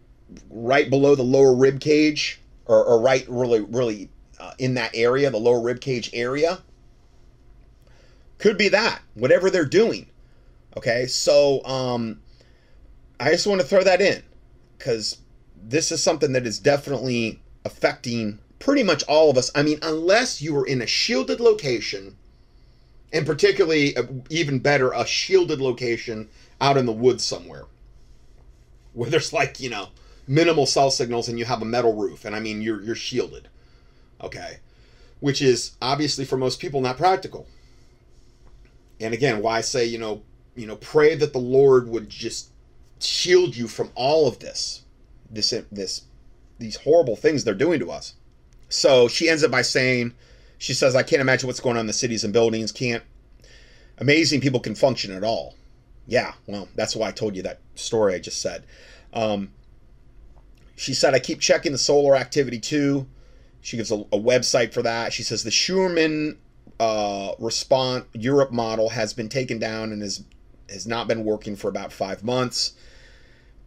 right 0.49 0.89
below 0.89 1.15
the 1.15 1.23
lower 1.23 1.55
rib 1.55 1.79
cage, 1.79 2.39
or, 2.65 2.83
or 2.83 3.01
right 3.01 3.25
really 3.27 3.61
really 3.61 4.09
uh, 4.39 4.53
in 4.59 4.75
that 4.75 4.91
area, 4.93 5.29
the 5.29 5.37
lower 5.37 5.61
rib 5.61 5.81
cage 5.81 6.09
area. 6.13 6.59
Could 8.37 8.57
be 8.57 8.69
that 8.69 9.01
whatever 9.15 9.49
they're 9.49 9.65
doing. 9.65 10.07
Okay, 10.75 11.07
so 11.07 11.65
um, 11.65 12.21
I 13.19 13.31
just 13.31 13.47
want 13.47 13.61
to 13.61 13.67
throw 13.67 13.83
that 13.83 13.99
in 13.99 14.21
because 14.77 15.17
this 15.61 15.91
is 15.91 16.03
something 16.03 16.33
that 16.33 16.45
is 16.45 16.59
definitely 16.59 17.41
affecting 17.65 18.39
pretty 18.59 18.83
much 18.83 19.03
all 19.03 19.29
of 19.29 19.37
us. 19.37 19.51
I 19.55 19.63
mean, 19.63 19.79
unless 19.81 20.41
you 20.41 20.53
were 20.53 20.65
in 20.65 20.81
a 20.81 20.87
shielded 20.87 21.39
location, 21.39 22.15
and 23.11 23.25
particularly, 23.25 23.95
uh, 23.97 24.03
even 24.29 24.59
better, 24.59 24.91
a 24.91 25.05
shielded 25.05 25.59
location 25.59 26.29
out 26.59 26.77
in 26.77 26.85
the 26.85 26.91
woods 26.91 27.23
somewhere 27.23 27.65
where 28.93 29.09
there's 29.09 29.31
like, 29.31 29.59
you 29.59 29.69
know, 29.69 29.89
minimal 30.27 30.65
cell 30.65 30.89
signals 30.89 31.29
and 31.29 31.37
you 31.37 31.45
have 31.45 31.61
a 31.61 31.65
metal 31.65 31.93
roof. 31.93 32.25
And 32.25 32.35
I 32.35 32.39
mean, 32.39 32.61
you're, 32.61 32.81
you're 32.81 32.95
shielded. 32.95 33.47
Okay. 34.21 34.57
Which 35.19 35.41
is 35.41 35.73
obviously 35.81 36.25
for 36.25 36.37
most 36.37 36.59
people 36.59 36.81
not 36.81 36.97
practical. 36.97 37.47
And 38.99 39.13
again, 39.13 39.41
why 39.41 39.57
I 39.57 39.61
say, 39.61 39.85
you 39.85 39.99
know, 39.99 40.23
you 40.55 40.65
know, 40.65 40.77
pray 40.77 41.13
that 41.15 41.31
the 41.31 41.39
Lord 41.39 41.87
would 41.87 42.09
just 42.09 42.49
shield 42.99 43.55
you 43.55 43.67
from 43.67 43.91
all 43.93 44.27
of 44.27 44.39
this, 44.39 44.81
this, 45.29 45.53
this, 45.71 46.01
these 46.57 46.77
horrible 46.77 47.15
things 47.15 47.43
they're 47.43 47.53
doing 47.53 47.79
to 47.79 47.91
us. 47.91 48.15
So 48.69 49.07
she 49.07 49.29
ends 49.29 49.43
up 49.43 49.51
by 49.51 49.61
saying, 49.61 50.13
she 50.57 50.73
says, 50.73 50.95
I 50.95 51.03
can't 51.03 51.21
imagine 51.21 51.45
what's 51.45 51.59
going 51.59 51.77
on 51.77 51.81
in 51.81 51.87
the 51.87 51.93
cities 51.93 52.23
and 52.23 52.33
buildings. 52.33 52.71
Can't, 52.71 53.03
amazing 53.99 54.41
people 54.41 54.59
can 54.59 54.73
function 54.73 55.11
at 55.11 55.23
all. 55.23 55.53
Yeah, 56.07 56.33
well, 56.47 56.67
that's 56.75 56.95
why 56.95 57.09
I 57.09 57.11
told 57.11 57.35
you 57.35 57.43
that 57.43 57.59
story 57.75 58.15
I 58.15 58.19
just 58.19 58.41
said. 58.41 58.63
Um, 59.13 59.51
she 60.75 60.93
said, 60.93 61.13
I 61.13 61.19
keep 61.19 61.39
checking 61.39 61.73
the 61.73 61.77
solar 61.77 62.15
activity 62.15 62.59
too. 62.59 63.07
She 63.61 63.75
gives 63.77 63.91
a, 63.91 63.95
a 63.95 64.17
website 64.17 64.73
for 64.73 64.81
that. 64.83 65.11
She 65.11 65.23
says 65.23 65.43
the 65.43 65.51
Schumann 65.51 66.37
uh, 66.79 67.33
response 67.39 68.05
Europe 68.13 68.51
model 68.51 68.89
has 68.89 69.13
been 69.13 69.29
taken 69.29 69.59
down 69.59 69.91
and 69.91 70.01
is 70.01 70.23
has 70.69 70.85
not 70.85 71.07
been 71.07 71.23
working 71.23 71.55
for 71.55 71.69
about 71.69 71.91
five 71.91 72.23
months. 72.23 72.73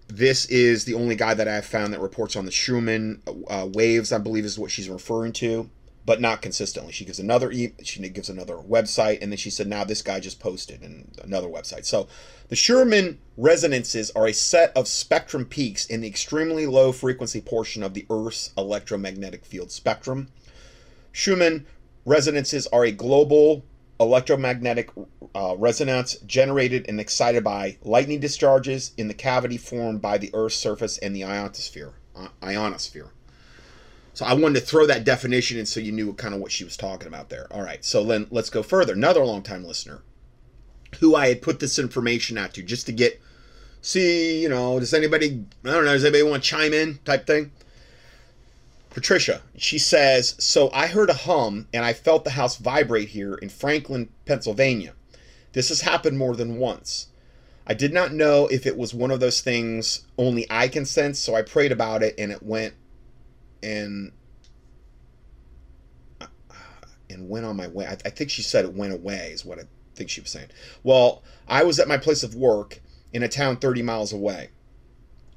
This 0.08 0.44
is 0.46 0.84
the 0.84 0.94
only 0.94 1.16
guy 1.16 1.34
that 1.34 1.48
I've 1.48 1.64
found 1.64 1.92
that 1.92 2.00
reports 2.00 2.36
on 2.36 2.44
the 2.44 2.50
Schumann 2.50 3.22
uh, 3.48 3.68
waves, 3.72 4.12
I 4.12 4.18
believe 4.18 4.44
is 4.44 4.58
what 4.58 4.70
she's 4.70 4.88
referring 4.88 5.32
to, 5.34 5.70
but 6.04 6.20
not 6.20 6.42
consistently. 6.42 6.92
She 6.92 7.04
gives 7.04 7.18
another 7.18 7.50
e- 7.52 7.74
she 7.82 8.00
gives 8.08 8.28
another 8.28 8.56
website, 8.56 9.18
and 9.20 9.30
then 9.30 9.36
she 9.36 9.50
said, 9.50 9.66
"Now 9.66 9.84
this 9.84 10.02
guy 10.02 10.20
just 10.20 10.40
posted 10.40 10.82
and 10.82 11.16
another 11.22 11.48
website." 11.48 11.84
So, 11.84 12.08
the 12.48 12.56
Schumann 12.56 13.18
resonances 13.36 14.10
are 14.12 14.26
a 14.26 14.32
set 14.32 14.76
of 14.76 14.88
spectrum 14.88 15.44
peaks 15.44 15.86
in 15.86 16.00
the 16.00 16.08
extremely 16.08 16.66
low 16.66 16.92
frequency 16.92 17.40
portion 17.40 17.82
of 17.82 17.94
the 17.94 18.06
Earth's 18.10 18.50
electromagnetic 18.56 19.44
field 19.44 19.70
spectrum. 19.70 20.28
Schumann 21.12 21.66
resonances 22.04 22.66
are 22.68 22.84
a 22.84 22.92
global 22.92 23.64
electromagnetic 24.00 24.90
uh, 25.34 25.54
resonance 25.58 26.14
generated 26.26 26.86
and 26.88 26.98
excited 26.98 27.44
by 27.44 27.76
lightning 27.82 28.18
discharges 28.18 28.92
in 28.96 29.08
the 29.08 29.14
cavity 29.14 29.58
formed 29.58 30.00
by 30.00 30.16
the 30.16 30.30
Earth's 30.32 30.56
surface 30.56 30.96
and 30.98 31.14
the 31.14 31.22
ionosphere. 31.22 31.92
Uh, 32.16 32.28
ionosphere. 32.42 33.10
So 34.20 34.26
I 34.26 34.34
wanted 34.34 34.60
to 34.60 34.66
throw 34.66 34.84
that 34.84 35.04
definition 35.04 35.58
in 35.58 35.64
so 35.64 35.80
you 35.80 35.92
knew 35.92 36.12
kind 36.12 36.34
of 36.34 36.42
what 36.42 36.52
she 36.52 36.62
was 36.62 36.76
talking 36.76 37.08
about 37.08 37.30
there. 37.30 37.46
All 37.50 37.62
right, 37.62 37.82
so 37.82 38.04
then 38.04 38.26
let's 38.30 38.50
go 38.50 38.62
further. 38.62 38.92
Another 38.92 39.24
longtime 39.24 39.64
listener 39.64 40.02
who 40.98 41.16
I 41.16 41.28
had 41.28 41.40
put 41.40 41.58
this 41.58 41.78
information 41.78 42.36
out 42.36 42.52
to 42.52 42.62
just 42.62 42.84
to 42.84 42.92
get, 42.92 43.18
see, 43.80 44.42
you 44.42 44.50
know, 44.50 44.78
does 44.78 44.92
anybody, 44.92 45.42
I 45.64 45.70
don't 45.70 45.86
know, 45.86 45.94
does 45.94 46.04
anybody 46.04 46.22
want 46.24 46.42
to 46.42 46.50
chime 46.50 46.74
in 46.74 46.98
type 47.06 47.26
thing? 47.26 47.50
Patricia, 48.90 49.40
she 49.56 49.78
says, 49.78 50.36
So 50.38 50.70
I 50.70 50.88
heard 50.88 51.08
a 51.08 51.14
hum 51.14 51.66
and 51.72 51.82
I 51.82 51.94
felt 51.94 52.24
the 52.24 52.30
house 52.32 52.58
vibrate 52.58 53.08
here 53.08 53.36
in 53.36 53.48
Franklin, 53.48 54.10
Pennsylvania. 54.26 54.92
This 55.54 55.70
has 55.70 55.80
happened 55.80 56.18
more 56.18 56.36
than 56.36 56.58
once. 56.58 57.06
I 57.66 57.72
did 57.72 57.94
not 57.94 58.12
know 58.12 58.48
if 58.48 58.66
it 58.66 58.76
was 58.76 58.92
one 58.92 59.12
of 59.12 59.20
those 59.20 59.40
things 59.40 60.04
only 60.18 60.46
I 60.50 60.68
can 60.68 60.84
sense, 60.84 61.18
so 61.18 61.34
I 61.34 61.40
prayed 61.40 61.72
about 61.72 62.02
it 62.02 62.16
and 62.18 62.30
it 62.30 62.42
went 62.42 62.74
and 63.62 64.12
and 67.10 67.28
went 67.28 67.44
on 67.44 67.56
my 67.56 67.68
way. 67.68 67.86
I, 67.86 67.92
I 68.04 68.10
think 68.10 68.30
she 68.30 68.42
said 68.42 68.64
it 68.64 68.74
went 68.74 68.92
away, 68.92 69.30
is 69.32 69.44
what 69.44 69.58
I 69.58 69.62
think 69.94 70.10
she 70.10 70.20
was 70.20 70.30
saying. 70.30 70.48
Well, 70.82 71.22
I 71.48 71.64
was 71.64 71.78
at 71.78 71.88
my 71.88 71.96
place 71.96 72.22
of 72.22 72.34
work 72.34 72.80
in 73.12 73.22
a 73.22 73.28
town 73.28 73.56
30 73.56 73.82
miles 73.82 74.12
away. 74.12 74.50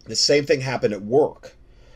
The 0.05 0.15
same 0.15 0.45
thing 0.45 0.61
happened 0.61 0.93
at 0.93 1.01
work. 1.01 1.55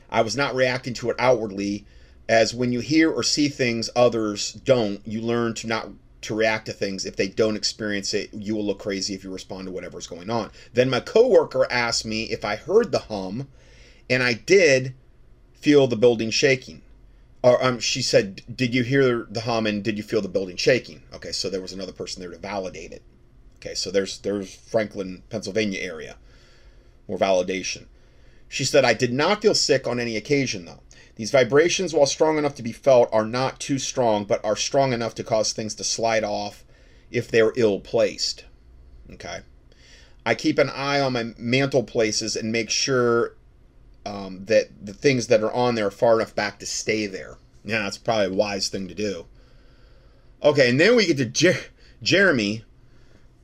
I 0.09 0.21
was 0.21 0.35
not 0.35 0.55
reacting 0.55 0.93
to 0.95 1.09
it 1.09 1.15
outwardly, 1.19 1.85
as 2.29 2.53
when 2.53 2.71
you 2.71 2.79
hear 2.79 3.11
or 3.11 3.23
see 3.23 3.49
things 3.49 3.89
others 3.95 4.53
don't, 4.53 5.05
you 5.05 5.21
learn 5.21 5.53
to 5.55 5.67
not 5.67 5.89
to 6.19 6.33
react 6.33 6.65
to 6.65 6.73
things 6.73 7.05
if 7.05 7.15
they 7.15 7.27
don't 7.27 7.55
experience 7.55 8.13
it. 8.13 8.33
You 8.33 8.55
will 8.55 8.65
look 8.65 8.79
crazy 8.79 9.13
if 9.13 9.23
you 9.23 9.31
respond 9.31 9.65
to 9.67 9.71
whatever's 9.71 10.07
going 10.07 10.29
on. 10.29 10.51
Then 10.73 10.89
my 10.89 10.99
coworker 10.99 11.67
asked 11.69 12.05
me 12.05 12.23
if 12.23 12.43
I 12.43 12.55
heard 12.55 12.91
the 12.91 12.99
hum, 12.99 13.47
and 14.09 14.23
I 14.23 14.33
did 14.33 14.95
feel 15.59 15.87
the 15.87 15.95
building 15.95 16.29
shaking. 16.29 16.81
Or 17.43 17.63
um, 17.63 17.79
she 17.79 18.01
said, 18.01 18.41
"Did 18.53 18.73
you 18.73 18.83
hear 18.83 19.27
the 19.29 19.41
hum 19.41 19.67
and 19.67 19.83
did 19.83 19.97
you 19.97 20.03
feel 20.03 20.21
the 20.21 20.27
building 20.27 20.57
shaking?" 20.57 21.03
Okay, 21.13 21.31
so 21.31 21.49
there 21.49 21.61
was 21.61 21.73
another 21.73 21.91
person 21.91 22.21
there 22.21 22.31
to 22.31 22.37
validate 22.37 22.91
it. 22.91 23.03
Okay, 23.57 23.75
so 23.75 23.91
there's 23.91 24.19
there's 24.19 24.53
Franklin, 24.53 25.23
Pennsylvania 25.29 25.79
area, 25.79 26.17
more 27.07 27.17
validation. 27.17 27.85
She 28.49 28.63
said, 28.63 28.85
I 28.85 28.93
did 28.93 29.11
not 29.11 29.41
feel 29.41 29.53
sick 29.53 29.87
on 29.87 29.99
any 29.99 30.15
occasion, 30.15 30.65
though. 30.65 30.81
These 31.15 31.31
vibrations, 31.31 31.93
while 31.93 32.05
strong 32.05 32.37
enough 32.37 32.55
to 32.55 32.63
be 32.63 32.71
felt, 32.71 33.09
are 33.11 33.25
not 33.25 33.59
too 33.59 33.79
strong, 33.79 34.23
but 34.23 34.43
are 34.45 34.55
strong 34.55 34.93
enough 34.93 35.15
to 35.15 35.23
cause 35.23 35.51
things 35.51 35.73
to 35.75 35.83
slide 35.83 36.23
off 36.23 36.63
if 37.11 37.29
they're 37.29 37.53
ill 37.55 37.79
placed. 37.79 38.45
Okay. 39.11 39.39
I 40.25 40.35
keep 40.35 40.59
an 40.59 40.69
eye 40.69 40.99
on 40.99 41.13
my 41.13 41.33
mantle 41.37 41.83
places 41.83 42.35
and 42.35 42.51
make 42.51 42.69
sure 42.69 43.33
um, 44.07 44.45
that 44.45 44.69
the 44.83 44.93
things 44.93 45.27
that 45.27 45.43
are 45.43 45.51
on 45.51 45.75
there 45.75 45.87
are 45.87 45.91
far 45.91 46.15
enough 46.15 46.33
back 46.33 46.59
to 46.59 46.65
stay 46.65 47.05
there. 47.07 47.37
Yeah, 47.65 47.79
that's 47.83 47.97
probably 47.97 48.27
a 48.27 48.33
wise 48.33 48.69
thing 48.69 48.87
to 48.87 48.93
do. 48.93 49.25
Okay, 50.41 50.69
and 50.69 50.79
then 50.79 50.95
we 50.95 51.05
get 51.05 51.17
to 51.17 51.25
Jer- 51.25 51.65
Jeremy. 52.01 52.63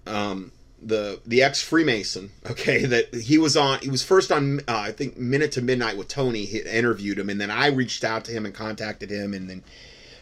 Um, 0.06 0.52
the 0.82 1.22
the 1.26 1.42
ex 1.42 1.62
Freemason, 1.62 2.32
okay, 2.50 2.86
that 2.86 3.14
he 3.14 3.38
was 3.38 3.58
on. 3.58 3.80
He 3.80 3.90
was 3.90 4.04
first 4.04 4.32
on, 4.32 4.60
uh, 4.68 4.78
I 4.78 4.92
think, 4.92 5.18
Minute 5.18 5.52
to 5.54 5.62
Midnight 5.62 5.98
with 5.98 6.08
Tony. 6.08 6.46
He 6.46 6.60
interviewed 6.60 7.20
him, 7.20 7.30
and 7.30 7.40
then 7.40 7.52
I 7.52 7.68
reached 7.68 8.04
out 8.04 8.26
to 8.26 8.32
him 8.32 8.46
and 8.46 8.54
contacted 8.54 9.10
him, 9.10 9.34
and 9.34 9.50
then 9.50 9.64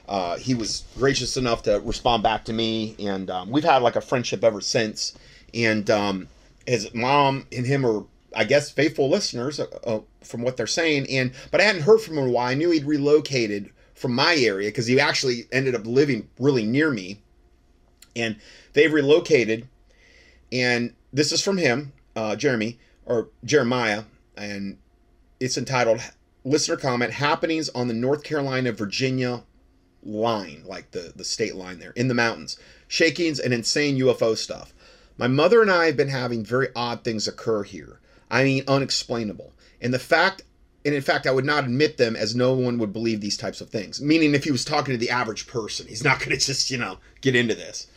uh, 0.07 0.37
he 0.37 0.53
was 0.55 0.83
gracious 0.97 1.37
enough 1.37 1.63
to 1.63 1.79
respond 1.79 2.23
back 2.23 2.45
to 2.45 2.53
me, 2.53 2.95
and 2.99 3.29
um, 3.29 3.49
we've 3.49 3.63
had 3.63 3.81
like 3.81 3.95
a 3.95 4.01
friendship 4.01 4.43
ever 4.43 4.61
since. 4.61 5.17
And 5.53 5.89
um, 5.89 6.27
his 6.65 6.93
mom 6.93 7.45
and 7.51 7.65
him 7.65 7.85
are 7.85 8.05
I 8.35 8.43
guess 8.43 8.71
faithful 8.71 9.09
listeners 9.09 9.59
uh, 9.59 9.65
uh, 9.85 9.99
from 10.23 10.41
what 10.41 10.57
they're 10.57 10.67
saying. 10.67 11.07
And 11.09 11.33
but 11.51 11.61
I 11.61 11.65
hadn't 11.65 11.83
heard 11.83 12.01
from 12.01 12.17
him 12.17 12.23
in 12.25 12.29
a 12.29 12.33
while. 12.33 12.47
I 12.47 12.53
knew 12.53 12.71
he'd 12.71 12.85
relocated 12.85 13.71
from 13.93 14.13
my 14.13 14.35
area 14.35 14.69
because 14.69 14.87
he 14.87 14.99
actually 14.99 15.47
ended 15.51 15.75
up 15.75 15.85
living 15.85 16.27
really 16.39 16.65
near 16.65 16.91
me, 16.91 17.21
and 18.15 18.37
they've 18.73 18.91
relocated. 18.91 19.67
And 20.51 20.93
this 21.13 21.31
is 21.31 21.41
from 21.41 21.57
him, 21.57 21.93
uh, 22.15 22.35
Jeremy 22.35 22.79
or 23.05 23.29
Jeremiah, 23.43 24.03
and 24.35 24.77
it's 25.39 25.57
entitled 25.57 26.01
listener 26.43 26.77
comment 26.77 27.13
happenings 27.13 27.69
on 27.69 27.87
the 27.87 27.93
North 27.93 28.23
Carolina 28.23 28.71
Virginia 28.71 29.43
line, 30.03 30.63
like 30.65 30.91
the, 30.91 31.13
the 31.15 31.23
state 31.23 31.55
line 31.55 31.79
there 31.79 31.91
in 31.91 32.07
the 32.07 32.13
mountains, 32.13 32.57
shakings 32.87 33.39
and 33.39 33.53
insane 33.53 33.97
UFO 33.97 34.35
stuff. 34.35 34.73
My 35.17 35.27
mother 35.27 35.61
and 35.61 35.69
I 35.69 35.85
have 35.85 35.97
been 35.97 36.09
having 36.09 36.43
very 36.43 36.69
odd 36.75 37.03
things 37.03 37.27
occur 37.27 37.63
here. 37.63 37.99
I 38.31 38.45
mean, 38.45 38.63
unexplainable. 38.67 39.53
And 39.81 39.93
the 39.93 39.99
fact, 39.99 40.43
and 40.85 40.95
in 40.95 41.01
fact, 41.01 41.27
I 41.27 41.31
would 41.31 41.45
not 41.45 41.65
admit 41.65 41.97
them 41.97 42.15
as 42.15 42.33
no 42.33 42.53
one 42.53 42.79
would 42.79 42.93
believe 42.93 43.19
these 43.19 43.37
types 43.37 43.61
of 43.61 43.69
things. 43.69 44.01
Meaning, 44.01 44.33
if 44.33 44.45
he 44.45 44.51
was 44.51 44.65
talking 44.65 44.93
to 44.93 44.97
the 44.97 45.11
average 45.11 45.45
person, 45.45 45.85
he's 45.87 46.03
not 46.03 46.19
going 46.19 46.31
to 46.37 46.37
just, 46.37 46.71
you 46.71 46.77
know, 46.77 46.97
get 47.19 47.35
into 47.35 47.53
this. 47.53 47.87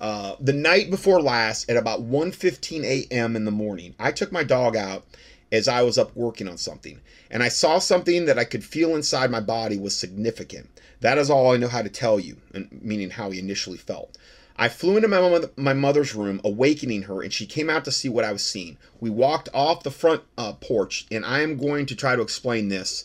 Uh, 0.00 0.36
the 0.40 0.52
night 0.52 0.90
before 0.90 1.20
last, 1.20 1.68
at 1.68 1.76
about 1.76 2.02
1:15 2.02 2.84
a.m. 2.84 3.36
in 3.36 3.44
the 3.44 3.50
morning, 3.50 3.94
I 3.98 4.12
took 4.12 4.32
my 4.32 4.44
dog 4.44 4.76
out 4.76 5.04
as 5.50 5.68
I 5.68 5.82
was 5.82 5.98
up 5.98 6.16
working 6.16 6.48
on 6.48 6.56
something, 6.56 7.00
and 7.30 7.42
I 7.42 7.48
saw 7.48 7.78
something 7.78 8.24
that 8.26 8.38
I 8.38 8.44
could 8.44 8.64
feel 8.64 8.94
inside 8.96 9.30
my 9.30 9.40
body 9.40 9.78
was 9.78 9.94
significant. 9.94 10.68
That 11.00 11.18
is 11.18 11.28
all 11.28 11.52
I 11.52 11.56
know 11.56 11.68
how 11.68 11.82
to 11.82 11.88
tell 11.88 12.18
you, 12.18 12.36
meaning 12.70 13.10
how 13.10 13.30
he 13.30 13.38
initially 13.38 13.76
felt. 13.76 14.16
I 14.56 14.68
flew 14.68 14.96
into 14.96 15.08
my, 15.08 15.20
mother, 15.20 15.50
my 15.56 15.72
mother's 15.72 16.14
room, 16.14 16.40
awakening 16.44 17.02
her, 17.02 17.22
and 17.22 17.32
she 17.32 17.46
came 17.46 17.70
out 17.70 17.84
to 17.86 17.92
see 17.92 18.08
what 18.08 18.24
I 18.24 18.32
was 18.32 18.44
seeing. 18.44 18.76
We 19.00 19.10
walked 19.10 19.48
off 19.54 19.82
the 19.82 19.90
front 19.90 20.22
uh, 20.36 20.52
porch, 20.54 21.06
and 21.10 21.24
I 21.24 21.40
am 21.40 21.56
going 21.56 21.86
to 21.86 21.96
try 21.96 22.16
to 22.16 22.22
explain 22.22 22.68
this, 22.68 23.04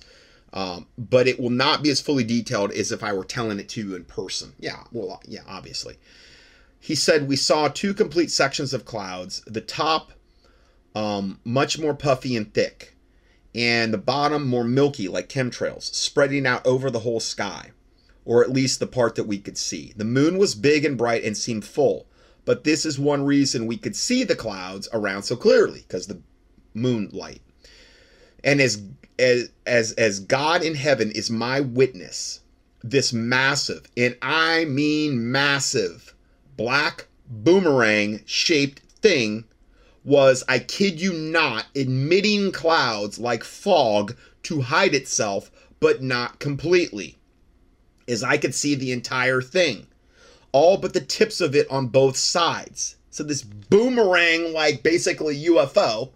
um, 0.53 0.87
but 0.97 1.27
it 1.27 1.39
will 1.39 1.49
not 1.49 1.83
be 1.83 1.89
as 1.89 2.01
fully 2.01 2.23
detailed 2.23 2.71
as 2.71 2.91
if 2.91 3.03
I 3.03 3.13
were 3.13 3.23
telling 3.23 3.59
it 3.59 3.69
to 3.69 3.81
you 3.81 3.95
in 3.95 4.03
person. 4.03 4.53
Yeah, 4.59 4.83
well, 4.91 5.21
yeah, 5.25 5.41
obviously. 5.47 5.97
He 6.79 6.95
said 6.95 7.27
we 7.27 7.35
saw 7.35 7.67
two 7.67 7.93
complete 7.93 8.31
sections 8.31 8.73
of 8.73 8.85
clouds. 8.85 9.41
The 9.47 9.61
top, 9.61 10.11
um, 10.95 11.39
much 11.43 11.79
more 11.79 11.93
puffy 11.93 12.35
and 12.35 12.53
thick, 12.53 12.95
and 13.55 13.93
the 13.93 13.97
bottom 13.97 14.47
more 14.47 14.63
milky, 14.63 15.07
like 15.07 15.29
chemtrails, 15.29 15.93
spreading 15.93 16.45
out 16.45 16.65
over 16.65 16.89
the 16.91 16.99
whole 16.99 17.19
sky 17.19 17.71
or 18.27 18.43
at 18.43 18.51
least 18.51 18.81
the 18.81 18.85
part 18.85 19.15
that 19.15 19.23
we 19.23 19.39
could 19.39 19.57
see. 19.57 19.93
The 19.95 20.03
moon 20.03 20.37
was 20.37 20.53
big 20.53 20.83
and 20.83 20.97
bright 20.97 21.23
and 21.23 21.35
seemed 21.35 21.63
full, 21.63 22.07
but 22.43 22.65
this 22.65 22.85
is 22.85 22.99
one 22.99 23.23
reason 23.23 23.65
we 23.65 23.77
could 23.77 23.95
see 23.95 24.25
the 24.25 24.35
clouds 24.35 24.89
around 24.91 25.23
so 25.23 25.37
clearly 25.37 25.85
because 25.87 26.07
the 26.07 26.21
moonlight. 26.73 27.41
And 28.43 28.59
as 28.59 28.83
as 29.17 29.49
as 29.65 29.93
as 29.93 30.19
God 30.19 30.61
in 30.61 30.75
heaven 30.75 31.09
is 31.11 31.31
my 31.31 31.61
witness, 31.61 32.41
this 32.83 33.13
massive, 33.13 33.85
and 33.95 34.17
I 34.21 34.65
mean 34.65 35.31
massive, 35.31 36.13
black 36.57 37.07
boomerang 37.29 38.23
shaped 38.25 38.81
thing 39.01 39.45
was, 40.03 40.43
I 40.49 40.59
kid 40.59 40.99
you 40.99 41.13
not, 41.13 41.67
emitting 41.73 42.51
clouds 42.51 43.19
like 43.19 43.45
fog 43.45 44.17
to 44.43 44.61
hide 44.61 44.93
itself, 44.93 45.49
but 45.79 46.03
not 46.03 46.39
completely 46.39 47.16
is 48.07 48.23
I 48.23 48.37
could 48.37 48.55
see 48.55 48.73
the 48.73 48.91
entire 48.91 49.41
thing, 49.41 49.87
all 50.51 50.77
but 50.77 50.93
the 50.93 51.01
tips 51.01 51.41
of 51.41 51.55
it 51.55 51.69
on 51.69 51.87
both 51.87 52.17
sides. 52.17 52.95
So 53.11 53.23
this 53.23 53.43
boomerang, 53.43 54.53
like 54.53 54.81
basically 54.81 55.43
UFO, 55.45 56.11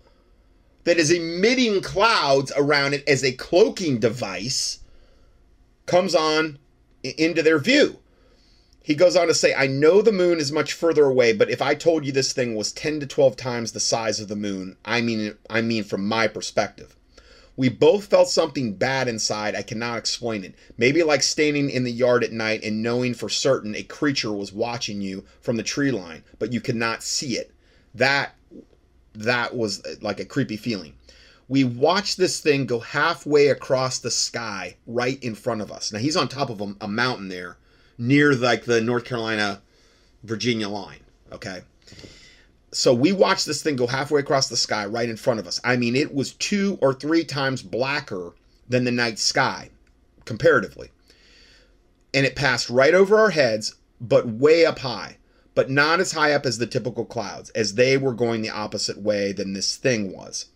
that 0.83 0.97
is 0.97 1.11
emitting 1.11 1.81
clouds 1.81 2.51
around 2.55 2.93
it 2.93 3.07
as 3.07 3.23
a 3.23 3.33
cloaking 3.33 3.99
device, 3.99 4.79
comes 5.85 6.15
on 6.15 6.57
into 7.03 7.43
their 7.43 7.59
view. 7.59 7.99
He 8.83 8.95
goes 8.95 9.15
on 9.15 9.27
to 9.27 9.33
say, 9.33 9.53
I 9.53 9.67
know 9.67 10.01
the 10.01 10.11
moon 10.11 10.39
is 10.39 10.51
much 10.51 10.73
further 10.73 11.05
away, 11.05 11.33
but 11.33 11.49
if 11.51 11.61
I 11.61 11.75
told 11.75 12.03
you 12.03 12.11
this 12.11 12.33
thing 12.33 12.55
was 12.55 12.71
10 12.71 12.99
to 13.01 13.05
12 13.05 13.35
times 13.35 13.71
the 13.71 13.79
size 13.79 14.19
of 14.19 14.27
the 14.27 14.35
moon, 14.35 14.75
I 14.83 15.01
mean 15.01 15.35
I 15.49 15.61
mean 15.61 15.83
from 15.83 16.07
my 16.07 16.27
perspective. 16.27 16.95
We 17.61 17.69
both 17.69 18.07
felt 18.07 18.27
something 18.27 18.73
bad 18.73 19.07
inside. 19.07 19.53
I 19.53 19.61
cannot 19.61 19.99
explain 19.99 20.43
it. 20.43 20.55
Maybe 20.79 21.03
like 21.03 21.21
standing 21.21 21.69
in 21.69 21.83
the 21.83 21.91
yard 21.91 22.23
at 22.23 22.31
night 22.31 22.63
and 22.63 22.81
knowing 22.81 23.13
for 23.13 23.29
certain 23.29 23.75
a 23.75 23.83
creature 23.83 24.31
was 24.31 24.51
watching 24.51 24.99
you 24.99 25.25
from 25.41 25.57
the 25.57 25.61
tree 25.61 25.91
line, 25.91 26.23
but 26.39 26.51
you 26.51 26.59
could 26.59 26.75
not 26.75 27.03
see 27.03 27.37
it. 27.37 27.51
That 27.93 28.33
that 29.13 29.55
was 29.55 29.85
uh, 29.85 29.93
like 30.01 30.19
a 30.19 30.25
creepy 30.25 30.57
feeling. 30.57 30.95
We 31.49 31.63
watched 31.63 32.17
this 32.17 32.39
thing 32.39 32.65
go 32.65 32.79
halfway 32.79 33.49
across 33.49 33.99
the 33.99 34.09
sky 34.09 34.77
right 34.87 35.23
in 35.23 35.35
front 35.35 35.61
of 35.61 35.71
us. 35.71 35.93
Now 35.93 35.99
he's 35.99 36.17
on 36.17 36.29
top 36.29 36.49
of 36.49 36.61
a, 36.61 36.75
a 36.81 36.87
mountain 36.87 37.27
there 37.27 37.57
near 37.95 38.33
like 38.33 38.65
the 38.65 38.81
North 38.81 39.05
Carolina 39.05 39.61
Virginia 40.23 40.67
line, 40.67 41.01
okay? 41.31 41.61
So 42.73 42.93
we 42.93 43.11
watched 43.11 43.45
this 43.45 43.61
thing 43.61 43.75
go 43.75 43.87
halfway 43.87 44.21
across 44.21 44.47
the 44.47 44.55
sky 44.55 44.85
right 44.85 45.09
in 45.09 45.17
front 45.17 45.39
of 45.39 45.47
us. 45.47 45.59
I 45.63 45.75
mean, 45.75 45.95
it 45.95 46.13
was 46.13 46.33
two 46.33 46.77
or 46.81 46.93
three 46.93 47.25
times 47.25 47.61
blacker 47.61 48.33
than 48.69 48.85
the 48.85 48.91
night 48.91 49.19
sky, 49.19 49.69
comparatively. 50.23 50.89
And 52.13 52.25
it 52.25 52.35
passed 52.35 52.69
right 52.69 52.93
over 52.93 53.19
our 53.19 53.31
heads, 53.31 53.75
but 53.99 54.27
way 54.27 54.65
up 54.65 54.79
high, 54.79 55.17
but 55.53 55.69
not 55.69 55.99
as 55.99 56.13
high 56.13 56.31
up 56.31 56.45
as 56.45 56.57
the 56.57 56.67
typical 56.67 57.03
clouds, 57.03 57.49
as 57.51 57.75
they 57.75 57.97
were 57.97 58.13
going 58.13 58.41
the 58.41 58.49
opposite 58.49 58.97
way 58.97 59.33
than 59.33 59.51
this 59.51 59.75
thing 59.75 60.15
was. 60.15 60.47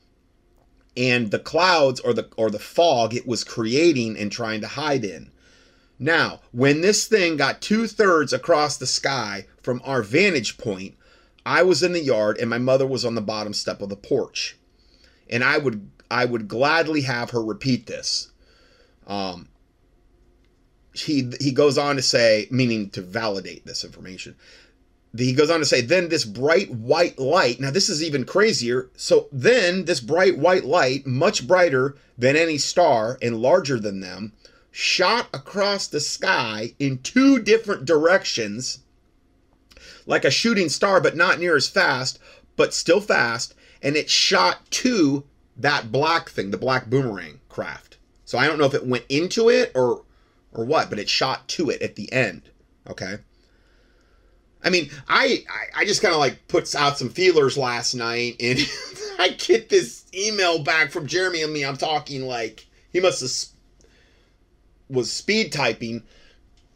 And 0.95 1.31
the 1.31 1.39
clouds 1.39 1.99
or 1.99 2.13
the 2.13 2.29
or 2.37 2.49
the 2.49 2.59
fog 2.59 3.13
it 3.13 3.27
was 3.27 3.43
creating 3.43 4.17
and 4.17 4.31
trying 4.31 4.61
to 4.61 4.67
hide 4.67 5.03
in. 5.03 5.31
Now, 5.99 6.39
when 6.53 6.79
this 6.79 7.07
thing 7.07 7.35
got 7.35 7.61
two 7.61 7.87
thirds 7.87 8.31
across 8.31 8.77
the 8.77 8.85
sky 8.85 9.47
from 9.61 9.81
our 9.83 10.01
vantage 10.01 10.57
point, 10.57 10.95
I 11.45 11.63
was 11.63 11.83
in 11.83 11.93
the 11.93 12.03
yard 12.03 12.37
and 12.39 12.49
my 12.49 12.57
mother 12.57 12.87
was 12.87 13.05
on 13.05 13.15
the 13.15 13.21
bottom 13.21 13.53
step 13.53 13.81
of 13.81 13.89
the 13.89 13.95
porch. 13.95 14.57
And 15.29 15.43
I 15.43 15.57
would 15.57 15.89
I 16.09 16.25
would 16.25 16.47
gladly 16.47 17.01
have 17.01 17.31
her 17.31 17.43
repeat 17.43 17.87
this. 17.87 18.31
Um, 19.07 19.49
he 20.93 21.31
he 21.39 21.51
goes 21.51 21.77
on 21.77 21.97
to 21.97 22.01
say, 22.01 22.47
meaning 22.49 22.89
to 22.91 23.01
validate 23.01 23.65
this 23.65 23.83
information. 23.83 24.35
He 25.15 25.33
goes 25.33 25.49
on 25.49 25.59
to 25.59 25.65
say, 25.65 25.79
then 25.79 26.09
this 26.09 26.25
bright 26.25 26.71
white 26.71 27.17
light. 27.17 27.59
Now 27.59 27.71
this 27.71 27.89
is 27.89 28.03
even 28.03 28.25
crazier. 28.25 28.89
So 28.95 29.27
then 29.31 29.85
this 29.85 30.01
bright 30.01 30.37
white 30.37 30.65
light, 30.65 31.05
much 31.05 31.47
brighter 31.47 31.95
than 32.17 32.35
any 32.35 32.57
star 32.57 33.17
and 33.21 33.41
larger 33.41 33.79
than 33.79 34.01
them, 34.01 34.33
shot 34.71 35.29
across 35.33 35.87
the 35.87 36.01
sky 36.01 36.73
in 36.79 36.97
two 36.97 37.39
different 37.39 37.85
directions 37.85 38.79
like 40.05 40.25
a 40.25 40.31
shooting 40.31 40.69
star, 40.69 41.01
but 41.01 41.15
not 41.15 41.39
near 41.39 41.55
as 41.55 41.67
fast, 41.67 42.19
but 42.55 42.73
still 42.73 43.01
fast. 43.01 43.55
And 43.81 43.95
it 43.95 44.09
shot 44.09 44.69
to 44.71 45.23
that 45.57 45.91
black 45.91 46.29
thing, 46.29 46.51
the 46.51 46.57
black 46.57 46.89
boomerang 46.89 47.39
craft. 47.49 47.97
So 48.25 48.37
I 48.37 48.47
don't 48.47 48.57
know 48.57 48.65
if 48.65 48.73
it 48.73 48.85
went 48.85 49.05
into 49.09 49.49
it 49.49 49.71
or 49.75 50.03
or 50.51 50.65
what, 50.65 50.89
but 50.89 50.99
it 50.99 51.09
shot 51.09 51.47
to 51.49 51.69
it 51.69 51.81
at 51.81 51.95
the 51.95 52.11
end. 52.11 52.43
Okay. 52.89 53.17
I 54.63 54.69
mean, 54.69 54.89
I 55.07 55.43
I, 55.49 55.81
I 55.81 55.85
just 55.85 56.01
kind 56.01 56.13
of 56.13 56.19
like 56.19 56.47
puts 56.47 56.75
out 56.75 56.97
some 56.97 57.09
feelers 57.09 57.57
last 57.57 57.93
night, 57.93 58.37
and 58.39 58.59
I 59.19 59.29
get 59.29 59.69
this 59.69 60.05
email 60.13 60.63
back 60.63 60.91
from 60.91 61.07
Jeremy 61.07 61.43
and 61.43 61.53
me. 61.53 61.63
I'm 61.63 61.77
talking 61.77 62.25
like 62.25 62.65
he 62.91 62.99
must 62.99 63.21
have 63.21 63.31
was 64.89 65.11
speed 65.11 65.51
typing 65.51 66.03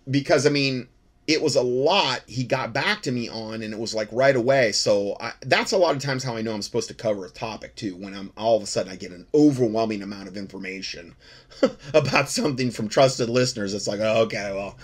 because 0.10 0.46
I 0.46 0.50
mean 0.50 0.88
it 1.30 1.44
was 1.44 1.56
a 1.56 1.62
lot 1.62 2.24
he 2.26 2.44
got 2.44 2.74
back 2.74 3.04
to 3.04 3.12
me 3.12 3.30
on 3.30 3.62
and 3.62 3.72
it 3.72 3.80
was 3.80 3.94
like 3.94 4.10
right 4.12 4.36
away. 4.36 4.72
So 4.72 5.16
I, 5.20 5.34
that's 5.42 5.72
a 5.72 5.78
lot 5.78 5.96
of 5.96 6.02
times 6.02 6.24
how 6.24 6.36
i 6.36 6.42
know 6.42 6.54
i'm 6.54 6.64
supposed 6.64 6.88
to 6.88 6.96
cover 6.96 7.24
a 7.24 7.30
topic 7.30 7.76
too 7.76 7.96
when 7.96 8.16
i'm 8.16 8.32
all 8.36 8.58
of 8.58 8.64
a 8.64 8.66
sudden 8.66 8.92
i 8.92 8.96
get 8.96 9.12
an 9.12 9.28
overwhelming 9.36 10.02
amount 10.02 10.28
of 10.28 10.36
information 10.36 11.16
about 11.94 12.30
something 12.30 12.72
from 12.72 12.90
trusted 12.90 13.30
listeners. 13.30 13.76
It's 13.76 13.88
like 13.88 14.00
oh, 14.00 14.24
okay 14.24 14.52
well 14.56 14.76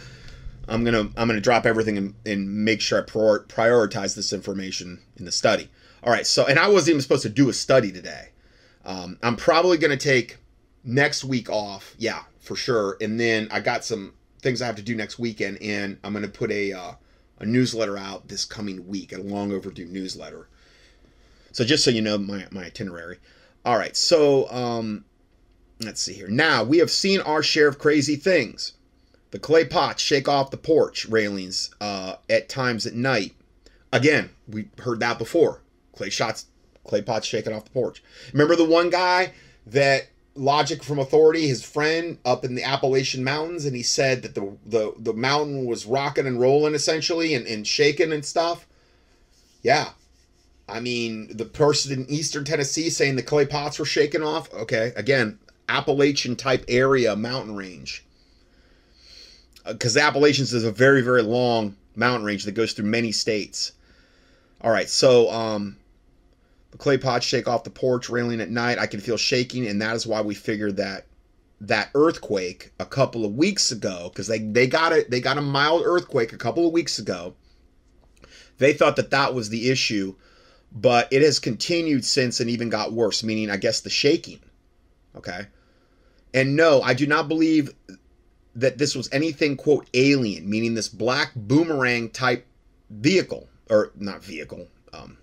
i'm 0.67 0.83
gonna 0.83 1.09
i'm 1.17 1.27
gonna 1.27 1.41
drop 1.41 1.65
everything 1.65 1.97
and, 1.97 2.13
and 2.27 2.63
make 2.63 2.79
sure 2.79 3.01
i 3.01 3.03
prioritize 3.03 4.15
this 4.15 4.31
information 4.31 5.01
in 5.17 5.25
the 5.25 5.31
study. 5.31 5.67
All 6.03 6.13
right 6.13 6.27
so 6.27 6.45
and 6.45 6.59
i 6.59 6.67
wasn't 6.67 6.89
even 6.89 7.01
supposed 7.01 7.23
to 7.23 7.29
do 7.29 7.49
a 7.49 7.53
study 7.53 7.91
today. 7.91 8.29
Um, 8.85 9.17
i'm 9.23 9.35
probably 9.35 9.79
gonna 9.79 9.97
take 9.97 10.37
next 10.83 11.23
week 11.23 11.49
off 11.49 11.95
yeah 11.97 12.21
for 12.39 12.55
sure. 12.55 12.97
And 13.01 13.19
then 13.19 13.47
i 13.49 13.59
got 13.59 13.83
some 13.83 14.13
things 14.45 14.61
I 14.61 14.67
have 14.67 14.75
to 14.75 14.83
do 14.83 14.95
next 14.95 15.17
weekend, 15.17 15.57
and 15.59 15.97
I'm 16.03 16.13
going 16.13 16.23
to 16.23 16.29
put 16.29 16.51
a 16.51 16.71
uh, 16.71 16.91
a 17.39 17.45
newsletter 17.45 17.97
out 17.97 18.27
this 18.27 18.45
coming 18.45 18.87
week, 18.87 19.11
a 19.11 19.17
long 19.17 19.51
overdue 19.51 19.87
newsletter. 19.87 20.47
So 21.51 21.65
just 21.65 21.83
so 21.83 21.89
you 21.89 22.01
know 22.01 22.17
my, 22.17 22.45
my 22.51 22.65
itinerary. 22.65 23.17
All 23.65 23.77
right, 23.77 23.97
so 23.97 24.49
um, 24.51 25.03
let's 25.81 25.99
see 25.99 26.13
here. 26.13 26.27
Now 26.27 26.63
we 26.63 26.77
have 26.77 26.91
seen 26.91 27.21
our 27.21 27.41
share 27.41 27.67
of 27.67 27.79
crazy 27.79 28.15
things. 28.15 28.73
The 29.31 29.39
clay 29.39 29.65
pots 29.65 30.01
shake 30.01 30.29
off 30.29 30.51
the 30.51 30.57
porch 30.57 31.07
railings 31.07 31.73
uh, 31.81 32.17
at 32.29 32.47
times 32.47 32.85
at 32.85 32.93
night. 32.93 33.35
Again, 33.91 34.29
we 34.47 34.69
heard 34.79 34.99
that 34.99 35.17
before. 35.17 35.61
Clay 35.93 36.11
shots, 36.11 36.45
Clay 36.85 37.01
pots 37.01 37.25
shaking 37.25 37.51
off 37.51 37.65
the 37.65 37.71
porch. 37.71 38.03
Remember 38.31 38.55
the 38.55 38.63
one 38.63 38.91
guy 38.91 39.33
that 39.65 40.07
Logic 40.35 40.83
from 40.83 40.99
Authority, 40.99 41.47
his 41.47 41.63
friend 41.63 42.17
up 42.25 42.43
in 42.43 42.55
the 42.55 42.63
Appalachian 42.63 43.23
Mountains, 43.23 43.65
and 43.65 43.75
he 43.75 43.83
said 43.83 44.21
that 44.21 44.35
the 44.35 44.57
the, 44.65 44.93
the 44.97 45.13
mountain 45.13 45.65
was 45.65 45.85
rocking 45.85 46.27
and 46.27 46.39
rolling 46.39 46.75
essentially 46.75 47.33
and, 47.33 47.47
and 47.47 47.65
shaking 47.65 48.11
and 48.11 48.25
stuff. 48.25 48.67
Yeah. 49.63 49.89
I 50.67 50.79
mean, 50.79 51.35
the 51.37 51.45
person 51.45 51.91
in 51.91 52.09
eastern 52.09 52.43
Tennessee 52.43 52.89
saying 52.89 53.15
the 53.15 53.23
clay 53.23 53.45
pots 53.45 53.79
were 53.79 53.85
shaking 53.85 54.23
off. 54.23 54.51
Okay, 54.53 54.93
again, 54.95 55.39
Appalachian 55.69 56.35
type 56.35 56.65
area, 56.67 57.15
mountain 57.15 57.55
range. 57.55 58.03
Because 59.65 59.93
the 59.93 60.01
Appalachians 60.01 60.53
is 60.53 60.63
a 60.63 60.71
very, 60.71 61.01
very 61.01 61.21
long 61.21 61.75
mountain 61.95 62.25
range 62.25 62.43
that 62.45 62.51
goes 62.51 62.73
through 62.73 62.85
many 62.85 63.11
states. 63.11 63.71
All 64.61 64.71
right, 64.71 64.89
so 64.89 65.31
um, 65.31 65.77
the 66.75 66.83
clay 66.83 66.97
pots 66.97 67.25
shake 67.25 67.47
off 67.47 67.63
the 67.63 67.69
porch 67.69 68.09
railing 68.09 68.41
at 68.41 68.49
night. 68.49 68.79
I 68.79 68.85
can 68.85 68.99
feel 68.99 69.15
shaking, 69.15 69.65
and 69.65 69.81
that 69.81 69.95
is 69.95 70.05
why 70.05 70.19
we 70.19 70.35
figured 70.35 70.75
that 70.75 71.05
that 71.61 71.89
earthquake 71.95 72.73
a 72.79 72.85
couple 72.85 73.23
of 73.23 73.33
weeks 73.33 73.71
ago, 73.71 74.09
because 74.11 74.27
they 74.27 74.39
they 74.39 74.67
got 74.67 74.91
it, 74.91 75.09
they 75.09 75.21
got 75.21 75.37
a 75.37 75.41
mild 75.41 75.83
earthquake 75.85 76.33
a 76.33 76.37
couple 76.37 76.67
of 76.67 76.73
weeks 76.73 76.99
ago. 76.99 77.33
They 78.57 78.73
thought 78.73 78.97
that 78.97 79.11
that 79.11 79.33
was 79.33 79.47
the 79.47 79.69
issue, 79.69 80.15
but 80.73 81.07
it 81.11 81.21
has 81.21 81.39
continued 81.39 82.03
since 82.03 82.41
and 82.41 82.49
even 82.49 82.67
got 82.67 82.91
worse. 82.91 83.23
Meaning, 83.23 83.49
I 83.49 83.55
guess 83.55 83.79
the 83.79 83.89
shaking. 83.89 84.41
Okay, 85.15 85.47
and 86.33 86.57
no, 86.57 86.81
I 86.81 86.93
do 86.93 87.07
not 87.07 87.29
believe 87.29 87.73
that 88.53 88.77
this 88.77 88.95
was 88.95 89.07
anything 89.13 89.55
quote 89.55 89.87
alien, 89.93 90.49
meaning 90.49 90.73
this 90.73 90.89
black 90.89 91.31
boomerang 91.37 92.09
type 92.09 92.45
vehicle 92.89 93.47
or 93.69 93.93
not 93.95 94.21
vehicle. 94.21 94.67
Um, 94.91 95.17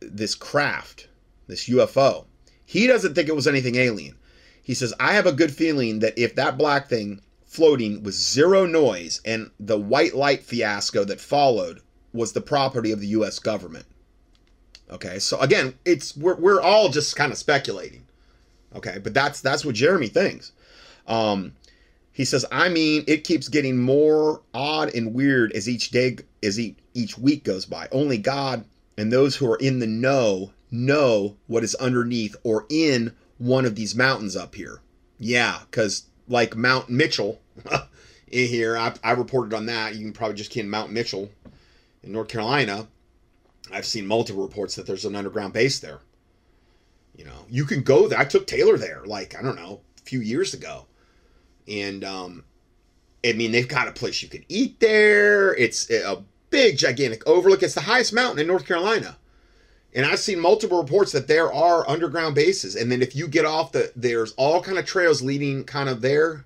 this 0.00 0.34
craft, 0.34 1.08
this 1.46 1.68
UFO. 1.68 2.24
He 2.64 2.86
doesn't 2.86 3.14
think 3.14 3.28
it 3.28 3.34
was 3.34 3.48
anything 3.48 3.76
alien. 3.76 4.16
He 4.62 4.74
says, 4.74 4.94
I 5.00 5.14
have 5.14 5.26
a 5.26 5.32
good 5.32 5.52
feeling 5.52 5.98
that 6.00 6.16
if 6.16 6.34
that 6.36 6.56
black 6.56 6.88
thing 6.88 7.20
floating 7.44 8.02
with 8.04 8.14
zero 8.14 8.64
noise 8.66 9.20
and 9.24 9.50
the 9.58 9.78
white 9.78 10.14
light 10.14 10.44
fiasco 10.44 11.04
that 11.04 11.20
followed 11.20 11.80
was 12.12 12.32
the 12.32 12.40
property 12.40 12.92
of 12.92 13.00
the 13.00 13.08
US 13.08 13.38
government. 13.40 13.86
Okay, 14.90 15.18
so 15.18 15.38
again, 15.40 15.74
it's 15.84 16.16
we're, 16.16 16.36
we're 16.36 16.60
all 16.60 16.88
just 16.88 17.16
kind 17.16 17.32
of 17.32 17.38
speculating. 17.38 18.06
Okay, 18.74 18.98
but 19.02 19.14
that's 19.14 19.40
that's 19.40 19.64
what 19.64 19.74
Jeremy 19.74 20.08
thinks. 20.08 20.52
Um, 21.06 21.52
he 22.12 22.24
says, 22.24 22.44
I 22.52 22.68
mean, 22.68 23.04
it 23.06 23.24
keeps 23.24 23.48
getting 23.48 23.78
more 23.78 24.42
odd 24.52 24.94
and 24.94 25.14
weird 25.14 25.52
as 25.52 25.68
each 25.68 25.90
day 25.90 26.18
as 26.42 26.58
each, 26.58 26.76
each 26.94 27.18
week 27.18 27.44
goes 27.44 27.66
by. 27.66 27.88
Only 27.92 28.18
God 28.18 28.64
and 29.00 29.10
those 29.10 29.36
who 29.36 29.50
are 29.50 29.56
in 29.56 29.78
the 29.78 29.86
know 29.86 30.52
know 30.70 31.34
what 31.46 31.64
is 31.64 31.74
underneath 31.76 32.36
or 32.44 32.66
in 32.68 33.14
one 33.38 33.64
of 33.64 33.74
these 33.74 33.94
mountains 33.94 34.36
up 34.36 34.54
here. 34.54 34.82
Yeah, 35.18 35.60
because 35.60 36.04
like 36.28 36.54
Mount 36.54 36.90
Mitchell 36.90 37.40
in 38.30 38.46
here, 38.46 38.76
I, 38.76 38.92
I 39.02 39.12
reported 39.12 39.56
on 39.56 39.64
that. 39.66 39.94
You 39.94 40.02
can 40.02 40.12
probably 40.12 40.36
just 40.36 40.54
in 40.54 40.68
Mount 40.68 40.92
Mitchell 40.92 41.30
in 42.02 42.12
North 42.12 42.28
Carolina. 42.28 42.88
I've 43.72 43.86
seen 43.86 44.06
multiple 44.06 44.42
reports 44.42 44.74
that 44.74 44.86
there's 44.86 45.06
an 45.06 45.16
underground 45.16 45.54
base 45.54 45.80
there. 45.80 46.00
You 47.16 47.24
know, 47.24 47.46
you 47.48 47.64
can 47.64 47.82
go 47.82 48.06
there. 48.06 48.18
I 48.18 48.26
took 48.26 48.46
Taylor 48.46 48.76
there, 48.76 49.00
like 49.06 49.34
I 49.34 49.40
don't 49.40 49.56
know, 49.56 49.80
a 49.96 50.02
few 50.02 50.20
years 50.20 50.52
ago, 50.52 50.84
and 51.66 52.04
um, 52.04 52.44
I 53.24 53.32
mean 53.32 53.50
they've 53.50 53.66
got 53.66 53.88
a 53.88 53.92
place 53.92 54.22
you 54.22 54.28
can 54.28 54.44
eat 54.50 54.78
there. 54.78 55.54
It's 55.54 55.88
a 55.88 56.22
big, 56.50 56.76
gigantic 56.76 57.26
overlook. 57.26 57.62
It's 57.62 57.74
the 57.74 57.80
highest 57.80 58.12
mountain 58.12 58.40
in 58.40 58.46
North 58.46 58.66
Carolina. 58.66 59.16
And 59.92 60.06
I've 60.06 60.20
seen 60.20 60.38
multiple 60.38 60.80
reports 60.80 61.12
that 61.12 61.26
there 61.26 61.52
are 61.52 61.88
underground 61.88 62.34
bases. 62.34 62.76
And 62.76 62.92
then 62.92 63.02
if 63.02 63.16
you 63.16 63.26
get 63.26 63.44
off 63.44 63.72
the, 63.72 63.92
there's 63.96 64.32
all 64.32 64.62
kind 64.62 64.78
of 64.78 64.86
trails 64.86 65.20
leading 65.22 65.64
kind 65.64 65.88
of 65.88 66.00
there 66.00 66.44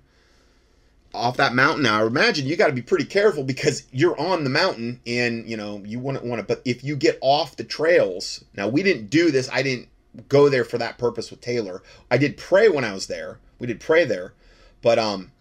off 1.13 1.37
that 1.37 1.53
mountain. 1.53 1.83
Now, 1.83 2.03
I 2.03 2.07
imagine 2.07 2.47
you 2.47 2.55
got 2.55 2.67
to 2.67 2.73
be 2.73 2.81
pretty 2.81 3.05
careful 3.05 3.43
because 3.43 3.83
you're 3.91 4.19
on 4.19 4.43
the 4.43 4.49
mountain 4.49 4.99
and, 5.05 5.47
you 5.47 5.57
know, 5.57 5.81
you 5.85 5.99
wouldn't 5.99 6.25
want 6.25 6.39
to, 6.39 6.45
but 6.45 6.61
if 6.65 6.83
you 6.83 6.95
get 6.95 7.19
off 7.21 7.55
the 7.55 7.63
trails, 7.63 8.43
now 8.55 8.67
we 8.67 8.81
didn't 8.81 9.09
do 9.09 9.29
this. 9.29 9.49
I 9.51 9.61
didn't 9.61 9.89
go 10.27 10.49
there 10.49 10.65
for 10.65 10.77
that 10.79 10.97
purpose 10.97 11.29
with 11.29 11.41
Taylor. 11.41 11.83
I 12.09 12.17
did 12.17 12.37
pray 12.37 12.67
when 12.67 12.83
I 12.83 12.93
was 12.93 13.07
there. 13.07 13.39
We 13.59 13.67
did 13.67 13.79
pray 13.79 14.05
there. 14.05 14.33
But, 14.81 14.97
um, 14.97 15.31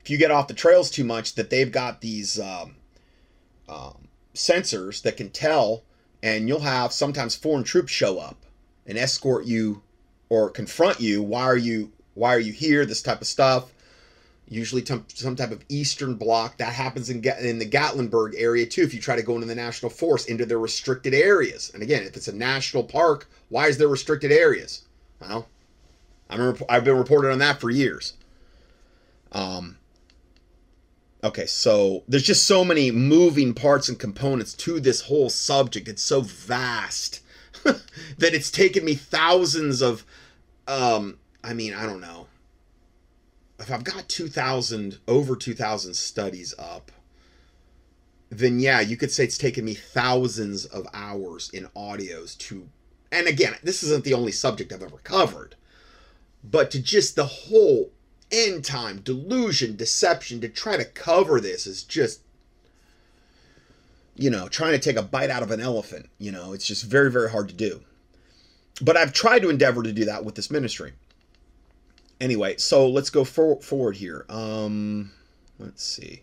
if 0.00 0.10
you 0.10 0.18
get 0.18 0.30
off 0.30 0.48
the 0.48 0.54
trails 0.54 0.90
too 0.90 1.04
much, 1.04 1.34
that 1.34 1.50
they've 1.50 1.72
got 1.72 2.02
these, 2.02 2.38
um, 2.38 2.76
um, 3.68 4.08
sensors 4.34 5.02
that 5.02 5.16
can 5.16 5.30
tell, 5.30 5.82
and 6.22 6.48
you'll 6.48 6.60
have 6.60 6.92
sometimes 6.92 7.34
foreign 7.34 7.64
troops 7.64 7.92
show 7.92 8.18
up 8.18 8.44
and 8.86 8.98
escort 8.98 9.46
you 9.46 9.82
or 10.28 10.50
confront 10.50 11.00
you. 11.00 11.22
Why 11.22 11.44
are 11.44 11.56
you 11.56 11.92
Why 12.14 12.34
are 12.34 12.40
you 12.40 12.52
here? 12.52 12.84
This 12.84 13.02
type 13.02 13.20
of 13.20 13.26
stuff. 13.26 13.72
Usually, 14.46 14.82
t- 14.82 15.00
some 15.08 15.36
type 15.36 15.52
of 15.52 15.64
Eastern 15.70 16.16
Bloc 16.16 16.58
that 16.58 16.74
happens 16.74 17.08
in 17.08 17.24
in 17.40 17.58
the 17.58 17.68
Gatlinburg 17.68 18.34
area 18.36 18.66
too. 18.66 18.82
If 18.82 18.92
you 18.92 19.00
try 19.00 19.16
to 19.16 19.22
go 19.22 19.34
into 19.34 19.46
the 19.46 19.54
national 19.54 19.90
forest 19.90 20.28
into 20.28 20.44
their 20.44 20.58
restricted 20.58 21.14
areas, 21.14 21.70
and 21.72 21.82
again, 21.82 22.02
if 22.02 22.16
it's 22.16 22.28
a 22.28 22.36
national 22.36 22.84
park, 22.84 23.28
why 23.48 23.68
is 23.68 23.78
there 23.78 23.88
restricted 23.88 24.30
areas? 24.30 24.82
Well, 25.20 25.48
I'm 26.28 26.56
I've 26.68 26.84
been 26.84 26.98
reported 26.98 27.32
on 27.32 27.38
that 27.38 27.60
for 27.60 27.70
years. 27.70 28.14
Um, 29.32 29.78
Okay, 31.24 31.46
so 31.46 32.04
there's 32.06 32.22
just 32.22 32.46
so 32.46 32.66
many 32.66 32.90
moving 32.90 33.54
parts 33.54 33.88
and 33.88 33.98
components 33.98 34.52
to 34.52 34.78
this 34.78 35.00
whole 35.00 35.30
subject. 35.30 35.88
It's 35.88 36.02
so 36.02 36.20
vast 36.20 37.22
that 37.64 38.34
it's 38.34 38.50
taken 38.50 38.84
me 38.84 38.94
thousands 38.94 39.80
of 39.80 40.04
um 40.68 41.18
I 41.42 41.54
mean, 41.54 41.72
I 41.72 41.86
don't 41.86 42.02
know. 42.02 42.26
If 43.58 43.72
I've 43.72 43.84
got 43.84 44.06
2000 44.06 44.98
over 45.08 45.34
2000 45.34 45.94
studies 45.94 46.54
up, 46.58 46.92
then 48.28 48.60
yeah, 48.60 48.80
you 48.80 48.98
could 48.98 49.10
say 49.10 49.24
it's 49.24 49.38
taken 49.38 49.64
me 49.64 49.72
thousands 49.72 50.66
of 50.66 50.86
hours 50.92 51.48
in 51.54 51.68
audios 51.68 52.36
to 52.38 52.68
and 53.10 53.26
again, 53.28 53.54
this 53.62 53.82
isn't 53.82 54.04
the 54.04 54.12
only 54.12 54.32
subject 54.32 54.74
I've 54.74 54.82
ever 54.82 54.98
covered, 54.98 55.54
but 56.42 56.70
to 56.72 56.82
just 56.82 57.16
the 57.16 57.24
whole 57.24 57.93
end 58.34 58.64
time 58.64 59.00
delusion, 59.00 59.76
deception 59.76 60.40
to 60.40 60.48
try 60.48 60.76
to 60.76 60.84
cover 60.84 61.40
this 61.40 61.66
is 61.66 61.82
just 61.82 62.20
you 64.16 64.30
know, 64.30 64.48
trying 64.48 64.72
to 64.72 64.78
take 64.78 64.96
a 64.96 65.02
bite 65.02 65.30
out 65.30 65.42
of 65.42 65.50
an 65.50 65.60
elephant. 65.60 66.08
You 66.18 66.32
know, 66.32 66.52
it's 66.52 66.66
just 66.66 66.84
very, 66.84 67.10
very 67.10 67.30
hard 67.30 67.48
to 67.48 67.54
do. 67.54 67.80
But 68.80 68.96
I've 68.96 69.12
tried 69.12 69.42
to 69.42 69.50
endeavor 69.50 69.82
to 69.82 69.92
do 69.92 70.04
that 70.04 70.24
with 70.24 70.34
this 70.34 70.50
ministry. 70.50 70.92
Anyway, 72.20 72.56
so 72.56 72.88
let's 72.88 73.10
go 73.10 73.24
for- 73.24 73.60
forward 73.60 73.96
here. 73.96 74.24
Um, 74.28 75.10
let's 75.58 75.84
see. 75.84 76.22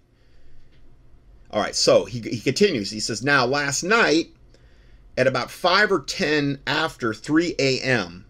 All 1.51 1.61
right, 1.61 1.75
so 1.75 2.05
he, 2.05 2.21
he 2.21 2.39
continues. 2.39 2.91
He 2.91 3.01
says, 3.01 3.23
Now, 3.23 3.45
last 3.45 3.83
night 3.83 4.29
at 5.17 5.27
about 5.27 5.51
5 5.51 5.91
or 5.91 5.99
10 5.99 6.59
after 6.65 7.13
3 7.13 7.55
a.m., 7.59 8.25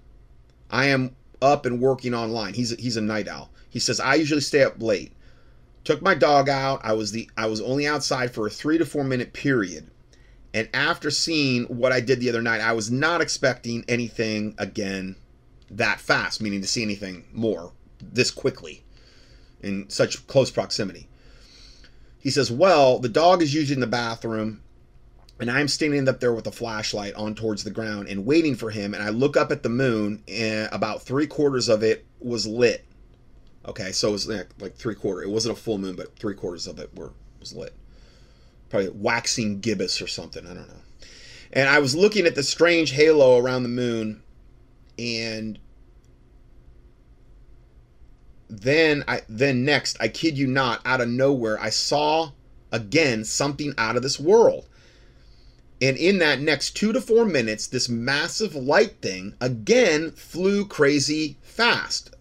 I 0.71 0.87
am 0.87 1.15
up 1.41 1.65
and 1.65 1.79
working 1.79 2.15
online. 2.15 2.55
He's 2.55 2.71
a, 2.71 2.75
he's 2.75 2.97
a 2.97 3.01
night 3.01 3.27
owl. 3.27 3.50
He 3.72 3.80
says 3.80 3.99
I 3.99 4.15
usually 4.15 4.41
stay 4.41 4.64
up 4.64 4.80
late. 4.80 5.14
Took 5.84 6.03
my 6.03 6.14
dog 6.14 6.48
out. 6.48 6.81
I 6.84 6.93
was 6.93 7.11
the 7.11 7.27
I 7.35 7.48
was 7.48 7.60
only 7.61 7.88
outside 7.88 8.31
for 8.31 8.45
a 8.45 8.52
3 8.52 8.77
to 8.77 8.85
4 8.85 9.03
minute 9.03 9.34
period. 9.34 9.89
And 10.53 10.69
after 10.73 11.10
seeing 11.10 11.64
what 11.64 11.91
I 11.91 12.02
did 12.02 12.19
the 12.19 12.30
other 12.30 12.41
night, 12.41 12.61
I 12.61 12.73
was 12.73 12.91
not 12.91 13.22
expecting 13.22 13.85
anything 13.88 14.53
again 14.60 15.15
that 15.72 16.02
fast, 16.02 16.41
meaning 16.41 16.61
to 16.61 16.68
see 16.68 16.84
anything 16.84 17.26
more 17.31 17.72
this 18.02 18.30
quickly 18.30 18.84
in 19.61 19.89
such 19.89 20.27
close 20.27 20.52
proximity. 20.52 21.07
He 22.19 22.30
says, 22.30 22.52
Well, 22.52 22.99
the 22.99 23.10
dog 23.10 23.41
is 23.41 23.72
in 23.72 23.80
the 23.80 23.88
bathroom, 23.88 24.61
and 25.39 25.49
I'm 25.49 25.68
standing 25.68 26.07
up 26.07 26.19
there 26.19 26.34
with 26.34 26.48
a 26.48 26.52
flashlight 26.52 27.14
on 27.15 27.34
towards 27.34 27.64
the 27.64 27.72
ground 27.72 28.10
and 28.10 28.26
waiting 28.26 28.56
for 28.56 28.69
him. 28.69 28.93
And 28.93 29.02
I 29.02 29.10
look 29.10 29.38
up 29.38 29.52
at 29.52 29.64
the 29.64 29.69
moon, 29.69 30.23
and 30.27 30.69
about 30.72 31.02
three 31.02 31.27
quarters 31.27 31.69
of 31.69 31.84
it 31.84 32.06
was 32.19 32.45
lit. 32.45 32.85
Okay, 33.65 33.91
so 33.91 34.09
it 34.09 34.13
was 34.13 34.27
like, 34.27 34.49
like 34.59 34.75
three 34.75 34.95
quarter. 34.95 35.21
It 35.21 35.29
wasn't 35.29 35.57
a 35.57 35.61
full 35.61 35.77
moon, 35.77 35.95
but 35.95 36.17
three 36.17 36.33
quarters 36.33 36.67
of 36.67 36.79
it 36.79 36.95
were 36.95 37.13
was 37.39 37.53
lit. 37.53 37.73
Probably 38.69 38.89
waxing 38.89 39.59
gibbous 39.59 40.01
or 40.01 40.07
something. 40.07 40.45
I 40.45 40.53
don't 40.53 40.67
know. 40.67 40.81
And 41.53 41.69
I 41.69 41.79
was 41.79 41.95
looking 41.95 42.25
at 42.25 42.35
the 42.35 42.43
strange 42.43 42.91
halo 42.91 43.38
around 43.38 43.63
the 43.63 43.69
moon, 43.69 44.23
and 44.97 45.59
then 48.49 49.03
I 49.07 49.21
then 49.29 49.63
next, 49.63 49.97
I 49.99 50.07
kid 50.07 50.38
you 50.38 50.47
not, 50.47 50.81
out 50.85 51.01
of 51.01 51.09
nowhere, 51.09 51.59
I 51.59 51.69
saw 51.69 52.31
again 52.71 53.23
something 53.25 53.73
out 53.77 53.95
of 53.95 54.03
this 54.03 54.19
world. 54.19 54.67
And 55.81 55.97
in 55.97 56.19
that 56.19 56.39
next 56.39 56.71
two 56.71 56.93
to 56.93 57.01
four 57.01 57.25
minutes, 57.25 57.67
this 57.67 57.89
massive 57.89 58.55
light 58.55 59.01
thing 59.01 59.35
again 59.41 60.11
flew 60.11 60.65
crazy 60.65 61.38
fast. 61.41 62.15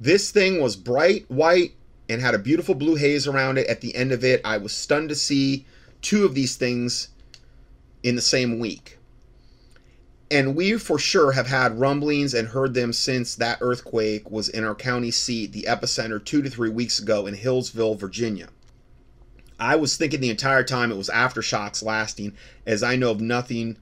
This 0.00 0.30
thing 0.30 0.60
was 0.60 0.76
bright 0.76 1.26
white 1.30 1.74
and 2.08 2.20
had 2.22 2.34
a 2.34 2.38
beautiful 2.38 2.74
blue 2.74 2.96
haze 2.96 3.26
around 3.26 3.58
it. 3.58 3.66
At 3.68 3.82
the 3.82 3.94
end 3.94 4.12
of 4.12 4.24
it, 4.24 4.40
I 4.44 4.56
was 4.58 4.72
stunned 4.72 5.10
to 5.10 5.14
see 5.14 5.66
two 6.02 6.24
of 6.24 6.34
these 6.34 6.56
things 6.56 7.08
in 8.02 8.16
the 8.16 8.22
same 8.22 8.58
week. 8.58 8.98
and 10.30 10.54
we 10.54 10.78
for 10.78 10.98
sure 10.98 11.32
have 11.32 11.48
had 11.48 11.80
rumblings 11.80 12.34
and 12.34 12.48
heard 12.48 12.74
them 12.74 12.92
since 12.92 13.34
that 13.36 13.58
earthquake 13.60 14.30
was 14.30 14.48
in 14.48 14.64
our 14.64 14.74
county 14.74 15.10
seat, 15.10 15.52
the 15.52 15.64
epicenter, 15.68 16.24
two 16.24 16.42
to 16.42 16.50
three 16.50 16.70
weeks 16.70 17.00
ago 17.00 17.26
in 17.26 17.34
Hillsville, 17.34 17.96
Virginia. 17.98 18.48
I 19.58 19.76
was 19.76 19.96
thinking 19.96 20.20
the 20.20 20.30
entire 20.30 20.64
time 20.64 20.90
it 20.92 20.96
was 20.96 21.10
aftershocks 21.10 21.82
lasting, 21.84 22.34
as 22.66 22.82
I 22.82 22.96
know 22.96 23.10
of 23.10 23.20
nothing 23.20 23.76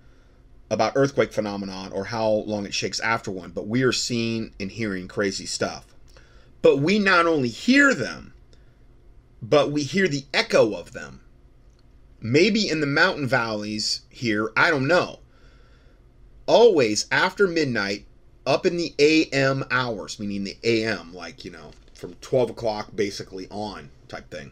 about 0.70 0.95
earthquake 0.97 1.32
phenomenon 1.32 1.93
or 1.93 2.07
how 2.07 2.28
long 2.28 2.66
it 2.66 2.74
shakes 2.74 3.01
after 3.01 3.31
one, 3.31 3.51
but 3.51 3.69
we 3.69 3.82
are 3.82 3.93
seeing 3.93 4.53
and 4.61 4.70
hearing 4.73 5.09
crazy 5.09 5.47
stuff. 5.47 5.86
But 6.62 6.78
we 6.78 6.98
not 6.98 7.26
only 7.26 7.48
hear 7.48 7.94
them, 7.94 8.35
but 9.40 9.70
we 9.70 9.82
hear 9.82 10.09
the 10.09 10.24
echo 10.35 10.74
of 10.74 10.93
them. 10.93 11.20
Maybe 12.20 12.68
in 12.68 12.80
the 12.80 12.86
mountain 12.86 13.28
valleys 13.28 14.01
here, 14.09 14.51
I 14.56 14.70
don't 14.70 14.89
know. 14.89 15.20
Always 16.47 17.06
after 17.12 17.47
midnight, 17.47 18.06
up 18.44 18.64
in 18.64 18.76
the 18.76 18.94
AM 18.98 19.64
hours, 19.70 20.18
meaning 20.18 20.43
the 20.43 20.56
AM, 20.64 21.14
like, 21.14 21.44
you 21.44 21.51
know, 21.51 21.72
from 21.94 22.14
12 22.14 22.51
o'clock 22.51 22.89
basically 22.94 23.47
on 23.51 23.90
type 24.09 24.30
thing. 24.30 24.51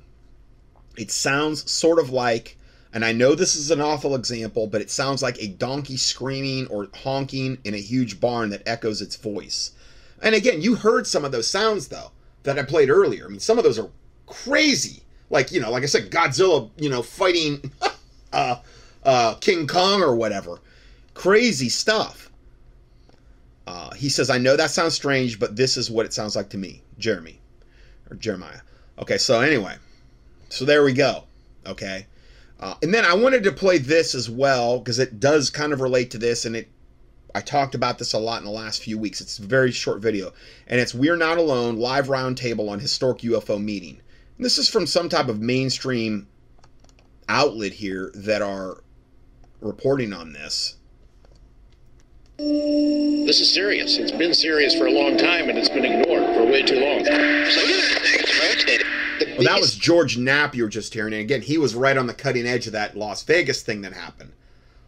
It 0.96 1.10
sounds 1.10 1.68
sort 1.70 1.98
of 1.98 2.10
like, 2.10 2.56
and 2.92 3.04
I 3.04 3.12
know 3.12 3.34
this 3.34 3.56
is 3.56 3.70
an 3.70 3.80
awful 3.80 4.14
example, 4.14 4.66
but 4.66 4.80
it 4.80 4.90
sounds 4.90 5.22
like 5.22 5.42
a 5.42 5.48
donkey 5.48 5.96
screaming 5.96 6.66
or 6.68 6.88
honking 6.94 7.58
in 7.64 7.74
a 7.74 7.78
huge 7.78 8.20
barn 8.20 8.50
that 8.50 8.62
echoes 8.66 9.00
its 9.00 9.16
voice. 9.16 9.72
And 10.22 10.34
again, 10.34 10.62
you 10.62 10.74
heard 10.74 11.06
some 11.06 11.24
of 11.24 11.32
those 11.32 11.48
sounds 11.48 11.88
though 11.88 12.12
that 12.43 12.59
I 12.59 12.62
played 12.62 12.90
earlier. 12.90 13.26
I 13.26 13.28
mean, 13.28 13.40
some 13.40 13.59
of 13.59 13.64
those 13.64 13.78
are 13.78 13.90
crazy. 14.26 15.02
Like, 15.30 15.51
you 15.51 15.60
know, 15.60 15.70
like 15.70 15.82
I 15.82 15.86
said, 15.86 16.10
Godzilla, 16.10 16.70
you 16.76 16.88
know, 16.88 17.02
fighting 17.02 17.70
uh, 18.32 18.56
uh, 19.05 19.34
King 19.34 19.66
Kong 19.66 20.02
or 20.02 20.14
whatever. 20.14 20.60
Crazy 21.14 21.68
stuff. 21.68 22.30
Uh, 23.66 23.93
he 23.94 24.09
says, 24.09 24.30
I 24.30 24.38
know 24.38 24.56
that 24.56 24.70
sounds 24.70 24.94
strange, 24.94 25.40
but 25.40 25.56
this 25.56 25.76
is 25.76 25.90
what 25.90 26.06
it 26.06 26.12
sounds 26.12 26.36
like 26.36 26.51
to 26.51 26.59
me. 26.59 26.82
Jeremy. 26.98 27.40
Or 28.10 28.16
Jeremiah. 28.16 28.60
Okay, 28.98 29.18
so 29.18 29.40
anyway. 29.40 29.76
So 30.48 30.64
there 30.64 30.84
we 30.84 30.93
go. 30.93 31.24
Okay. 31.66 32.06
Uh, 32.60 32.74
and 32.82 32.94
then 32.94 33.05
I 33.05 33.14
wanted 33.14 33.43
to 33.44 33.52
play 33.52 33.78
this 33.78 34.14
as 34.14 34.30
well 34.30 34.78
because 34.78 34.98
it 34.98 35.18
does 35.18 35.51
kind 35.51 35.72
of 35.72 35.80
relate 35.80 36.10
to 36.12 36.18
this, 36.18 36.44
and 36.44 36.56
it 36.56 36.68
I 37.34 37.40
talked 37.40 37.74
about 37.74 37.98
this 37.98 38.12
a 38.12 38.18
lot 38.18 38.38
in 38.38 38.44
the 38.44 38.50
last 38.50 38.82
few 38.82 38.98
weeks. 38.98 39.20
It's 39.20 39.38
a 39.38 39.42
very 39.42 39.72
short 39.72 40.00
video, 40.00 40.32
and 40.66 40.80
it's 40.80 40.94
"We're 40.94 41.16
Not 41.16 41.38
Alone" 41.38 41.76
live 41.76 42.06
roundtable 42.06 42.70
on 42.70 42.78
historic 42.78 43.18
UFO 43.18 43.62
meeting. 43.62 44.00
And 44.36 44.44
this 44.44 44.58
is 44.58 44.68
from 44.68 44.86
some 44.86 45.08
type 45.08 45.28
of 45.28 45.40
mainstream 45.40 46.28
outlet 47.28 47.72
here 47.72 48.10
that 48.14 48.42
are 48.42 48.82
reporting 49.60 50.12
on 50.12 50.32
this. 50.32 50.76
This 52.38 53.40
is 53.40 53.52
serious. 53.52 53.96
It's 53.96 54.12
been 54.12 54.34
serious 54.34 54.74
for 54.74 54.86
a 54.86 54.90
long 54.90 55.16
time, 55.16 55.48
and 55.48 55.58
it's 55.58 55.70
been 55.70 55.84
ignored 55.84 56.34
for 56.34 56.44
way 56.44 56.62
too 56.62 56.76
long. 56.76 57.02
Well, 59.36 59.44
that 59.44 59.60
was 59.60 59.74
George 59.74 60.18
Knapp 60.18 60.54
you 60.54 60.62
were 60.64 60.68
just 60.68 60.92
hearing, 60.92 61.14
and 61.14 61.22
again, 61.22 61.42
he 61.42 61.58
was 61.58 61.74
right 61.74 61.96
on 61.96 62.06
the 62.06 62.14
cutting 62.14 62.46
edge 62.46 62.66
of 62.66 62.72
that 62.74 62.96
Las 62.96 63.22
Vegas 63.22 63.62
thing 63.62 63.80
that 63.82 63.94
happened, 63.94 64.32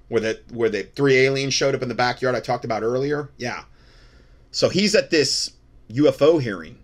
where 0.09 0.21
the 0.21 0.41
where 0.53 0.69
the 0.69 0.83
three 0.83 1.17
aliens 1.19 1.55
showed 1.55 1.75
up 1.75 1.83
in 1.83 1.89
the 1.89 1.95
backyard 1.95 2.35
I 2.35 2.41
talked 2.41 2.65
about 2.65 2.83
earlier. 2.83 3.31
Yeah, 3.37 3.65
so 4.51 4.69
he's 4.69 4.95
at 4.95 5.11
this 5.11 5.53
UFO 5.91 6.41
hearing 6.41 6.79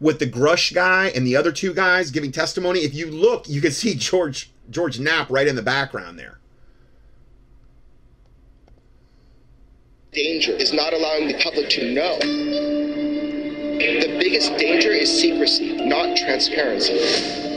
with 0.00 0.18
the 0.18 0.26
Grush 0.26 0.74
guy 0.74 1.08
and 1.14 1.26
the 1.26 1.36
other 1.36 1.52
two 1.52 1.72
guys 1.72 2.10
giving 2.10 2.32
testimony. 2.32 2.80
If 2.80 2.94
you 2.94 3.10
look, 3.10 3.48
you 3.48 3.60
can 3.60 3.72
see 3.72 3.94
George 3.94 4.50
George 4.70 4.98
Knapp 4.98 5.30
right 5.30 5.46
in 5.46 5.56
the 5.56 5.62
background 5.62 6.18
there. 6.18 6.38
danger 10.16 10.52
is 10.52 10.72
not 10.72 10.94
allowing 10.94 11.28
the 11.28 11.38
public 11.42 11.68
to 11.68 11.92
know. 11.92 12.18
The 13.78 14.16
biggest 14.18 14.56
danger 14.56 14.90
is 14.90 15.10
secrecy, 15.10 15.76
not 15.76 16.16
transparency. 16.16 17.55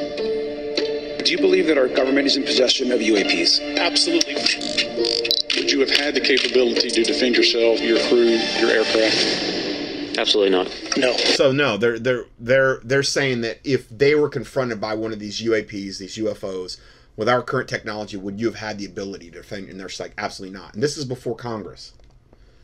Do 1.23 1.31
you 1.33 1.37
believe 1.37 1.67
that 1.67 1.77
our 1.77 1.89
government 1.89 2.27
is 2.27 2.37
in 2.37 2.43
possession 2.43 2.91
of 2.93 3.01
UAPs? 3.01 3.77
Absolutely. 3.77 4.35
Would 4.35 5.71
you 5.71 5.81
have 5.81 5.89
had 5.89 6.15
the 6.15 6.21
capability 6.21 6.89
to 6.89 7.03
defend 7.03 7.35
yourself, 7.35 7.81
your 7.81 7.99
crew, 8.07 8.39
your 8.59 8.69
aircraft? 8.69 10.17
Absolutely 10.17 10.51
not. 10.51 10.67
No. 10.97 11.15
So 11.17 11.51
no, 11.51 11.77
they're 11.77 11.99
they're 11.99 12.25
they're 12.39 12.79
they're 12.83 13.03
saying 13.03 13.41
that 13.41 13.59
if 13.63 13.89
they 13.89 14.15
were 14.15 14.29
confronted 14.29 14.79
by 14.79 14.93
one 14.95 15.11
of 15.11 15.19
these 15.19 15.41
UAPs, 15.41 15.97
these 15.97 16.17
UFOs, 16.17 16.77
with 17.17 17.27
our 17.27 17.41
current 17.41 17.67
technology, 17.67 18.15
would 18.15 18.39
you 18.39 18.47
have 18.47 18.55
had 18.55 18.77
the 18.77 18.85
ability 18.85 19.29
to 19.31 19.37
defend? 19.39 19.69
And 19.69 19.77
they're 19.77 19.87
just 19.87 19.99
like, 19.99 20.13
absolutely 20.17 20.57
not. 20.57 20.73
And 20.73 20.81
this 20.81 20.97
is 20.97 21.03
before 21.03 21.35
Congress. 21.35 21.93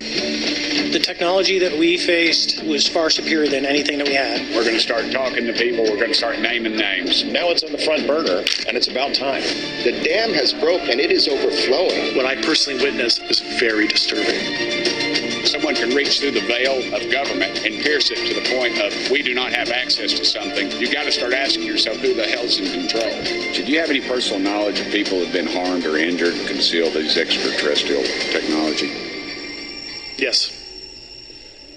The 0.06 1.00
technology 1.00 1.60
that 1.60 1.78
we 1.78 1.98
faced 1.98 2.64
was 2.64 2.88
far 2.88 3.10
superior 3.10 3.50
than 3.50 3.66
anything 3.66 3.98
that 3.98 4.08
we 4.08 4.14
had. 4.14 4.40
We're 4.56 4.64
going 4.64 4.76
to 4.76 4.80
start 4.80 5.12
talking 5.12 5.46
to 5.46 5.52
people. 5.52 5.84
We're 5.84 5.98
going 5.98 6.12
to 6.12 6.18
start 6.18 6.40
naming 6.40 6.78
names. 6.78 7.26
Now 7.26 7.50
it's 7.50 7.64
on 7.64 7.74
the 7.74 7.78
front 7.80 8.08
burner, 8.08 8.46
and 8.68 8.78
it's 8.78 8.88
about 8.88 9.14
time. 9.14 9.42
The 9.84 10.00
dam 10.06 10.32
has 10.32 10.54
broken. 10.54 11.00
It 11.02 11.12
is 11.12 11.28
overflowing. 11.28 12.16
What 12.16 12.26
I 12.26 12.42
personally 12.42 12.82
witnessed 12.82 13.24
is 13.24 13.42
very 13.60 13.88
disturbing. 13.88 15.46
Someone 15.46 15.76
can 15.76 15.90
reach 15.90 16.20
through 16.20 16.32
the 16.32 16.48
veil 16.48 16.80
of 16.96 17.12
government 17.12 17.66
and 17.66 17.84
pierce 17.84 18.12
it 18.12 18.18
to 18.28 18.34
the 18.34 18.56
point 18.56 18.80
of 18.80 19.12
we 19.12 19.22
do 19.22 19.34
not 19.34 19.54
have 19.54 19.72
access 19.72 20.14
to 20.14 20.24
something. 20.24 20.72
You 20.80 20.92
got 20.92 21.04
to 21.04 21.12
start 21.12 21.34
asking 21.34 21.64
yourself 21.64 21.98
who 21.98 22.14
the 22.14 22.26
hell's 22.26 22.60
in 22.60 22.72
control. 22.72 23.12
Did 23.52 23.68
you 23.68 23.80
have 23.80 23.90
any 23.90 24.02
personal 24.02 24.40
knowledge 24.40 24.80
of 24.80 24.88
people 24.88 25.20
who've 25.20 25.34
been 25.34 25.48
harmed 25.48 25.86
or 25.86 25.98
injured 25.98 26.36
and 26.36 26.48
conceal 26.48 26.90
these 26.90 27.18
extraterrestrial 27.18 28.04
technology? 28.32 29.15
Yes. 30.18 30.52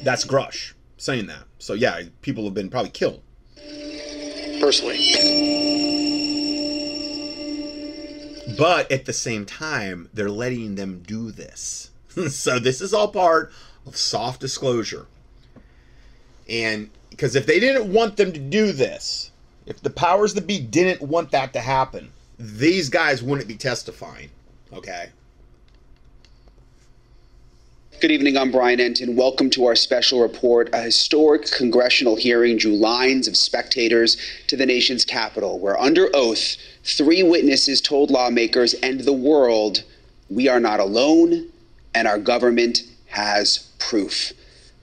That's 0.03 0.25
Grush 0.25 0.75
saying 0.97 1.27
that. 1.27 1.45
So 1.59 1.75
yeah, 1.75 2.03
people 2.23 2.45
have 2.45 2.55
been 2.55 2.71
probably 2.71 2.91
killed. 2.91 3.23
Personally. 4.61 4.99
But 8.57 8.91
at 8.91 9.05
the 9.05 9.13
same 9.13 9.47
time, 9.47 10.11
they're 10.13 10.31
letting 10.31 10.75
them 10.75 11.03
do 11.07 11.31
this. 11.31 11.91
so 12.29 12.59
this 12.59 12.81
is 12.81 12.93
all 12.93 13.09
part 13.09 13.53
of 13.87 13.97
soft 13.97 14.41
disclosure. 14.41 15.07
And 16.49 16.91
because 17.11 17.37
if 17.37 17.47
they 17.47 17.61
didn't 17.61 17.93
want 17.93 18.17
them 18.17 18.33
to 18.33 18.41
do 18.41 18.73
this, 18.73 19.31
if 19.67 19.81
the 19.83 19.91
powers 19.91 20.35
that 20.35 20.47
be 20.47 20.59
didn't 20.59 21.03
want 21.03 21.31
that 21.31 21.53
to 21.53 21.61
happen, 21.61 22.11
these 22.39 22.89
guys 22.89 23.23
wouldn't 23.23 23.49
be 23.49 23.57
testifying. 23.57 24.31
Okay? 24.73 25.11
Good 28.01 28.13
evening, 28.13 28.37
I'm 28.37 28.53
Brian 28.53 28.79
Entin. 28.79 29.17
Welcome 29.17 29.51
to 29.51 29.67
our 29.67 29.75
special 29.75 30.23
report. 30.23 30.71
A 30.73 30.83
historic 30.83 31.51
congressional 31.51 32.15
hearing 32.15 32.57
drew 32.57 32.77
lines 32.77 33.27
of 33.27 33.37
spectators 33.37 34.17
to 34.47 34.57
the 34.57 34.67
nation's 34.67 35.05
capital, 35.05 35.59
where 35.59 35.77
under 35.81 36.09
oath, 36.15 36.57
three 36.85 37.25
witnesses 37.25 37.81
told 37.81 38.13
lawmakers 38.13 38.75
and 38.75 39.01
the 39.01 39.13
world 39.13 39.83
we 40.31 40.47
are 40.47 40.61
not 40.61 40.79
alone 40.79 41.49
and 41.93 42.07
our 42.07 42.21
government 42.21 42.85
has 43.07 43.69
proof. 43.81 44.33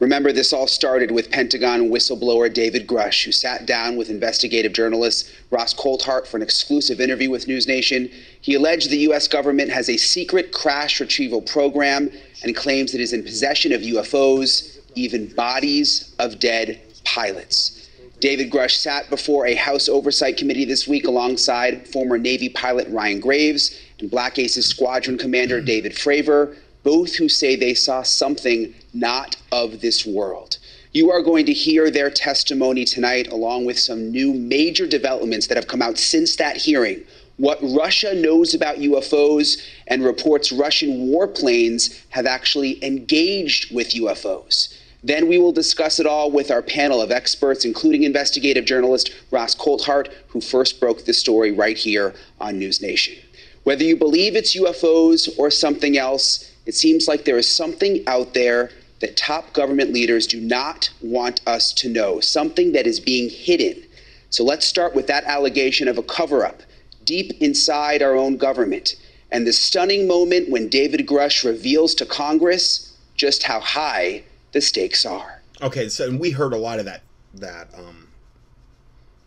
Remember, 0.06 0.32
this 0.32 0.54
all 0.54 0.68
started 0.68 1.10
with 1.10 1.32
Pentagon 1.32 1.90
whistleblower 1.90 2.54
David 2.54 2.86
Grush, 2.86 3.26
who 3.26 3.32
sat 3.32 3.66
down 3.66 3.96
with 3.98 4.12
investigative 4.12 4.72
journalist 4.72 5.32
Ross 5.50 5.74
Coulthart 5.74 6.28
for 6.28 6.38
an 6.38 6.44
exclusive 6.44 7.02
interview 7.02 7.32
with 7.32 7.48
News 7.48 7.68
Nation. 7.68 8.12
He 8.40 8.54
alleged 8.54 8.92
the 8.92 9.00
U.S. 9.00 9.28
government 9.28 9.72
has 9.72 9.90
a 9.90 9.98
secret 9.98 10.52
crash 10.52 11.00
retrieval 11.00 11.42
program 11.42 12.12
and 12.44 12.56
claims 12.56 12.94
it 12.94 13.02
is 13.02 13.14
in 13.14 13.24
possession 13.24 13.74
of 13.74 13.82
UFOs, 13.82 14.78
even 14.94 15.34
bodies 15.34 16.14
of 16.20 16.38
dead 16.38 16.80
pilots. 17.04 17.90
David 18.20 18.52
Grush 18.52 18.76
sat 18.76 19.10
before 19.10 19.48
a 19.48 19.56
House 19.56 19.90
Oversight 19.90 20.38
Committee 20.38 20.66
this 20.66 20.88
week 20.88 21.08
alongside 21.08 21.88
former 21.88 22.20
Navy 22.20 22.50
pilot 22.50 22.88
Ryan 22.90 23.20
Graves 23.20 23.76
and 24.00 24.12
Black 24.12 24.38
Aces 24.38 24.68
Squadron 24.68 25.18
Commander 25.18 25.62
David 25.62 25.94
Fravor, 25.94 26.56
both 26.86 27.16
who 27.16 27.28
say 27.28 27.56
they 27.56 27.74
saw 27.74 28.04
something 28.04 28.74
not 28.94 29.36
of 29.52 29.82
this 29.82 30.06
world. 30.06 30.60
You 30.94 31.12
are 31.12 31.24
going 31.24 31.48
to 31.48 31.52
hear 31.52 31.90
their 31.92 32.12
testimony 32.12 32.86
tonight, 32.86 33.28
along 33.32 33.66
with 33.66 33.78
some 33.78 34.12
new 34.12 34.34
major 34.34 34.88
developments 34.88 35.48
that 35.48 35.58
have 35.58 35.68
come 35.68 35.82
out 35.82 35.98
since 35.98 36.38
that 36.38 36.56
hearing. 36.56 37.04
What 37.38 37.60
Russia 37.62 38.14
knows 38.14 38.54
about 38.54 38.78
UFOs 38.78 39.62
and 39.88 40.06
reports 40.06 40.54
Russian 40.54 41.10
warplanes 41.10 42.02
have 42.12 42.28
actually 42.28 42.82
engaged 42.86 43.76
with 43.76 43.90
UFOs. 43.90 44.74
Then 45.04 45.28
we 45.28 45.38
will 45.38 45.52
discuss 45.52 46.00
it 46.00 46.06
all 46.06 46.32
with 46.32 46.50
our 46.50 46.62
panel 46.62 47.02
of 47.02 47.12
experts, 47.12 47.66
including 47.66 48.04
investigative 48.04 48.64
journalist 48.64 49.12
Ross 49.32 49.56
Coulthart, 49.56 50.14
who 50.28 50.40
first 50.40 50.80
broke 50.80 51.06
the 51.06 51.14
story 51.14 51.52
right 51.52 51.78
here 51.78 52.14
on 52.40 52.58
News 52.60 52.82
Nation. 52.82 53.16
Whether 53.64 53.84
you 53.84 53.98
believe 53.98 54.36
it's 54.36 54.56
UFOs 54.56 55.28
or 55.38 55.50
something 55.50 55.98
else, 55.98 56.52
it 56.66 56.76
seems 56.76 57.08
like 57.08 57.26
there 57.26 57.38
is 57.38 57.52
something 57.52 58.04
out 58.08 58.34
there 58.34 58.72
that 59.00 59.18
top 59.18 59.54
government 59.54 59.94
leaders 59.94 60.26
do 60.26 60.40
not 60.40 60.90
want 61.02 61.42
us 61.46 61.74
to 61.74 61.90
know, 61.90 62.20
something 62.20 62.72
that 62.72 62.88
is 62.88 63.00
being 63.00 63.30
hidden. 63.30 63.84
So 64.30 64.44
let's 64.44 64.66
start 64.66 64.96
with 64.96 65.08
that 65.08 65.26
allegation 65.26 65.88
of 65.88 65.98
a 65.98 66.04
cover 66.04 66.46
up 66.46 66.62
deep 67.04 67.34
inside 67.42 68.02
our 68.02 68.16
own 68.16 68.38
government. 68.38 68.96
and 69.32 69.46
the 69.46 69.54
stunning 69.54 70.08
moment 70.08 70.50
when 70.50 70.70
David 70.70 71.08
Grush 71.08 71.44
reveals 71.44 71.94
to 71.96 72.06
Congress 72.06 72.96
just 73.16 73.44
how 73.44 73.60
high 73.60 74.24
the 74.54 74.62
stakes 74.62 75.06
are. 75.06 75.42
Okay, 75.62 75.90
so 75.90 76.16
we 76.16 76.32
heard 76.32 76.54
a 76.54 76.58
lot 76.58 76.80
of 76.80 76.86
that 76.86 77.02
that 77.34 77.68
um, 77.78 78.08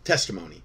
testimony 0.03 0.61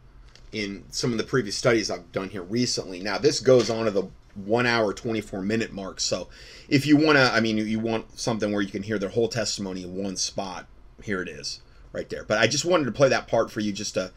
in 0.52 0.84
some 0.90 1.12
of 1.12 1.18
the 1.18 1.24
previous 1.24 1.56
studies 1.56 1.90
I've 1.90 2.10
done 2.12 2.30
here 2.30 2.42
recently. 2.42 3.00
Now 3.00 3.18
this 3.18 3.40
goes 3.40 3.70
on 3.70 3.84
to 3.84 3.90
the 3.90 4.08
one 4.34 4.66
hour 4.66 4.92
24 4.92 5.42
minute 5.42 5.72
mark. 5.72 6.00
So 6.00 6.28
if 6.68 6.86
you 6.86 6.96
want 6.96 7.16
to, 7.16 7.32
I 7.32 7.40
mean, 7.40 7.58
you 7.58 7.78
want 7.78 8.18
something 8.18 8.52
where 8.52 8.62
you 8.62 8.70
can 8.70 8.82
hear 8.82 8.98
their 8.98 9.10
whole 9.10 9.28
testimony 9.28 9.82
in 9.82 9.94
one 9.94 10.16
spot, 10.16 10.66
here 11.02 11.22
it 11.22 11.28
is 11.28 11.60
right 11.92 12.08
there. 12.08 12.24
But 12.24 12.38
I 12.38 12.46
just 12.46 12.64
wanted 12.64 12.84
to 12.86 12.92
play 12.92 13.08
that 13.08 13.28
part 13.28 13.50
for 13.50 13.60
you 13.60 13.72
just 13.72 13.94
to, 13.94 14.12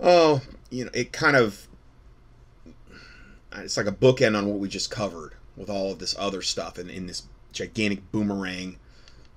oh, 0.00 0.42
you 0.70 0.84
know, 0.84 0.90
it 0.94 1.12
kind 1.12 1.36
of, 1.36 1.68
it's 3.56 3.76
like 3.76 3.86
a 3.86 3.92
bookend 3.92 4.36
on 4.36 4.46
what 4.46 4.58
we 4.58 4.68
just 4.68 4.90
covered 4.90 5.34
with 5.56 5.70
all 5.70 5.92
of 5.92 5.98
this 5.98 6.14
other 6.18 6.42
stuff 6.42 6.78
and 6.78 6.90
in 6.90 7.06
this 7.06 7.22
gigantic 7.52 8.10
boomerang 8.12 8.78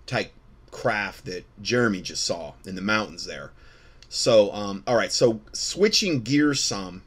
type 0.05 0.33
craft 0.71 1.25
that 1.25 1.45
Jeremy 1.61 2.01
just 2.01 2.23
saw 2.23 2.53
in 2.65 2.75
the 2.75 2.81
mountains 2.81 3.25
there. 3.25 3.51
So, 4.09 4.51
um, 4.53 4.83
all 4.87 4.95
right, 4.95 5.11
so 5.11 5.39
switching 5.53 6.21
gears 6.21 6.63
some, 6.63 7.03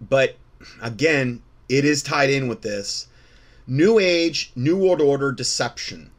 but 0.00 0.36
again, 0.82 1.42
it 1.68 1.84
is 1.84 2.02
tied 2.02 2.30
in 2.30 2.48
with 2.48 2.62
this. 2.62 3.08
New 3.66 3.98
Age, 3.98 4.52
New 4.54 4.76
World 4.76 5.00
Order 5.00 5.32
deception. 5.32 6.10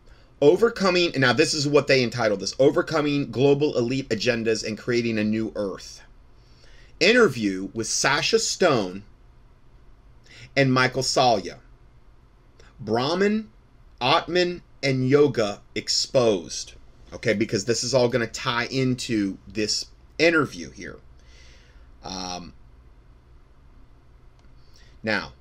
Overcoming, 0.41 1.13
and 1.13 1.21
now 1.21 1.33
this 1.33 1.53
is 1.53 1.67
what 1.67 1.87
they 1.87 2.03
entitled 2.03 2.41
this 2.41 2.55
Overcoming 2.59 3.31
Global 3.31 3.77
Elite 3.77 4.09
Agendas 4.09 4.65
and 4.67 4.77
Creating 4.77 5.17
a 5.17 5.23
New 5.23 5.51
Earth. 5.55 6.01
Interview 6.99 7.69
with 7.73 7.87
Sacha 7.87 8.37
Stone 8.37 9.03
and 10.55 10.73
Michael 10.73 11.03
Salla. 11.03 11.59
Brahman, 12.79 13.49
Atman, 14.01 14.61
and 14.83 15.09
Yoga 15.09 15.61
exposed. 15.73 16.73
Okay, 17.13 17.33
because 17.33 17.65
this 17.65 17.83
is 17.83 17.93
all 17.93 18.09
going 18.09 18.25
to 18.25 18.31
tie 18.31 18.65
into 18.65 19.37
this 19.47 19.87
interview 20.19 20.69
here. 20.71 20.97
Um, 22.03 22.53
now, 25.01 25.33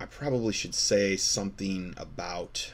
I 0.00 0.06
probably 0.06 0.54
should 0.54 0.74
say 0.74 1.16
something 1.18 1.92
about 1.98 2.72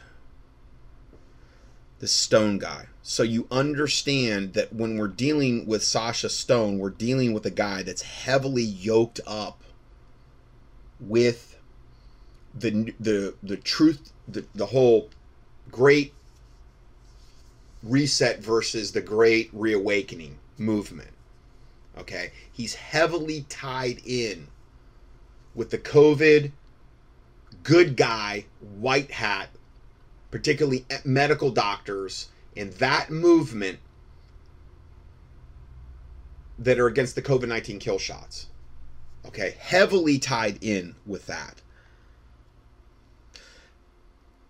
the 1.98 2.06
Stone 2.06 2.58
guy. 2.58 2.86
So 3.02 3.24
you 3.24 3.48
understand 3.50 4.54
that 4.54 4.72
when 4.72 4.96
we're 4.96 5.08
dealing 5.08 5.66
with 5.66 5.82
Sacha 5.82 6.28
Stone, 6.28 6.78
we're 6.78 6.90
dealing 6.90 7.32
with 7.32 7.44
a 7.44 7.50
guy 7.50 7.82
that's 7.82 8.02
heavily 8.02 8.62
yoked 8.62 9.20
up 9.26 9.62
with 11.00 11.58
the 12.54 12.94
the 13.00 13.34
the 13.42 13.56
truth 13.56 14.12
the, 14.26 14.46
the 14.54 14.66
whole 14.66 15.10
great 15.70 16.14
reset 17.82 18.42
versus 18.42 18.92
the 18.92 19.00
great 19.00 19.50
reawakening 19.52 20.38
movement. 20.58 21.10
Okay? 21.98 22.30
He's 22.52 22.74
heavily 22.74 23.46
tied 23.48 24.00
in 24.04 24.46
with 25.54 25.70
the 25.70 25.78
COVID 25.78 26.52
good 27.66 27.96
guy, 27.96 28.44
white 28.78 29.10
hat, 29.10 29.48
particularly 30.30 30.86
medical 31.04 31.50
doctors 31.50 32.28
in 32.54 32.70
that 32.78 33.10
movement 33.10 33.80
that 36.58 36.78
are 36.78 36.86
against 36.86 37.16
the 37.16 37.22
COVID 37.22 37.48
19 37.48 37.80
kill 37.80 37.98
shots. 37.98 38.46
Okay, 39.26 39.56
heavily 39.58 40.18
tied 40.20 40.62
in 40.62 40.94
with 41.04 41.26
that. 41.26 41.60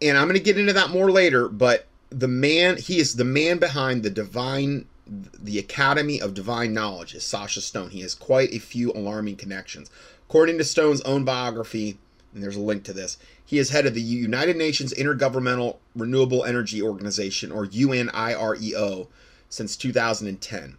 And 0.03 0.19
I'm 0.19 0.25
going 0.25 0.37
to 0.37 0.45
get 0.45 0.59
into 0.59 0.75
that 0.75 0.91
more 0.91 1.11
later, 1.11 1.49
but 1.49 1.87
the 2.11 2.29
man, 2.29 2.77
he 2.77 2.99
is 2.99 3.15
the 3.15 3.25
man 3.25 3.57
behind 3.59 4.03
the 4.03 4.11
divine, 4.11 4.85
the 5.07 5.59
Academy 5.59 6.21
of 6.21 6.35
Divine 6.35 6.75
Knowledge 6.75 7.15
is 7.15 7.25
Sacha 7.25 7.63
Stone. 7.63 7.91
He 7.91 8.03
has 8.03 8.15
quite 8.15 8.53
a 8.53 8.59
few 8.59 8.93
alarming 8.93 9.37
connections. 9.37 9.91
According 10.29 10.59
to 10.59 10.65
Stone's 10.65 11.01
own 11.01 11.25
biography, 11.25 11.97
and 12.37 12.45
there's 12.45 12.57
a 12.57 12.61
link 12.61 12.85
to 12.85 12.93
this. 12.93 13.17
He 13.45 13.59
is 13.59 13.71
head 13.71 13.87
of 13.87 13.95
the 13.95 14.03
United 14.03 14.57
Nations 14.59 14.93
Intergovernmental 14.93 15.79
Renewable 15.97 16.45
Energy 16.45 16.83
Organization, 16.83 17.51
or 17.51 17.67
UNIREO, 17.67 19.09
since 19.49 19.75
2010. 19.75 20.77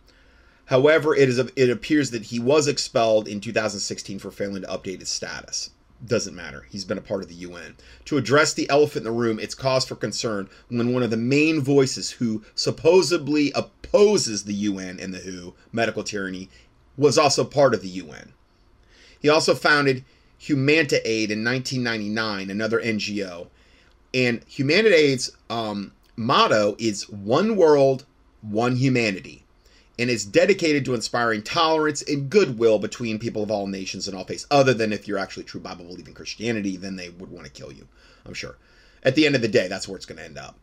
However, 0.66 1.16
it 1.16 1.28
is 1.28 1.40
it 1.40 1.70
appears 1.72 2.12
that 2.12 2.26
he 2.26 2.40
was 2.40 2.68
expelled 2.68 3.28
in 3.28 3.42
2016 3.42 4.20
for 4.20 4.30
failing 4.30 4.62
to 4.62 4.68
update 4.68 5.00
his 5.00 5.10
status. 5.10 5.72
Doesn't 6.06 6.36
matter. 6.36 6.68
He's 6.70 6.86
been 6.86 7.00
a 7.00 7.02
part 7.02 7.24
of 7.24 7.30
the 7.30 7.36
UN. 7.36 7.76
To 8.06 8.18
address 8.18 8.54
the 8.54 8.70
elephant 8.70 9.08
in 9.08 9.12
the 9.12 9.20
room, 9.20 9.40
it's 9.40 9.56
cause 9.56 9.84
for 9.84 9.96
concern 9.96 10.48
when 10.68 10.94
one 10.94 11.02
of 11.02 11.10
the 11.10 11.18
main 11.18 11.60
voices 11.60 12.12
who 12.12 12.44
supposedly 12.54 13.52
opposes 13.56 14.44
the 14.44 14.54
UN 14.54 15.00
and 15.00 15.12
the 15.12 15.20
WHO, 15.20 15.56
medical 15.72 16.04
tyranny, 16.04 16.50
was 16.98 17.18
also 17.18 17.44
part 17.44 17.74
of 17.74 17.82
the 17.82 17.88
UN. 17.88 18.34
He 19.20 19.28
also 19.28 19.56
founded 19.56 20.06
Humanitad 20.38 21.32
in 21.32 21.44
1999, 21.44 22.50
another 22.50 22.80
NGO. 22.80 23.48
And 24.14 24.44
Humanitad's 24.48 25.32
um, 25.50 25.92
motto 26.16 26.76
is 26.80 27.10
one 27.10 27.56
world, 27.56 28.06
one 28.42 28.76
humanity. 28.76 29.44
And 30.00 30.10
it's 30.10 30.26
dedicated 30.26 30.86
to 30.86 30.94
inspiring 30.94 31.42
tolerance 31.42 32.04
and 32.04 32.30
goodwill 32.30 32.78
between 32.78 33.18
people 33.18 33.42
of 33.42 33.50
all 33.50 33.66
nations 33.66 34.08
and 34.08 34.16
all 34.16 34.26
faiths. 34.26 34.46
Other 34.52 34.74
than 34.74 34.94
if 34.94 35.08
you're 35.08 35.18
actually 35.18 35.44
true 35.44 35.60
Bible 35.60 35.86
believing 35.86 36.14
Christianity, 36.14 36.78
then 36.78 36.96
they 36.96 37.10
would 37.10 37.32
want 37.32 37.46
to 37.46 37.52
kill 37.52 37.72
you, 37.72 37.88
I'm 38.26 38.36
sure. 38.36 38.58
At 39.02 39.16
the 39.16 39.26
end 39.26 39.36
of 39.36 39.42
the 39.42 39.48
day, 39.48 39.68
that's 39.68 39.88
where 39.88 39.96
it's 39.96 40.06
going 40.06 40.20
to 40.20 40.26
end 40.26 40.38
up. 40.38 40.56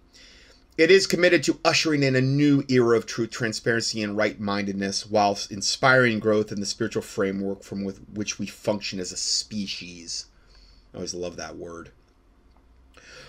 It 0.76 0.90
is 0.90 1.06
committed 1.06 1.44
to 1.44 1.60
ushering 1.64 2.02
in 2.02 2.16
a 2.16 2.20
new 2.20 2.64
era 2.68 2.96
of 2.96 3.06
truth, 3.06 3.30
transparency, 3.30 4.02
and 4.02 4.16
right 4.16 4.40
mindedness 4.40 5.06
whilst 5.06 5.52
inspiring 5.52 6.18
growth 6.18 6.50
in 6.50 6.58
the 6.58 6.66
spiritual 6.66 7.02
framework 7.02 7.62
from 7.62 7.84
which 7.84 8.40
we 8.40 8.46
function 8.46 8.98
as 8.98 9.12
a 9.12 9.16
species. 9.16 10.26
I 10.92 10.96
always 10.96 11.14
love 11.14 11.36
that 11.36 11.56
word. 11.56 11.92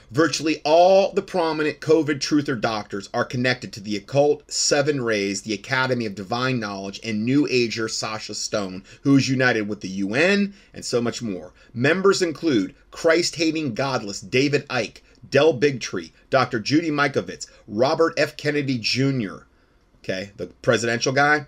Virtually 0.09 0.59
all 0.63 1.11
the 1.13 1.22
prominent 1.22 1.81
COVID 1.81 2.19
truther 2.19 2.59
doctors 2.59 3.09
are 3.13 3.26
connected 3.26 3.72
to 3.73 3.80
the 3.80 3.95
occult 3.95 4.51
Seven 4.51 5.01
Rays, 5.01 5.43
the 5.43 5.53
Academy 5.53 6.07
of 6.07 6.15
Divine 6.15 6.59
Knowledge, 6.59 6.99
and 7.03 7.23
New 7.23 7.47
Ager 7.47 7.88
Sacha 7.88 8.34
Stone, 8.34 8.84
who 9.01 9.17
is 9.17 9.30
united 9.30 9.67
with 9.67 9.81
the 9.81 9.89
UN 9.89 10.55
and 10.73 10.84
so 10.84 10.99
much 10.99 11.22
more. 11.22 11.53
Members 11.76 12.23
include 12.23 12.73
Christ 12.89 13.35
hating 13.35 13.76
godless 13.76 14.19
David 14.19 14.67
Icke, 14.67 15.01
Del 15.30 15.53
Bigtree, 15.53 16.11
Dr. 16.30 16.60
Judy 16.60 16.89
Mikovits, 16.89 17.47
Robert 17.68 18.14
F. 18.18 18.35
Kennedy 18.38 18.77
Jr., 18.77 19.43
okay, 20.03 20.31
the 20.38 20.47
presidential 20.61 21.14
guy, 21.14 21.45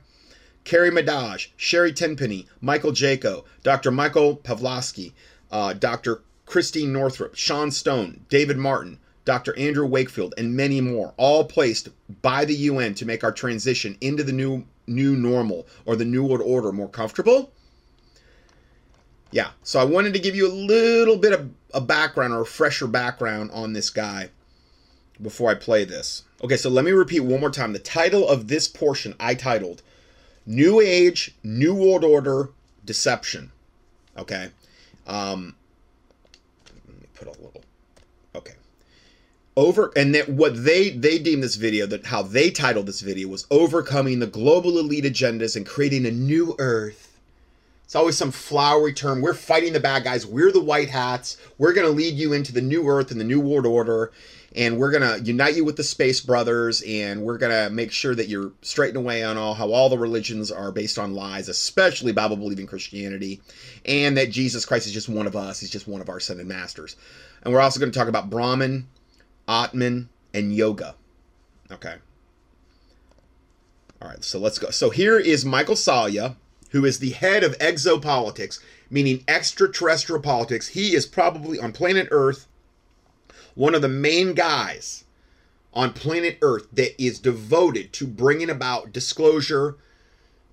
Carrie 0.64 0.92
Madej, 0.92 1.48
Sherry 1.56 1.94
Tenpenny, 1.94 2.48
Michael 2.62 2.92
Jaco, 2.92 3.46
Dr. 3.64 3.92
Michael 3.92 4.36
Pavlovsky, 4.36 5.14
uh, 5.52 5.74
Dr. 5.74 6.22
Christine 6.46 6.92
Northrup, 6.92 7.36
Sean 7.36 7.72
Stone, 7.72 8.26
David 8.30 8.58
Martin, 8.58 9.00
Dr. 9.26 9.58
Andrew 9.58 9.86
Wakefield, 9.86 10.34
and 10.38 10.56
many 10.56 10.82
more, 10.82 11.14
all 11.18 11.44
placed 11.44 11.90
by 12.22 12.46
the 12.46 12.56
UN 12.56 12.94
to 12.96 13.06
make 13.06 13.24
our 13.24 13.32
transition 13.32 13.98
into 14.02 14.24
the 14.24 14.34
new 14.34 14.66
new 14.90 15.18
normal 15.18 15.68
or 15.86 15.98
the 15.98 16.06
new 16.06 16.24
world 16.24 16.42
order 16.42 16.72
more 16.72 16.88
comfortable 16.88 17.52
yeah, 19.32 19.50
so 19.64 19.80
I 19.80 19.84
wanted 19.84 20.14
to 20.14 20.20
give 20.20 20.36
you 20.36 20.48
a 20.48 20.54
little 20.54 21.18
bit 21.18 21.34
of 21.34 21.50
a 21.74 21.82
background 21.82 22.34
or 22.34 22.42
a 22.42 22.46
fresher 22.46 22.88
background 22.88 23.52
on 23.54 23.74
this 23.74 23.90
guy 23.90 24.30
before 25.22 25.50
I 25.50 25.56
play 25.56 25.84
this. 25.86 26.24
Okay, 26.44 26.58
so 26.58 26.70
let 26.70 26.86
me 26.86 26.92
repeat 26.92 27.22
one 27.22 27.40
more 27.40 27.50
time. 27.50 27.74
The 27.74 27.80
title 27.80 28.28
of 28.28 28.48
this 28.48 28.68
portion 28.68 29.16
I 29.20 29.34
titled 29.34 29.82
New 30.46 30.80
Age, 30.80 31.36
New 31.44 31.74
World 31.74 32.04
Order, 32.04 32.50
Deception. 32.86 33.52
Okay. 34.18 34.50
Um, 35.06 35.56
let 36.88 37.02
me 37.02 37.08
put 37.14 37.28
a 37.28 37.32
little. 37.32 37.64
Okay. 38.36 38.54
Over 39.56 39.92
and 39.96 40.14
that 40.16 40.30
what 40.30 40.64
they 40.64 40.90
they 40.90 41.18
deemed 41.20 41.44
this 41.44 41.56
video 41.56 41.86
that 41.88 42.06
how 42.06 42.22
they 42.22 42.52
titled 42.52 42.86
this 42.86 43.02
video 43.02 43.28
was 43.28 43.48
overcoming 43.50 44.20
the 44.20 44.28
global 44.28 44.78
elite 44.78 45.06
agendas 45.06 45.56
and 45.56 45.66
creating 45.66 46.06
a 46.06 46.12
new 46.12 46.56
earth 46.60 47.07
it's 47.88 47.96
always 47.96 48.18
some 48.18 48.32
flowery 48.32 48.92
term. 48.92 49.22
We're 49.22 49.34
fighting 49.34 49.72
the 49.72 49.80
bad 49.80 50.04
guys. 50.04 50.26
We're 50.26 50.52
the 50.52 50.60
white 50.60 50.90
hats. 50.90 51.38
We're 51.58 51.72
going 51.72 51.88
to 51.88 51.94
lead 51.94 52.16
you 52.16 52.34
into 52.34 52.52
the 52.52 52.60
new 52.60 52.86
earth 52.86 53.12
and 53.12 53.20
the 53.20 53.24
new 53.24 53.40
world 53.40 53.66
order. 53.66 54.12
And 54.58 54.78
we're 54.78 54.92
going 54.92 55.04
to 55.04 55.24
unite 55.24 55.56
you 55.56 55.64
with 55.64 55.78
the 55.78 55.86
space 55.86 56.20
brothers. 56.20 56.84
And 56.86 57.22
we're 57.22 57.38
going 57.38 57.54
to 57.54 57.74
make 57.74 57.94
sure 57.94 58.14
that 58.14 58.28
you're 58.28 58.52
straightened 58.62 58.98
away 58.98 59.24
on 59.24 59.38
all 59.38 59.54
how 59.54 59.72
all 59.72 59.88
the 59.88 59.98
religions 59.98 60.52
are 60.52 60.74
based 60.74 61.00
on 61.00 61.14
lies, 61.14 61.48
especially 61.48 62.12
Bible 62.12 62.36
believing 62.36 62.68
Christianity. 62.68 63.40
And 63.86 64.18
that 64.18 64.32
Jesus 64.32 64.66
Christ 64.66 64.86
is 64.86 64.92
just 64.92 65.08
one 65.08 65.26
of 65.26 65.38
us. 65.38 65.62
He's 65.62 65.70
just 65.70 65.88
one 65.88 66.02
of 66.02 66.10
our 66.10 66.18
ascended 66.18 66.46
masters. 66.46 66.98
And 67.42 67.54
we're 67.54 67.62
also 67.62 67.80
going 67.80 67.94
to 67.94 67.98
talk 67.98 68.10
about 68.10 68.30
Brahman, 68.30 68.90
Atman, 69.48 70.10
and 70.34 70.54
yoga. 70.54 70.96
Okay. 71.72 71.96
All 74.02 74.10
right, 74.10 74.22
so 74.26 74.40
let's 74.40 74.60
go. 74.60 74.72
So 74.72 74.90
here 74.90 75.18
is 75.18 75.46
Michael 75.46 75.78
Salla 75.78 76.36
who 76.72 76.86
is 76.86 77.00
the 77.00 77.12
head 77.12 77.44
of 77.44 77.58
exopolitics, 77.60 78.60
meaning 78.90 79.24
extraterrestrial 79.28 80.22
politics. 80.22 80.70
He 80.70 80.96
is 80.96 81.06
probably 81.06 81.60
on 81.60 81.72
planet 81.72 82.08
Earth 82.12 82.48
one 83.56 83.74
of 83.74 83.82
the 83.82 83.90
main 83.90 84.34
guys 84.36 85.04
on 85.74 85.92
planet 85.92 86.38
Earth 86.42 86.68
that 86.74 87.02
is 87.02 87.20
devoted 87.20 87.92
to 87.94 88.06
bringing 88.06 88.50
about 88.50 88.94
disclosure 88.94 89.78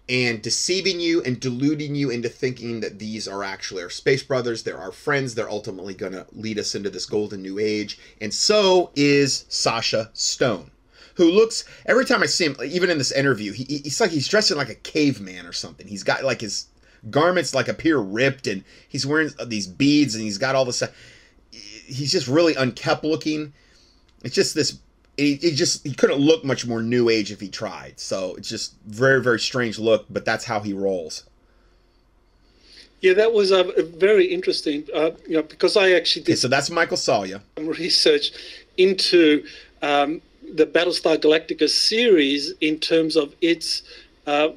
and 0.08 0.42
deceiving 0.42 1.00
you 1.00 1.22
and 1.22 1.40
deluding 1.40 1.94
you 1.94 2.10
into 2.10 2.28
thinking 2.28 2.80
that 2.80 2.98
these 2.98 3.26
are 3.26 3.42
actually 3.42 3.82
our 3.82 3.90
space 3.90 4.22
brothers. 4.22 4.62
They're 4.62 4.78
our 4.78 4.92
friends. 4.92 5.34
They're 5.34 5.50
ultimately 5.50 5.94
going 5.94 6.12
to 6.12 6.26
lead 6.32 6.58
us 6.58 6.74
into 6.74 6.90
this 6.90 7.06
golden 7.06 7.42
new 7.42 7.58
age. 7.58 7.98
And 8.20 8.32
so 8.32 8.90
is 8.94 9.44
Sacha 9.48 10.10
Stone, 10.12 10.70
who 11.14 11.30
looks, 11.30 11.64
every 11.86 12.04
time 12.04 12.22
I 12.22 12.26
see 12.26 12.44
him, 12.46 12.56
even 12.64 12.90
in 12.90 12.98
this 12.98 13.12
interview, 13.12 13.52
he, 13.52 13.64
he's 13.64 14.00
like 14.00 14.10
he's 14.10 14.28
dressed 14.28 14.50
in 14.50 14.56
like 14.56 14.68
a 14.68 14.74
caveman 14.74 15.46
or 15.46 15.52
something. 15.52 15.86
He's 15.86 16.02
got 16.02 16.24
like 16.24 16.40
his 16.40 16.66
garments 17.10 17.54
like 17.54 17.68
appear 17.68 17.98
ripped 17.98 18.46
and 18.46 18.64
he's 18.88 19.06
wearing 19.06 19.30
these 19.46 19.66
beads 19.66 20.14
and 20.14 20.24
he's 20.24 20.38
got 20.38 20.54
all 20.54 20.64
this. 20.64 20.82
He's 21.50 22.10
just 22.10 22.26
really 22.26 22.54
unkept 22.54 23.04
looking. 23.04 23.52
It's 24.22 24.34
just 24.34 24.54
this 24.54 24.78
he, 25.16 25.36
he 25.36 25.52
just 25.52 25.86
he 25.86 25.94
couldn't 25.94 26.18
look 26.18 26.44
much 26.44 26.66
more 26.66 26.82
new 26.82 27.08
age 27.08 27.30
if 27.30 27.40
he 27.40 27.48
tried. 27.48 28.00
So 28.00 28.34
it's 28.34 28.48
just 28.48 28.74
very 28.86 29.22
very 29.22 29.38
strange 29.38 29.78
look, 29.78 30.06
but 30.10 30.24
that's 30.24 30.44
how 30.44 30.60
he 30.60 30.72
rolls. 30.72 31.24
Yeah, 33.00 33.12
that 33.14 33.34
was 33.34 33.52
uh, 33.52 33.70
very 33.98 34.24
interesting. 34.24 34.84
Uh, 34.92 35.10
you 35.28 35.36
know, 35.36 35.42
because 35.42 35.76
I 35.76 35.90
actually 35.92 36.22
did. 36.22 36.32
Okay, 36.32 36.36
so 36.36 36.48
that's 36.48 36.70
Michael 36.70 36.96
Salla. 36.96 37.42
Research 37.58 38.32
into 38.78 39.44
um, 39.82 40.22
the 40.52 40.66
Battlestar 40.66 41.16
Galactica 41.16 41.68
series 41.68 42.52
in 42.60 42.78
terms 42.78 43.16
of 43.16 43.34
its 43.40 43.82
uh, 44.26 44.48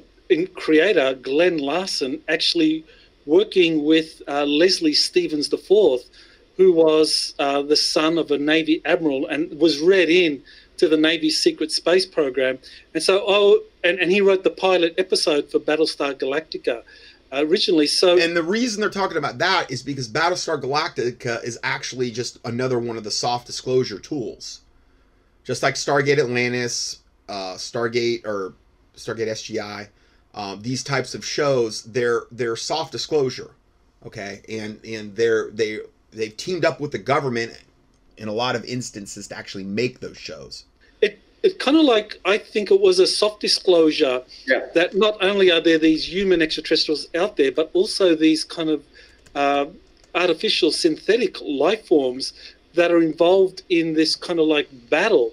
creator 0.54 1.14
Glen 1.14 1.58
Larson 1.58 2.20
actually 2.28 2.84
working 3.26 3.84
with 3.84 4.22
uh, 4.28 4.44
Leslie 4.44 4.94
Stevens 4.94 5.52
IV 5.52 6.00
who 6.58 6.72
was 6.72 7.34
uh, 7.38 7.62
the 7.62 7.76
son 7.76 8.18
of 8.18 8.30
a 8.30 8.36
Navy 8.36 8.82
admiral 8.84 9.26
and 9.26 9.58
was 9.58 9.78
read 9.78 10.10
in 10.10 10.42
to 10.76 10.88
the 10.88 10.96
Navy's 10.96 11.40
secret 11.40 11.72
space 11.72 12.04
program. 12.04 12.58
And 12.92 13.02
so, 13.02 13.24
oh, 13.26 13.62
and, 13.84 13.98
and 14.00 14.10
he 14.10 14.20
wrote 14.20 14.42
the 14.42 14.50
pilot 14.50 14.94
episode 14.98 15.50
for 15.50 15.60
Battlestar 15.60 16.14
Galactica. 16.14 16.82
Uh, 17.30 17.44
originally, 17.46 17.86
so 17.86 18.18
and 18.18 18.34
the 18.34 18.42
reason 18.42 18.80
they're 18.80 18.88
talking 18.88 19.18
about 19.18 19.36
that 19.36 19.70
is 19.70 19.82
because 19.82 20.08
Battlestar 20.08 20.60
Galactica 20.60 21.44
is 21.44 21.58
actually 21.62 22.10
just 22.10 22.38
another 22.44 22.78
one 22.78 22.96
of 22.96 23.04
the 23.04 23.10
soft 23.10 23.46
disclosure 23.46 23.98
tools, 23.98 24.62
just 25.48 25.62
like 25.62 25.76
Stargate 25.76 26.18
Atlantis, 26.18 26.98
uh, 27.26 27.54
Stargate 27.54 28.26
or 28.26 28.52
Stargate 28.94 29.28
SGI. 29.28 29.88
Um, 30.34 30.60
these 30.60 30.84
types 30.84 31.14
of 31.14 31.24
shows, 31.24 31.84
they're 31.84 32.24
they're 32.30 32.54
soft 32.54 32.92
disclosure, 32.92 33.52
okay, 34.04 34.42
and 34.46 34.78
and 34.84 35.16
they're 35.16 35.50
they 35.50 35.78
they've 36.10 36.36
teamed 36.36 36.66
up 36.66 36.80
with 36.80 36.92
the 36.92 36.98
government 36.98 37.58
in 38.18 38.28
a 38.28 38.32
lot 38.32 38.56
of 38.56 38.64
instances 38.66 39.26
to 39.28 39.38
actually 39.38 39.64
make 39.64 40.00
those 40.00 40.18
shows. 40.18 40.66
It 41.00 41.18
it 41.42 41.58
kind 41.58 41.78
of 41.78 41.84
like 41.84 42.20
I 42.26 42.36
think 42.36 42.70
it 42.70 42.82
was 42.82 42.98
a 42.98 43.06
soft 43.06 43.40
disclosure 43.40 44.22
yeah. 44.46 44.66
that 44.74 44.94
not 44.94 45.16
only 45.22 45.50
are 45.50 45.62
there 45.62 45.78
these 45.78 46.06
human 46.12 46.42
extraterrestrials 46.42 47.08
out 47.14 47.38
there, 47.38 47.52
but 47.52 47.70
also 47.72 48.14
these 48.14 48.44
kind 48.44 48.68
of 48.68 48.84
uh, 49.34 49.64
artificial 50.14 50.72
synthetic 50.72 51.40
life 51.40 51.86
forms 51.86 52.34
that 52.74 52.90
are 52.90 53.00
involved 53.00 53.62
in 53.70 53.94
this 53.94 54.14
kind 54.14 54.38
of 54.38 54.46
like 54.46 54.68
battle 54.90 55.32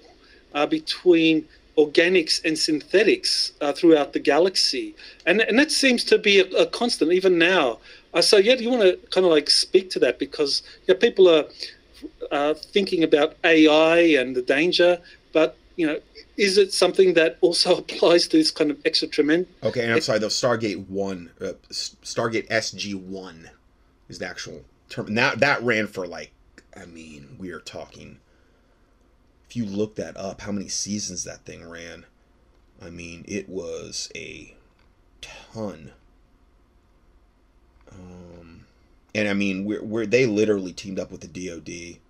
uh, 0.56 0.66
between 0.66 1.46
organics 1.76 2.42
and 2.44 2.58
synthetics 2.58 3.52
uh, 3.60 3.72
throughout 3.72 4.14
the 4.14 4.18
galaxy, 4.18 4.96
and 5.26 5.40
and 5.42 5.58
that 5.58 5.70
seems 5.70 6.02
to 6.02 6.18
be 6.18 6.40
a, 6.40 6.46
a 6.56 6.66
constant 6.66 7.12
even 7.12 7.38
now. 7.38 7.78
Uh, 8.14 8.22
so 8.22 8.38
yeah, 8.38 8.54
you 8.54 8.70
want 8.70 8.82
to 8.82 8.96
kind 9.10 9.26
of 9.26 9.30
like 9.30 9.50
speak 9.50 9.90
to 9.90 9.98
that 9.98 10.18
because 10.18 10.62
you 10.86 10.94
know, 10.94 10.98
people 10.98 11.28
are 11.28 11.44
uh, 12.32 12.54
thinking 12.54 13.04
about 13.04 13.36
AI 13.44 13.98
and 14.18 14.34
the 14.34 14.42
danger, 14.42 14.98
but 15.32 15.58
you 15.76 15.86
know, 15.86 16.00
is 16.38 16.56
it 16.56 16.72
something 16.72 17.12
that 17.14 17.36
also 17.42 17.76
applies 17.82 18.26
to 18.28 18.38
this 18.38 18.50
kind 18.50 18.70
of 18.70 18.78
extraterrestrials? 18.86 19.46
Okay, 19.62 19.84
and 19.84 19.92
I'm 19.92 20.00
sorry, 20.00 20.18
though 20.18 20.28
Stargate 20.28 20.88
One, 20.88 21.30
uh, 21.40 21.52
Stargate 21.70 22.48
SG 22.48 22.94
One, 22.94 23.50
is 24.08 24.18
the 24.18 24.26
actual 24.26 24.64
term. 24.88 25.12
Now 25.12 25.30
that, 25.30 25.40
that 25.40 25.62
ran 25.62 25.86
for 25.86 26.06
like, 26.06 26.32
I 26.74 26.86
mean, 26.86 27.36
we 27.38 27.50
are 27.50 27.60
talking. 27.60 28.20
You 29.56 29.64
look 29.64 29.96
that 29.96 30.16
up, 30.16 30.42
how 30.42 30.52
many 30.52 30.68
seasons 30.68 31.24
that 31.24 31.44
thing 31.44 31.68
ran? 31.68 32.04
I 32.80 32.90
mean, 32.90 33.24
it 33.26 33.48
was 33.48 34.10
a 34.14 34.54
ton 35.20 35.92
um, 37.92 38.66
and 39.14 39.28
I 39.28 39.34
mean, 39.34 39.64
we're, 39.64 39.82
we're 39.82 40.06
they 40.06 40.26
literally 40.26 40.72
teamed 40.72 40.98
up 40.98 41.10
with 41.10 41.20
the 41.20 41.48
DoD. 41.48 42.00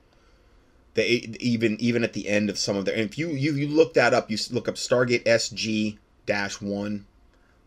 They 0.95 1.07
even 1.41 1.77
even 1.81 2.05
at 2.05 2.15
the 2.15 2.29
end 2.29 2.49
of 2.51 2.59
some 2.59 2.77
of 2.77 2.85
their. 2.85 2.95
And 2.95 3.05
if 3.05 3.19
you 3.19 3.29
you 3.29 3.55
you 3.55 3.69
look 3.69 3.95
that 3.95 4.15
up, 4.15 4.31
you 4.31 4.39
look 4.51 4.69
up 4.69 4.77
Stargate 4.77 5.25
SG 5.25 5.99
dash 6.25 6.61
one, 6.61 7.07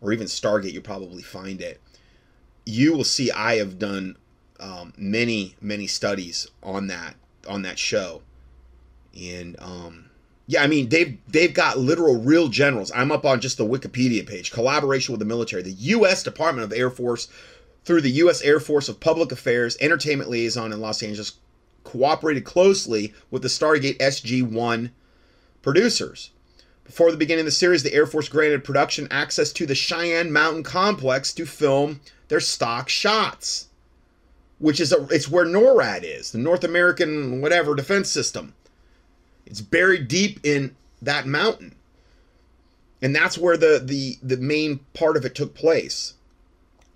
or 0.00 0.12
even 0.12 0.26
Stargate, 0.26 0.72
you'll 0.72 0.82
probably 0.82 1.22
find 1.22 1.60
it. 1.60 1.80
You 2.66 2.96
will 2.96 3.04
see 3.04 3.30
I 3.30 3.56
have 3.56 3.78
done 3.78 4.16
um, 4.58 4.92
many 4.96 5.56
many 5.60 5.86
studies 5.86 6.48
on 6.62 6.88
that 6.88 7.14
on 7.48 7.62
that 7.62 7.78
show, 7.78 8.22
and 9.18 9.56
um, 9.60 10.10
yeah, 10.46 10.62
I 10.62 10.66
mean 10.66 10.88
they've 10.88 11.18
they've 11.28 11.54
got 11.54 11.78
literal 11.78 12.20
real 12.20 12.48
generals. 12.48 12.90
I'm 12.94 13.12
up 13.12 13.24
on 13.24 13.40
just 13.40 13.58
the 13.58 13.66
Wikipedia 13.66 14.26
page. 14.26 14.50
Collaboration 14.50 15.12
with 15.12 15.20
the 15.20 15.24
military, 15.24 15.62
the 15.62 15.70
U.S. 15.70 16.22
Department 16.22 16.64
of 16.64 16.76
Air 16.76 16.90
Force 16.90 17.28
through 17.84 18.00
the 18.00 18.10
U.S. 18.10 18.42
Air 18.42 18.60
Force 18.60 18.88
of 18.88 19.00
Public 19.00 19.32
Affairs 19.32 19.76
Entertainment 19.80 20.28
Liaison 20.30 20.72
in 20.72 20.80
Los 20.80 21.02
Angeles, 21.02 21.34
cooperated 21.84 22.44
closely 22.44 23.14
with 23.30 23.42
the 23.42 23.48
Stargate 23.48 23.98
SG 23.98 24.42
1 24.42 24.90
producers. 25.62 26.30
Before 26.84 27.12
the 27.12 27.16
beginning 27.16 27.42
of 27.42 27.46
the 27.46 27.52
series, 27.52 27.84
the 27.84 27.94
Air 27.94 28.06
Force 28.06 28.28
granted 28.28 28.64
production 28.64 29.06
access 29.10 29.52
to 29.52 29.64
the 29.64 29.76
Cheyenne 29.76 30.32
Mountain 30.32 30.64
Complex 30.64 31.32
to 31.34 31.46
film 31.46 32.00
their 32.26 32.40
stock 32.40 32.88
shots, 32.88 33.68
which 34.58 34.80
is 34.80 34.92
a, 34.92 35.06
it's 35.10 35.28
where 35.28 35.46
NORAD 35.46 36.02
is, 36.02 36.32
the 36.32 36.38
North 36.38 36.64
American 36.64 37.40
whatever 37.40 37.76
defense 37.76 38.10
system. 38.10 38.54
It's 39.50 39.60
buried 39.60 40.06
deep 40.06 40.40
in 40.44 40.76
that 41.02 41.26
mountain. 41.26 41.74
And 43.02 43.14
that's 43.14 43.36
where 43.36 43.56
the, 43.56 43.82
the, 43.84 44.16
the 44.22 44.36
main 44.36 44.80
part 44.94 45.16
of 45.16 45.24
it 45.24 45.34
took 45.34 45.54
place. 45.54 46.14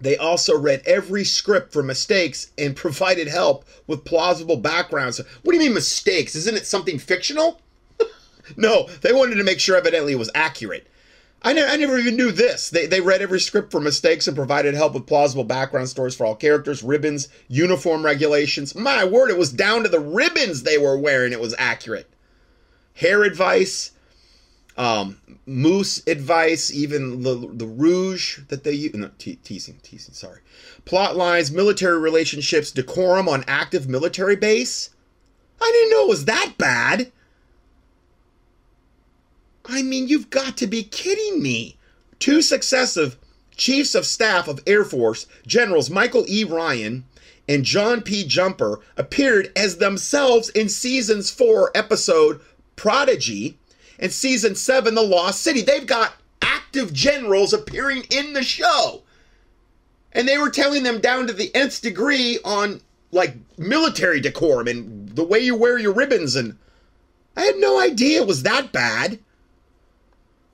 They 0.01 0.17
also 0.17 0.57
read 0.57 0.83
every 0.87 1.25
script 1.25 1.73
for 1.73 1.83
mistakes 1.83 2.53
and 2.57 2.77
provided 2.77 3.27
help 3.27 3.65
with 3.87 4.05
plausible 4.05 4.57
backgrounds. 4.57 5.19
What 5.19 5.53
do 5.53 5.59
you 5.59 5.65
mean 5.65 5.75
mistakes? 5.75 6.37
Isn't 6.37 6.57
it 6.57 6.67
something 6.67 6.99
fictional? 6.99 7.61
no, 8.57 8.89
they 9.01 9.13
wanted 9.13 9.37
to 9.37 9.45
make 9.45 9.61
sure 9.61 9.77
evidently 9.77 10.13
it 10.13 10.19
was 10.19 10.31
accurate. 10.35 10.87
I, 11.43 11.51
I 11.51 11.77
never 11.77 11.99
even 11.99 12.17
knew 12.17 12.31
this. 12.31 12.71
They, 12.71 12.87
they 12.87 13.01
read 13.01 13.21
every 13.21 13.41
script 13.41 13.71
for 13.71 13.81
mistakes 13.81 14.29
and 14.29 14.37
provided 14.37 14.75
help 14.75 14.95
with 14.95 15.07
plausible 15.07 15.45
background 15.45 15.89
stories 15.89 16.15
for 16.15 16.25
all 16.25 16.37
characters, 16.37 16.83
ribbons, 16.83 17.29
uniform 17.49 18.05
regulations. 18.05 18.75
My 18.75 19.05
word, 19.05 19.31
it 19.31 19.39
was 19.39 19.53
down 19.53 19.83
to 19.83 19.89
the 19.89 20.01
ribbons 20.01 20.63
they 20.63 20.79
were 20.79 20.97
wearing, 20.97 21.33
it 21.33 21.41
was 21.41 21.55
accurate. 21.59 22.14
Hair 22.95 23.25
advice, 23.25 23.91
um, 24.77 25.19
mousse 25.47 26.03
advice, 26.07 26.73
even 26.73 27.23
the 27.23 27.35
the 27.53 27.67
rouge 27.67 28.41
that 28.49 28.65
they 28.65 28.73
use. 28.73 28.95
No, 28.95 29.11
te- 29.19 29.37
teasing, 29.37 29.81
teasing. 29.83 30.15
Sorry. 30.15 30.41
Plot 30.85 31.17
lines, 31.17 31.51
military 31.51 31.99
relationships, 31.99 32.71
decorum 32.71 33.29
on 33.29 33.45
active 33.47 33.89
military 33.89 34.37
base. 34.37 34.91
I 35.61 35.71
didn't 35.73 35.91
know 35.91 36.05
it 36.05 36.09
was 36.09 36.25
that 36.27 36.55
bad. 36.59 37.13
I 39.67 39.83
mean, 39.83 40.09
you've 40.09 40.31
got 40.31 40.57
to 40.59 40.67
be 40.67 40.83
kidding 40.83 41.43
me. 41.43 41.79
Two 42.19 42.43
successive 42.43 43.17
chiefs 43.57 43.95
of 43.95 44.07
staff 44.07 44.49
of 44.49 44.61
Air 44.67 44.85
Force 44.85 45.27
Generals 45.47 45.91
Michael 45.91 46.25
E. 46.29 46.45
Ryan 46.45 47.05
and 47.49 47.65
John 47.65 48.03
P. 48.03 48.25
Jumper 48.25 48.81
appeared 48.97 49.53
as 49.57 49.77
themselves 49.77 50.49
in 50.51 50.69
season's 50.69 51.31
four 51.31 51.71
episode 51.75 52.41
Prodigy 52.77 53.59
and 53.99 54.13
season 54.13 54.55
seven, 54.55 54.95
The 54.95 55.03
Lost 55.03 55.43
City. 55.43 55.63
They've 55.63 55.87
got 55.87 56.15
active 56.43 56.93
generals 56.93 57.53
appearing 57.53 58.05
in 58.11 58.33
the 58.33 58.43
show. 58.43 59.03
And 60.13 60.29
they 60.29 60.39
were 60.39 60.51
telling 60.51 60.83
them 60.83 61.01
down 61.01 61.27
to 61.27 61.33
the 61.33 61.55
nth 61.55 61.81
degree 61.83 62.39
on 62.45 62.81
like 63.13 63.37
military 63.57 64.21
decorum 64.21 64.67
and 64.67 65.09
the 65.11 65.25
way 65.25 65.39
you 65.39 65.55
wear 65.55 65.79
your 65.79 65.93
ribbons. 65.93 66.37
And 66.37 66.57
I 67.37 67.43
had 67.43 67.57
no 67.57 67.81
idea 67.81 68.21
it 68.21 68.27
was 68.27 68.43
that 68.43 68.73
bad. 68.73 69.19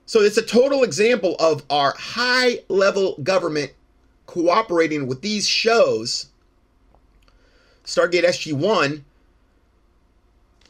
So 0.07 0.21
it's 0.21 0.37
a 0.37 0.43
total 0.43 0.83
example 0.83 1.37
of 1.39 1.63
our 1.71 1.95
high 1.97 2.61
level 2.69 3.17
government 3.23 3.73
cooperating 4.27 5.07
with 5.07 5.23
these 5.23 5.49
shows, 5.49 6.27
Stargate 7.85 8.25
SG 8.25 8.53
1, 8.53 9.05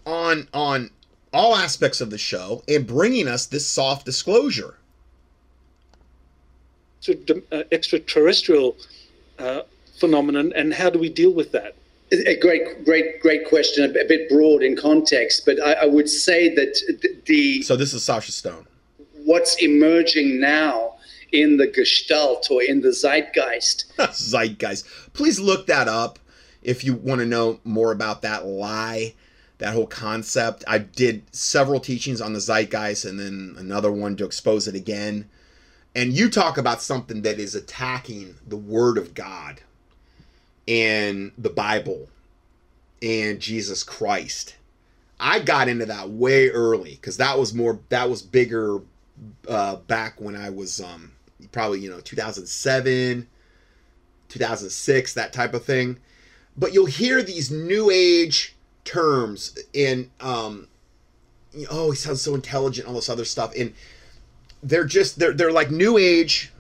on, 0.07 0.49
on 0.53 0.91
all 1.33 1.55
aspects 1.57 2.01
of 2.01 2.11
the 2.11 2.19
show 2.19 2.63
and 2.69 2.87
bringing 2.87 3.29
us 3.29 3.47
this 3.47 3.67
soft 3.67 4.05
disclosure. 4.05 4.77
uh, 7.09 7.63
extraterrestrial 7.73 8.77
uh, 9.39 9.63
phenomenon, 9.99 10.53
and 10.55 10.75
how 10.75 10.91
do 10.91 10.99
we 10.99 11.09
deal 11.09 11.33
with 11.33 11.53
that? 11.53 11.75
A 12.13 12.37
great, 12.41 12.85
great, 12.85 13.21
great 13.21 13.49
question. 13.49 13.85
A 13.85 14.05
bit 14.05 14.29
broad 14.29 14.63
in 14.63 14.77
context, 14.77 15.45
but 15.47 15.63
I, 15.65 15.73
I 15.75 15.87
would 15.87 16.09
say 16.09 16.53
that 16.57 17.23
the 17.27 17.63
so 17.63 17.77
this 17.77 17.95
is 17.95 18.03
Sacha 18.03 18.33
Stone. 18.33 18.67
What's 19.25 19.63
emerging 19.63 20.41
now 20.41 20.97
in 21.31 21.57
the 21.57 21.69
gestalt 21.69 22.51
or 22.51 22.65
in 22.65 22.81
the 22.81 22.93
zeitgeist? 22.93 23.85
zeitgeist. 24.13 24.87
Please 25.13 25.39
look 25.39 25.69
that 25.69 25.87
up 25.87 26.19
if 26.63 26.83
you 26.83 26.95
want 26.95 27.21
to 27.21 27.27
know 27.27 27.61
more 27.65 27.93
about 27.93 28.23
that 28.23 28.45
lie, 28.45 29.15
that 29.61 29.75
whole 29.75 29.87
concept. 29.87 30.65
I 30.67 30.79
did 30.79 31.23
several 31.35 31.81
teachings 31.81 32.21
on 32.21 32.33
the 32.33 32.41
zeitgeist, 32.41 33.05
and 33.05 33.21
then 33.21 33.55
another 33.59 33.93
one 33.93 34.17
to 34.17 34.25
expose 34.25 34.67
it 34.67 34.75
again. 34.75 35.29
And 35.95 36.13
you 36.13 36.31
talk 36.31 36.57
about 36.57 36.83
something 36.83 37.23
that 37.23 37.39
is 37.39 37.55
attacking 37.55 38.37
the 38.47 38.57
Word 38.57 38.97
of 38.97 39.15
God 39.15 39.61
and 40.67 41.33
the 41.37 41.51
Bible 41.51 42.09
and 43.03 43.39
Jesus 43.39 43.83
Christ. 43.83 44.57
I 45.19 45.41
got 45.41 45.69
into 45.69 45.87
that 45.87 46.09
way 46.09 46.49
early 46.49 46.93
because 46.93 47.19
that 47.19 47.39
was 47.39 47.53
more 47.53 47.81
that 47.91 48.09
was 48.09 48.23
bigger 48.23 48.81
uh, 49.47 49.77
back 49.77 50.21
when 50.21 50.37
I 50.37 50.49
was 50.49 50.81
um, 50.81 51.13
probably 51.53 51.81
you 51.81 51.91
know 51.91 52.01
2007, 52.01 53.27
2006, 54.31 55.15
that 55.15 55.33
type 55.35 55.53
of 55.53 55.65
thing. 55.67 55.99
But 56.57 56.73
you'll 56.73 56.87
hear 56.87 57.23
these 57.23 57.51
new 57.51 57.91
age 57.91 58.55
terms 58.91 59.59
and 59.75 60.11
um, 60.21 60.69
oh, 61.71 61.91
he 61.91 61.97
sounds 61.97 62.23
so 62.23 62.35
intelligent, 62.35 62.89
all 62.89 62.95
this 62.95 63.09
other 63.09 63.25
stuff, 63.25 63.53
and 63.57 63.73
they're 64.63 64.85
just 64.85 65.19
they're 65.19 65.33
they're 65.33 65.53
like 65.53 65.71
new 65.71 65.99
age 65.99 66.53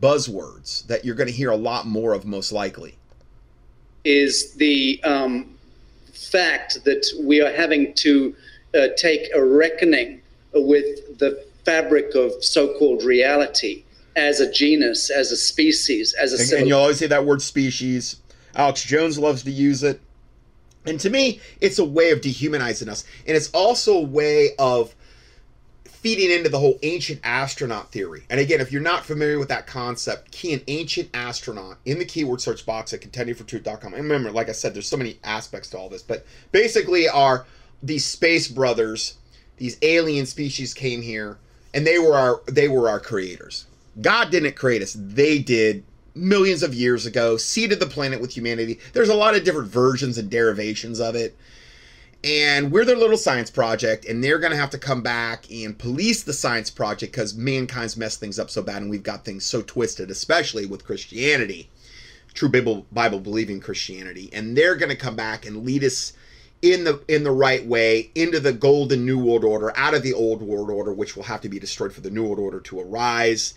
buzzwords 0.00 0.86
that 0.86 1.04
you're 1.04 1.14
going 1.14 1.28
to 1.28 1.34
hear 1.34 1.50
a 1.50 1.56
lot 1.56 1.86
more 1.86 2.12
of 2.12 2.26
most 2.26 2.52
likely 2.52 2.94
is 4.04 4.52
the 4.54 5.00
um, 5.04 5.56
fact 6.12 6.84
that 6.84 7.06
we 7.22 7.40
are 7.40 7.52
having 7.52 7.92
to 7.94 8.34
uh, 8.74 8.88
take 8.96 9.28
a 9.34 9.42
reckoning 9.44 10.20
with 10.54 11.18
the 11.18 11.44
fabric 11.64 12.14
of 12.14 12.32
so-called 12.42 13.02
reality 13.02 13.84
as 14.16 14.40
a 14.40 14.50
genus, 14.50 15.10
as 15.10 15.30
a 15.32 15.36
species, 15.36 16.14
as 16.14 16.32
a. 16.32 16.42
And, 16.42 16.60
and 16.60 16.68
you 16.68 16.74
always 16.74 16.98
say 16.98 17.06
that 17.06 17.24
word 17.24 17.42
species. 17.42 18.16
Alex 18.54 18.82
Jones 18.82 19.18
loves 19.18 19.42
to 19.44 19.50
use 19.50 19.82
it, 19.82 20.00
and 20.86 20.98
to 21.00 21.10
me, 21.10 21.40
it's 21.60 21.78
a 21.78 21.84
way 21.84 22.10
of 22.10 22.20
dehumanizing 22.20 22.88
us, 22.88 23.04
and 23.26 23.36
it's 23.36 23.50
also 23.50 23.96
a 23.98 24.02
way 24.02 24.50
of 24.58 24.94
feeding 25.98 26.30
into 26.30 26.48
the 26.48 26.58
whole 26.58 26.78
ancient 26.82 27.20
astronaut 27.24 27.90
theory. 27.90 28.22
And 28.30 28.38
again, 28.38 28.60
if 28.60 28.70
you're 28.70 28.80
not 28.80 29.04
familiar 29.04 29.38
with 29.38 29.48
that 29.48 29.66
concept, 29.66 30.30
key 30.30 30.54
an 30.54 30.62
ancient 30.68 31.10
astronaut 31.12 31.78
in 31.84 31.98
the 31.98 32.04
keyword 32.04 32.40
search 32.40 32.64
box 32.64 32.92
at 32.94 33.00
contendingfortruth.com. 33.00 33.94
And 33.94 34.04
remember, 34.04 34.30
like 34.30 34.48
I 34.48 34.52
said, 34.52 34.74
there's 34.74 34.86
so 34.86 34.96
many 34.96 35.18
aspects 35.24 35.70
to 35.70 35.78
all 35.78 35.88
this, 35.88 36.02
but 36.02 36.24
basically 36.52 37.08
are 37.08 37.46
these 37.82 38.04
space 38.04 38.46
brothers, 38.46 39.18
these 39.56 39.76
alien 39.82 40.26
species 40.26 40.72
came 40.72 41.02
here 41.02 41.38
and 41.74 41.86
they 41.86 41.98
were 41.98 42.14
our 42.14 42.42
they 42.46 42.68
were 42.68 42.88
our 42.88 43.00
creators. 43.00 43.66
God 44.00 44.30
didn't 44.30 44.54
create 44.54 44.82
us. 44.82 44.96
They 44.98 45.38
did 45.40 45.84
millions 46.18 46.62
of 46.62 46.74
years 46.74 47.06
ago, 47.06 47.36
seeded 47.36 47.80
the 47.80 47.86
planet 47.86 48.20
with 48.20 48.36
humanity. 48.36 48.78
There's 48.92 49.08
a 49.08 49.14
lot 49.14 49.34
of 49.34 49.44
different 49.44 49.68
versions 49.68 50.18
and 50.18 50.30
derivations 50.30 51.00
of 51.00 51.14
it. 51.14 51.36
And 52.24 52.72
we're 52.72 52.84
their 52.84 52.96
little 52.96 53.16
science 53.16 53.50
project 53.50 54.04
and 54.04 54.22
they're 54.22 54.40
going 54.40 54.50
to 54.50 54.58
have 54.58 54.70
to 54.70 54.78
come 54.78 55.02
back 55.02 55.48
and 55.52 55.78
police 55.78 56.24
the 56.24 56.32
science 56.32 56.68
project 56.68 57.12
because 57.12 57.34
mankind's 57.34 57.96
messed 57.96 58.18
things 58.18 58.40
up 58.40 58.50
so 58.50 58.60
bad 58.60 58.82
and 58.82 58.90
we've 58.90 59.04
got 59.04 59.24
things 59.24 59.44
so 59.44 59.62
twisted 59.62 60.10
especially 60.10 60.66
with 60.66 60.84
christianity 60.84 61.70
true 62.34 62.48
bible 62.48 62.86
bible 62.90 63.20
believing 63.20 63.60
christianity. 63.60 64.30
And 64.32 64.56
they're 64.56 64.74
going 64.74 64.90
to 64.90 64.96
come 64.96 65.14
back 65.14 65.46
and 65.46 65.64
lead 65.64 65.84
us 65.84 66.12
in 66.60 66.82
the 66.82 67.00
in 67.06 67.22
the 67.22 67.30
right 67.30 67.64
way 67.64 68.10
into 68.16 68.40
the 68.40 68.52
golden 68.52 69.06
new 69.06 69.18
world 69.18 69.44
order 69.44 69.76
out 69.76 69.94
of 69.94 70.02
the 70.02 70.12
old 70.12 70.42
world 70.42 70.70
order 70.70 70.92
which 70.92 71.14
will 71.14 71.22
have 71.22 71.40
to 71.42 71.48
be 71.48 71.60
destroyed 71.60 71.92
for 71.92 72.00
the 72.00 72.10
new 72.10 72.24
world 72.24 72.40
order 72.40 72.58
to 72.58 72.80
arise 72.80 73.54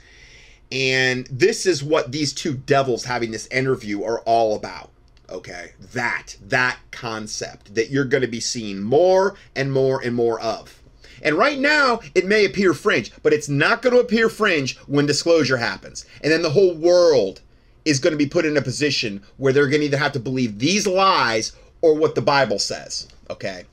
and 0.71 1.27
this 1.27 1.65
is 1.65 1.83
what 1.83 2.11
these 2.11 2.33
two 2.33 2.55
devils 2.55 3.03
having 3.03 3.31
this 3.31 3.47
interview 3.47 4.03
are 4.03 4.19
all 4.21 4.55
about 4.55 4.91
okay? 5.31 5.71
That 5.93 6.35
that 6.41 6.77
concept 6.91 7.73
that 7.75 7.89
you're 7.89 8.05
going 8.05 8.21
to 8.21 8.27
be 8.27 8.39
seeing 8.39 8.81
more 8.81 9.35
and 9.55 9.71
more 9.71 10.01
and 10.01 10.15
more 10.15 10.39
of. 10.39 10.81
And 11.23 11.37
right 11.37 11.59
now 11.59 12.01
it 12.15 12.25
may 12.25 12.45
appear 12.45 12.73
fringe 12.73 13.11
but 13.23 13.33
it's 13.33 13.49
not 13.49 13.81
going 13.81 13.95
to 13.95 14.01
appear 14.01 14.29
fringe 14.29 14.77
when 14.87 15.05
disclosure 15.05 15.57
happens. 15.57 16.05
And 16.23 16.31
then 16.31 16.41
the 16.41 16.49
whole 16.49 16.75
world 16.75 17.41
is 17.85 17.99
going 17.99 18.11
to 18.11 18.17
be 18.17 18.27
put 18.27 18.45
in 18.45 18.57
a 18.57 18.61
position 18.61 19.23
where 19.37 19.53
they're 19.53 19.67
going 19.67 19.81
to 19.81 19.87
either 19.87 19.97
have 19.97 20.11
to 20.11 20.19
believe 20.19 20.59
these 20.59 20.85
lies 20.85 21.53
or 21.81 21.95
what 21.95 22.15
the 22.15 22.21
bible 22.21 22.59
says 22.59 23.07
okay? 23.29 23.63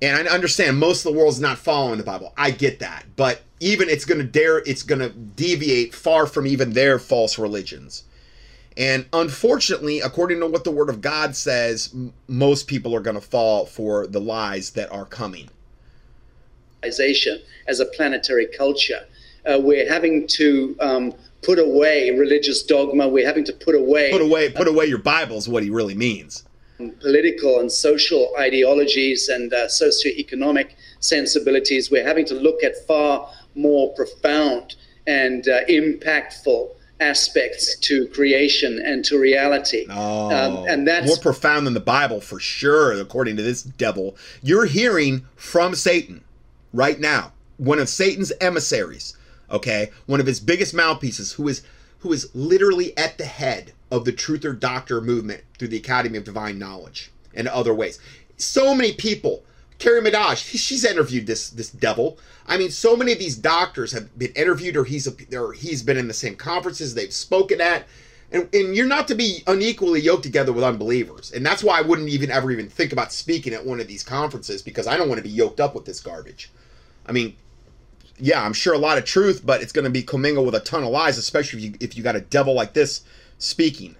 And 0.00 0.28
i 0.28 0.32
understand 0.32 0.78
most 0.78 1.04
of 1.04 1.12
the 1.12 1.18
world's 1.18 1.40
not 1.40 1.58
following 1.58 1.98
the 1.98 2.04
bible. 2.04 2.32
I 2.36 2.50
get 2.50 2.78
that. 2.80 3.04
But 3.16 3.42
even 3.60 3.88
it's 3.88 4.04
going 4.04 4.18
to 4.18 4.26
dare 4.26 4.58
it's 4.58 4.82
going 4.82 5.00
to 5.00 5.10
deviate 5.10 5.94
far 5.94 6.26
from 6.26 6.46
even 6.46 6.72
their 6.72 6.98
false 6.98 7.38
religions 7.38 8.04
and 8.76 9.06
unfortunately, 9.12 10.00
according 10.00 10.40
to 10.40 10.46
what 10.46 10.64
the 10.64 10.70
Word 10.70 10.88
of 10.88 11.00
God 11.00 11.36
says, 11.36 11.90
m- 11.94 12.12
most 12.26 12.66
people 12.66 12.94
are 12.94 13.00
going 13.00 13.14
to 13.14 13.20
fall 13.20 13.66
for 13.66 14.06
the 14.06 14.20
lies 14.20 14.70
that 14.70 14.90
are 14.90 15.04
coming. 15.04 15.48
As 16.82 17.80
a 17.80 17.86
planetary 17.86 18.46
culture, 18.46 19.06
uh, 19.46 19.58
we're 19.60 19.88
having 19.88 20.26
to 20.26 20.76
um, 20.80 21.14
put 21.42 21.58
away 21.58 22.10
religious 22.10 22.62
dogma. 22.62 23.08
We're 23.08 23.26
having 23.26 23.44
to 23.44 23.52
put 23.52 23.74
away 23.74 24.10
put 24.10 24.20
away 24.20 24.50
put 24.50 24.68
away 24.68 24.86
your 24.86 24.98
Bible 24.98 25.36
is 25.36 25.48
what 25.48 25.62
he 25.62 25.70
really 25.70 25.94
means. 25.94 26.44
Political 26.76 27.60
and 27.60 27.72
social 27.72 28.34
ideologies 28.38 29.28
and 29.28 29.52
uh, 29.54 29.66
socioeconomic 29.66 30.72
sensibilities. 31.00 31.90
We're 31.90 32.04
having 32.04 32.26
to 32.26 32.34
look 32.34 32.62
at 32.62 32.86
far 32.86 33.30
more 33.54 33.92
profound 33.94 34.76
and 35.06 35.48
uh, 35.48 35.64
impactful 35.66 36.70
aspects 37.00 37.76
to 37.80 38.06
creation 38.08 38.80
and 38.84 39.04
to 39.04 39.18
reality. 39.18 39.86
Oh, 39.90 40.26
um, 40.26 40.68
and 40.68 40.86
that's 40.86 41.06
more 41.06 41.18
profound 41.18 41.66
than 41.66 41.74
the 41.74 41.80
Bible 41.80 42.20
for 42.20 42.38
sure, 42.38 42.92
according 42.92 43.36
to 43.36 43.42
this 43.42 43.62
devil. 43.62 44.16
You're 44.42 44.66
hearing 44.66 45.26
from 45.36 45.74
Satan 45.74 46.24
right 46.72 46.98
now, 46.98 47.32
one 47.56 47.78
of 47.78 47.88
Satan's 47.88 48.32
emissaries, 48.40 49.16
okay, 49.50 49.90
one 50.06 50.20
of 50.20 50.26
his 50.26 50.40
biggest 50.40 50.74
mouthpieces, 50.74 51.32
who 51.32 51.48
is 51.48 51.62
who 51.98 52.12
is 52.12 52.28
literally 52.34 52.96
at 52.98 53.16
the 53.16 53.24
head 53.24 53.72
of 53.90 54.04
the 54.04 54.12
truther 54.12 54.58
doctor 54.58 55.00
movement 55.00 55.42
through 55.58 55.68
the 55.68 55.76
Academy 55.78 56.18
of 56.18 56.24
Divine 56.24 56.58
Knowledge 56.58 57.10
and 57.32 57.48
other 57.48 57.74
ways. 57.74 57.98
So 58.36 58.74
many 58.74 58.92
people 58.92 59.42
Carrie 59.78 60.00
Madej, 60.00 60.36
she's 60.36 60.84
interviewed 60.84 61.26
this 61.26 61.50
this 61.50 61.70
devil. 61.70 62.18
I 62.46 62.56
mean, 62.56 62.70
so 62.70 62.96
many 62.96 63.12
of 63.12 63.18
these 63.18 63.36
doctors 63.36 63.92
have 63.92 64.16
been 64.18 64.32
interviewed, 64.32 64.76
or 64.76 64.84
he's 64.84 65.08
or 65.32 65.52
he's 65.52 65.82
been 65.82 65.96
in 65.96 66.08
the 66.08 66.14
same 66.14 66.36
conferences 66.36 66.94
they've 66.94 67.12
spoken 67.12 67.60
at, 67.60 67.86
and, 68.32 68.48
and 68.54 68.76
you're 68.76 68.86
not 68.86 69.08
to 69.08 69.14
be 69.14 69.42
unequally 69.46 70.00
yoked 70.00 70.22
together 70.22 70.52
with 70.52 70.64
unbelievers, 70.64 71.32
and 71.32 71.44
that's 71.44 71.64
why 71.64 71.78
I 71.78 71.82
wouldn't 71.82 72.08
even 72.08 72.30
ever 72.30 72.50
even 72.50 72.68
think 72.68 72.92
about 72.92 73.12
speaking 73.12 73.52
at 73.52 73.64
one 73.64 73.80
of 73.80 73.88
these 73.88 74.04
conferences 74.04 74.62
because 74.62 74.86
I 74.86 74.96
don't 74.96 75.08
want 75.08 75.18
to 75.18 75.24
be 75.24 75.30
yoked 75.30 75.60
up 75.60 75.74
with 75.74 75.84
this 75.84 76.00
garbage. 76.00 76.50
I 77.06 77.12
mean, 77.12 77.36
yeah, 78.18 78.42
I'm 78.42 78.52
sure 78.52 78.74
a 78.74 78.78
lot 78.78 78.98
of 78.98 79.04
truth, 79.04 79.42
but 79.44 79.60
it's 79.60 79.72
going 79.72 79.84
to 79.84 79.90
be 79.90 80.02
commingled 80.02 80.46
with 80.46 80.54
a 80.54 80.60
ton 80.60 80.84
of 80.84 80.90
lies, 80.90 81.18
especially 81.18 81.58
if 81.58 81.64
you 81.64 81.74
if 81.80 81.96
you 81.96 82.02
got 82.02 82.16
a 82.16 82.20
devil 82.20 82.54
like 82.54 82.74
this 82.74 83.02
speaking. 83.38 83.96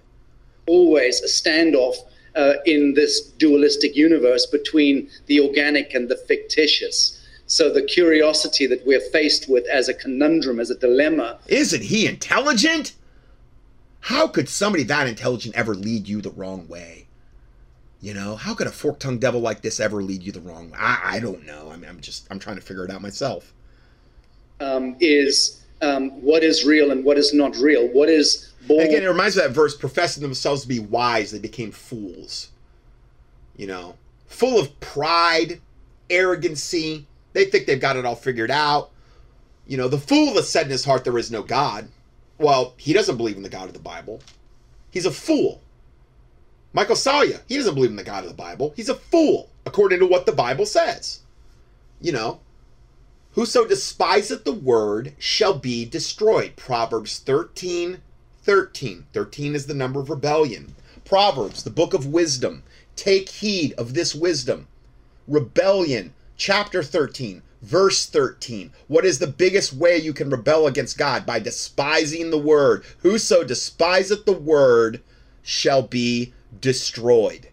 Always 0.67 1.21
a 1.21 1.27
standoff 1.27 1.97
uh, 2.37 2.55
in 2.67 2.95
this 2.95 3.21
dualistic 3.21 3.97
universe 3.97 4.47
between 4.47 5.09
the 5.27 5.41
organic 5.41 5.95
and 5.95 6.09
the 6.09 6.17
fictitious. 6.17 7.21
So 7.47 7.73
the 7.73 7.83
curiosity 7.83 8.67
that 8.67 8.87
we're 8.87 9.01
faced 9.01 9.49
with 9.49 9.67
as 9.69 9.89
a 9.89 9.95
conundrum, 9.95 10.59
as 10.59 10.71
a 10.71 10.79
dilemma. 10.79 11.39
Isn't 11.47 11.83
he 11.83 12.07
intelligent? 12.07 12.95
How 14.01 14.27
could 14.29 14.49
somebody 14.49 14.83
that 14.85 15.07
intelligent 15.07 15.55
ever 15.55 15.75
lead 15.75 16.09
you 16.09 16.21
the 16.21 16.31
wrong 16.31 16.67
way? 16.69 17.07
You 18.01 18.13
know, 18.13 18.37
how 18.37 18.55
could 18.55 18.67
a 18.67 18.71
fork-tongued 18.71 19.21
devil 19.21 19.41
like 19.41 19.63
this 19.63 19.81
ever 19.81 20.03
lead 20.03 20.23
you 20.23 20.31
the 20.31 20.41
wrong 20.41 20.71
way? 20.71 20.79
I, 20.79 21.17
I 21.17 21.21
don't 21.21 21.47
know. 21.47 21.71
I 21.71 21.77
mean, 21.77 21.89
I'm 21.89 22.01
just 22.01 22.27
I'm 22.31 22.39
trying 22.39 22.57
to 22.57 22.63
figure 22.63 22.85
it 22.85 22.91
out 22.91 23.01
myself. 23.01 23.55
Um, 24.61 24.97
is 25.01 25.64
um, 25.85 26.11
what 26.23 26.43
is 26.43 26.65
real 26.65 26.91
and 26.91 27.05
what 27.05 27.19
is 27.19 27.33
not 27.35 27.57
real? 27.57 27.87
What 27.89 28.09
is 28.09 28.55
Born. 28.67 28.87
Again, 28.87 29.03
it 29.03 29.09
reminds 29.09 29.37
me 29.37 29.43
of 29.43 29.49
that 29.49 29.55
verse, 29.55 29.77
professing 29.77 30.23
themselves 30.23 30.63
to 30.63 30.69
be 30.69 30.79
wise, 30.79 31.31
they 31.31 31.39
became 31.39 31.71
fools. 31.71 32.51
You 33.57 33.67
know, 33.67 33.97
full 34.27 34.59
of 34.59 34.79
pride, 34.81 35.61
arrogancy. 36.09 37.07
They 37.35 37.45
think 37.45 37.67
they've 37.67 37.81
got 37.81 37.97
it 37.97 38.07
all 38.07 38.17
figured 38.17 38.51
out. 38.51 38.91
You 39.67 39.77
know, 39.77 39.89
the 39.89 39.99
fool 39.99 40.35
that 40.35 40.45
said 40.45 40.67
in 40.67 40.73
his 40.73 40.85
heart 40.85 41.05
there 41.05 41.19
is 41.19 41.31
no 41.31 41.43
God. 41.43 41.89
Well, 42.39 42.75
he 42.77 42.93
doesn't 42.93 43.17
believe 43.17 43.37
in 43.37 43.43
the 43.43 43.49
God 43.49 43.69
of 43.69 43.75
the 43.75 43.81
Bible. 43.81 44.21
He's 44.91 45.07
a 45.07 45.11
fool. 45.11 45.61
Michael 46.73 46.97
Salla, 46.97 47.41
he 47.49 47.57
doesn't 47.57 47.75
believe 47.75 47.91
in 47.91 47.97
the 47.97 48.03
God 48.03 48.25
of 48.25 48.31
the 48.31 48.37
Bible. 48.37 48.73
He's 48.77 48.89
a 48.89 48.95
fool, 48.95 49.51
according 49.67 50.01
to 50.01 50.07
what 50.07 50.27
the 50.27 50.33
Bible 50.33 50.67
says. 50.67 51.21
You 52.01 52.13
know, 52.13 52.41
Whoso 53.35 53.67
despiseth 53.67 54.45
the 54.45 54.53
word 54.53 55.13
shall 55.19 55.59
be 55.59 55.85
destroyed. 55.85 56.55
Proverbs 56.55 57.19
13, 57.19 58.01
13. 58.45 59.07
13 59.13 59.55
is 59.57 59.67
the 59.67 59.75
number 59.75 59.99
of 59.99 60.09
rebellion. 60.09 60.77
Proverbs, 61.05 61.65
the 61.65 61.71
book 61.71 61.95
of 61.95 62.07
wisdom. 62.07 62.63
Take 62.95 63.29
heed 63.29 63.73
of 63.73 63.95
this 63.95 64.15
wisdom. 64.15 64.69
Rebellion, 65.27 66.15
chapter 66.37 66.81
13, 66.85 67.43
verse 67.61 68.07
13. 68.07 68.71
What 68.87 69.05
is 69.05 69.19
the 69.19 69.27
biggest 69.27 69.73
way 69.73 69.97
you 69.97 70.13
can 70.13 70.31
rebel 70.31 70.69
against 70.69 70.97
God? 70.97 71.27
By 71.27 71.41
despising 71.41 72.31
the 72.31 72.39
word. 72.39 72.85
Whoso 72.99 73.43
despiseth 73.43 74.27
the 74.27 74.33
word 74.33 75.03
shall 75.43 75.83
be 75.83 76.33
destroyed. 76.61 77.49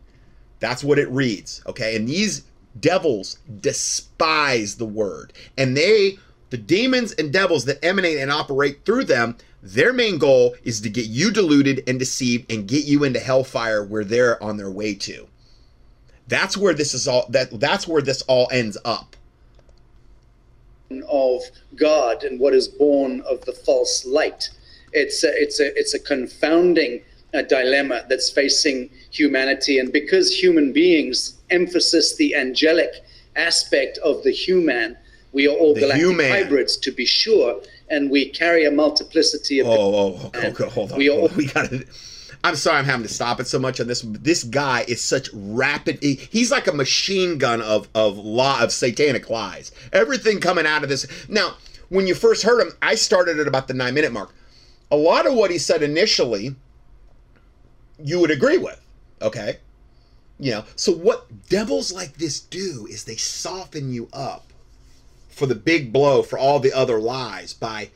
That's 0.60 0.84
what 0.84 1.00
it 1.00 1.10
reads. 1.10 1.64
Okay. 1.66 1.96
And 1.96 2.08
these 2.08 2.44
devils 2.80 3.40
despise 3.60 4.76
the 4.76 4.86
word. 4.86 5.34
And 5.58 5.76
they, 5.76 6.18
the 6.50 6.58
demons 6.58 7.12
and 7.14 7.32
devils 7.32 7.66
that 7.66 7.84
emanate 7.84 8.18
and 8.18 8.32
operate 8.32 8.86
through 8.86 9.06
them, 9.06 9.38
their 9.64 9.94
main 9.94 10.18
goal 10.18 10.56
is 10.64 10.82
to 10.82 10.90
get 10.90 11.06
you 11.06 11.32
deluded 11.32 11.84
and 11.88 12.00
deceived 12.00 12.52
and 12.52 12.68
get 12.68 12.86
you 12.86 13.04
into 13.04 13.20
hellfire 13.20 13.84
where 13.84 14.04
they're 14.04 14.42
on 14.42 14.58
their 14.58 14.72
way 14.72 14.96
to. 14.96 15.28
That's 16.28 16.58
where 16.58 16.74
this 16.74 16.94
is 16.94 17.08
all 17.08 17.26
that 17.30 17.60
that's 17.60 17.88
where 17.88 18.02
this 18.02 18.22
all 18.24 18.48
ends 18.52 18.78
up. 18.86 19.16
Of 21.08 21.42
God 21.76 22.24
and 22.24 22.40
what 22.40 22.54
is 22.54 22.68
born 22.68 23.22
of 23.22 23.44
the 23.46 23.54
false 23.54 24.06
light. 24.06 24.50
It's 24.94 25.24
a, 25.24 25.30
it's 25.30 25.60
a 25.60 25.78
it's 25.78 25.94
a 25.94 26.00
confounding 26.00 27.02
uh, 27.34 27.44
dilemma 27.44 28.06
that's 28.10 28.30
facing 28.30 28.90
humanity, 29.10 29.80
and 29.80 29.92
because 29.92 30.34
human 30.34 30.74
beings 30.74 31.41
emphasis 31.52 32.16
the 32.16 32.36
angelic 32.36 32.92
aspect 33.36 33.98
of 34.00 34.24
the 34.24 34.32
human, 34.32 34.98
we 35.34 35.48
are 35.48 35.52
all 35.56 35.74
The 35.74 35.82
galactic 35.82 36.06
human. 36.06 36.30
hybrids 36.30 36.78
to 36.78 36.92
be 36.92 37.06
sure, 37.06 37.62
and 37.90 38.10
we 38.10 38.30
carry 38.30 38.66
a 38.66 38.72
multiplicity 38.72 39.60
of. 39.60 39.68
Oh, 39.68 39.72
oh, 39.72 40.20
oh, 40.24 40.32
oh, 40.34 40.54
oh, 40.60 40.70
hold 40.70 40.92
on. 40.92 40.98
We 40.98 41.10
oh, 41.10 41.22
all- 41.22 41.30
we 41.36 41.46
gotta. 41.48 41.86
I'm 42.44 42.56
sorry, 42.56 42.80
I'm 42.80 42.86
having 42.86 43.06
to 43.06 43.14
stop 43.14 43.40
it 43.40 43.48
so 43.48 43.60
much 43.60 43.80
on 43.80 43.86
this. 43.88 44.02
This 44.04 44.44
guy 44.44 44.84
is 44.88 45.00
such 45.00 45.30
rapid. 45.32 46.00
he- 46.02 46.16
he's 46.32 46.50
like 46.50 46.66
a 46.68 46.74
machine 46.74 47.38
gun 47.38 47.62
of 47.62 47.88
of 47.94 48.18
law 48.18 48.62
of 48.64 48.72
satanic 48.72 49.30
lies. 49.30 49.72
Everything 49.94 50.40
coming 50.40 50.66
out 50.66 50.82
of 50.84 50.90
this. 50.90 51.06
Now, 51.30 51.56
when 51.90 52.08
you 52.08 52.16
first 52.16 52.42
heard 52.44 52.60
him, 52.62 52.72
I 52.82 52.96
started 52.96 53.40
at 53.40 53.48
about 53.48 53.68
the 53.68 53.74
nine 53.76 53.94
minute 53.94 54.12
mark. 54.12 54.34
A 54.90 54.96
lot 54.98 55.26
of 55.28 55.34
what 55.36 55.52
he 55.52 55.58
said 55.58 55.84
initially, 55.84 56.56
you 58.04 58.20
would 58.20 58.32
agree 58.32 58.58
with. 58.58 58.80
Okay, 59.22 59.58
you 60.42 60.52
know. 60.52 60.66
So 60.76 60.92
what 60.92 61.48
devils 61.48 61.94
like 61.94 62.18
this 62.18 62.40
do 62.42 62.88
is 62.90 63.06
they 63.06 63.16
soften 63.16 63.94
you 63.94 64.10
up 64.12 64.52
for 65.30 65.46
the 65.46 65.56
big 65.56 65.94
blow 65.94 66.22
for 66.22 66.38
all 66.38 66.60
the 66.60 66.74
other 66.74 67.00
lies 67.00 67.54
by 67.54 67.90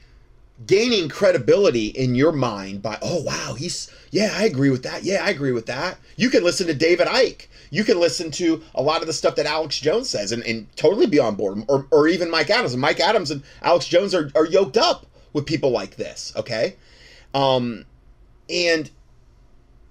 gaining 0.66 1.10
credibility 1.10 1.88
in 1.88 2.16
your 2.16 2.32
mind 2.32 2.82
by 2.82 2.98
oh 3.02 3.22
wow 3.24 3.56
he's 3.58 3.92
yeah 4.12 4.34
i 4.38 4.46
agree 4.46 4.70
with 4.70 4.84
that. 4.84 5.04
Yeah 5.04 5.24
i 5.26 5.30
agree 5.30 5.52
with 5.52 5.66
that. 5.66 5.98
You 6.16 6.30
can 6.30 6.44
listen 6.44 6.68
to 6.68 6.74
david 6.74 7.08
icke 7.08 7.48
you 7.72 7.84
can 7.84 8.00
listen 8.00 8.32
to 8.32 8.64
a 8.74 8.82
lot 8.82 9.02
of 9.02 9.08
the 9.08 9.14
stuff 9.14 9.36
that 9.36 9.46
alex 9.46 9.80
jones 9.80 10.10
says 10.10 10.32
and, 10.32 10.44
and 10.44 10.74
totally 10.78 11.08
be 11.08 11.20
on 11.20 11.36
board 11.36 11.64
or, 11.68 11.88
or 11.92 12.08
even 12.08 12.32
mike 12.32 12.50
adams. 12.50 12.72
And 12.72 12.82
mike 12.82 13.02
adams 13.02 13.32
and 13.32 13.44
alex 13.62 13.86
jones 13.86 14.16
are, 14.16 14.32
are 14.34 14.46
yoked 14.46 14.78
up 14.78 15.06
with 15.34 15.46
people 15.46 15.72
like 15.72 15.98
this 15.98 16.32
okay? 16.38 16.78
Um 17.34 17.84
and 18.50 18.90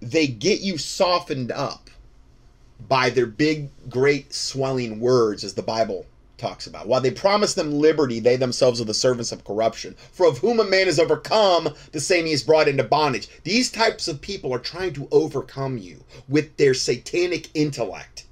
they 0.00 0.26
get 0.26 0.60
you 0.60 0.78
softened 0.78 1.52
up 1.52 1.83
by 2.88 3.10
their 3.10 3.26
big 3.26 3.70
great 3.88 4.32
swelling 4.34 5.00
words 5.00 5.44
as 5.44 5.54
the 5.54 5.62
bible 5.62 6.06
talks 6.36 6.66
about. 6.66 6.86
While 6.86 7.00
they 7.00 7.10
promise 7.10 7.54
them 7.54 7.72
liberty, 7.72 8.20
they 8.20 8.36
themselves 8.36 8.80
are 8.80 8.84
the 8.84 8.94
servants 8.94 9.32
of 9.32 9.44
corruption. 9.44 9.94
For 10.12 10.26
of 10.26 10.38
whom 10.38 10.60
a 10.60 10.64
man 10.64 10.88
is 10.88 10.98
overcome, 10.98 11.68
the 11.92 12.00
same 12.00 12.26
he 12.26 12.32
is 12.32 12.42
brought 12.42 12.68
into 12.68 12.84
bondage. 12.84 13.28
These 13.44 13.70
types 13.70 14.08
of 14.08 14.20
people 14.20 14.52
are 14.52 14.58
trying 14.58 14.92
to 14.94 15.08
overcome 15.10 15.78
you 15.78 16.04
with 16.28 16.56
their 16.56 16.74
satanic 16.74 17.48
intellect 17.54 18.26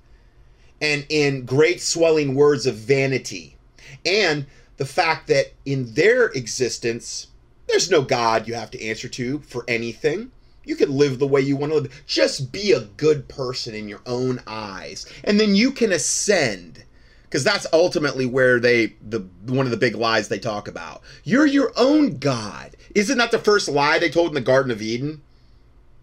and 0.81 1.07
in 1.09 1.45
great 1.45 1.81
swelling 1.81 2.35
words 2.35 2.67
of 2.67 2.75
vanity. 2.75 3.57
And 4.05 4.47
the 4.77 4.85
fact 4.85 5.29
that 5.29 5.53
in 5.65 5.95
their 5.95 6.27
existence, 6.27 7.29
there's 7.69 7.91
no 7.91 8.03
God 8.03 8.49
you 8.49 8.55
have 8.55 8.71
to 8.73 8.85
answer 8.85 9.09
to 9.09 9.39
for 9.41 9.65
anything. 9.69 10.33
You 10.65 10.77
can 10.77 10.97
live 10.97 11.19
the 11.19 11.27
way 11.27 11.41
you 11.41 11.57
want 11.57 11.73
to 11.73 11.79
live. 11.79 12.05
Just 12.07 12.53
be 12.53 12.73
a 12.73 12.81
good 12.81 13.29
person 13.29 13.75
in 13.75 13.89
your 13.89 14.01
own 14.07 14.41
eyes. 14.47 15.07
And 15.25 15.41
then 15.41 15.55
you 15.55 15.73
can 15.73 15.93
ascend 15.93 16.85
because 17.25 17.45
that's 17.45 17.67
ultimately 17.73 18.27
where 18.27 18.61
they 18.61 18.95
the 19.01 19.21
one 19.47 19.65
of 19.65 19.71
the 19.71 19.77
big 19.77 19.97
lies 19.97 20.29
they 20.29 20.39
talk 20.39 20.69
about. 20.69 21.03
You're 21.25 21.47
your 21.47 21.73
own 21.77 22.19
god. 22.19 22.77
Isn't 22.95 23.19
that 23.19 23.31
the 23.31 23.39
first 23.39 23.69
lie 23.69 23.99
they 23.99 24.11
told 24.11 24.29
in 24.29 24.35
the 24.35 24.41
Garden 24.41 24.71
of 24.71 24.83
Eden? 24.83 25.23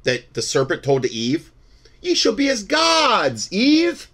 That 0.04 0.34
the 0.34 0.42
serpent 0.42 0.84
told 0.84 1.04
to 1.04 1.12
Eve? 1.12 1.52
Ye 2.02 2.16
shall 2.16 2.34
be 2.34 2.50
as 2.50 2.64
gods, 2.64 3.52
Eve. 3.52 4.10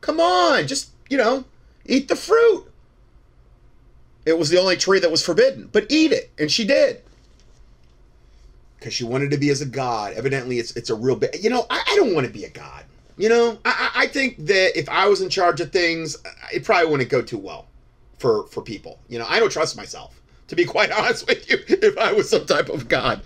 Come 0.00 0.20
on, 0.20 0.66
just, 0.66 0.90
you 1.08 1.16
know, 1.16 1.44
eat 1.84 2.08
the 2.08 2.16
fruit. 2.16 2.66
It 4.24 4.38
was 4.38 4.50
the 4.50 4.58
only 4.58 4.76
tree 4.76 4.98
that 4.98 5.10
was 5.10 5.24
forbidden, 5.24 5.68
but 5.70 5.86
eat 5.88 6.12
it, 6.12 6.30
and 6.38 6.50
she 6.50 6.64
did. 6.64 7.02
Because 8.86 8.94
she 8.94 9.02
wanted 9.02 9.32
to 9.32 9.36
be 9.36 9.50
as 9.50 9.60
a 9.60 9.66
god. 9.66 10.12
Evidently, 10.12 10.60
it's 10.60 10.70
it's 10.76 10.90
a 10.90 10.94
real 10.94 11.16
big. 11.16 11.42
You 11.42 11.50
know, 11.50 11.66
I, 11.68 11.82
I 11.88 11.96
don't 11.96 12.14
want 12.14 12.24
to 12.24 12.32
be 12.32 12.44
a 12.44 12.48
god. 12.48 12.84
You 13.16 13.28
know, 13.28 13.58
I, 13.64 13.90
I 13.96 14.06
think 14.06 14.46
that 14.46 14.78
if 14.78 14.88
I 14.88 15.08
was 15.08 15.20
in 15.20 15.28
charge 15.28 15.60
of 15.60 15.72
things, 15.72 16.16
it 16.54 16.62
probably 16.62 16.88
wouldn't 16.88 17.10
go 17.10 17.20
too 17.20 17.36
well 17.38 17.66
for 18.20 18.46
for 18.46 18.62
people. 18.62 19.00
You 19.08 19.18
know, 19.18 19.26
I 19.28 19.40
don't 19.40 19.50
trust 19.50 19.76
myself. 19.76 20.20
To 20.46 20.54
be 20.54 20.64
quite 20.76 20.92
honest 20.92 21.26
with 21.26 21.50
you, 21.50 21.58
if 21.66 21.98
I 21.98 22.12
was 22.12 22.30
some 22.30 22.46
type 22.46 22.68
of 22.68 22.86
god, 22.86 23.22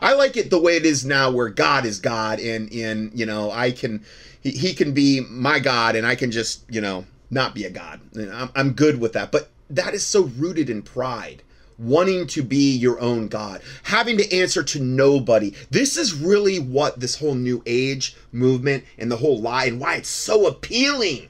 I 0.00 0.14
like 0.14 0.38
it 0.38 0.48
the 0.48 0.58
way 0.58 0.76
it 0.76 0.86
is 0.86 1.04
now, 1.04 1.30
where 1.30 1.50
God 1.50 1.84
is 1.84 1.98
God, 1.98 2.40
and 2.40 2.72
and 2.72 3.12
you 3.12 3.26
know, 3.26 3.50
I 3.50 3.72
can, 3.72 4.02
he, 4.40 4.52
he 4.52 4.72
can 4.72 4.94
be 4.94 5.20
my 5.20 5.58
God, 5.58 5.96
and 5.96 6.06
I 6.06 6.14
can 6.14 6.30
just 6.30 6.64
you 6.70 6.80
know 6.80 7.04
not 7.30 7.54
be 7.54 7.66
a 7.66 7.70
god. 7.70 8.00
I'm 8.16 8.48
I'm 8.56 8.72
good 8.72 8.98
with 8.98 9.12
that. 9.12 9.32
But 9.32 9.50
that 9.68 9.92
is 9.92 10.06
so 10.06 10.22
rooted 10.38 10.70
in 10.70 10.80
pride 10.80 11.42
wanting 11.78 12.26
to 12.28 12.42
be 12.42 12.76
your 12.76 13.00
own 13.00 13.28
God, 13.28 13.62
having 13.82 14.16
to 14.18 14.36
answer 14.36 14.62
to 14.62 14.80
nobody. 14.80 15.54
This 15.70 15.96
is 15.96 16.14
really 16.14 16.58
what 16.58 17.00
this 17.00 17.18
whole 17.18 17.34
new 17.34 17.62
age 17.66 18.16
movement 18.32 18.84
and 18.98 19.10
the 19.10 19.16
whole 19.16 19.40
lie 19.40 19.66
and 19.66 19.80
why 19.80 19.96
it's 19.96 20.08
so 20.08 20.46
appealing. 20.46 21.28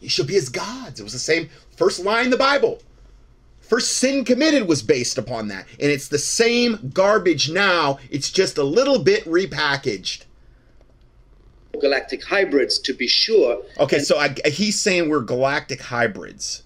You 0.00 0.08
should 0.08 0.26
be 0.26 0.36
as 0.36 0.48
gods. 0.48 1.00
It 1.00 1.02
was 1.02 1.12
the 1.12 1.18
same 1.18 1.48
first 1.76 2.00
lie 2.04 2.22
in 2.22 2.30
the 2.30 2.36
Bible. 2.36 2.80
First 3.60 3.98
sin 3.98 4.24
committed 4.24 4.66
was 4.66 4.82
based 4.82 5.18
upon 5.18 5.48
that. 5.48 5.66
And 5.78 5.90
it's 5.90 6.08
the 6.08 6.18
same 6.18 6.90
garbage 6.94 7.50
now. 7.50 7.98
It's 8.10 8.30
just 8.30 8.56
a 8.56 8.62
little 8.64 8.98
bit 8.98 9.24
repackaged. 9.26 10.24
galactic 11.80 12.24
hybrids 12.24 12.78
to 12.80 12.94
be 12.94 13.06
sure. 13.06 13.62
Okay, 13.78 13.98
so 13.98 14.18
I, 14.18 14.34
he's 14.46 14.80
saying 14.80 15.08
we're 15.08 15.20
galactic 15.20 15.82
hybrids. 15.82 16.62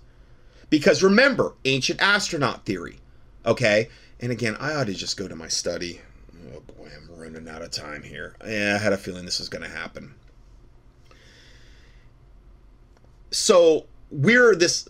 Because 0.72 1.02
remember, 1.02 1.52
ancient 1.66 2.00
astronaut 2.00 2.64
theory. 2.64 2.98
Okay? 3.44 3.90
And 4.20 4.32
again, 4.32 4.56
I 4.58 4.72
ought 4.72 4.86
to 4.86 4.94
just 4.94 5.18
go 5.18 5.28
to 5.28 5.36
my 5.36 5.46
study. 5.46 6.00
Oh 6.50 6.60
boy, 6.60 6.88
I'm 6.96 7.14
running 7.14 7.46
out 7.46 7.60
of 7.60 7.70
time 7.70 8.02
here. 8.02 8.36
Yeah, 8.42 8.78
I 8.80 8.82
had 8.82 8.94
a 8.94 8.96
feeling 8.96 9.26
this 9.26 9.38
was 9.38 9.50
going 9.50 9.64
to 9.64 9.68
happen. 9.68 10.14
So 13.30 13.84
we're 14.10 14.56
this 14.56 14.88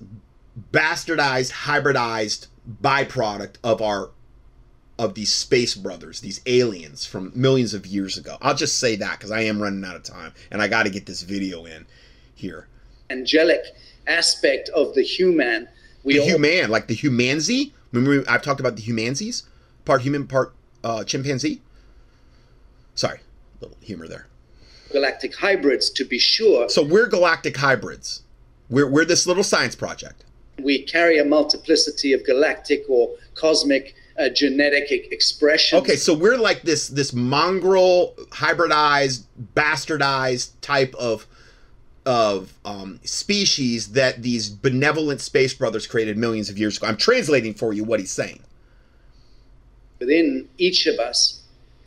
bastardized, 0.71 1.51
hybridized 1.51 2.47
byproduct 2.81 3.57
of 3.65 3.83
our 3.83 4.11
of 5.01 5.15
these 5.15 5.33
space 5.33 5.75
brothers, 5.75 6.21
these 6.21 6.41
aliens 6.47 7.05
from 7.05 7.33
millions 7.35 7.75
of 7.75 7.87
years 7.87 8.17
ago. 8.17 8.39
I'll 8.41 8.55
just 8.55 8.79
say 8.79 8.95
that 8.95 9.19
because 9.19 9.33
I 9.33 9.41
am 9.41 9.61
running 9.61 9.85
out 9.85 9.97
of 9.97 10.05
time 10.05 10.33
and 10.53 10.63
I 10.63 10.69
got 10.69 10.85
to 10.85 10.91
get 10.91 11.07
this 11.07 11.23
video 11.23 11.65
in 11.65 11.87
here. 12.37 12.69
Angelic 13.11 13.65
aspect 14.07 14.69
of 14.71 14.95
the 14.95 15.03
human. 15.03 15.69
We 16.05 16.15
the 16.15 16.21
all 16.21 16.27
human, 16.27 16.71
like 16.71 16.87
the 16.89 16.97
humanzee. 16.97 17.73
Remember, 17.93 18.29
I've 18.31 18.43
talked 18.43 18.61
about 18.61 18.77
the 18.77 18.83
humanzees, 18.83 19.45
part 19.85 20.03
human, 20.03 20.27
part 20.27 20.55
uh, 20.83 21.05
chimpanzee. 21.05 21.61
Sorry, 22.95 23.21
little 23.61 23.77
humor 23.81 24.09
there. 24.09 24.27
galactic 24.93 25.35
hybrids 25.37 25.91
to 25.91 26.05
be 26.05 26.19
sure. 26.19 26.69
So 26.69 26.83
we're 26.83 27.07
galactic 27.07 27.57
hybrids. 27.57 28.23
We're 28.69 28.89
we're 28.89 29.05
this 29.05 29.27
little 29.27 29.45
science 29.45 29.75
project. 29.75 30.25
We 30.63 30.83
carry 30.83 31.19
a 31.19 31.25
multiplicity 31.25 32.13
of 32.13 32.25
galactic 32.25 32.85
or 32.89 33.11
cosmic 33.35 33.95
uh, 34.19 34.29
genetic 34.29 34.91
e- 34.93 35.09
expressions. 35.11 35.83
Okay, 35.83 35.97
so 35.97 36.13
we're 36.15 36.37
like 36.37 36.63
this 36.63 36.89
this 36.89 37.13
mongrel, 37.13 38.15
hybridized, 38.31 39.25
bastardized 39.55 40.51
type 40.61 40.95
of 40.97 41.27
of 42.05 42.53
um, 42.65 42.99
species 43.05 43.93
that 43.93 44.23
these 44.23 44.49
benevolent 44.49 45.21
space 45.21 45.55
brothers 45.55 45.87
created 45.87 46.17
millions 46.17 46.49
of 46.51 46.59
years 46.59 46.77
ago. 46.77 46.87
I'm 46.89 46.97
translating 46.97 47.55
for 47.55 47.73
you 47.73 47.85
what 47.85 48.01
he's 48.01 48.11
saying. 48.11 48.41
within 50.01 50.49
each 50.59 50.87
of 50.87 50.99
us. 50.99 51.43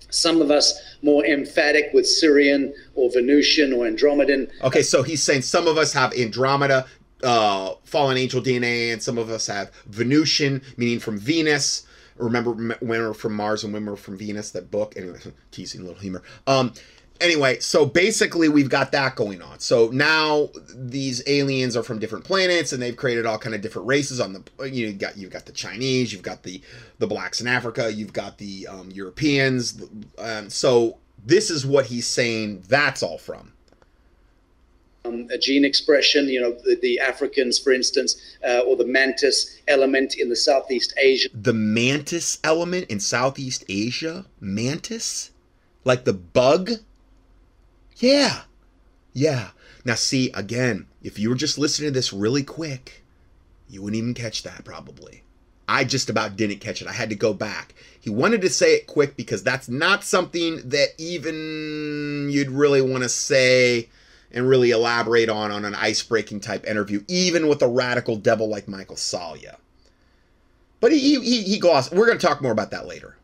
Some 0.09 0.41
of 0.41 0.49
us 0.49 0.79
more 1.01 1.25
emphatic 1.25 1.89
with 1.93 2.05
Sirian 2.05 2.71
or 2.95 3.09
Venusian 3.11 3.73
or 3.73 3.85
Andromedan. 3.85 4.49
Okay, 4.63 4.81
so 4.81 5.03
he's 5.03 5.21
saying 5.21 5.41
some 5.41 5.67
of 5.67 5.77
us 5.77 5.91
have 5.91 6.13
Andromeda, 6.13 6.85
uh, 7.23 7.73
fallen 7.83 8.17
angel 8.17 8.41
DNA, 8.41 8.93
and 8.93 9.03
some 9.03 9.17
of 9.17 9.29
us 9.29 9.47
have 9.47 9.71
Venusian, 9.87 10.61
meaning 10.77 10.99
from 10.99 11.17
Venus. 11.17 11.85
Remember 12.17 12.51
when 12.51 12.77
we're 12.81 13.13
from 13.13 13.33
Mars 13.35 13.65
and 13.65 13.73
when 13.73 13.85
we're 13.85 13.97
from 13.97 14.17
Venus, 14.17 14.51
that 14.51 14.71
book. 14.71 14.93
Anyway, 14.95 15.19
teasing 15.51 15.81
a 15.81 15.83
little 15.83 15.99
humor. 15.99 16.23
Um, 16.47 16.73
anyway, 17.21 17.59
so 17.59 17.85
basically 17.85 18.49
we've 18.49 18.69
got 18.69 18.91
that 18.91 19.15
going 19.15 19.41
on. 19.41 19.59
So 19.59 19.89
now 19.91 20.49
these 20.75 21.23
aliens 21.27 21.75
are 21.75 21.83
from 21.83 21.99
different 21.99 22.25
planets, 22.25 22.73
and 22.73 22.81
they've 22.81 22.95
created 22.95 23.25
all 23.25 23.37
kind 23.37 23.55
of 23.55 23.61
different 23.61 23.87
races. 23.87 24.19
On 24.19 24.33
the 24.33 24.43
you 24.69 24.85
know, 24.85 24.91
you've 24.91 24.99
got 24.99 25.17
you've 25.17 25.31
got 25.31 25.45
the 25.45 25.51
Chinese, 25.51 26.11
you've 26.11 26.21
got 26.21 26.43
the 26.43 26.61
the 26.99 27.07
blacks 27.07 27.41
in 27.41 27.47
Africa, 27.47 27.91
you've 27.91 28.13
got 28.13 28.37
the 28.37 28.67
um, 28.67 28.89
Europeans. 28.91 29.81
Um, 30.17 30.49
so 30.49 30.97
this 31.25 31.49
is 31.49 31.65
what 31.65 31.85
he's 31.87 32.07
saying. 32.07 32.63
That's 32.67 33.03
all 33.03 33.17
from. 33.17 33.51
Um, 35.05 35.27
a 35.31 35.37
gene 35.37 35.65
expression, 35.65 36.27
you 36.27 36.41
know, 36.41 36.51
the, 36.51 36.79
the 36.81 36.99
Africans, 36.99 37.59
for 37.59 37.71
instance, 37.71 38.19
uh, 38.43 38.61
or 38.61 38.75
the 38.75 38.87
mantis 38.87 39.59
element 39.67 40.15
in 40.17 40.29
the 40.29 40.35
Southeast 40.35 40.95
Asia. 40.97 41.29
The 41.33 41.53
mantis 41.53 42.39
element 42.43 42.87
in 42.89 42.99
Southeast 42.99 43.63
Asia? 43.69 44.25
Mantis? 44.39 45.29
Like 45.83 46.05
the 46.05 46.13
bug? 46.13 46.71
Yeah. 47.97 48.41
Yeah. 49.13 49.49
Now, 49.83 49.95
see, 49.95 50.31
again, 50.33 50.87
if 51.03 51.19
you 51.19 51.29
were 51.29 51.35
just 51.35 51.57
listening 51.57 51.89
to 51.89 51.93
this 51.93 52.11
really 52.11 52.43
quick, 52.43 53.03
you 53.69 53.81
wouldn't 53.81 53.97
even 54.01 54.13
catch 54.13 54.43
that 54.43 54.65
probably. 54.65 55.23
I 55.67 55.83
just 55.83 56.09
about 56.09 56.35
didn't 56.35 56.59
catch 56.59 56.81
it. 56.81 56.87
I 56.87 56.93
had 56.93 57.09
to 57.09 57.15
go 57.15 57.33
back. 57.33 57.73
He 57.99 58.09
wanted 58.09 58.41
to 58.41 58.49
say 58.49 58.75
it 58.75 58.87
quick 58.87 59.17
because 59.17 59.41
that's 59.43 59.67
not 59.67 60.03
something 60.03 60.61
that 60.69 60.89
even 60.97 62.29
you'd 62.31 62.51
really 62.51 62.81
want 62.81 63.03
to 63.03 63.09
say 63.09 63.89
and 64.31 64.47
really 64.47 64.71
elaborate 64.71 65.29
on 65.29 65.51
on 65.51 65.65
an 65.65 65.73
ice 65.75 66.03
breaking 66.03 66.41
type 66.41 66.65
interview, 66.67 67.03
even 67.07 67.47
with 67.47 67.61
a 67.61 67.67
radical 67.67 68.15
devil 68.15 68.47
like 68.47 68.67
Michael 68.67 68.97
Salla. 68.97 69.57
But 70.79 70.91
he, 70.91 71.19
he, 71.19 71.41
he 71.41 71.57
glossed. 71.57 71.93
We're 71.93 72.05
going 72.05 72.19
to 72.19 72.27
talk 72.27 72.41
more 72.41 72.51
about 72.51 72.71
that 72.71 72.85
later. 72.85 73.15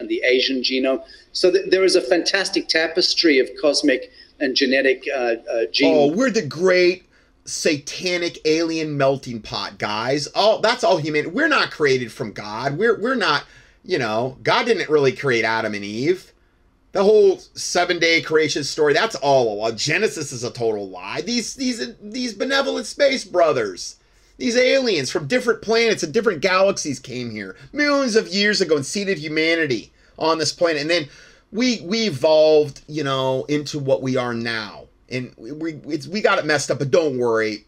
And 0.00 0.08
the 0.08 0.22
Asian 0.24 0.62
genome. 0.62 1.04
So 1.32 1.52
th- 1.52 1.70
there 1.70 1.84
is 1.84 1.94
a 1.94 2.00
fantastic 2.00 2.66
tapestry 2.68 3.38
of 3.38 3.48
cosmic 3.60 4.10
and 4.40 4.56
genetic 4.56 5.04
uh, 5.14 5.36
uh, 5.52 5.66
gene. 5.70 5.94
Oh, 5.94 6.16
we're 6.16 6.30
the 6.30 6.42
great 6.42 7.04
satanic 7.44 8.38
alien 8.44 8.96
melting 8.96 9.42
pot, 9.42 9.78
guys. 9.78 10.28
Oh, 10.34 10.60
that's 10.62 10.84
all 10.84 10.96
human. 10.96 11.32
We're 11.32 11.48
not 11.48 11.70
created 11.70 12.10
from 12.10 12.32
God. 12.32 12.76
We're 12.78 13.00
we're 13.00 13.14
not. 13.14 13.44
You 13.82 13.98
know, 13.98 14.36
God 14.42 14.66
didn't 14.66 14.90
really 14.90 15.12
create 15.12 15.44
Adam 15.44 15.74
and 15.74 15.84
Eve. 15.84 16.32
The 16.92 17.02
whole 17.02 17.38
seven 17.54 17.98
day 17.98 18.20
creation 18.20 18.64
story, 18.64 18.92
that's 18.92 19.14
all 19.16 19.52
a 19.52 19.54
lie. 19.54 19.70
Genesis 19.70 20.32
is 20.32 20.44
a 20.44 20.50
total 20.50 20.88
lie. 20.88 21.22
These 21.22 21.54
these 21.54 21.94
these 22.02 22.34
benevolent 22.34 22.86
space 22.86 23.24
brothers, 23.24 23.96
these 24.40 24.56
aliens 24.56 25.10
from 25.10 25.26
different 25.26 25.60
planets 25.60 26.02
and 26.02 26.12
different 26.14 26.40
galaxies 26.40 26.98
came 26.98 27.30
here 27.30 27.56
millions 27.72 28.16
of 28.16 28.26
years 28.28 28.60
ago 28.60 28.76
and 28.76 28.86
seeded 28.86 29.18
humanity 29.18 29.92
on 30.18 30.38
this 30.38 30.52
planet. 30.52 30.80
And 30.80 30.90
then 30.90 31.08
we 31.52 31.80
we 31.82 32.06
evolved, 32.06 32.80
you 32.88 33.04
know, 33.04 33.44
into 33.44 33.78
what 33.78 34.02
we 34.02 34.16
are 34.16 34.34
now. 34.34 34.86
And 35.10 35.34
we 35.36 35.74
we 35.74 36.20
got 36.20 36.38
it 36.38 36.46
messed 36.46 36.70
up, 36.70 36.78
but 36.78 36.90
don't 36.90 37.18
worry. 37.18 37.64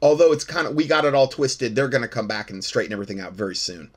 Although 0.00 0.32
it's 0.32 0.44
kind 0.44 0.66
of 0.66 0.74
we 0.74 0.86
got 0.86 1.04
it 1.04 1.14
all 1.14 1.26
twisted, 1.26 1.74
they're 1.74 1.88
going 1.88 2.02
to 2.02 2.08
come 2.08 2.28
back 2.28 2.50
and 2.50 2.62
straighten 2.62 2.92
everything 2.92 3.20
out 3.20 3.32
very 3.32 3.56
soon. 3.56 3.90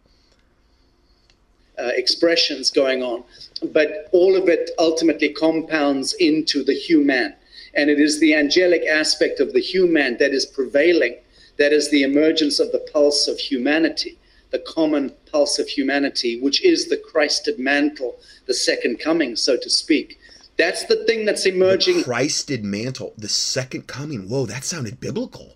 Uh, 1.77 1.91
expressions 1.95 2.71
going 2.71 3.03
on, 3.03 3.23
but 3.71 4.09
all 4.11 4.35
of 4.35 4.49
it 4.49 4.71
ultimately 4.79 5.29
compounds 5.29 6.13
into 6.13 6.63
the 6.63 6.73
human. 6.73 7.33
And 7.75 7.89
it 7.89 7.99
is 7.99 8.19
the 8.19 8.33
angelic 8.33 8.83
aspect 8.85 9.39
of 9.39 9.53
the 9.53 9.61
human 9.61 10.17
that 10.17 10.33
is 10.33 10.45
prevailing, 10.45 11.15
that 11.59 11.71
is 11.71 11.91
the 11.91 12.03
emergence 12.03 12.59
of 12.59 12.71
the 12.71 12.85
pulse 12.91 13.27
of 13.27 13.37
humanity, 13.37 14.17
the 14.49 14.59
common 14.59 15.13
pulse 15.31 15.59
of 15.59 15.67
humanity, 15.67 16.39
which 16.39 16.63
is 16.63 16.87
the 16.87 16.97
Christed 16.97 17.59
mantle, 17.59 18.19
the 18.47 18.53
second 18.53 18.99
coming, 18.99 19.35
so 19.35 19.57
to 19.57 19.69
speak. 19.69 20.19
That's 20.57 20.85
the 20.85 21.05
thing 21.05 21.25
that's 21.25 21.45
emerging. 21.45 21.97
The 21.97 22.03
Christed 22.03 22.63
mantle, 22.63 23.13
the 23.17 23.29
second 23.29 23.87
coming. 23.87 24.27
Whoa, 24.27 24.47
that 24.47 24.63
sounded 24.63 24.99
biblical. 24.99 25.55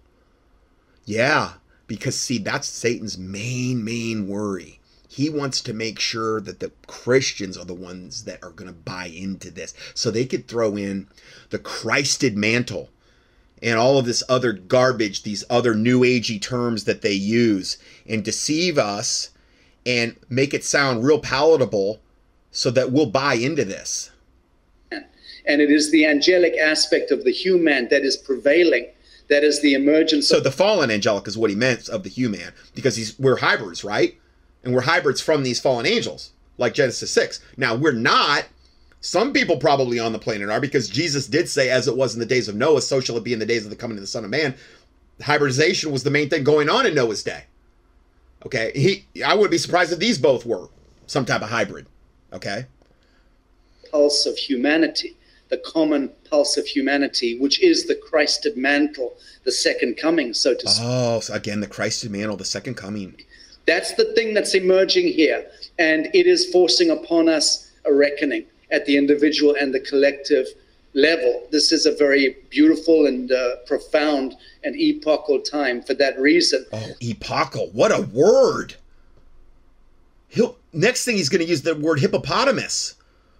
Yeah, 1.06 1.54
because 1.88 2.18
see, 2.18 2.38
that's 2.38 2.68
Satan's 2.68 3.18
main, 3.18 3.84
main 3.84 4.28
worry 4.28 4.80
he 5.14 5.30
wants 5.30 5.62
to 5.62 5.74
make 5.74 6.00
sure 6.00 6.42
that 6.42 6.60
the 6.60 6.72
Christians 6.88 7.56
are 7.56 7.66
the 7.66 7.74
ones 7.76 8.24
that 8.24 8.44
are 8.44 8.50
going 8.50 8.68
to 8.68 8.74
buy 8.74 9.06
into 9.06 9.52
this. 9.52 9.76
So 9.94 10.10
they 10.10 10.26
could 10.26 10.48
throw 10.48 10.76
in 10.76 11.08
the 11.52 11.60
Christed 11.60 12.36
mantle 12.36 12.90
and 13.64 13.80
all 13.80 13.98
of 13.98 14.06
this 14.06 14.22
other 14.30 14.54
garbage, 14.54 15.24
these 15.24 15.44
other 15.50 15.74
new 15.74 16.02
agey 16.02 16.40
terms 16.40 16.84
that 16.84 17.02
they 17.02 17.14
use, 17.14 17.78
and 18.08 18.24
deceive 18.24 18.78
us 18.78 19.30
and 19.86 20.16
make 20.30 20.54
it 20.54 20.64
sound 20.64 21.04
real 21.04 21.20
palatable 21.20 22.00
so 22.52 22.70
that 22.70 22.92
we'll 22.92 23.08
buy 23.08 23.34
into 23.34 23.66
this. 23.66 24.12
And 24.92 25.62
it 25.62 25.72
is 25.72 25.92
the 25.92 26.06
angelic 26.06 26.56
aspect 26.58 27.12
of 27.12 27.24
the 27.24 27.32
human 27.32 27.90
that 27.90 28.04
is 28.04 28.16
prevailing. 28.16 28.88
That 29.30 29.44
is 29.44 29.62
the 29.62 29.74
emergence. 29.74 30.28
So 30.28 30.40
the 30.40 30.52
fallen 30.52 30.92
angelic 30.92 31.28
is 31.28 31.38
what 31.38 31.50
he 31.50 31.56
meant 31.56 31.90
of 31.90 32.04
the 32.04 32.10
human, 32.10 32.54
because 32.76 32.96
he's 32.96 33.18
we're 33.18 33.38
hybrids, 33.38 33.84
right? 33.84 34.18
and 34.64 34.74
we're 34.74 34.82
hybrids 34.82 35.22
from 35.22 35.44
these 35.44 35.60
fallen 35.60 35.86
angels, 35.86 36.32
like 36.58 36.74
Genesis 36.74 37.12
6. 37.12 37.42
Now, 37.58 37.76
we're 37.76 37.92
not. 37.92 38.46
Some 39.04 39.34
people 39.34 39.58
probably 39.58 40.00
on 40.00 40.14
the 40.14 40.18
planet 40.18 40.50
are 40.50 40.62
because 40.62 40.88
Jesus 40.88 41.28
did 41.28 41.50
say, 41.50 41.70
as 41.70 41.90
it 41.90 41.98
was 41.98 42.14
in 42.14 42.22
the 42.22 42.26
days 42.26 42.48
of 42.48 42.56
Noah, 42.56 42.82
so 42.82 43.02
shall 43.02 43.18
it 43.18 43.24
be 43.26 43.34
in 43.34 43.40
the 43.40 43.46
days 43.46 43.66
of 43.66 43.70
the 43.70 43.76
coming 43.76 43.98
of 43.98 44.02
the 44.02 44.08
Son 44.08 44.24
of 44.24 44.30
Man. 44.30 44.56
Hybridization 45.22 45.92
was 45.92 46.04
the 46.04 46.10
main 46.10 46.30
thing 46.30 46.46
going 46.46 46.70
on 46.70 46.86
in 46.86 46.96
Noah's 46.96 47.22
day. 47.22 47.44
Okay, 48.46 48.72
he 48.74 49.06
I 49.22 49.34
wouldn't 49.36 49.52
be 49.52 49.58
surprised 49.58 49.92
if 49.92 50.00
these 50.00 50.18
both 50.18 50.46
were 50.46 50.70
some 51.06 51.26
type 51.26 51.42
of 51.42 51.50
hybrid. 51.50 51.86
Okay. 52.32 52.66
Pulse 53.92 54.26
of 54.26 54.38
humanity, 54.38 55.18
the 55.50 55.58
common 55.58 56.10
pulse 56.30 56.56
of 56.56 56.66
humanity, 56.66 57.38
which 57.38 57.62
is 57.62 57.88
the 57.88 57.96
Christed 57.96 58.56
mantle, 58.56 59.16
the 59.44 59.52
second 59.52 59.98
coming, 59.98 60.34
so 60.34 60.54
to 60.54 60.70
speak. 60.70 60.88
Oh, 60.88 61.20
so 61.20 61.34
again, 61.34 61.60
the 61.60 61.68
Christed 61.68 62.10
mantle, 62.10 62.38
the 62.38 62.46
second 62.46 62.76
coming. 62.76 63.16
That's 63.66 63.96
the 63.96 64.14
thing 64.14 64.34
that's 64.34 64.56
emerging 64.56 65.08
here. 65.08 65.46
And 65.78 66.06
it 66.14 66.26
is 66.26 66.50
forcing 66.52 66.90
upon 66.90 67.28
us 67.28 67.70
a 67.86 67.94
reckoning 67.94 68.46
at 68.74 68.86
the 68.86 68.98
individual 68.98 69.56
and 69.58 69.74
the 69.74 69.80
collective 69.80 70.48
level. 70.94 71.48
This 71.52 71.72
is 71.72 71.86
a 71.86 71.96
very 71.96 72.38
beautiful 72.50 73.06
and 73.06 73.32
uh, 73.32 73.58
profound 73.66 74.36
and 74.64 74.76
epochal 74.76 75.40
time 75.40 75.82
for 75.82 75.94
that 75.96 76.20
reason. 76.20 76.66
Oh, 76.74 76.90
epochal. 77.02 77.70
What 77.72 77.92
a 77.92 78.02
word. 78.02 78.76
He'll, 80.28 80.58
next 80.74 81.06
thing 81.06 81.16
he's 81.16 81.30
going 81.30 81.44
to 81.44 81.48
use 81.48 81.62
the 81.62 81.76
word 81.76 82.00
hippopotamus 82.00 82.96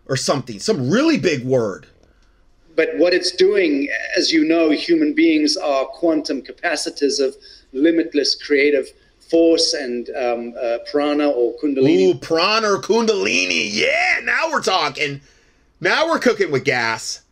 or 0.06 0.16
something, 0.16 0.60
some 0.60 0.90
really 0.90 1.18
big 1.18 1.44
word. 1.44 1.88
But 2.76 2.90
what 2.98 3.14
it's 3.14 3.32
doing, 3.32 3.88
as 4.18 4.32
you 4.32 4.44
know, 4.46 4.70
human 4.72 5.14
beings 5.14 5.58
are 5.58 5.86
quantum 5.86 6.42
capacitors 6.42 7.20
of 7.20 7.36
limitless 7.72 8.36
creative 8.36 8.92
force 9.34 9.74
and 9.74 10.12
um, 10.12 10.54
uh, 10.62 10.78
prana 10.92 11.28
or 11.28 11.58
kundalini. 11.58 12.10
Ooh, 12.10 12.14
prana 12.14 12.74
or 12.74 12.80
kundalini. 12.80 13.68
Yeah, 13.72 14.20
now 14.24 14.52
we're 14.52 14.62
talking. 14.62 15.22
Now 15.82 16.08
we're 16.08 16.20
cooking 16.20 16.52
with 16.52 16.64
gas. 16.64 17.24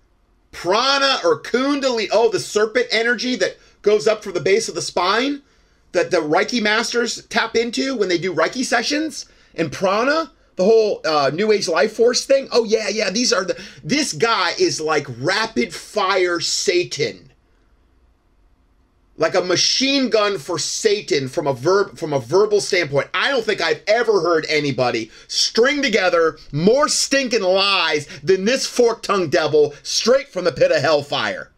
Prana 0.51 1.19
or 1.23 1.39
kundalini. 1.39 2.09
Oh, 2.11 2.31
the 2.31 2.39
serpent 2.39 2.87
energy 2.91 3.35
that 3.35 3.55
goes 3.83 4.07
up 4.07 4.23
from 4.23 4.33
the 4.33 4.39
base 4.39 4.67
of 4.67 4.73
the 4.73 4.81
spine 4.81 5.43
that 5.91 6.09
the 6.09 6.17
Reiki 6.17 6.59
masters 6.59 7.23
tap 7.27 7.55
into 7.55 7.95
when 7.95 8.09
they 8.09 8.17
do 8.17 8.33
Reiki 8.33 8.65
sessions. 8.65 9.27
And 9.53 9.71
prana, 9.71 10.31
the 10.55 10.63
whole 10.63 11.01
uh, 11.05 11.29
New 11.31 11.51
Age 11.51 11.67
life 11.67 11.93
force 11.93 12.25
thing. 12.25 12.47
Oh, 12.51 12.63
yeah, 12.63 12.87
yeah. 12.89 13.11
These 13.11 13.31
are 13.31 13.45
the. 13.45 13.61
This 13.83 14.13
guy 14.13 14.53
is 14.59 14.81
like 14.81 15.05
rapid 15.19 15.71
fire 15.71 16.39
Satan 16.39 17.30
like 19.17 19.35
a 19.35 19.41
machine 19.41 20.09
gun 20.09 20.37
for 20.37 20.57
Satan 20.57 21.27
from 21.27 21.47
a 21.47 21.53
verb 21.53 21.97
from 21.97 22.13
a 22.13 22.19
verbal 22.19 22.61
standpoint. 22.61 23.09
I 23.13 23.29
don't 23.29 23.43
think 23.43 23.61
I've 23.61 23.83
ever 23.87 24.21
heard 24.21 24.45
anybody 24.49 25.11
string 25.27 25.81
together 25.81 26.37
more 26.51 26.87
stinking 26.87 27.43
lies 27.43 28.07
than 28.23 28.45
this 28.45 28.65
fork-tongued 28.65 29.31
devil 29.31 29.73
straight 29.83 30.29
from 30.29 30.45
the 30.45 30.51
pit 30.51 30.71
of 30.71 30.81
hellfire. 30.81 31.51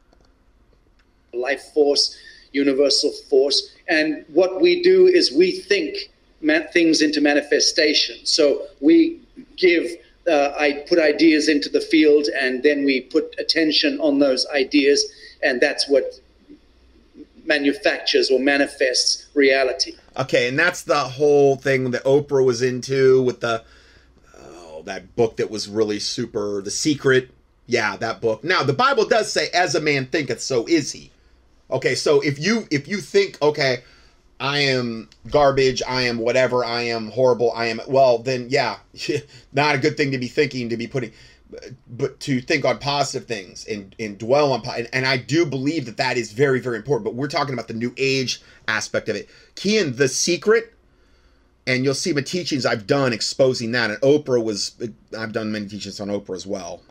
Life 1.33 1.63
force, 1.73 2.17
universal 2.51 3.11
force, 3.29 3.75
and 3.87 4.25
what 4.27 4.61
we 4.61 4.81
do 4.81 5.07
is 5.07 5.31
we 5.31 5.51
think 5.51 6.09
things 6.73 7.01
into 7.01 7.21
manifestation. 7.21 8.25
So 8.25 8.67
we 8.81 9.19
give 9.55 9.87
uh, 10.27 10.53
I 10.57 10.85
put 10.87 10.99
ideas 10.99 11.49
into 11.49 11.69
the 11.69 11.81
field, 11.81 12.27
and 12.39 12.63
then 12.63 12.85
we 12.85 13.01
put 13.01 13.35
attention 13.39 13.99
on 13.99 14.19
those 14.19 14.45
ideas, 14.55 15.05
and 15.41 15.59
that's 15.59 15.89
what 15.89 16.19
manufactures 17.45 18.29
or 18.29 18.39
manifests 18.39 19.27
reality. 19.33 19.93
Okay, 20.17 20.47
and 20.47 20.57
that's 20.57 20.83
the 20.83 20.99
whole 20.99 21.55
thing 21.55 21.91
that 21.91 22.03
Oprah 22.03 22.45
was 22.45 22.61
into 22.61 23.21
with 23.23 23.41
the 23.41 23.63
oh, 24.37 24.83
that 24.85 25.15
book 25.15 25.37
that 25.37 25.49
was 25.49 25.67
really 25.67 25.99
super 25.99 26.61
The 26.61 26.71
Secret. 26.71 27.31
Yeah, 27.65 27.95
that 27.97 28.19
book. 28.21 28.43
Now, 28.43 28.63
the 28.63 28.73
Bible 28.73 29.05
does 29.05 29.31
say 29.31 29.47
as 29.53 29.75
a 29.75 29.81
man 29.81 30.05
thinketh 30.07 30.41
so 30.41 30.65
is 30.67 30.91
he. 30.91 31.11
Okay, 31.71 31.95
so 31.95 32.21
if 32.21 32.37
you 32.39 32.67
if 32.69 32.87
you 32.87 32.97
think 32.97 33.41
okay, 33.41 33.83
I 34.39 34.59
am 34.59 35.09
garbage, 35.29 35.81
I 35.87 36.03
am 36.03 36.17
whatever, 36.17 36.65
I 36.65 36.81
am 36.81 37.09
horrible, 37.09 37.51
I 37.53 37.67
am 37.67 37.81
well, 37.87 38.17
then 38.17 38.47
yeah, 38.49 38.77
not 39.53 39.75
a 39.75 39.79
good 39.79 39.97
thing 39.97 40.11
to 40.11 40.17
be 40.17 40.27
thinking 40.27 40.69
to 40.69 40.77
be 40.77 40.87
putting 40.87 41.13
but 41.87 42.19
to 42.21 42.41
think 42.41 42.65
on 42.65 42.79
positive 42.79 43.27
things 43.27 43.65
and, 43.67 43.95
and 43.99 44.17
dwell 44.17 44.51
on 44.51 44.61
and, 44.77 44.87
and 44.93 45.05
I 45.05 45.17
do 45.17 45.45
believe 45.45 45.85
that 45.85 45.97
that 45.97 46.17
is 46.17 46.31
very 46.31 46.59
very 46.59 46.77
important 46.77 47.05
but 47.05 47.15
we're 47.15 47.27
talking 47.27 47.53
about 47.53 47.67
the 47.67 47.73
new 47.73 47.93
age 47.97 48.41
aspect 48.67 49.09
of 49.09 49.15
it. 49.15 49.29
Kian 49.55 49.95
the 49.97 50.07
secret 50.07 50.73
and 51.65 51.83
you'll 51.83 51.93
see 51.93 52.13
my 52.13 52.21
teachings 52.21 52.65
I've 52.65 52.87
done 52.87 53.13
exposing 53.13 53.71
that 53.73 53.89
and 53.89 54.01
Oprah 54.01 54.43
was 54.43 54.75
I've 55.17 55.33
done 55.33 55.51
many 55.51 55.67
teachings 55.67 55.99
on 55.99 56.09
Oprah 56.09 56.35
as 56.35 56.45
well. 56.45 56.81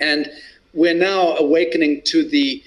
And 0.00 0.30
we're 0.72 0.94
now 0.94 1.36
awakening 1.36 2.02
to 2.06 2.28
the 2.28 2.62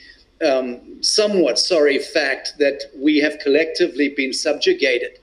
um, 0.45 1.01
somewhat 1.01 1.57
sorry 1.57 1.99
fact 1.99 2.53
that 2.59 2.83
we 2.97 3.17
have 3.19 3.39
collectively 3.39 4.09
been 4.09 4.33
subjugated 4.33 5.19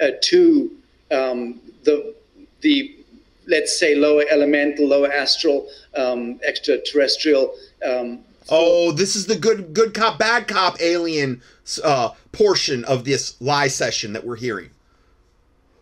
uh, 0.00 0.10
to 0.22 0.70
um, 1.10 1.60
the 1.84 2.14
the 2.60 2.97
let's 3.48 3.78
say 3.78 3.94
lower 3.94 4.24
elemental, 4.30 4.86
lower 4.86 5.10
astral, 5.10 5.68
um, 5.96 6.38
extraterrestrial. 6.46 7.54
Um, 7.84 8.20
oh, 8.48 8.92
this 8.92 9.16
is 9.16 9.26
the 9.26 9.36
good 9.36 9.74
good 9.74 9.94
cop 9.94 10.18
bad 10.18 10.46
cop 10.46 10.80
alien 10.80 11.42
uh, 11.82 12.10
portion 12.30 12.84
of 12.84 13.04
this 13.04 13.40
lie 13.40 13.68
session 13.68 14.12
that 14.12 14.24
we're 14.24 14.36
hearing. 14.36 14.70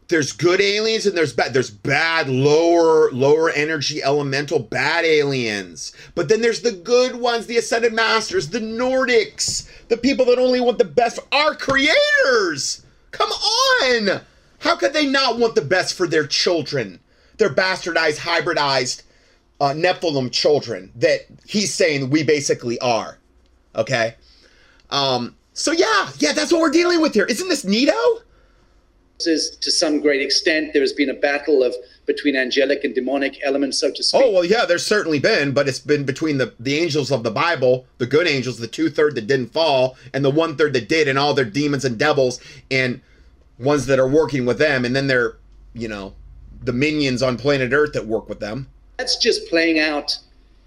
There's 0.08 0.30
good 0.30 0.60
aliens 0.60 1.04
and 1.06 1.16
there's 1.16 1.32
bad 1.32 1.52
there's 1.52 1.70
bad 1.70 2.28
lower 2.28 3.10
lower 3.10 3.50
energy 3.50 4.02
elemental 4.02 4.60
bad 4.60 5.04
aliens. 5.04 5.92
But 6.14 6.28
then 6.28 6.40
there's 6.40 6.62
the 6.62 6.72
good 6.72 7.16
ones 7.16 7.46
the 7.46 7.56
ascended 7.56 7.92
masters 7.92 8.48
the 8.48 8.60
nordics 8.60 9.68
the 9.88 9.96
people 9.96 10.24
that 10.26 10.38
only 10.38 10.60
want 10.60 10.78
the 10.78 10.84
best 10.84 11.18
our 11.32 11.56
creators. 11.56 12.86
Come 13.10 13.30
on. 13.30 14.20
How 14.60 14.76
could 14.76 14.92
they 14.92 15.06
not 15.06 15.38
want 15.38 15.54
the 15.54 15.62
best 15.62 15.94
for 15.94 16.06
their 16.06 16.26
children 16.26 17.00
their 17.38 17.50
bastardized 17.50 18.18
hybridized 18.18 19.02
uh, 19.60 19.72
nephilim 19.72 20.30
children 20.30 20.92
that 20.96 21.20
he's 21.46 21.72
saying 21.72 22.10
we 22.10 22.22
basically 22.22 22.78
are 22.80 23.18
okay? 23.74 24.14
Um 24.90 25.34
so 25.52 25.72
yeah 25.72 26.10
yeah 26.18 26.32
that's 26.32 26.52
what 26.52 26.60
we're 26.60 26.70
dealing 26.70 27.00
with 27.00 27.14
here. 27.14 27.24
Isn't 27.26 27.48
this 27.48 27.64
neato? 27.64 28.20
Is 29.20 29.56
to 29.62 29.70
some 29.70 30.00
great 30.00 30.20
extent 30.20 30.72
there 30.74 30.82
has 30.82 30.92
been 30.92 31.08
a 31.08 31.14
battle 31.14 31.62
of 31.62 31.74
between 32.04 32.36
angelic 32.36 32.84
and 32.84 32.94
demonic 32.94 33.38
elements 33.42 33.78
so 33.78 33.90
to 33.90 34.02
speak. 34.02 34.22
Oh 34.22 34.30
well 34.30 34.44
yeah 34.44 34.64
there's 34.66 34.86
certainly 34.86 35.18
been 35.18 35.52
but 35.52 35.66
it's 35.68 35.78
been 35.78 36.04
between 36.04 36.38
the 36.38 36.52
the 36.60 36.78
angels 36.78 37.10
of 37.10 37.22
the 37.22 37.30
bible 37.30 37.86
the 37.98 38.06
good 38.06 38.28
angels 38.28 38.58
the 38.58 38.68
two-third 38.68 39.14
that 39.14 39.26
didn't 39.26 39.52
fall 39.52 39.96
and 40.12 40.24
the 40.24 40.30
one-third 40.30 40.74
that 40.74 40.88
did 40.88 41.08
and 41.08 41.18
all 41.18 41.34
their 41.34 41.46
demons 41.46 41.84
and 41.84 41.98
devils 41.98 42.40
and 42.70 43.00
ones 43.58 43.86
that 43.86 43.98
are 43.98 44.06
working 44.06 44.44
with 44.44 44.58
them 44.58 44.84
and 44.84 44.94
then 44.94 45.06
they're 45.06 45.36
you 45.72 45.88
know 45.88 46.14
the 46.62 46.72
minions 46.72 47.22
on 47.22 47.36
planet 47.36 47.72
earth 47.72 47.92
that 47.92 48.06
work 48.06 48.28
with 48.28 48.40
them 48.40 48.66
that's 48.98 49.16
just 49.16 49.48
playing 49.48 49.78
out 49.78 50.18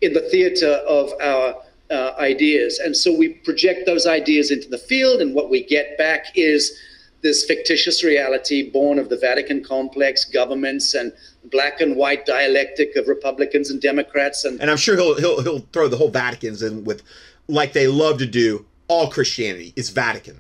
in 0.02 0.14
the 0.14 0.22
theater 0.22 0.82
of 0.88 1.12
our 1.22 1.56
uh, 1.92 2.14
ideas 2.20 2.80
and 2.80 2.96
so 2.96 3.16
we 3.16 3.30
project 3.30 3.86
those 3.86 4.06
ideas 4.06 4.52
into 4.52 4.70
the 4.70 4.78
field 4.78 5.22
and 5.22 5.34
what 5.34 5.50
we 5.50 5.64
get 5.64 5.98
back 5.98 6.26
is 6.36 6.78
this 7.22 7.44
fictitious 7.44 8.04
reality 8.04 8.70
born 8.70 8.98
of 8.98 9.10
the 9.10 9.18
Vatican 9.18 9.64
complex, 9.64 10.26
governments, 10.26 10.94
and 10.94 11.12
black 11.46 11.82
and 11.82 11.96
white 11.96 12.26
dialectic 12.26 12.96
of 12.96 13.08
Republicans 13.08 13.70
and 13.70 13.82
Democrats. 13.82 14.46
And, 14.46 14.60
and 14.62 14.72
I'm 14.72 14.78
sure 14.78 14.96
he'll, 14.96 15.16
he'll, 15.16 15.42
he'll 15.42 15.60
throw 15.74 15.88
the 15.88 15.98
whole 15.98 16.12
Vaticans 16.12 16.66
in 16.66 16.84
with, 16.84 17.04
like 17.48 17.74
they 17.74 17.88
love 17.88 18.20
to 18.20 18.26
do, 18.26 18.66
all 18.88 19.10
Christianity 19.10 19.74
is 19.76 19.90
Vatican. 19.90 20.38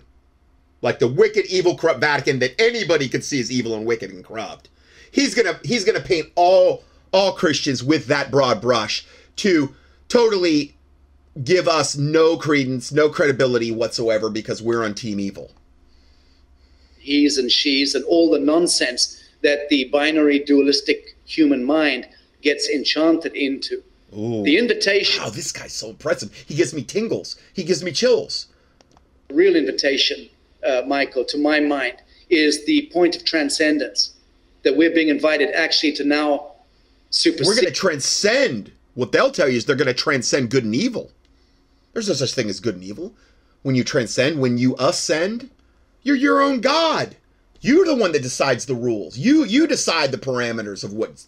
Like 0.81 0.99
the 0.99 1.07
wicked, 1.07 1.45
evil, 1.47 1.77
corrupt 1.77 1.99
Vatican 1.99 2.39
that 2.39 2.59
anybody 2.59 3.09
could 3.09 3.23
see 3.23 3.39
is 3.39 3.51
evil 3.51 3.75
and 3.75 3.85
wicked 3.85 4.11
and 4.11 4.23
corrupt. 4.23 4.69
He's 5.11 5.35
gonna 5.35 5.59
he's 5.63 5.83
gonna 5.83 5.99
paint 5.99 6.29
all 6.35 6.83
all 7.11 7.33
Christians 7.33 7.83
with 7.83 8.07
that 8.07 8.31
broad 8.31 8.61
brush 8.61 9.05
to 9.37 9.75
totally 10.07 10.75
give 11.43 11.67
us 11.67 11.95
no 11.95 12.37
credence, 12.37 12.91
no 12.91 13.09
credibility 13.09 13.71
whatsoever 13.71 14.29
because 14.29 14.61
we're 14.61 14.83
on 14.83 14.93
team 14.93 15.19
evil 15.19 15.51
he's 16.99 17.37
and 17.37 17.51
she's 17.51 17.95
and 17.95 18.05
all 18.05 18.29
the 18.29 18.39
nonsense 18.39 19.21
that 19.41 19.67
the 19.69 19.85
binary 19.85 20.39
dualistic 20.39 21.15
human 21.25 21.63
mind 21.63 22.07
gets 22.41 22.69
enchanted 22.69 23.33
into. 23.35 23.81
Ooh. 24.15 24.43
The 24.43 24.57
invitation. 24.57 25.23
Wow, 25.23 25.29
this 25.29 25.51
guy's 25.51 25.73
so 25.73 25.89
impressive. 25.89 26.33
He 26.47 26.55
gives 26.55 26.73
me 26.73 26.83
tingles. 26.83 27.35
He 27.53 27.63
gives 27.63 27.83
me 27.83 27.91
chills. 27.91 28.47
Real 29.31 29.55
invitation, 29.55 30.29
uh, 30.65 30.81
Michael, 30.87 31.23
to 31.25 31.37
my 31.37 31.59
mind, 31.59 31.97
is 32.29 32.65
the 32.65 32.89
point 32.91 33.15
of 33.15 33.23
transcendence 33.25 34.13
that 34.63 34.75
we're 34.75 34.93
being 34.93 35.09
invited 35.09 35.49
actually 35.51 35.93
to 35.93 36.03
now 36.03 36.51
supersede. 37.09 37.47
We're 37.47 37.55
going 37.55 37.65
to 37.67 37.71
transcend. 37.71 38.71
What 38.95 39.11
they'll 39.11 39.31
tell 39.31 39.47
you 39.47 39.57
is 39.57 39.65
they're 39.65 39.75
going 39.75 39.87
to 39.87 39.93
transcend 39.93 40.49
good 40.49 40.65
and 40.65 40.75
evil. 40.75 41.11
There's 41.93 42.07
no 42.07 42.15
such 42.15 42.33
thing 42.33 42.49
as 42.49 42.59
good 42.59 42.75
and 42.75 42.83
evil. 42.83 43.13
When 43.61 43.75
you 43.75 43.83
transcend, 43.83 44.39
when 44.39 44.57
you 44.57 44.75
ascend, 44.79 45.49
you're 46.01 46.15
your 46.15 46.41
own 46.41 46.61
god. 46.61 47.15
You're 47.61 47.85
the 47.85 47.95
one 47.95 48.13
that 48.13 48.21
decides 48.21 48.65
the 48.65 48.75
rules. 48.75 49.17
You 49.17 49.43
you 49.43 49.67
decide 49.67 50.11
the 50.11 50.17
parameters 50.17 50.83
of 50.83 50.93
what 50.93 51.25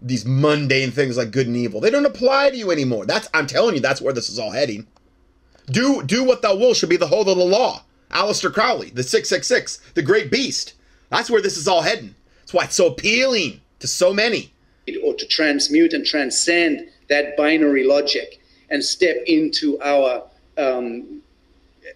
these 0.00 0.24
mundane 0.24 0.90
things 0.90 1.16
like 1.16 1.30
good 1.30 1.46
and 1.46 1.56
evil. 1.56 1.80
They 1.80 1.90
don't 1.90 2.06
apply 2.06 2.50
to 2.50 2.56
you 2.56 2.70
anymore. 2.70 3.04
That's 3.04 3.28
I'm 3.34 3.46
telling 3.46 3.74
you, 3.74 3.80
that's 3.80 4.00
where 4.00 4.14
this 4.14 4.30
is 4.30 4.38
all 4.38 4.52
heading. 4.52 4.86
Do 5.66 6.02
do 6.02 6.24
what 6.24 6.42
thou 6.42 6.56
wilt 6.56 6.76
should 6.76 6.88
be 6.88 6.96
the 6.96 7.06
whole 7.08 7.28
of 7.28 7.36
the 7.36 7.44
law. 7.44 7.84
Aleister 8.10 8.52
Crowley, 8.52 8.90
the 8.90 9.02
666, 9.02 9.78
the 9.94 10.02
great 10.02 10.30
beast. 10.30 10.74
That's 11.12 11.30
where 11.30 11.42
this 11.42 11.56
is 11.56 11.68
all 11.68 11.82
heading. 11.82 12.14
That's 12.40 12.54
why 12.54 12.64
it's 12.64 12.76
so 12.76 12.88
appealing 12.88 13.60
to 13.78 13.86
so 13.86 14.12
many. 14.12 14.52
Or 15.04 15.14
to 15.14 15.26
transmute 15.26 15.92
and 15.92 16.04
transcend 16.04 16.88
that 17.08 17.36
binary 17.36 17.84
logic 17.84 18.40
and 18.70 18.82
step 18.82 19.16
into 19.26 19.80
our 19.80 20.24
um, 20.58 21.22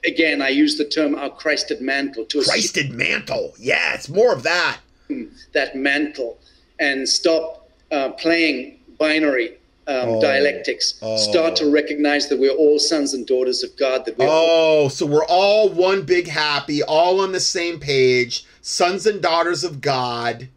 again, 0.05 0.43
I 0.43 0.48
use 0.48 0.76
the 0.76 0.84
term 0.84 1.14
our 1.14 1.30
Christed 1.30 1.80
mantle 1.80 2.24
to 2.26 2.43
Christed 2.43 2.93
mantle. 2.93 3.55
Yeah, 3.59 3.94
it's 3.94 4.09
more 4.09 4.32
of 4.32 4.43
that. 4.44 4.78
That 5.52 5.76
mantle 5.76 6.38
and 6.78 7.09
stop 7.09 7.68
uh, 7.90 8.10
playing 8.10 8.80
binary 8.98 9.51
um, 9.86 10.09
oh, 10.09 10.20
dialectics. 10.20 10.98
Oh. 11.01 11.16
Start 11.16 11.55
to 11.56 11.70
recognize 11.70 12.28
that 12.28 12.38
we're 12.38 12.51
all 12.51 12.78
sons 12.78 13.14
and 13.14 13.26
daughters 13.26 13.62
of 13.62 13.76
God. 13.76 14.05
That 14.05 14.18
we're 14.18 14.26
oh, 14.26 14.30
all- 14.30 14.90
so 14.90 15.06
we're 15.06 15.26
all 15.26 15.68
one 15.68 16.02
big 16.02 16.26
happy, 16.26 16.82
all 16.82 17.20
on 17.20 17.32
the 17.32 17.40
same 17.40 17.78
page, 17.78 18.44
sons 18.66 19.06
and 19.06 19.22
daughters 19.22 19.62
of 19.62 19.80
God. 19.80 20.48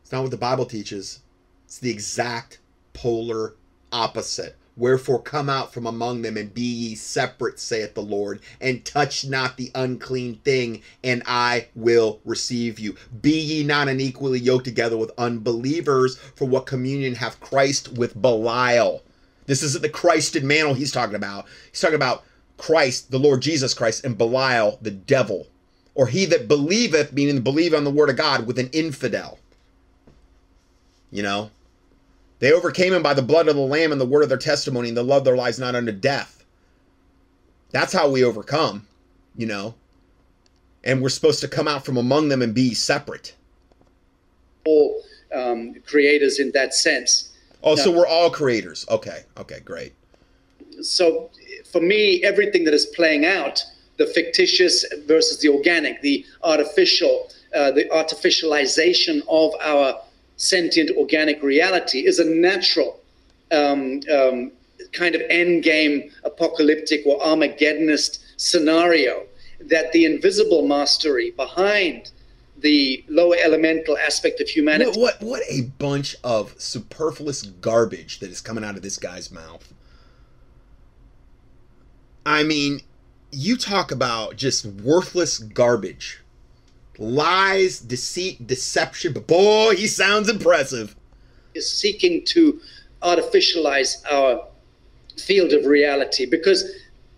It's 0.00 0.10
not 0.10 0.22
what 0.22 0.30
the 0.30 0.38
Bible 0.38 0.64
teaches. 0.64 1.20
It's 1.66 1.78
the 1.78 1.90
exact 1.90 2.60
polar 2.94 3.56
opposite. 3.92 4.56
Wherefore 4.74 5.20
come 5.20 5.50
out 5.50 5.74
from 5.74 5.86
among 5.86 6.22
them 6.22 6.38
and 6.38 6.54
be 6.54 6.62
ye 6.62 6.94
separate, 6.94 7.60
saith 7.60 7.92
the 7.92 8.00
Lord, 8.00 8.40
and 8.58 8.86
touch 8.86 9.26
not 9.26 9.58
the 9.58 9.70
unclean 9.74 10.36
thing, 10.36 10.80
and 11.04 11.22
I 11.26 11.68
will 11.74 12.20
receive 12.24 12.78
you. 12.78 12.96
Be 13.20 13.38
ye 13.38 13.62
not 13.62 13.88
unequally 13.88 14.40
yoked 14.40 14.64
together 14.64 14.96
with 14.96 15.12
unbelievers, 15.18 16.16
for 16.16 16.48
what 16.48 16.64
communion 16.64 17.16
hath 17.16 17.38
Christ 17.40 17.92
with 17.92 18.18
Belial? 18.18 19.02
This 19.44 19.62
isn't 19.62 19.82
the 19.82 19.90
Christed 19.90 20.42
mantle 20.42 20.72
he's 20.72 20.90
talking 20.90 21.16
about. 21.16 21.44
He's 21.70 21.82
talking 21.82 21.96
about 21.96 22.24
Christ, 22.56 23.10
the 23.10 23.18
Lord 23.18 23.42
Jesus 23.42 23.74
Christ, 23.74 24.06
and 24.06 24.16
Belial, 24.16 24.78
the 24.80 24.90
devil. 24.90 25.48
Or 25.98 26.06
he 26.06 26.26
that 26.26 26.46
believeth, 26.46 27.12
meaning 27.12 27.40
believe 27.40 27.74
on 27.74 27.82
the 27.82 27.90
word 27.90 28.08
of 28.08 28.16
God, 28.16 28.46
with 28.46 28.56
an 28.56 28.70
infidel. 28.72 29.40
You 31.10 31.24
know? 31.24 31.50
They 32.38 32.52
overcame 32.52 32.92
him 32.92 33.02
by 33.02 33.14
the 33.14 33.22
blood 33.22 33.48
of 33.48 33.56
the 33.56 33.62
Lamb 33.62 33.90
and 33.90 34.00
the 34.00 34.06
word 34.06 34.22
of 34.22 34.28
their 34.28 34.38
testimony, 34.38 34.86
and 34.86 34.96
the 34.96 35.02
love 35.02 35.24
their 35.24 35.36
lives 35.36 35.58
not 35.58 35.74
unto 35.74 35.90
death. 35.90 36.44
That's 37.72 37.92
how 37.92 38.08
we 38.08 38.22
overcome, 38.22 38.86
you 39.36 39.46
know. 39.46 39.74
And 40.84 41.02
we're 41.02 41.08
supposed 41.08 41.40
to 41.40 41.48
come 41.48 41.66
out 41.66 41.84
from 41.84 41.96
among 41.96 42.28
them 42.28 42.42
and 42.42 42.54
be 42.54 42.74
separate. 42.74 43.34
All 44.66 45.02
um, 45.34 45.74
creators 45.84 46.38
in 46.38 46.52
that 46.52 46.74
sense. 46.74 47.32
Oh, 47.64 47.74
now, 47.74 47.82
so 47.82 47.90
we're 47.90 48.06
all 48.06 48.30
creators. 48.30 48.86
Okay, 48.88 49.24
okay, 49.36 49.58
great. 49.64 49.94
So 50.80 51.30
for 51.72 51.80
me, 51.80 52.22
everything 52.22 52.62
that 52.66 52.72
is 52.72 52.86
playing 52.86 53.26
out, 53.26 53.64
the 53.98 54.06
fictitious 54.06 54.84
versus 55.06 55.40
the 55.40 55.48
organic, 55.48 56.00
the 56.00 56.24
artificial, 56.42 57.30
uh, 57.54 57.70
the 57.72 57.84
artificialization 57.86 59.22
of 59.28 59.52
our 59.60 60.00
sentient 60.36 60.96
organic 60.96 61.42
reality 61.42 62.06
is 62.06 62.18
a 62.18 62.24
natural 62.24 63.00
um, 63.50 64.00
um, 64.12 64.52
kind 64.92 65.14
of 65.14 65.22
end 65.28 65.62
game 65.64 66.10
apocalyptic 66.24 67.04
or 67.04 67.20
Armageddonist 67.20 68.20
scenario 68.36 69.26
that 69.60 69.90
the 69.92 70.04
invisible 70.04 70.66
mastery 70.66 71.32
behind 71.32 72.12
the 72.58 73.04
lower 73.08 73.36
elemental 73.40 73.96
aspect 73.98 74.40
of 74.40 74.48
humanity. 74.48 74.90
What, 74.90 75.20
what, 75.20 75.28
what 75.28 75.42
a 75.48 75.62
bunch 75.62 76.16
of 76.22 76.54
superfluous 76.58 77.42
garbage 77.42 78.20
that 78.20 78.30
is 78.30 78.40
coming 78.40 78.64
out 78.64 78.76
of 78.76 78.82
this 78.82 78.96
guy's 78.96 79.30
mouth. 79.30 79.72
I 82.26 82.42
mean, 82.42 82.80
you 83.30 83.56
talk 83.56 83.90
about 83.90 84.36
just 84.36 84.64
worthless 84.64 85.38
garbage. 85.38 86.20
Lies, 86.98 87.78
deceit, 87.80 88.46
deception, 88.46 89.12
but 89.12 89.26
boy, 89.26 89.76
he 89.76 89.86
sounds 89.86 90.28
impressive. 90.28 90.96
Is 91.54 91.70
seeking 91.70 92.24
to 92.26 92.60
artificialize 93.02 94.02
our 94.10 94.46
field 95.16 95.52
of 95.52 95.66
reality 95.66 96.26
because 96.26 96.64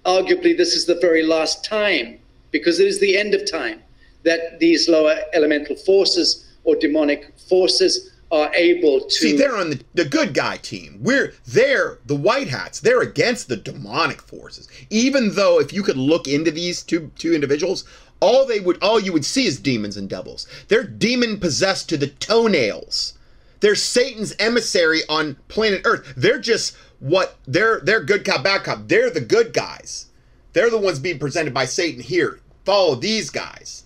arguably 0.04 0.56
this 0.56 0.74
is 0.74 0.86
the 0.86 0.98
very 1.00 1.22
last 1.22 1.64
time, 1.64 2.18
because 2.50 2.80
it 2.80 2.86
is 2.86 3.00
the 3.00 3.16
end 3.16 3.34
of 3.34 3.50
time, 3.50 3.80
that 4.24 4.58
these 4.58 4.88
lower 4.88 5.16
elemental 5.32 5.76
forces 5.76 6.46
or 6.64 6.76
demonic 6.76 7.32
forces 7.48 8.09
are 8.32 8.54
able 8.54 9.00
to 9.00 9.10
see 9.10 9.36
they're 9.36 9.56
on 9.56 9.70
the, 9.70 9.82
the 9.94 10.04
good 10.04 10.34
guy 10.34 10.56
team. 10.56 10.98
We're 11.02 11.34
they're 11.46 11.98
the 12.06 12.14
white 12.14 12.48
hats. 12.48 12.80
They're 12.80 13.00
against 13.00 13.48
the 13.48 13.56
demonic 13.56 14.22
forces. 14.22 14.68
Even 14.88 15.34
though 15.34 15.58
if 15.58 15.72
you 15.72 15.82
could 15.82 15.96
look 15.96 16.28
into 16.28 16.50
these 16.50 16.82
two 16.82 17.10
two 17.16 17.34
individuals 17.34 17.84
all 18.20 18.46
they 18.46 18.60
would 18.60 18.82
all 18.82 19.00
you 19.00 19.12
would 19.12 19.24
see 19.24 19.46
is 19.46 19.58
demons 19.58 19.96
and 19.96 20.08
devils. 20.08 20.46
They're 20.68 20.84
demon 20.84 21.40
possessed 21.40 21.88
to 21.88 21.96
the 21.96 22.08
toenails. 22.08 23.14
They're 23.60 23.74
satan's 23.74 24.34
emissary 24.38 25.00
on 25.08 25.36
planet 25.48 25.82
earth. 25.84 26.14
They're 26.16 26.38
just 26.38 26.76
what 26.98 27.36
they're 27.46 27.80
they're 27.80 28.04
good 28.04 28.24
cop 28.24 28.44
bad 28.44 28.64
cop. 28.64 28.88
They're 28.88 29.10
the 29.10 29.20
good 29.20 29.52
guys. 29.52 30.06
They're 30.52 30.70
the 30.70 30.78
ones 30.78 30.98
being 30.98 31.18
presented 31.18 31.54
by 31.54 31.64
satan 31.64 32.02
here. 32.02 32.40
Follow 32.64 32.94
these 32.94 33.30
guys 33.30 33.84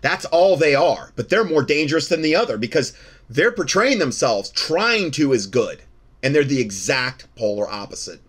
that's 0.00 0.24
all 0.26 0.56
they 0.56 0.74
are. 0.74 1.12
But 1.16 1.28
they're 1.28 1.44
more 1.44 1.62
dangerous 1.62 2.08
than 2.08 2.22
the 2.22 2.34
other 2.34 2.58
because 2.58 2.92
they're 3.28 3.52
portraying 3.52 3.98
themselves 3.98 4.50
trying 4.50 5.10
to 5.12 5.32
as 5.32 5.46
good. 5.46 5.82
And 6.22 6.34
they're 6.34 6.44
the 6.44 6.60
exact 6.60 7.26
polar 7.36 7.68
opposite. 7.68 8.20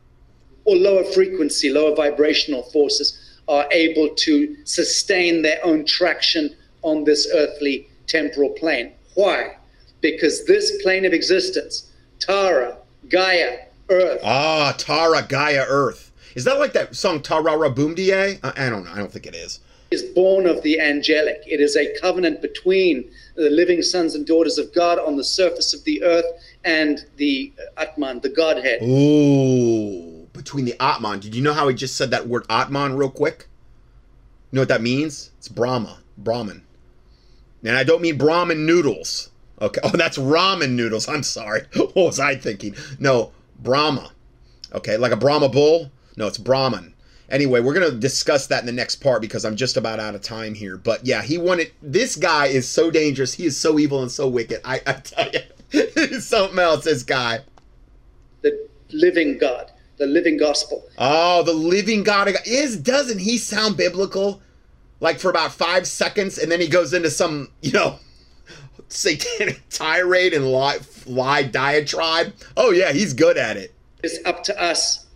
Or 0.66 0.76
lower 0.76 1.04
frequency, 1.04 1.70
lower 1.70 1.96
vibrational 1.96 2.64
forces 2.64 3.40
are 3.48 3.68
able 3.72 4.10
to 4.14 4.58
sustain 4.66 5.42
their 5.42 5.64
own 5.66 5.86
traction 5.86 6.56
on 6.82 7.06
this 7.06 7.28
earthly 7.34 7.88
temporal 8.06 8.50
plane. 8.50 8.92
Why? 9.16 9.56
Because 10.02 10.46
this 10.46 10.82
plane 10.84 11.06
of 11.06 11.14
existence, 11.14 11.92
Tara, 12.20 12.78
Gaia, 13.10 13.60
Earth. 13.90 14.22
Ah, 14.24 14.76
Tara, 14.78 15.26
Gaia, 15.28 15.66
Earth. 15.68 16.12
Is 16.36 16.44
that 16.44 16.60
like 16.60 16.74
that 16.74 16.96
song 16.96 17.22
Tarara 17.22 17.74
Boom 17.74 17.96
I, 17.98 18.38
I 18.44 18.70
don't 18.70 18.84
know. 18.84 18.92
I 18.92 18.98
don't 18.98 19.12
think 19.12 19.26
it 19.26 19.36
is 19.36 19.60
is 19.92 20.04
born 20.04 20.46
of 20.46 20.64
the 20.64 20.80
angelic. 20.80 21.42
It 21.46 21.62
is 21.62 21.76
a 21.76 21.98
covenant 22.00 22.42
between 22.42 23.10
the 23.36 23.50
living 23.50 23.82
sons 23.82 24.16
and 24.16 24.26
daughters 24.26 24.58
of 24.58 24.74
God 24.74 25.00
on 25.00 25.16
the 25.16 25.24
surface 25.24 25.74
of 25.74 25.84
the 25.84 26.04
earth 26.04 26.26
and 26.66 27.06
the 27.18 27.54
uh, 27.60 27.82
Atman, 27.82 28.20
the 28.22 28.30
Godhead. 28.30 28.82
Ooh, 28.84 30.28
between 30.34 30.66
the 30.66 30.76
Atman. 30.82 31.20
Did 31.20 31.36
you 31.36 31.42
know 31.42 31.54
how 31.54 31.68
he 31.68 31.76
just 31.76 31.96
said 31.96 32.12
that 32.12 32.28
word 32.28 32.46
Atman 32.50 32.98
real 32.98 33.10
quick? 33.10 33.48
You 34.52 34.58
know 34.58 34.62
what 34.62 34.70
that 34.70 34.82
means? 34.82 35.32
It's 35.38 35.48
Brahma, 35.48 36.00
Brahman. 36.18 36.64
And 37.64 37.76
I 37.76 37.84
don't 37.84 38.02
mean 38.02 38.18
Brahman 38.18 38.66
noodles. 38.66 39.30
Okay. 39.62 39.82
Oh, 39.84 39.90
that's 39.90 40.18
ramen 40.18 40.72
noodles. 40.72 41.08
I'm 41.08 41.24
sorry. 41.24 41.62
What 41.76 41.96
was 41.96 42.20
I 42.20 42.36
thinking? 42.36 42.76
No, 43.00 43.32
Brahma. 43.60 44.12
Okay, 44.74 44.98
like 44.98 45.12
a 45.12 45.18
Brahma 45.18 45.50
bull? 45.50 45.92
No, 46.16 46.28
it's 46.28 46.38
Brahman. 46.38 46.94
Anyway, 47.30 47.60
we're 47.60 47.74
going 47.74 47.90
to 47.90 47.98
discuss 47.98 48.48
that 48.48 48.62
in 48.62 48.66
the 48.66 48.72
next 48.72 48.98
part 48.98 49.22
because 49.22 49.44
I'm 49.44 49.58
just 49.58 49.76
about 49.76 50.00
out 50.00 50.16
of 50.16 50.22
time 50.22 50.54
here. 50.54 50.78
But 50.78 51.06
yeah, 51.06 51.22
he 51.22 51.38
wanted. 51.38 51.72
This 51.82 52.16
guy 52.16 52.48
is 52.48 52.68
so 52.68 52.90
dangerous. 52.90 53.34
He 53.34 53.46
is 53.46 53.58
so 53.58 53.78
evil 53.78 54.02
and 54.02 54.12
so 54.12 54.28
wicked. 54.28 54.62
I, 54.64 54.82
I 54.88 54.94
tell 54.94 55.30
you, 55.32 56.20
something 56.22 56.60
else. 56.60 56.86
This 56.86 57.04
guy. 57.04 57.40
The 58.44 58.70
living 58.92 59.38
God, 59.38 59.72
the 59.98 60.06
living 60.06 60.38
gospel. 60.38 60.86
Oh, 60.98 61.44
the 61.44 61.54
living 61.54 62.04
God 62.04 62.32
is. 62.46 62.78
Doesn't 62.78 63.20
he 63.20 63.38
sound 63.38 63.76
biblical? 63.76 64.42
Like 65.02 65.20
for 65.20 65.30
about 65.30 65.52
five 65.52 65.86
seconds, 65.86 66.38
and 66.38 66.52
then 66.52 66.62
he 66.62 66.68
goes 66.68 66.94
into 66.94 67.12
some, 67.12 67.50
you 67.62 67.74
know, 67.74 68.00
satanic 68.88 69.62
tirade 69.70 70.34
and 70.34 70.50
lie, 70.50 70.80
lie 71.06 71.44
diatribe. 71.44 72.34
Oh 72.56 72.72
yeah, 72.72 72.94
he's 72.94 73.14
good 73.14 73.38
at 73.38 73.58
it. 73.58 73.74
It's 74.02 74.26
up 74.26 74.44
to 74.44 74.62
us 74.62 75.07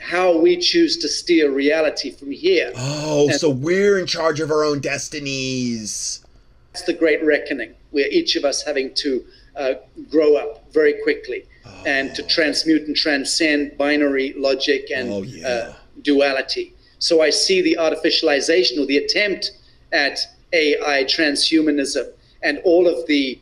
how 0.00 0.36
we 0.36 0.56
choose 0.56 0.96
to 0.96 1.08
steer 1.08 1.52
reality 1.52 2.10
from 2.10 2.30
here. 2.30 2.72
Oh, 2.74 3.28
and 3.28 3.38
so 3.38 3.50
we're 3.50 3.98
in 3.98 4.06
charge 4.06 4.40
of 4.40 4.50
our 4.50 4.64
own 4.64 4.80
destinies. 4.80 6.24
That's 6.72 6.86
the 6.86 6.94
great 6.94 7.22
reckoning, 7.22 7.74
where 7.90 8.08
each 8.08 8.34
of 8.34 8.44
us 8.44 8.62
having 8.62 8.94
to 8.94 9.24
uh, 9.56 9.74
grow 10.10 10.36
up 10.36 10.72
very 10.72 10.94
quickly 11.02 11.44
oh. 11.66 11.82
and 11.86 12.14
to 12.14 12.22
transmute 12.22 12.86
and 12.86 12.96
transcend 12.96 13.76
binary 13.76 14.32
logic 14.36 14.90
and 14.94 15.12
oh, 15.12 15.22
yeah. 15.22 15.46
uh, 15.46 15.74
duality. 16.02 16.72
So 16.98 17.22
I 17.22 17.30
see 17.30 17.60
the 17.60 17.76
artificialization 17.78 18.78
or 18.78 18.86
the 18.86 18.96
attempt 18.96 19.52
at 19.92 20.18
AI 20.52 21.04
transhumanism 21.04 22.10
and 22.42 22.58
all 22.64 22.88
of 22.88 23.06
the 23.06 23.38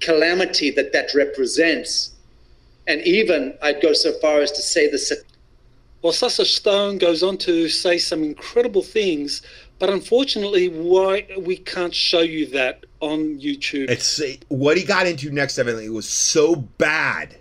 calamity 0.00 0.70
that 0.72 0.92
that 0.92 1.14
represents. 1.14 2.10
And 2.88 3.00
even 3.02 3.54
I'd 3.62 3.80
go 3.80 3.92
so 3.92 4.12
far 4.18 4.40
as 4.40 4.50
to 4.52 4.62
say 4.62 4.90
the 4.90 4.98
well, 6.02 6.12
Sacha 6.12 6.44
Stone 6.44 6.98
goes 6.98 7.22
on 7.22 7.38
to 7.38 7.68
say 7.68 7.96
some 7.96 8.24
incredible 8.24 8.82
things, 8.82 9.42
but 9.78 9.88
unfortunately, 9.88 10.68
why 10.68 11.26
we 11.38 11.56
can't 11.56 11.94
show 11.94 12.20
you 12.20 12.46
that 12.46 12.84
on 13.00 13.38
YouTube. 13.40 13.88
It's 13.88 14.20
what 14.48 14.76
he 14.76 14.84
got 14.84 15.06
into 15.06 15.30
next. 15.30 15.58
Evidently, 15.58 15.88
was 15.88 16.08
so 16.08 16.56
bad, 16.56 17.36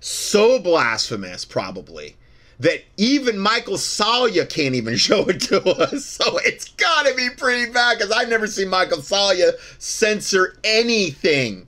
so 0.00 0.58
blasphemous, 0.58 1.44
probably 1.44 2.16
that 2.60 2.84
even 2.96 3.38
Michael 3.38 3.78
Salla 3.78 4.30
can't 4.46 4.74
even 4.74 4.96
show 4.96 5.24
it 5.28 5.40
to 5.42 5.62
us. 5.64 6.04
So 6.04 6.38
it's 6.38 6.68
got 6.68 7.06
to 7.06 7.14
be 7.14 7.28
pretty 7.36 7.70
bad 7.72 7.98
because 7.98 8.12
I've 8.12 8.28
never 8.28 8.46
seen 8.46 8.68
Michael 8.68 9.02
Salla 9.02 9.52
censor 9.78 10.56
anything. 10.64 11.66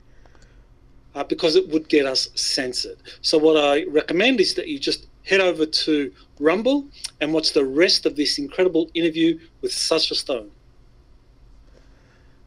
Uh, 1.15 1.25
because 1.25 1.57
it 1.57 1.67
would 1.71 1.89
get 1.89 2.05
us 2.05 2.29
censored. 2.35 2.99
So 3.23 3.39
what 3.39 3.57
I 3.57 3.85
recommend 3.85 4.39
is 4.39 4.53
that 4.55 4.69
you 4.69 4.79
just 4.79 5.07
head 5.27 5.41
over 5.41 5.67
to 5.67 6.13
Rumble 6.39 6.87
and 7.21 7.33
watch 7.33 7.53
the 7.53 7.65
rest 7.65 8.07
of 8.07 8.17
this 8.17 8.39
incredible 8.39 8.91
interview 8.95 9.39
with 9.61 9.73
Sacha 9.73 10.15
Stone. 10.15 10.51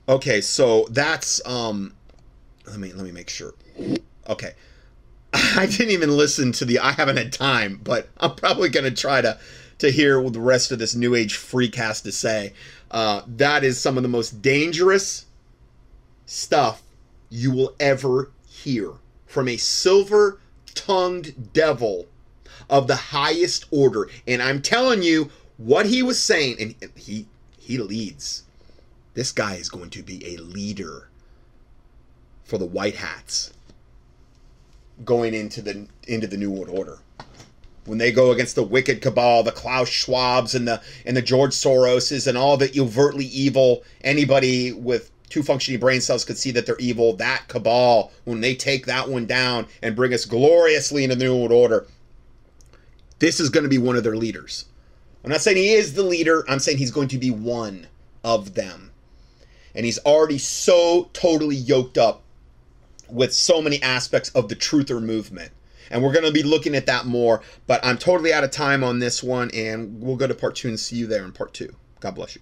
Okay, 0.07 0.41
so 0.41 0.87
that's 0.89 1.45
um 1.45 1.93
let 2.65 2.79
me 2.79 2.91
let 2.93 3.05
me 3.05 3.11
make 3.11 3.29
sure. 3.29 3.53
Okay. 4.27 4.53
I 5.33 5.67
didn't 5.67 5.91
even 5.91 6.15
listen 6.15 6.51
to 6.53 6.65
the 6.65 6.79
I 6.79 6.91
haven't 6.93 7.17
had 7.17 7.31
time, 7.31 7.79
but 7.83 8.09
I'm 8.17 8.35
probably 8.35 8.69
going 8.69 8.85
to 8.85 9.01
try 9.01 9.21
to 9.21 9.39
to 9.79 9.91
hear 9.91 10.19
what 10.19 10.33
the 10.33 10.41
rest 10.41 10.71
of 10.71 10.79
this 10.79 10.95
new 10.95 11.15
age 11.15 11.35
freak 11.35 11.75
has 11.75 12.01
to 12.01 12.11
say. 12.11 12.53
Uh, 12.91 13.21
that 13.27 13.63
is 13.63 13.79
some 13.79 13.97
of 13.97 14.03
the 14.03 14.09
most 14.09 14.41
dangerous 14.41 15.25
stuff 16.25 16.81
you 17.29 17.51
will 17.51 17.75
ever 17.79 18.31
hear 18.47 18.93
from 19.25 19.47
a 19.47 19.57
silver 19.57 20.39
tongued 20.73 21.53
devil 21.53 22.07
of 22.69 22.87
the 22.87 22.95
highest 22.95 23.65
order. 23.71 24.09
And 24.27 24.41
I'm 24.41 24.61
telling 24.61 25.03
you 25.03 25.31
what 25.57 25.85
he 25.85 26.01
was 26.03 26.21
saying, 26.21 26.57
and 26.59 26.91
he 26.95 27.27
he 27.57 27.77
leads. 27.77 28.43
This 29.13 29.31
guy 29.31 29.55
is 29.55 29.69
going 29.69 29.89
to 29.91 30.03
be 30.03 30.33
a 30.33 30.37
leader 30.37 31.09
for 32.43 32.57
the 32.57 32.65
White 32.65 32.95
Hats 32.95 33.51
going 35.05 35.33
into 35.33 35.61
the 35.61 35.87
into 36.07 36.27
the 36.27 36.37
New 36.37 36.51
World 36.51 36.69
Order. 36.69 36.99
When 37.85 37.97
they 37.97 38.11
go 38.11 38.31
against 38.31 38.55
the 38.55 38.63
wicked 38.63 39.01
cabal, 39.01 39.43
the 39.43 39.51
Klaus 39.51 39.89
Schwabs 39.89 40.55
and 40.55 40.67
the 40.67 40.81
and 41.05 41.15
the 41.15 41.21
George 41.21 41.51
Soroses 41.51 42.27
and 42.27 42.37
all 42.37 42.57
the 42.57 42.71
overtly 42.79 43.25
evil 43.25 43.83
anybody 44.01 44.71
with 44.71 45.11
two 45.29 45.43
functioning 45.43 45.79
brain 45.79 46.01
cells 46.01 46.25
could 46.25 46.37
see 46.37 46.51
that 46.51 46.65
they're 46.65 46.77
evil. 46.77 47.13
That 47.13 47.47
cabal, 47.47 48.11
when 48.25 48.41
they 48.41 48.55
take 48.55 48.85
that 48.85 49.09
one 49.09 49.25
down 49.25 49.67
and 49.81 49.95
bring 49.95 50.13
us 50.13 50.25
gloriously 50.25 51.03
into 51.03 51.15
the 51.15 51.25
New 51.25 51.37
World 51.37 51.51
Order, 51.51 51.87
this 53.19 53.39
is 53.39 53.49
going 53.49 53.63
to 53.63 53.69
be 53.69 53.77
one 53.77 53.95
of 53.95 54.03
their 54.03 54.15
leaders. 54.15 54.65
I'm 55.23 55.31
not 55.31 55.41
saying 55.41 55.57
he 55.57 55.73
is 55.73 55.93
the 55.93 56.03
leader, 56.03 56.45
I'm 56.49 56.59
saying 56.59 56.77
he's 56.77 56.91
going 56.91 57.09
to 57.09 57.17
be 57.17 57.31
one 57.31 57.87
of 58.23 58.55
them. 58.55 58.91
And 59.75 59.85
he's 59.85 59.99
already 59.99 60.37
so 60.37 61.09
totally 61.13 61.55
yoked 61.55 61.97
up 61.97 62.23
with 63.09 63.33
so 63.33 63.61
many 63.61 63.81
aspects 63.83 64.29
of 64.29 64.49
the 64.49 64.55
truther 64.55 65.01
movement. 65.01 65.51
And 65.91 66.03
we're 66.03 66.13
going 66.13 66.25
to 66.25 66.31
be 66.31 66.43
looking 66.43 66.75
at 66.75 66.85
that 66.85 67.05
more, 67.05 67.41
but 67.65 67.83
I'm 67.83 67.97
totally 67.97 68.31
out 68.31 68.43
of 68.43 68.51
time 68.51 68.83
on 68.83 68.99
this 68.99 69.23
one, 69.23 69.49
and 69.53 70.01
we'll 70.01 70.17
go 70.17 70.27
to 70.27 70.35
part 70.35 70.55
two 70.55 70.67
and 70.67 70.79
see 70.79 70.95
you 70.95 71.07
there 71.07 71.23
in 71.23 71.31
part 71.31 71.53
two. 71.53 71.75
God 71.99 72.15
bless 72.15 72.35
you. 72.35 72.41